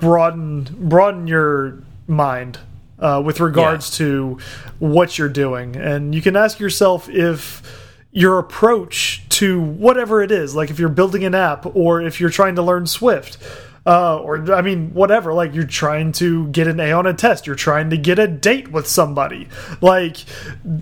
broaden 0.00 0.64
broaden 0.64 1.28
your 1.28 1.84
mind 2.08 2.58
uh, 2.98 3.22
with 3.24 3.38
regards 3.38 3.92
yeah. 3.92 4.06
to 4.06 4.38
what 4.78 5.18
you're 5.18 5.28
doing, 5.28 5.76
and 5.76 6.14
you 6.14 6.22
can 6.22 6.34
ask 6.34 6.58
yourself 6.58 7.08
if 7.08 7.62
your 8.10 8.38
approach 8.38 9.22
to 9.28 9.60
whatever 9.60 10.22
it 10.22 10.32
is, 10.32 10.54
like 10.54 10.70
if 10.70 10.78
you're 10.78 10.88
building 10.88 11.24
an 11.24 11.34
app 11.34 11.64
or 11.76 12.00
if 12.02 12.20
you're 12.20 12.30
trying 12.30 12.56
to 12.56 12.62
learn 12.62 12.86
Swift 12.86 13.38
uh, 13.86 14.18
or 14.18 14.52
I 14.52 14.62
mean, 14.62 14.94
whatever. 14.94 15.34
Like 15.34 15.54
you're 15.54 15.64
trying 15.64 16.12
to 16.12 16.48
get 16.48 16.66
an 16.68 16.80
A 16.80 16.92
on 16.92 17.06
a 17.06 17.14
test, 17.14 17.46
you're 17.46 17.56
trying 17.56 17.90
to 17.90 17.96
get 17.96 18.18
a 18.18 18.26
date 18.26 18.68
with 18.68 18.86
somebody. 18.86 19.48
Like 19.80 20.24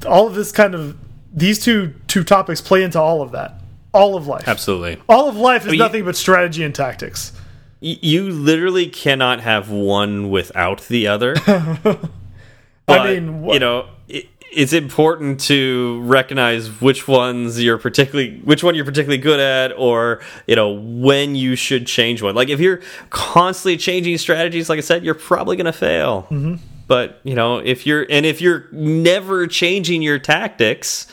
all 0.07 0.27
of 0.27 0.35
this 0.35 0.53
kind 0.53 0.75
of 0.75 0.97
these 1.33 1.59
two 1.59 1.95
two 2.07 2.25
topics 2.25 2.61
play 2.61 2.83
into 2.83 3.01
all 3.01 3.23
of 3.23 3.33
that. 3.33 3.60
All 3.93 4.17
of 4.17 4.27
life, 4.27 4.47
absolutely. 4.47 5.03
All 5.09 5.29
of 5.29 5.37
life 5.37 5.63
is 5.63 5.69
I 5.69 5.71
mean, 5.73 5.79
nothing 5.79 6.05
but 6.05 6.17
strategy 6.17 6.63
and 6.63 6.75
tactics. 6.75 7.33
You 7.81 8.31
literally 8.31 8.89
cannot 8.89 9.41
have 9.41 9.71
one 9.71 10.31
without 10.31 10.83
the 10.89 11.07
other. 11.07 11.35
But, 12.87 13.01
I 13.03 13.15
mean, 13.15 13.43
what? 13.43 13.55
you 13.55 13.61
know, 13.61 13.87
it's 14.53 14.73
important 14.73 15.41
to 15.41 16.01
recognize 16.03 16.69
which 16.81 17.07
ones 17.07 17.63
you're 17.63 17.79
particularly 17.79 18.41
which 18.41 18.65
one 18.65 18.75
you're 18.75 18.85
particularly 18.85 19.19
good 19.19 19.39
at 19.39 19.73
or 19.79 20.21
you 20.47 20.57
know 20.57 20.71
when 20.71 21.35
you 21.37 21.55
should 21.55 21.87
change 21.87 22.21
one 22.21 22.35
like 22.35 22.49
if 22.49 22.59
you're 22.59 22.81
constantly 23.11 23.77
changing 23.77 24.19
strategies 24.19 24.69
like 24.69 24.79
i 24.79 24.81
said 24.81 25.05
you're 25.05 25.15
probably 25.15 25.57
going 25.57 25.67
to 25.67 25.73
fail 25.73 26.27
mm 26.31 26.43
-hmm. 26.43 26.59
but 26.89 27.21
you 27.23 27.35
know 27.35 27.59
if 27.59 27.87
you're 27.87 28.05
and 28.11 28.27
if 28.27 28.41
you're 28.41 28.67
never 28.73 29.47
changing 29.47 30.03
your 30.03 30.19
tactics 30.19 31.07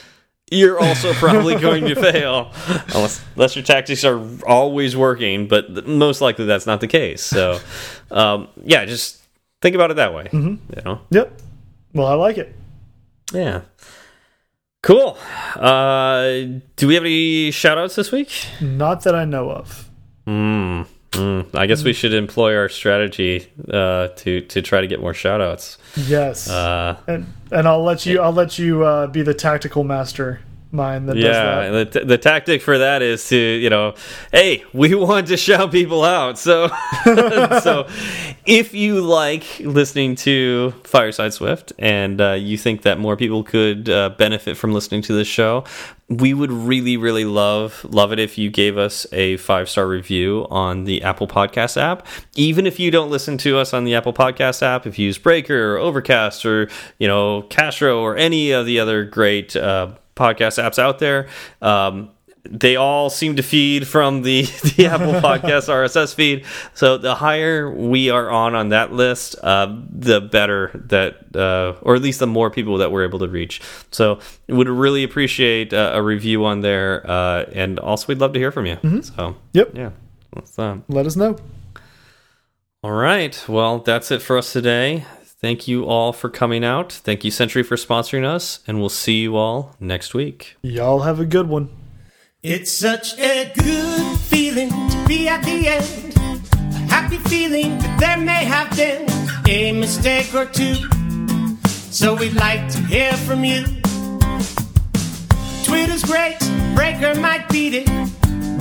you're 0.51 0.79
also 0.79 1.13
probably 1.13 1.55
going 1.67 1.85
to 1.85 1.95
fail 1.95 2.51
unless, 2.95 3.25
unless 3.35 3.55
your 3.55 3.63
tactics 3.63 4.03
are 4.03 4.21
always 4.45 4.95
working 4.95 5.47
but 5.47 5.87
most 5.87 6.21
likely 6.21 6.45
that's 6.45 6.65
not 6.65 6.79
the 6.81 6.87
case 6.87 7.23
so 7.23 7.59
um, 8.11 8.47
yeah 8.63 8.85
just 8.85 9.21
think 9.61 9.75
about 9.75 9.91
it 9.91 9.95
that 9.95 10.13
way 10.13 10.29
mm 10.31 10.41
-hmm. 10.43 10.75
you 10.75 10.81
know 10.83 10.99
yep 11.09 11.41
well 11.93 12.07
i 12.07 12.27
like 12.27 12.37
it 12.41 12.55
yeah. 13.33 13.61
Cool. 14.81 15.17
Uh, 15.55 16.59
do 16.75 16.87
we 16.87 16.93
have 16.93 17.03
any 17.03 17.51
shout 17.51 17.77
outs 17.77 17.95
this 17.95 18.11
week? 18.11 18.31
Not 18.61 19.03
that 19.03 19.15
I 19.15 19.25
know 19.25 19.49
of. 19.49 19.89
Hmm. 20.25 20.83
Mm, 21.17 21.55
I 21.55 21.65
guess 21.65 21.83
we 21.83 21.93
should 21.93 22.13
employ 22.13 22.55
our 22.55 22.69
strategy 22.69 23.47
uh, 23.71 24.09
to 24.09 24.41
to 24.41 24.61
try 24.61 24.81
to 24.81 24.87
get 24.87 24.99
more 24.99 25.13
shoutouts. 25.13 25.77
Yes, 25.95 26.49
uh, 26.49 26.97
and 27.07 27.25
and 27.51 27.67
I'll 27.67 27.83
let 27.83 28.05
you 28.05 28.21
I'll 28.21 28.33
let 28.33 28.59
you 28.59 28.83
uh, 28.83 29.07
be 29.07 29.21
the 29.21 29.33
tactical 29.33 29.83
master 29.83 30.41
mind 30.71 31.09
that 31.09 31.17
yeah, 31.17 31.69
the, 31.69 32.03
the 32.05 32.17
tactic 32.17 32.61
for 32.61 32.77
that 32.77 33.01
is 33.01 33.27
to 33.29 33.37
you 33.37 33.69
know, 33.69 33.95
hey, 34.31 34.63
we 34.73 34.93
want 34.95 35.27
to 35.27 35.37
shout 35.37 35.71
people 35.71 36.03
out. 36.03 36.37
So 36.37 36.67
so 37.05 37.87
if 38.45 38.73
you 38.73 39.01
like 39.01 39.59
listening 39.59 40.15
to 40.15 40.71
Fireside 40.83 41.33
Swift 41.33 41.73
and 41.79 42.19
uh, 42.21 42.33
you 42.33 42.57
think 42.57 42.83
that 42.83 42.99
more 42.99 43.15
people 43.15 43.43
could 43.43 43.89
uh, 43.89 44.09
benefit 44.09 44.57
from 44.57 44.73
listening 44.73 45.01
to 45.03 45.13
this 45.13 45.27
show, 45.27 45.63
we 46.09 46.33
would 46.33 46.51
really 46.51 46.95
really 46.95 47.25
love 47.25 47.85
love 47.89 48.11
it 48.11 48.19
if 48.19 48.37
you 48.37 48.49
gave 48.49 48.77
us 48.77 49.05
a 49.11 49.37
five 49.37 49.69
star 49.69 49.87
review 49.87 50.47
on 50.49 50.85
the 50.85 51.03
Apple 51.03 51.27
Podcast 51.27 51.79
app. 51.79 52.05
Even 52.35 52.65
if 52.65 52.79
you 52.79 52.91
don't 52.91 53.09
listen 53.09 53.37
to 53.39 53.57
us 53.57 53.73
on 53.73 53.83
the 53.83 53.95
Apple 53.95 54.13
Podcast 54.13 54.61
app, 54.61 54.85
if 54.85 54.97
you 54.97 55.07
use 55.07 55.17
Breaker 55.17 55.75
or 55.75 55.77
Overcast 55.77 56.45
or 56.45 56.69
you 56.97 57.07
know 57.07 57.41
Castro 57.43 57.99
or 57.99 58.15
any 58.15 58.51
of 58.51 58.65
the 58.65 58.79
other 58.79 59.03
great 59.03 59.55
uh, 59.55 59.91
podcast 60.17 60.61
apps 60.61 60.79
out 60.79 60.99
there. 60.99 61.27
Um, 61.61 62.11
they 62.49 62.75
all 62.75 63.09
seem 63.09 63.35
to 63.35 63.43
feed 63.43 63.87
from 63.87 64.21
the, 64.21 64.43
the 64.75 64.87
Apple 64.87 65.13
Podcast 65.13 65.67
RSS 65.69 66.13
feed. 66.13 66.45
So 66.73 66.97
the 66.97 67.15
higher 67.15 67.69
we 67.69 68.09
are 68.09 68.29
on 68.29 68.55
on 68.55 68.69
that 68.69 68.91
list, 68.93 69.35
uh, 69.43 69.75
the 69.89 70.21
better 70.21 70.71
that, 70.87 71.35
uh, 71.35 71.79
or 71.81 71.95
at 71.95 72.01
least 72.01 72.19
the 72.19 72.27
more 72.27 72.49
people 72.49 72.77
that 72.77 72.91
we're 72.91 73.03
able 73.03 73.19
to 73.19 73.27
reach. 73.27 73.61
So 73.91 74.19
would 74.47 74.69
really 74.69 75.03
appreciate 75.03 75.73
uh, 75.73 75.91
a 75.93 76.01
review 76.01 76.45
on 76.45 76.61
there, 76.61 77.09
uh, 77.09 77.45
and 77.53 77.79
also 77.79 78.07
we'd 78.07 78.19
love 78.19 78.33
to 78.33 78.39
hear 78.39 78.51
from 78.51 78.65
you. 78.65 78.77
Mm 78.81 78.89
-hmm. 78.89 79.03
So 79.15 79.35
yep, 79.53 79.69
yeah, 79.73 79.91
let 80.87 81.05
us 81.05 81.13
know. 81.13 81.35
All 82.83 83.01
right, 83.01 83.45
well 83.47 83.79
that's 83.83 84.11
it 84.11 84.21
for 84.21 84.37
us 84.37 84.53
today. 84.53 85.05
Thank 85.39 85.67
you 85.67 85.85
all 85.85 86.13
for 86.13 86.29
coming 86.29 86.65
out. 86.65 86.91
Thank 86.91 87.23
you, 87.23 87.29
Sentry, 87.29 87.61
for 87.61 87.75
sponsoring 87.75 88.25
us, 88.25 88.59
and 88.65 88.79
we'll 88.79 88.89
see 88.89 89.21
you 89.21 89.35
all 89.35 89.75
next 89.79 90.15
week. 90.15 90.57
Y'all 90.63 91.01
have 91.01 91.19
a 91.19 91.25
good 91.25 91.47
one. 91.47 91.69
It's 92.41 92.71
such 92.71 93.17
a 93.19 93.51
good 93.53 94.19
feeling 94.19 94.69
to 94.69 95.05
be 95.07 95.27
at 95.27 95.43
the 95.43 95.67
end. 95.67 96.17
A 96.73 96.91
happy 96.91 97.17
feeling 97.17 97.77
that 97.77 97.99
there 97.99 98.17
may 98.17 98.45
have 98.45 98.75
been 98.75 99.07
a 99.47 99.71
mistake 99.73 100.33
or 100.33 100.45
two. 100.45 100.75
So 101.67 102.15
we'd 102.15 102.33
like 102.33 102.67
to 102.71 102.79
hear 102.79 103.13
from 103.13 103.43
you. 103.43 103.63
Twitter's 105.63 106.03
great, 106.03 106.37
Breaker 106.73 107.13
might 107.19 107.47
beat 107.49 107.75
it. 107.75 107.89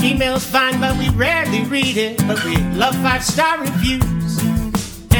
Email's 0.02 0.44
fine, 0.44 0.78
but 0.78 0.98
we 0.98 1.08
rarely 1.10 1.62
read 1.64 1.96
it. 1.96 2.18
But 2.26 2.44
we 2.44 2.58
love 2.74 2.94
five 2.96 3.24
star 3.24 3.60
reviews 3.60 4.06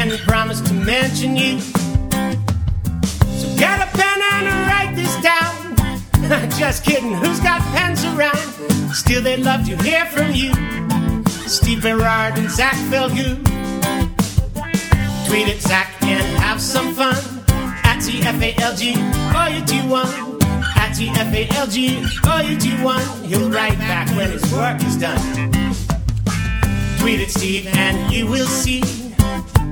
and 0.07 0.19
we 0.19 0.25
promise 0.25 0.61
to 0.61 0.73
mention 0.73 1.35
you. 1.35 1.59
So 1.59 3.47
get 3.57 3.81
a 3.81 3.89
pen 3.97 4.21
and 4.21 4.67
write 4.67 4.95
this 4.95 5.13
down. 5.21 6.49
Just 6.57 6.85
kidding, 6.85 7.13
who's 7.13 7.39
got 7.39 7.61
pens 7.75 8.05
around? 8.05 8.37
Still, 8.93 9.21
they'd 9.21 9.43
love 9.43 9.65
to 9.65 9.75
hear 9.83 10.05
from 10.05 10.31
you. 10.31 10.53
Steve 11.47 11.81
Berard 11.81 12.37
and 12.37 12.49
Zach 12.49 12.75
Falgout. 12.89 13.37
Tweet 15.27 15.47
at 15.49 15.59
Zach 15.59 16.01
and 16.03 16.37
have 16.39 16.61
some 16.61 16.93
fun. 16.93 17.15
At 17.83 17.99
TFALG, 17.99 19.33
all 19.35 19.49
you 19.49 19.63
do 19.65 19.87
one. 19.89 20.41
At 20.75 20.95
TFALG, 20.95 22.49
you 22.49 22.57
do 22.57 22.83
one. 22.83 23.23
He'll 23.25 23.49
write 23.49 23.77
back 23.79 24.09
when 24.15 24.31
his 24.31 24.53
work 24.53 24.81
is 24.83 24.97
done. 24.97 25.19
Tweet 26.99 27.21
at 27.21 27.29
Steve 27.29 27.67
and 27.67 28.13
you 28.13 28.27
will 28.27 28.47
see 28.47 29.06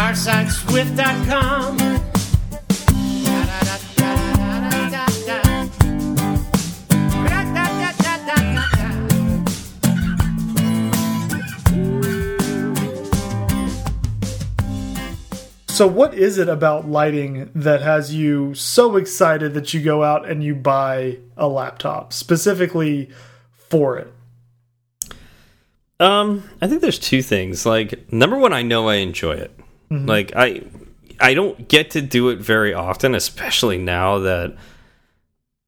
firesideswift.com. 0.00 1.76
So, 15.68 15.86
what 15.86 16.14
is 16.14 16.38
it 16.38 16.48
about 16.48 16.88
lighting 16.88 17.50
that 17.54 17.82
has 17.82 18.14
you 18.14 18.54
so 18.54 18.96
excited 18.96 19.52
that 19.52 19.74
you 19.74 19.82
go 19.82 20.02
out 20.02 20.26
and 20.26 20.42
you 20.42 20.54
buy 20.54 21.18
a 21.36 21.46
laptop 21.46 22.14
specifically 22.14 23.10
for 23.52 23.98
it? 23.98 24.12
Um, 25.98 26.48
I 26.62 26.68
think 26.68 26.80
there's 26.80 26.98
two 26.98 27.20
things. 27.20 27.66
Like, 27.66 28.10
number 28.10 28.38
one, 28.38 28.54
I 28.54 28.62
know 28.62 28.88
I 28.88 28.96
enjoy 28.96 29.32
it. 29.32 29.59
Mm 29.90 29.98
-hmm. 29.98 30.08
Like 30.08 30.32
I 30.36 30.62
I 31.20 31.34
don't 31.34 31.68
get 31.68 31.90
to 31.90 32.00
do 32.00 32.30
it 32.30 32.38
very 32.38 32.74
often, 32.74 33.14
especially 33.14 33.78
now 33.78 34.18
that 34.20 34.56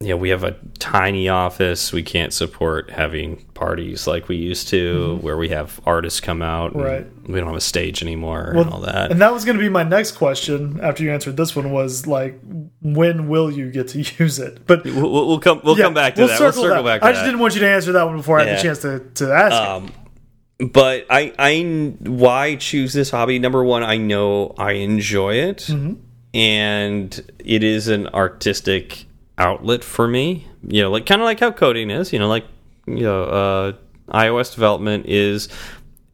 you 0.00 0.08
know 0.08 0.16
we 0.16 0.30
have 0.30 0.44
a 0.44 0.56
tiny 0.78 1.28
office. 1.28 1.92
We 1.92 2.02
can't 2.02 2.32
support 2.32 2.90
having 2.90 3.44
parties 3.54 4.06
like 4.06 4.28
we 4.28 4.36
used 4.36 4.68
to, 4.68 4.76
mm 4.76 5.18
-hmm. 5.18 5.22
where 5.22 5.36
we 5.36 5.48
have 5.48 5.68
artists 5.84 6.20
come 6.20 6.44
out. 6.44 6.74
Right. 6.74 7.06
We 7.26 7.38
don't 7.38 7.46
have 7.46 7.56
a 7.56 7.60
stage 7.60 8.02
anymore 8.02 8.52
well, 8.54 8.64
and 8.64 8.72
all 8.72 8.80
that. 8.92 9.10
And 9.10 9.20
that 9.20 9.32
was 9.32 9.44
going 9.44 9.58
to 9.58 9.62
be 9.62 9.70
my 9.70 9.88
next 9.96 10.12
question 10.12 10.80
after 10.82 11.04
you 11.04 11.12
answered 11.12 11.36
this 11.36 11.56
one 11.56 11.70
was 11.70 12.06
like, 12.06 12.34
when 12.80 13.28
will 13.28 13.50
you 13.58 13.70
get 13.70 13.88
to 13.92 13.98
use 14.24 14.38
it? 14.46 14.66
But 14.66 14.84
we'll, 14.84 15.26
we'll 15.28 15.40
come 15.40 15.60
we'll 15.64 15.78
yeah, 15.78 15.86
come 15.86 15.94
back 15.94 16.14
to 16.14 16.20
we'll 16.20 16.28
that. 16.28 16.38
Circle 16.38 16.62
we'll 16.62 16.70
circle 16.70 16.84
that. 16.84 17.00
back. 17.00 17.08
I 17.08 17.12
just 17.12 17.20
that. 17.20 17.28
didn't 17.28 17.40
want 17.40 17.54
you 17.54 17.60
to 17.60 17.68
answer 17.76 17.92
that 17.92 18.04
one 18.04 18.16
before 18.16 18.40
I 18.40 18.44
had 18.44 18.58
the 18.58 18.62
chance 18.62 18.80
to 18.86 18.92
to 19.20 19.24
ask. 19.44 19.56
Um, 19.56 20.01
but 20.70 21.06
I 21.10 21.32
I 21.38 21.94
why 22.00 22.56
choose 22.56 22.92
this 22.92 23.10
hobby? 23.10 23.38
Number 23.38 23.64
one, 23.64 23.82
I 23.82 23.96
know 23.96 24.54
I 24.56 24.72
enjoy 24.72 25.34
it, 25.34 25.66
mm 25.68 25.80
-hmm. 25.80 25.96
and 26.34 27.32
it 27.44 27.62
is 27.62 27.88
an 27.88 28.06
artistic 28.08 29.06
outlet 29.38 29.84
for 29.84 30.08
me. 30.08 30.46
You 30.68 30.82
know, 30.82 30.94
like 30.94 31.06
kind 31.06 31.20
of 31.20 31.28
like 31.28 31.44
how 31.44 31.50
coding 31.50 31.90
is. 31.90 32.12
You 32.12 32.20
know, 32.20 32.32
like 32.32 32.46
you 32.86 33.02
know, 33.02 33.24
uh, 33.24 33.72
iOS 34.08 34.54
development 34.54 35.06
is 35.06 35.48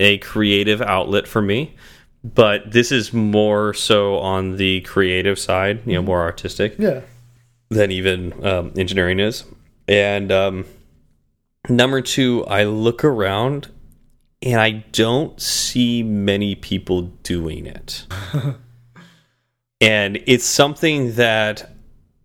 a 0.00 0.18
creative 0.18 0.80
outlet 0.80 1.28
for 1.28 1.42
me. 1.42 1.74
But 2.24 2.72
this 2.72 2.90
is 2.92 3.12
more 3.12 3.74
so 3.74 4.18
on 4.18 4.56
the 4.56 4.80
creative 4.80 5.38
side, 5.38 5.80
you 5.86 5.92
know, 5.92 6.00
mm-hmm. 6.00 6.06
more 6.06 6.22
artistic, 6.22 6.74
yeah, 6.78 7.00
than 7.70 7.90
even 7.90 8.32
um, 8.44 8.72
engineering 8.76 9.20
is. 9.20 9.44
And 9.86 10.32
um, 10.32 10.64
number 11.68 12.02
two, 12.02 12.44
I 12.46 12.64
look 12.64 13.04
around 13.04 13.68
and 14.43 14.60
I 14.60 14.85
don't 14.93 15.40
see 15.40 16.02
many 16.02 16.55
people 16.55 17.02
doing 17.23 17.66
it. 17.66 18.06
and 19.81 20.23
it's 20.27 20.44
something 20.44 21.15
that 21.15 21.70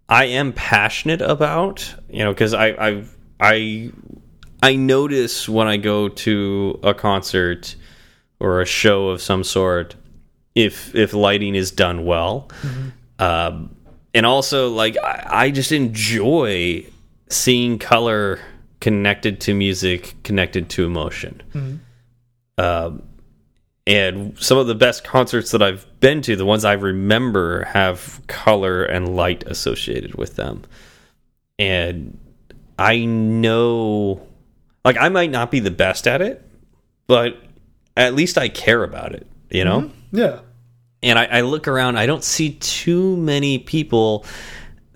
I 0.08 0.26
am 0.26 0.54
passionate 0.54 1.22
about, 1.22 1.94
you 2.10 2.20
know, 2.20 2.32
because 2.32 2.54
I 2.54 2.68
I 2.68 3.04
I 3.40 3.92
I 4.62 4.76
notice 4.76 5.50
when 5.50 5.68
I 5.68 5.78
go 5.78 6.10
to 6.10 6.80
a 6.84 6.94
concert 6.94 7.76
or 8.40 8.62
a 8.62 8.66
show 8.66 9.10
of 9.10 9.22
some 9.22 9.44
sort 9.44 9.96
if 10.56 10.94
if 10.94 11.14
lighting 11.14 11.56
is 11.56 11.72
done 11.72 12.06
well. 12.06 12.50
Mm 12.62 12.70
-hmm. 12.70 12.92
um, 13.26 13.76
and 14.14 14.26
also 14.26 14.70
like 14.84 15.00
I, 15.00 15.48
I 15.48 15.52
just 15.52 15.72
enjoy 15.72 16.86
seeing 17.30 17.80
color 17.80 18.40
connected 18.80 19.40
to 19.40 19.54
music, 19.54 20.16
connected 20.24 20.70
to 20.76 20.84
emotion. 20.84 21.42
Mm 21.54 21.62
-hmm. 21.62 21.78
Um, 22.58 23.04
and 23.86 24.38
some 24.40 24.58
of 24.58 24.68
the 24.68 24.76
best 24.76 25.04
concerts 25.04 25.52
that 25.52 25.62
I've 25.62 25.86
been 26.00 26.22
to, 26.24 26.36
the 26.36 26.46
ones 26.46 26.64
I 26.64 26.74
remember, 26.74 27.66
have 27.66 28.22
color 28.28 28.84
and 28.84 29.16
light 29.16 29.44
associated 29.46 30.16
with 30.16 30.36
them. 30.36 30.64
And 31.60 32.18
I 32.80 33.06
know, 33.06 34.26
like, 34.86 34.98
I 34.98 35.10
might 35.10 35.32
not 35.32 35.52
be 35.52 35.60
the 35.60 35.72
best 35.72 36.08
at 36.08 36.22
it, 36.22 36.48
but 37.08 37.38
at 37.98 38.16
least 38.16 38.38
I 38.38 38.48
care 38.48 38.84
about 38.84 39.14
it, 39.14 39.28
you 39.50 39.64
know? 39.64 39.82
Mm 39.82 39.86
-hmm. 39.88 40.20
Yeah. 40.20 40.40
And 41.04 41.20
I, 41.20 41.40
I 41.40 41.42
look 41.42 41.68
around, 41.68 41.98
I 41.98 42.06
don't 42.06 42.24
see 42.24 42.58
too 42.86 43.18
many 43.18 43.60
people 43.60 44.30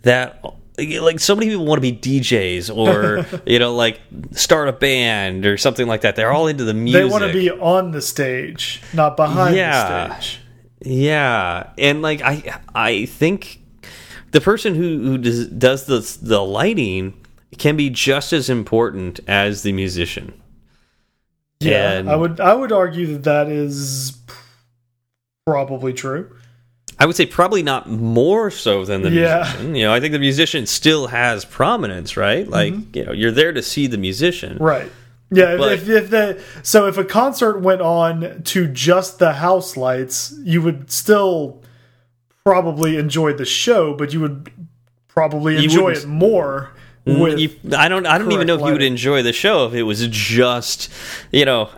that 0.03 0.41
like 0.77 1.19
so 1.19 1.35
many 1.35 1.49
people 1.49 1.65
want 1.65 1.81
to 1.81 1.91
be 1.91 1.93
DJs 1.93 2.75
or 2.75 3.25
you 3.45 3.59
know 3.59 3.75
like 3.75 3.99
start 4.31 4.67
a 4.67 4.73
band 4.73 5.45
or 5.45 5.57
something 5.57 5.87
like 5.87 6.01
that. 6.01 6.15
They're 6.15 6.31
all 6.31 6.47
into 6.47 6.63
the 6.63 6.73
music. 6.73 7.01
They 7.01 7.09
want 7.09 7.23
to 7.23 7.33
be 7.33 7.49
on 7.51 7.91
the 7.91 8.01
stage, 8.01 8.81
not 8.93 9.17
behind 9.17 9.55
yeah. 9.55 10.07
the 10.07 10.19
stage. 10.19 10.39
Yeah, 10.81 11.71
and 11.77 12.01
like 12.01 12.21
I 12.21 12.61
I 12.75 13.05
think 13.05 13.59
the 14.31 14.41
person 14.41 14.75
who 14.75 14.99
who 14.99 15.17
does, 15.17 15.47
does 15.47 15.85
the 15.85 16.17
the 16.21 16.43
lighting 16.43 17.25
can 17.57 17.75
be 17.75 17.89
just 17.89 18.33
as 18.33 18.49
important 18.49 19.19
as 19.27 19.63
the 19.63 19.73
musician. 19.73 20.39
Yeah, 21.59 21.93
and 21.93 22.09
I 22.09 22.15
would 22.15 22.39
I 22.39 22.53
would 22.53 22.71
argue 22.71 23.07
that 23.13 23.23
that 23.23 23.49
is 23.49 24.15
probably 25.45 25.93
true. 25.93 26.35
I 26.99 27.05
would 27.05 27.15
say 27.15 27.25
probably 27.25 27.63
not 27.63 27.89
more 27.89 28.49
so 28.49 28.83
than 28.85 29.01
the 29.03 29.11
yeah. 29.11 29.43
musician. 29.43 29.75
You 29.75 29.85
know, 29.85 29.93
I 29.93 29.99
think 29.99 30.13
the 30.13 30.19
musician 30.19 30.65
still 30.65 31.07
has 31.07 31.45
prominence, 31.45 32.17
right? 32.17 32.47
Like, 32.47 32.73
mm 32.73 32.79
-hmm. 32.79 32.95
you 32.95 33.05
know, 33.05 33.13
you're 33.13 33.35
there 33.35 33.53
to 33.53 33.61
see 33.61 33.87
the 33.87 33.97
musician. 33.97 34.57
Right. 34.59 34.91
Yeah, 35.29 35.57
but, 35.57 35.73
if, 35.73 35.89
if 35.89 36.09
the 36.09 36.37
so 36.63 36.87
if 36.87 36.97
a 36.97 37.03
concert 37.03 37.61
went 37.61 37.81
on 37.81 38.41
to 38.43 38.59
just 38.73 39.19
the 39.19 39.33
house 39.33 39.79
lights, 39.79 40.33
you 40.43 40.61
would 40.61 40.91
still 40.91 41.61
probably 42.43 42.97
enjoy 42.97 43.33
the 43.33 43.45
show, 43.45 43.93
but 43.95 44.13
you 44.13 44.21
would 44.21 44.49
probably 45.07 45.55
enjoy 45.63 45.91
it 45.91 46.05
more 46.05 46.69
with 47.07 47.39
you, 47.39 47.49
I 47.75 47.87
don't 47.87 48.05
I 48.05 48.17
don't 48.17 48.31
even 48.31 48.47
know 48.47 48.55
if 48.55 48.61
you 48.61 48.71
would 48.71 48.81
enjoy 48.81 49.23
the 49.23 49.33
show 49.33 49.67
if 49.67 49.73
it 49.73 49.83
was 49.83 50.07
just, 50.07 50.89
you 51.31 51.45
know, 51.45 51.69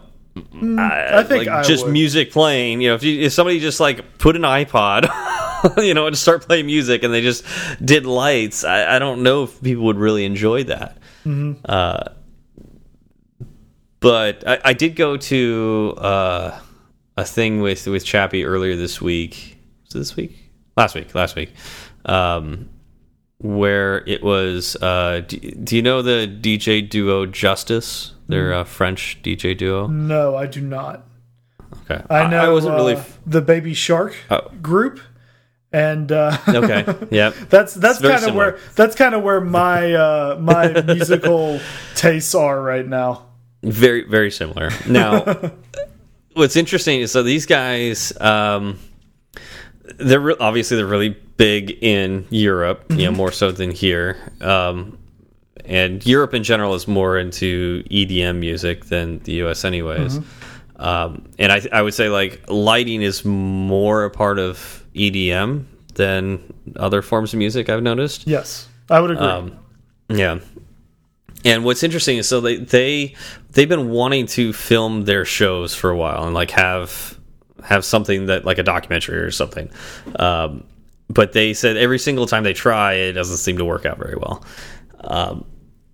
Mm, 0.42 0.80
I 0.80 1.24
think 1.24 1.48
like 1.48 1.48
I 1.48 1.64
just 1.64 1.86
would. 1.86 1.94
music 1.94 2.32
playing. 2.32 2.82
You 2.82 2.90
know, 2.90 2.96
if, 2.96 3.04
you, 3.04 3.22
if 3.22 3.34
somebody 3.34 3.60
just 3.60 3.80
like 3.80 4.18
put 4.18 4.36
an 4.36 4.44
iPod, 4.44 5.08
you 5.78 5.94
know, 5.94 6.08
and 6.08 6.18
start 6.18 6.46
playing 6.48 6.66
music, 6.66 7.04
and 7.04 7.14
they 7.14 7.22
just 7.22 7.44
did 7.84 8.06
lights, 8.06 8.64
I, 8.64 8.96
I 8.96 9.00
don't 9.00 9.24
know 9.24 9.44
if 9.44 9.62
people 9.62 9.86
would 9.86 9.98
really 9.98 10.26
enjoy 10.26 10.64
that. 10.66 10.98
Mm 11.26 11.34
-hmm. 11.42 11.56
uh, 11.66 12.14
but 14.00 14.44
I, 14.48 14.72
I, 14.72 14.74
did 14.74 14.96
go 14.96 15.18
to 15.18 15.96
uh, 15.98 16.60
a 17.18 17.24
thing 17.24 17.62
with 17.62 17.88
with 17.88 18.06
Chappie 18.06 18.46
earlier 18.46 18.78
this 18.78 19.02
week. 19.02 19.58
Was 19.86 19.94
this 19.94 20.16
week? 20.16 20.32
Last 20.78 20.96
week. 20.96 21.14
Last 21.14 21.36
week. 21.36 21.50
Um, 22.06 22.70
where 23.40 24.08
it 24.08 24.22
was. 24.22 24.76
Uh, 24.76 25.22
do, 25.28 25.38
do 25.38 25.76
you 25.76 25.82
know 25.82 26.02
the 26.02 26.28
DJ 26.28 26.88
duo 26.88 27.26
Justice? 27.26 28.14
They're 28.28 28.54
a 28.54 28.66
French 28.66 29.20
DJ 29.24 29.58
duo. 29.58 29.88
No, 29.88 30.36
I 30.36 30.46
do 30.46 30.62
not. 30.62 31.06
Okay, 31.84 32.04
I 32.10 32.30
know. 32.30 32.38
I, 32.38 32.46
I 32.46 32.50
wasn't 32.50 32.76
really 32.76 32.96
uh, 32.96 33.04
the 33.26 33.42
Baby 33.42 33.74
Shark 33.74 34.16
oh. 34.30 34.42
group, 34.62 35.00
and 35.72 36.12
uh, 36.12 36.38
okay, 36.48 36.86
yeah, 37.12 37.32
that's 37.50 37.74
that's 37.74 38.00
kind 38.00 38.24
of 38.24 38.36
where 38.36 38.60
that's 38.76 38.96
kind 38.96 39.16
of 39.16 39.24
where 39.24 39.42
my 39.42 39.94
uh, 39.94 40.38
my 40.40 40.82
musical 40.82 41.60
tastes 41.96 42.36
are 42.36 42.62
right 42.62 42.88
now. 42.88 43.26
Very 43.64 44.08
very 44.08 44.32
similar. 44.32 44.70
Now, 44.88 45.52
what's 46.34 46.56
interesting 46.56 47.02
is 47.02 47.12
so 47.12 47.24
these 47.24 47.46
guys, 47.46 48.14
um, 48.22 48.80
they're 50.00 50.42
obviously 50.42 50.78
they're 50.78 50.86
really 50.86 51.16
big 51.38 51.78
in 51.82 52.26
Europe, 52.30 52.86
you 52.90 52.98
know, 52.98 53.04
mm-hmm. 53.04 53.18
more 53.18 53.32
so 53.32 53.52
than 53.52 53.72
here. 53.72 54.18
Um, 54.42 54.98
and 55.66 56.06
Europe 56.06 56.34
in 56.34 56.44
general 56.44 56.74
is 56.74 56.88
more 56.88 57.18
into 57.18 57.84
EDM 57.92 58.38
music 58.38 58.86
than 58.86 59.20
the 59.20 59.44
US, 59.44 59.66
anyways. 59.66 60.18
Mm 60.18 60.24
-hmm. 60.24 61.06
um, 61.06 61.22
and 61.38 61.52
I, 61.52 61.80
I 61.80 61.82
would 61.82 61.94
say 61.94 62.10
like 62.10 62.42
lighting 62.48 63.02
is 63.02 63.24
more 63.24 64.06
a 64.06 64.10
part 64.10 64.40
of 64.40 64.84
EDM 64.96 65.66
than 65.96 66.40
other 66.76 67.02
forms 67.02 67.34
of 67.34 67.40
music. 67.40 67.70
I've 67.70 67.82
noticed. 67.82 68.28
Yes, 68.28 68.68
I 68.90 69.00
would 69.00 69.12
agree. 69.12 69.28
Um, 69.28 69.52
yeah. 70.08 70.40
And 71.46 71.64
what's 71.64 71.84
interesting 71.84 72.18
is 72.18 72.28
so 72.28 72.42
they 72.42 72.58
they 72.58 73.16
they've 73.54 73.70
been 73.70 73.90
wanting 73.90 74.28
to 74.28 74.54
film 74.54 75.06
their 75.06 75.26
shows 75.26 75.76
for 75.76 75.90
a 75.90 75.96
while 75.96 76.24
and 76.26 76.34
like 76.34 76.52
have 76.52 77.19
have 77.64 77.86
something 77.86 78.28
that 78.28 78.46
like 78.46 78.58
a 78.58 78.64
documentary 78.64 79.20
or 79.20 79.32
something. 79.32 79.70
Um, 80.18 80.64
but 81.10 81.34
they 81.34 81.54
said 81.54 81.78
every 81.78 82.00
single 82.00 82.28
time 82.28 82.44
they 82.44 82.54
try, 82.54 82.94
it 82.94 83.14
doesn't 83.14 83.38
seem 83.38 83.58
to 83.58 83.66
work 83.66 83.86
out 83.86 83.98
very 83.98 84.16
well. 84.16 84.44
Um, 85.02 85.46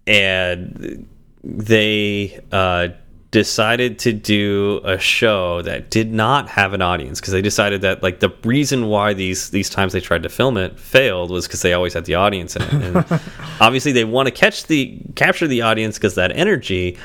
and 0.08 1.08
they 1.44 2.44
uh, 2.52 2.90
decided 3.36 4.00
to 4.00 4.14
do 4.14 4.80
a 4.84 4.98
show 4.98 5.62
that 5.62 5.90
did 5.90 6.14
not 6.14 6.48
have 6.48 6.74
an 6.74 6.82
audience 6.82 7.20
because 7.20 7.34
they 7.34 7.42
decided 7.42 7.82
that 7.82 8.02
like 8.02 8.20
the 8.20 8.30
reason 8.44 8.88
why 8.88 9.14
these 9.14 9.50
these 9.50 9.70
times 9.70 9.94
they 9.94 10.00
tried 10.00 10.24
to 10.24 10.30
film 10.30 10.56
it 10.58 10.80
failed 10.80 11.30
was 11.30 11.46
because 11.46 11.62
they 11.62 11.74
always 11.74 11.94
had 11.94 12.06
the 12.06 12.16
audience 12.16 12.56
in 12.56 12.62
it 12.62 12.74
and 12.74 13.22
obviously 13.60 13.92
they 13.92 14.06
want 14.06 14.26
to 14.26 14.32
catch 14.32 14.68
the 14.68 14.98
capture 15.16 15.48
the 15.48 15.62
audience 15.62 15.98
because 15.98 16.16
that 16.16 16.32
energy 16.32 16.98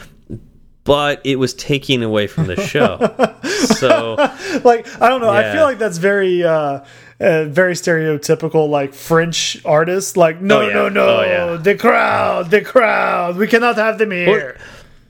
but 0.91 1.21
it 1.23 1.37
was 1.37 1.55
taking 1.55 2.03
away 2.03 2.27
from 2.27 2.49
the 2.49 2.61
show 2.67 2.99
so 3.77 4.17
like 4.65 4.89
i 5.01 5.09
don't 5.09 5.21
know 5.21 5.33
yeah. 5.33 5.39
i 5.39 5.53
feel 5.53 5.63
like 5.63 5.79
that's 5.79 5.99
very 5.99 6.43
uh 6.43 6.81
uh, 7.21 7.45
very 7.45 7.75
stereotypical 7.75 8.71
like 8.71 8.95
French 8.95 9.63
artist. 9.67 10.17
Like, 10.17 10.41
no, 10.41 10.63
oh, 10.63 10.67
yeah. 10.67 10.73
no, 10.73 10.89
no, 10.89 11.19
oh, 11.19 11.23
yeah. 11.23 11.57
the 11.59 11.75
crowd, 11.75 12.51
the 12.51 12.63
crowd. 12.63 13.37
We 13.37 13.47
cannot 13.47 13.77
have 13.77 13.99
them 13.99 14.11
here. 14.11 14.57
Well, 14.57 14.67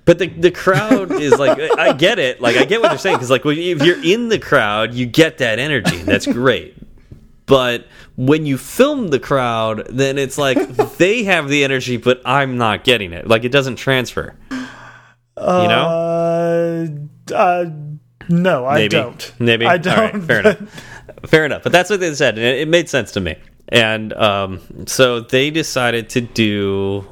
but 0.07 0.19
the 0.19 0.27
the 0.27 0.51
crowd 0.51 1.13
is 1.13 1.39
like, 1.39 1.57
I 1.79 1.93
get 1.93 2.19
it. 2.19 2.41
Like, 2.41 2.57
I 2.57 2.65
get 2.65 2.81
what 2.81 2.89
they're 2.89 2.99
saying 2.99 3.15
because 3.15 3.31
like, 3.31 3.47
if 3.47 3.85
you're 3.85 4.03
in 4.03 4.29
the 4.29 4.41
crowd, 4.41 4.93
you 4.93 5.07
get 5.07 5.39
that 5.39 5.61
energy. 5.61 5.99
That's 5.99 6.27
great. 6.27 6.77
but 7.47 7.87
when 8.17 8.45
you 8.45 8.59
film 8.59 9.09
the 9.09 9.21
crowd, 9.21 9.87
then 9.89 10.19
it's 10.19 10.37
like 10.37 10.59
they 10.99 11.23
have 11.23 11.49
the 11.49 11.63
energy, 11.63 11.97
but 11.97 12.21
I'm 12.25 12.59
not 12.59 12.83
getting 12.83 13.13
it. 13.13 13.29
Like, 13.29 13.45
it 13.45 13.53
doesn't 13.53 13.77
transfer. 13.77 14.37
Uh, 15.41 15.63
you 15.63 15.69
know? 15.69 16.97
Uh, 17.31 17.35
uh, 17.35 17.71
no, 18.29 18.67
I 18.67 18.75
Maybe. 18.75 18.89
don't. 18.89 19.33
Maybe 19.39 19.67
I 19.67 19.77
don't. 19.79 20.15
Right, 20.15 20.23
fair 20.23 20.41
enough. 20.41 20.85
Fair 21.27 21.45
enough, 21.45 21.63
but 21.63 21.73
that's 21.73 21.91
what 21.91 22.01
they 22.01 22.15
said, 22.15 22.39
and 22.39 22.47
it, 22.47 22.61
it 22.61 22.69
made 22.69 22.89
sense 22.89 23.13
to 23.13 23.21
me. 23.21 23.37
And 23.69 24.11
um, 24.15 24.87
so 24.87 25.21
they 25.21 25.51
decided 25.51 26.09
to 26.11 26.23
do 26.23 27.07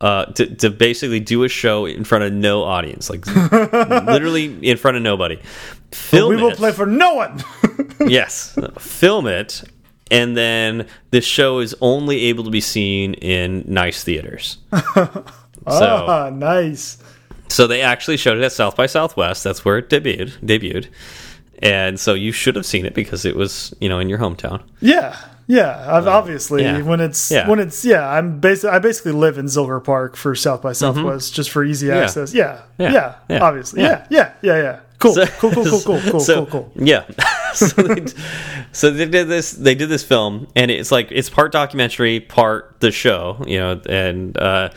uh, 0.00 0.26
to, 0.26 0.54
to 0.56 0.70
basically 0.70 1.20
do 1.20 1.44
a 1.44 1.48
show 1.48 1.84
in 1.84 2.04
front 2.04 2.24
of 2.24 2.32
no 2.32 2.62
audience, 2.62 3.10
like 3.10 3.26
literally 3.52 4.56
in 4.66 4.78
front 4.78 4.96
of 4.96 5.02
nobody. 5.02 5.38
Film 5.92 6.30
we 6.30 6.36
will 6.36 6.50
it. 6.50 6.56
play 6.56 6.72
for 6.72 6.86
no 6.86 7.14
one. 7.14 7.42
yes, 8.00 8.56
film 8.78 9.26
it, 9.26 9.62
and 10.10 10.36
then 10.36 10.86
the 11.10 11.20
show 11.20 11.58
is 11.58 11.74
only 11.82 12.24
able 12.26 12.44
to 12.44 12.50
be 12.50 12.62
seen 12.62 13.14
in 13.14 13.64
nice 13.66 14.02
theaters. 14.02 14.58
so, 14.94 15.24
ah, 15.66 16.30
nice. 16.32 16.96
So 17.50 17.66
they 17.66 17.82
actually 17.82 18.16
showed 18.16 18.38
it 18.38 18.44
at 18.44 18.52
South 18.52 18.76
by 18.76 18.86
Southwest. 18.86 19.44
That's 19.44 19.64
where 19.64 19.78
it 19.78 19.88
debuted. 19.88 20.38
Debuted 20.40 20.88
and 21.62 22.00
so 22.00 22.14
you 22.14 22.32
should 22.32 22.56
have 22.56 22.66
seen 22.66 22.86
it 22.86 22.94
because 22.94 23.24
it 23.24 23.36
was 23.36 23.74
you 23.80 23.88
know 23.88 23.98
in 23.98 24.08
your 24.08 24.18
hometown. 24.18 24.62
Yeah, 24.80 25.16
yeah. 25.46 25.84
I've 25.88 26.06
um, 26.06 26.14
obviously 26.14 26.62
yeah. 26.62 26.80
when 26.82 27.00
it's 27.00 27.30
yeah. 27.30 27.48
when 27.48 27.58
it's 27.58 27.84
yeah. 27.84 28.08
I'm 28.08 28.40
basically 28.40 28.70
I 28.70 28.78
basically 28.78 29.12
live 29.12 29.38
in 29.38 29.46
Zilker 29.46 29.82
Park 29.82 30.16
for 30.16 30.34
South 30.34 30.62
by 30.62 30.70
mm-hmm. 30.70 30.96
Southwest 30.96 31.30
mm 31.30 31.32
-hmm. 31.32 31.36
just 31.36 31.50
for 31.50 31.64
easy 31.64 31.90
access. 31.90 32.34
Yeah, 32.34 32.60
yeah, 32.78 32.92
yeah. 32.92 33.14
yeah. 33.28 33.48
Obviously, 33.48 33.82
yeah, 33.82 34.06
yeah, 34.10 34.30
yeah, 34.42 34.62
yeah. 34.62 34.76
Cool, 34.98 35.14
so, 35.14 35.26
cool, 35.26 35.50
cool, 35.52 35.64
cool, 35.64 35.80
cool, 35.80 36.00
cool, 36.10 36.20
so, 36.20 36.34
cool, 36.34 36.46
cool. 36.46 36.86
Yeah. 36.86 37.04
so, 37.54 37.82
they, 37.82 38.04
so 38.72 38.90
they 38.90 39.06
did 39.06 39.28
this. 39.28 39.50
They 39.52 39.74
did 39.74 39.88
this 39.88 40.04
film, 40.04 40.46
and 40.56 40.70
it's 40.70 40.92
like 40.92 41.14
it's 41.14 41.30
part 41.30 41.52
documentary, 41.52 42.20
part 42.20 42.76
the 42.80 42.90
show. 42.90 43.36
You 43.46 43.58
know, 43.60 43.80
and. 43.88 44.38
uh 44.38 44.68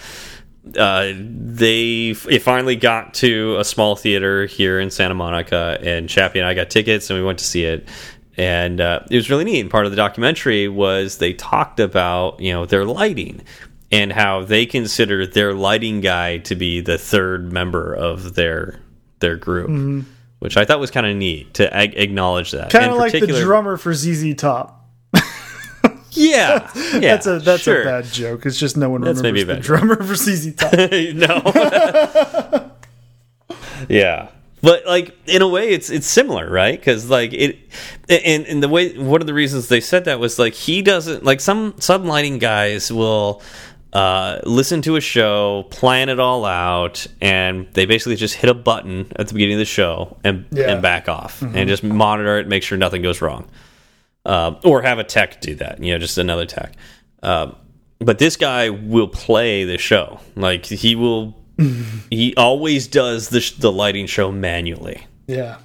uh, 0.78 1.12
they 1.16 2.16
it 2.30 2.42
finally 2.42 2.76
got 2.76 3.14
to 3.16 3.58
a 3.60 3.66
small 3.66 3.96
theater 3.96 4.46
here 4.46 4.80
in 4.80 4.90
Santa 4.90 5.14
Monica, 5.14 5.78
and 5.82 6.08
Chappie 6.08 6.40
and 6.40 6.48
I 6.48 6.54
got 6.54 6.70
tickets, 6.70 7.10
and 7.10 7.20
we 7.20 7.26
went 7.26 7.40
to 7.40 7.46
see 7.46 7.66
it. 7.66 7.88
And 8.36 8.82
uh, 8.82 9.02
it 9.12 9.16
was 9.16 9.30
really 9.30 9.44
neat. 9.44 9.60
And 9.60 9.70
part 9.70 9.86
of 9.86 9.92
the 9.92 9.96
documentary 9.96 10.68
was 10.68 11.18
they 11.18 11.34
talked 11.34 11.80
about 11.80 12.40
you 12.40 12.52
know 12.52 12.66
their 12.66 12.86
lighting 12.86 13.42
and 13.92 14.12
how 14.12 14.44
they 14.44 14.66
consider 14.66 15.28
their 15.28 15.54
lighting 15.54 16.02
guy 16.02 16.38
to 16.40 16.56
be 16.56 16.82
the 16.82 16.98
third 16.98 17.52
member 17.52 17.94
of 17.94 18.36
their 18.36 18.80
their 19.20 19.36
group, 19.36 19.70
mm 19.70 19.76
-hmm. 19.76 20.06
which 20.40 20.58
I 20.58 20.66
thought 20.66 20.80
was 20.80 20.92
kind 20.92 21.06
of 21.06 21.16
neat 21.16 21.54
to 21.56 21.64
acknowledge 21.78 22.52
that. 22.52 22.72
Kind 22.72 22.92
of 22.92 22.98
like 22.98 23.20
the 23.20 23.42
drummer 23.42 23.78
for 23.78 23.94
ZZ 23.94 24.34
Top. 24.36 24.83
Yeah, 26.16 26.70
yeah, 26.76 27.00
that's 27.00 27.28
a 27.28 27.40
that's 27.40 27.64
sure. 27.64 27.82
a 27.82 27.86
bad 27.86 28.06
joke. 28.06 28.46
It's 28.46 28.58
just 28.58 28.78
no 28.78 28.90
one 28.90 29.02
that's 29.02 29.22
remembers 29.22 29.46
the 29.46 29.56
drummer 29.58 30.02
for 30.02 30.16
ZZ 30.16 30.56
Top. 30.56 30.74
no. 31.16 32.72
yeah, 33.90 34.30
but 34.62 34.86
like 34.86 35.18
in 35.28 35.42
a 35.42 35.48
way, 35.48 35.70
it's 35.70 35.90
it's 35.90 36.08
similar, 36.08 36.50
right? 36.50 36.80
Because 36.80 37.10
like 37.10 37.34
it, 37.34 37.60
and 38.10 38.46
and 38.46 38.64
the 38.64 38.70
way 38.70 38.98
one 38.98 39.22
of 39.22 39.28
the 39.28 39.34
reasons 39.34 39.68
they 39.68 39.82
said 39.82 40.06
that 40.06 40.20
was 40.20 40.40
like 40.40 40.54
he 40.54 40.82
doesn't 40.82 41.24
like 41.24 41.42
some 41.42 41.76
some 41.80 42.06
lighting 42.06 42.40
guys 42.40 42.92
will. 42.92 43.42
Uh, 43.92 44.42
listen 44.44 44.82
to 44.82 44.96
a 44.96 45.00
show, 45.00 45.68
plan 45.70 46.10
it 46.10 46.20
all 46.20 46.46
out, 46.46 47.06
and 47.22 47.68
they 47.74 47.86
basically 47.86 48.16
just 48.16 48.34
hit 48.34 48.50
a 48.50 48.54
button 48.56 49.06
at 49.18 49.28
the 49.28 49.36
beginning 49.36 49.54
of 49.54 49.60
the 49.60 49.66
show 49.66 50.18
and 50.24 50.48
yeah. 50.50 50.72
and 50.72 50.82
back 50.82 51.08
off 51.08 51.42
mm 51.42 51.50
-hmm. 51.50 51.58
and 51.60 51.70
just 51.70 51.84
monitor 51.84 52.40
it, 52.40 52.48
make 52.48 52.64
sure 52.64 52.76
nothing 52.76 53.04
goes 53.04 53.22
wrong 53.22 53.46
um, 54.26 54.58
or 54.64 54.82
have 54.82 55.00
a 55.00 55.04
tech 55.04 55.42
do 55.42 55.56
that. 55.56 55.84
You 55.84 55.94
know, 55.94 56.00
just 56.00 56.18
another 56.18 56.46
tech. 56.46 56.74
Um, 57.22 57.56
but 58.00 58.20
this 58.20 58.36
guy 58.36 58.70
will 58.70 59.08
play 59.08 59.64
the 59.64 59.78
show. 59.78 60.20
Like 60.36 60.66
he 60.66 60.96
will, 60.96 61.36
he 62.10 62.34
always 62.36 62.88
does 62.88 63.30
the 63.30 63.54
the 63.60 63.72
lighting 63.72 64.08
show 64.08 64.32
manually. 64.32 65.08
Yeah. 65.28 65.58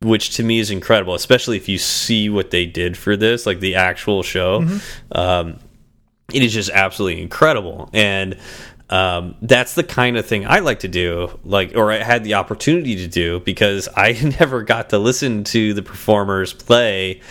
Which 0.00 0.30
to 0.36 0.42
me 0.42 0.58
is 0.58 0.70
incredible, 0.70 1.14
especially 1.14 1.56
if 1.56 1.68
you 1.68 1.78
see 1.78 2.28
what 2.28 2.50
they 2.50 2.66
did 2.66 2.96
for 2.96 3.16
this, 3.16 3.46
like 3.46 3.60
the 3.60 3.76
actual 3.76 4.22
show. 4.22 4.60
Mm 4.60 4.68
-hmm. 4.68 5.18
um, 5.18 5.58
it 6.32 6.42
is 6.42 6.52
just 6.52 6.70
absolutely 6.70 7.22
incredible, 7.22 7.88
and 7.92 8.36
um, 8.92 9.36
that's 9.40 9.74
the 9.74 9.82
kind 9.82 10.18
of 10.18 10.26
thing 10.26 10.46
I 10.46 10.58
like 10.58 10.80
to 10.80 10.88
do, 10.88 11.40
like, 11.44 11.74
or 11.74 11.90
I 11.90 12.02
had 12.02 12.24
the 12.24 12.34
opportunity 12.34 12.96
to 12.96 13.08
do 13.08 13.40
because 13.40 13.88
I 13.96 14.12
never 14.38 14.62
got 14.62 14.90
to 14.90 14.98
listen 14.98 15.44
to 15.44 15.72
the 15.72 15.82
performers 15.82 16.52
play 16.52 17.22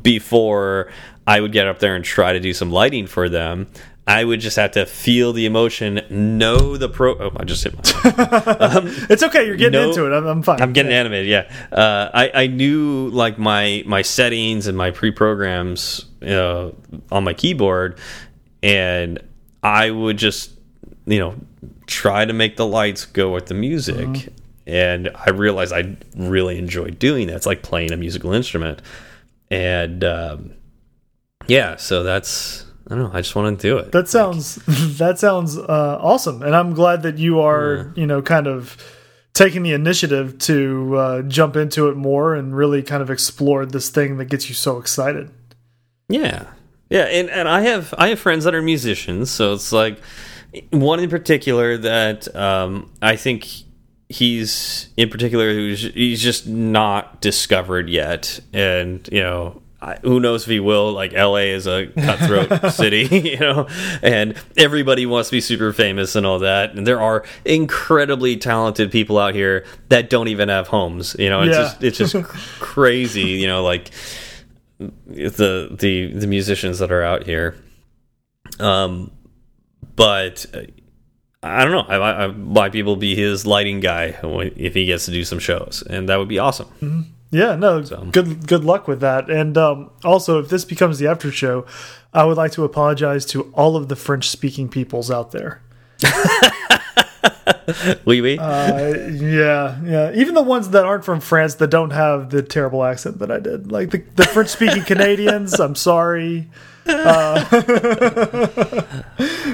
before 0.00 0.90
I 1.26 1.42
would 1.42 1.52
get 1.52 1.68
up 1.68 1.78
there 1.78 1.94
and 1.94 2.02
try 2.02 2.32
to 2.32 2.40
do 2.40 2.54
some 2.54 2.70
lighting 2.70 3.06
for 3.06 3.28
them. 3.28 3.66
I 4.06 4.24
would 4.24 4.40
just 4.40 4.56
have 4.56 4.70
to 4.72 4.86
feel 4.86 5.34
the 5.34 5.44
emotion, 5.44 6.00
know 6.08 6.78
the 6.78 6.88
pro. 6.88 7.18
Oh, 7.18 7.36
I 7.36 7.44
just 7.44 7.64
hit 7.64 7.74
my. 7.74 8.10
um, 8.58 8.86
it's 9.10 9.22
okay. 9.22 9.46
You're 9.46 9.56
getting 9.56 9.72
know, 9.72 9.90
into 9.90 10.06
it. 10.06 10.16
I'm, 10.16 10.26
I'm, 10.26 10.42
fine. 10.42 10.62
I'm 10.62 10.72
getting 10.72 10.90
yeah. 10.90 11.00
animated. 11.00 11.28
Yeah. 11.28 11.52
Uh, 11.70 12.10
I 12.14 12.30
I 12.34 12.46
knew 12.46 13.10
like 13.10 13.38
my 13.38 13.84
my 13.86 14.00
settings 14.00 14.66
and 14.66 14.76
my 14.76 14.90
pre 14.90 15.10
programs 15.10 16.06
uh, 16.26 16.70
on 17.12 17.24
my 17.24 17.34
keyboard, 17.34 18.00
and 18.62 19.22
I 19.62 19.90
would 19.90 20.16
just 20.16 20.50
you 21.10 21.18
know 21.18 21.34
try 21.86 22.24
to 22.24 22.32
make 22.32 22.56
the 22.56 22.66
lights 22.66 23.04
go 23.06 23.34
with 23.34 23.46
the 23.46 23.54
music. 23.54 24.06
Mm 24.06 24.14
-hmm. 24.14 24.32
And 24.66 25.08
I 25.26 25.30
realized 25.30 25.72
I 25.72 25.96
really 26.14 26.58
enjoyed 26.58 26.98
doing 26.98 27.28
that. 27.28 27.36
It's 27.36 27.46
like 27.46 27.62
playing 27.62 27.92
a 27.92 27.96
musical 27.96 28.32
instrument, 28.32 28.82
and. 29.50 30.04
Um, 30.04 30.50
yeah, 31.46 31.76
so 31.76 32.02
that's 32.02 32.64
I 32.88 32.94
don't 32.94 33.04
know. 33.04 33.18
I 33.18 33.20
just 33.20 33.34
want 33.34 33.58
to 33.58 33.68
do 33.68 33.78
it. 33.78 33.92
That 33.92 34.08
sounds 34.08 34.54
that 34.98 35.18
sounds 35.18 35.58
uh, 35.58 35.98
awesome, 36.00 36.42
and 36.42 36.54
I'm 36.54 36.74
glad 36.74 37.02
that 37.02 37.18
you 37.18 37.40
are 37.40 37.76
yeah. 37.76 38.00
you 38.00 38.06
know 38.06 38.22
kind 38.22 38.46
of 38.46 38.76
taking 39.32 39.62
the 39.62 39.72
initiative 39.72 40.38
to 40.38 40.96
uh, 40.96 41.22
jump 41.22 41.56
into 41.56 41.88
it 41.88 41.96
more 41.96 42.34
and 42.34 42.54
really 42.54 42.82
kind 42.82 43.02
of 43.02 43.10
explore 43.10 43.64
this 43.64 43.88
thing 43.90 44.16
that 44.18 44.26
gets 44.26 44.48
you 44.48 44.54
so 44.54 44.78
excited. 44.78 45.30
Yeah, 46.08 46.46
yeah, 46.88 47.04
and 47.04 47.30
and 47.30 47.48
I 47.48 47.62
have 47.62 47.94
I 47.98 48.08
have 48.08 48.18
friends 48.18 48.44
that 48.44 48.54
are 48.54 48.62
musicians, 48.62 49.30
so 49.30 49.54
it's 49.54 49.72
like 49.72 50.00
one 50.70 51.00
in 51.00 51.10
particular 51.10 51.76
that 51.78 52.34
um, 52.34 52.90
I 53.00 53.16
think 53.16 53.46
he's 54.08 54.88
in 54.96 55.08
particular 55.08 55.52
who's 55.52 55.82
he's 55.82 56.22
just 56.22 56.46
not 56.46 57.20
discovered 57.20 57.88
yet, 57.88 58.40
and 58.52 59.08
you 59.12 59.22
know 59.22 59.62
who 60.02 60.20
knows 60.20 60.42
if 60.42 60.50
he 60.50 60.60
will? 60.60 60.92
Like 60.92 61.12
la 61.12 61.36
is 61.36 61.66
a 61.66 61.86
cutthroat 61.86 62.72
city 62.72 63.04
you 63.30 63.38
know? 63.38 63.66
And 64.02 64.34
everybody 64.56 65.06
wants 65.06 65.30
to 65.30 65.36
be 65.36 65.40
super 65.40 65.72
famous 65.72 66.16
and 66.16 66.26
all 66.26 66.40
that. 66.40 66.74
And 66.74 66.86
there 66.86 67.00
are 67.00 67.24
incredibly 67.44 68.36
talented 68.36 68.90
people 68.90 69.18
out 69.18 69.34
here 69.34 69.64
that 69.88 70.10
don't 70.10 70.28
even 70.28 70.48
have 70.48 70.68
homes 70.68 71.16
you 71.18 71.30
know? 71.30 71.40
It's 71.42 71.56
yeah. 71.56 71.62
just 71.62 71.82
it's 71.82 71.98
just 71.98 72.14
crazy 72.58 73.22
you 73.22 73.46
know? 73.46 73.62
Like 73.62 73.90
the 74.78 75.76
the 75.78 76.12
the 76.12 76.26
musicians 76.26 76.78
that 76.80 76.92
are 76.92 77.02
out 77.02 77.24
here. 77.24 77.56
Um 78.58 79.10
but 79.96 80.46
I 81.42 81.64
don't 81.64 81.72
know. 81.72 81.86
I, 81.88 82.24
I, 82.24 82.26
might 82.28 82.72
people 82.72 82.96
be 82.96 83.14
his 83.14 83.46
lighting 83.46 83.80
guy 83.80 84.18
if 84.22 84.74
he 84.74 84.86
gets 84.86 85.06
to 85.06 85.10
do 85.10 85.24
some 85.24 85.38
shows, 85.38 85.82
and 85.88 86.08
that 86.08 86.18
would 86.18 86.28
be 86.28 86.38
awesome. 86.38 86.68
Mm 86.80 86.90
-hmm. 86.90 87.04
Yeah, 87.30 87.54
no, 87.54 87.84
so. 87.84 88.04
good 88.10 88.48
good 88.48 88.64
luck 88.64 88.88
with 88.88 89.00
that. 89.00 89.30
And 89.30 89.56
um, 89.56 89.90
also, 90.02 90.40
if 90.40 90.48
this 90.48 90.64
becomes 90.64 90.98
the 90.98 91.06
after 91.06 91.30
show, 91.30 91.64
I 92.12 92.24
would 92.24 92.36
like 92.36 92.52
to 92.52 92.64
apologize 92.64 93.24
to 93.26 93.52
all 93.54 93.76
of 93.76 93.88
the 93.88 93.96
French 93.96 94.28
speaking 94.28 94.68
peoples 94.68 95.10
out 95.10 95.30
there. 95.30 95.62
oui, 98.04 98.20
oui. 98.20 98.38
Uh, 98.38 99.08
yeah, 99.10 99.80
yeah. 99.84 100.12
Even 100.14 100.34
the 100.34 100.42
ones 100.42 100.70
that 100.70 100.84
aren't 100.84 101.04
from 101.04 101.20
France 101.20 101.54
that 101.56 101.70
don't 101.70 101.90
have 101.90 102.30
the 102.30 102.42
terrible 102.42 102.82
accent 102.82 103.20
that 103.20 103.30
I 103.30 103.38
did, 103.38 103.70
like 103.70 103.90
the, 103.90 104.02
the 104.16 104.24
French 104.24 104.48
speaking 104.48 104.82
Canadians. 104.84 105.60
I'm 105.60 105.76
sorry. 105.76 106.48
Uh, 106.86 107.44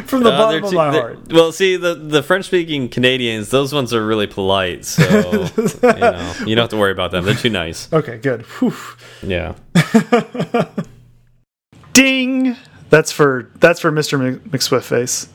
from 0.06 0.22
the 0.22 0.30
uh, 0.32 0.38
bottom 0.38 0.64
of 0.64 0.72
my 0.72 0.90
heart. 0.90 1.32
Well, 1.32 1.52
see, 1.52 1.76
the 1.76 1.94
the 1.94 2.22
French 2.22 2.46
speaking 2.46 2.88
Canadians, 2.88 3.50
those 3.50 3.72
ones 3.72 3.92
are 3.92 4.04
really 4.04 4.26
polite, 4.26 4.84
so 4.84 5.02
you 5.56 5.80
know 5.82 6.34
you 6.46 6.54
don't 6.54 6.62
have 6.62 6.70
to 6.70 6.76
worry 6.76 6.92
about 6.92 7.10
them. 7.10 7.24
They're 7.24 7.34
too 7.34 7.50
nice. 7.50 7.92
Okay, 7.92 8.18
good. 8.18 8.42
Whew. 8.42 8.74
Yeah. 9.22 9.54
Ding. 11.92 12.56
That's 12.88 13.10
for 13.10 13.50
that's 13.56 13.80
for 13.80 13.90
Mr. 13.90 14.38
McSwiftface. 14.40 15.28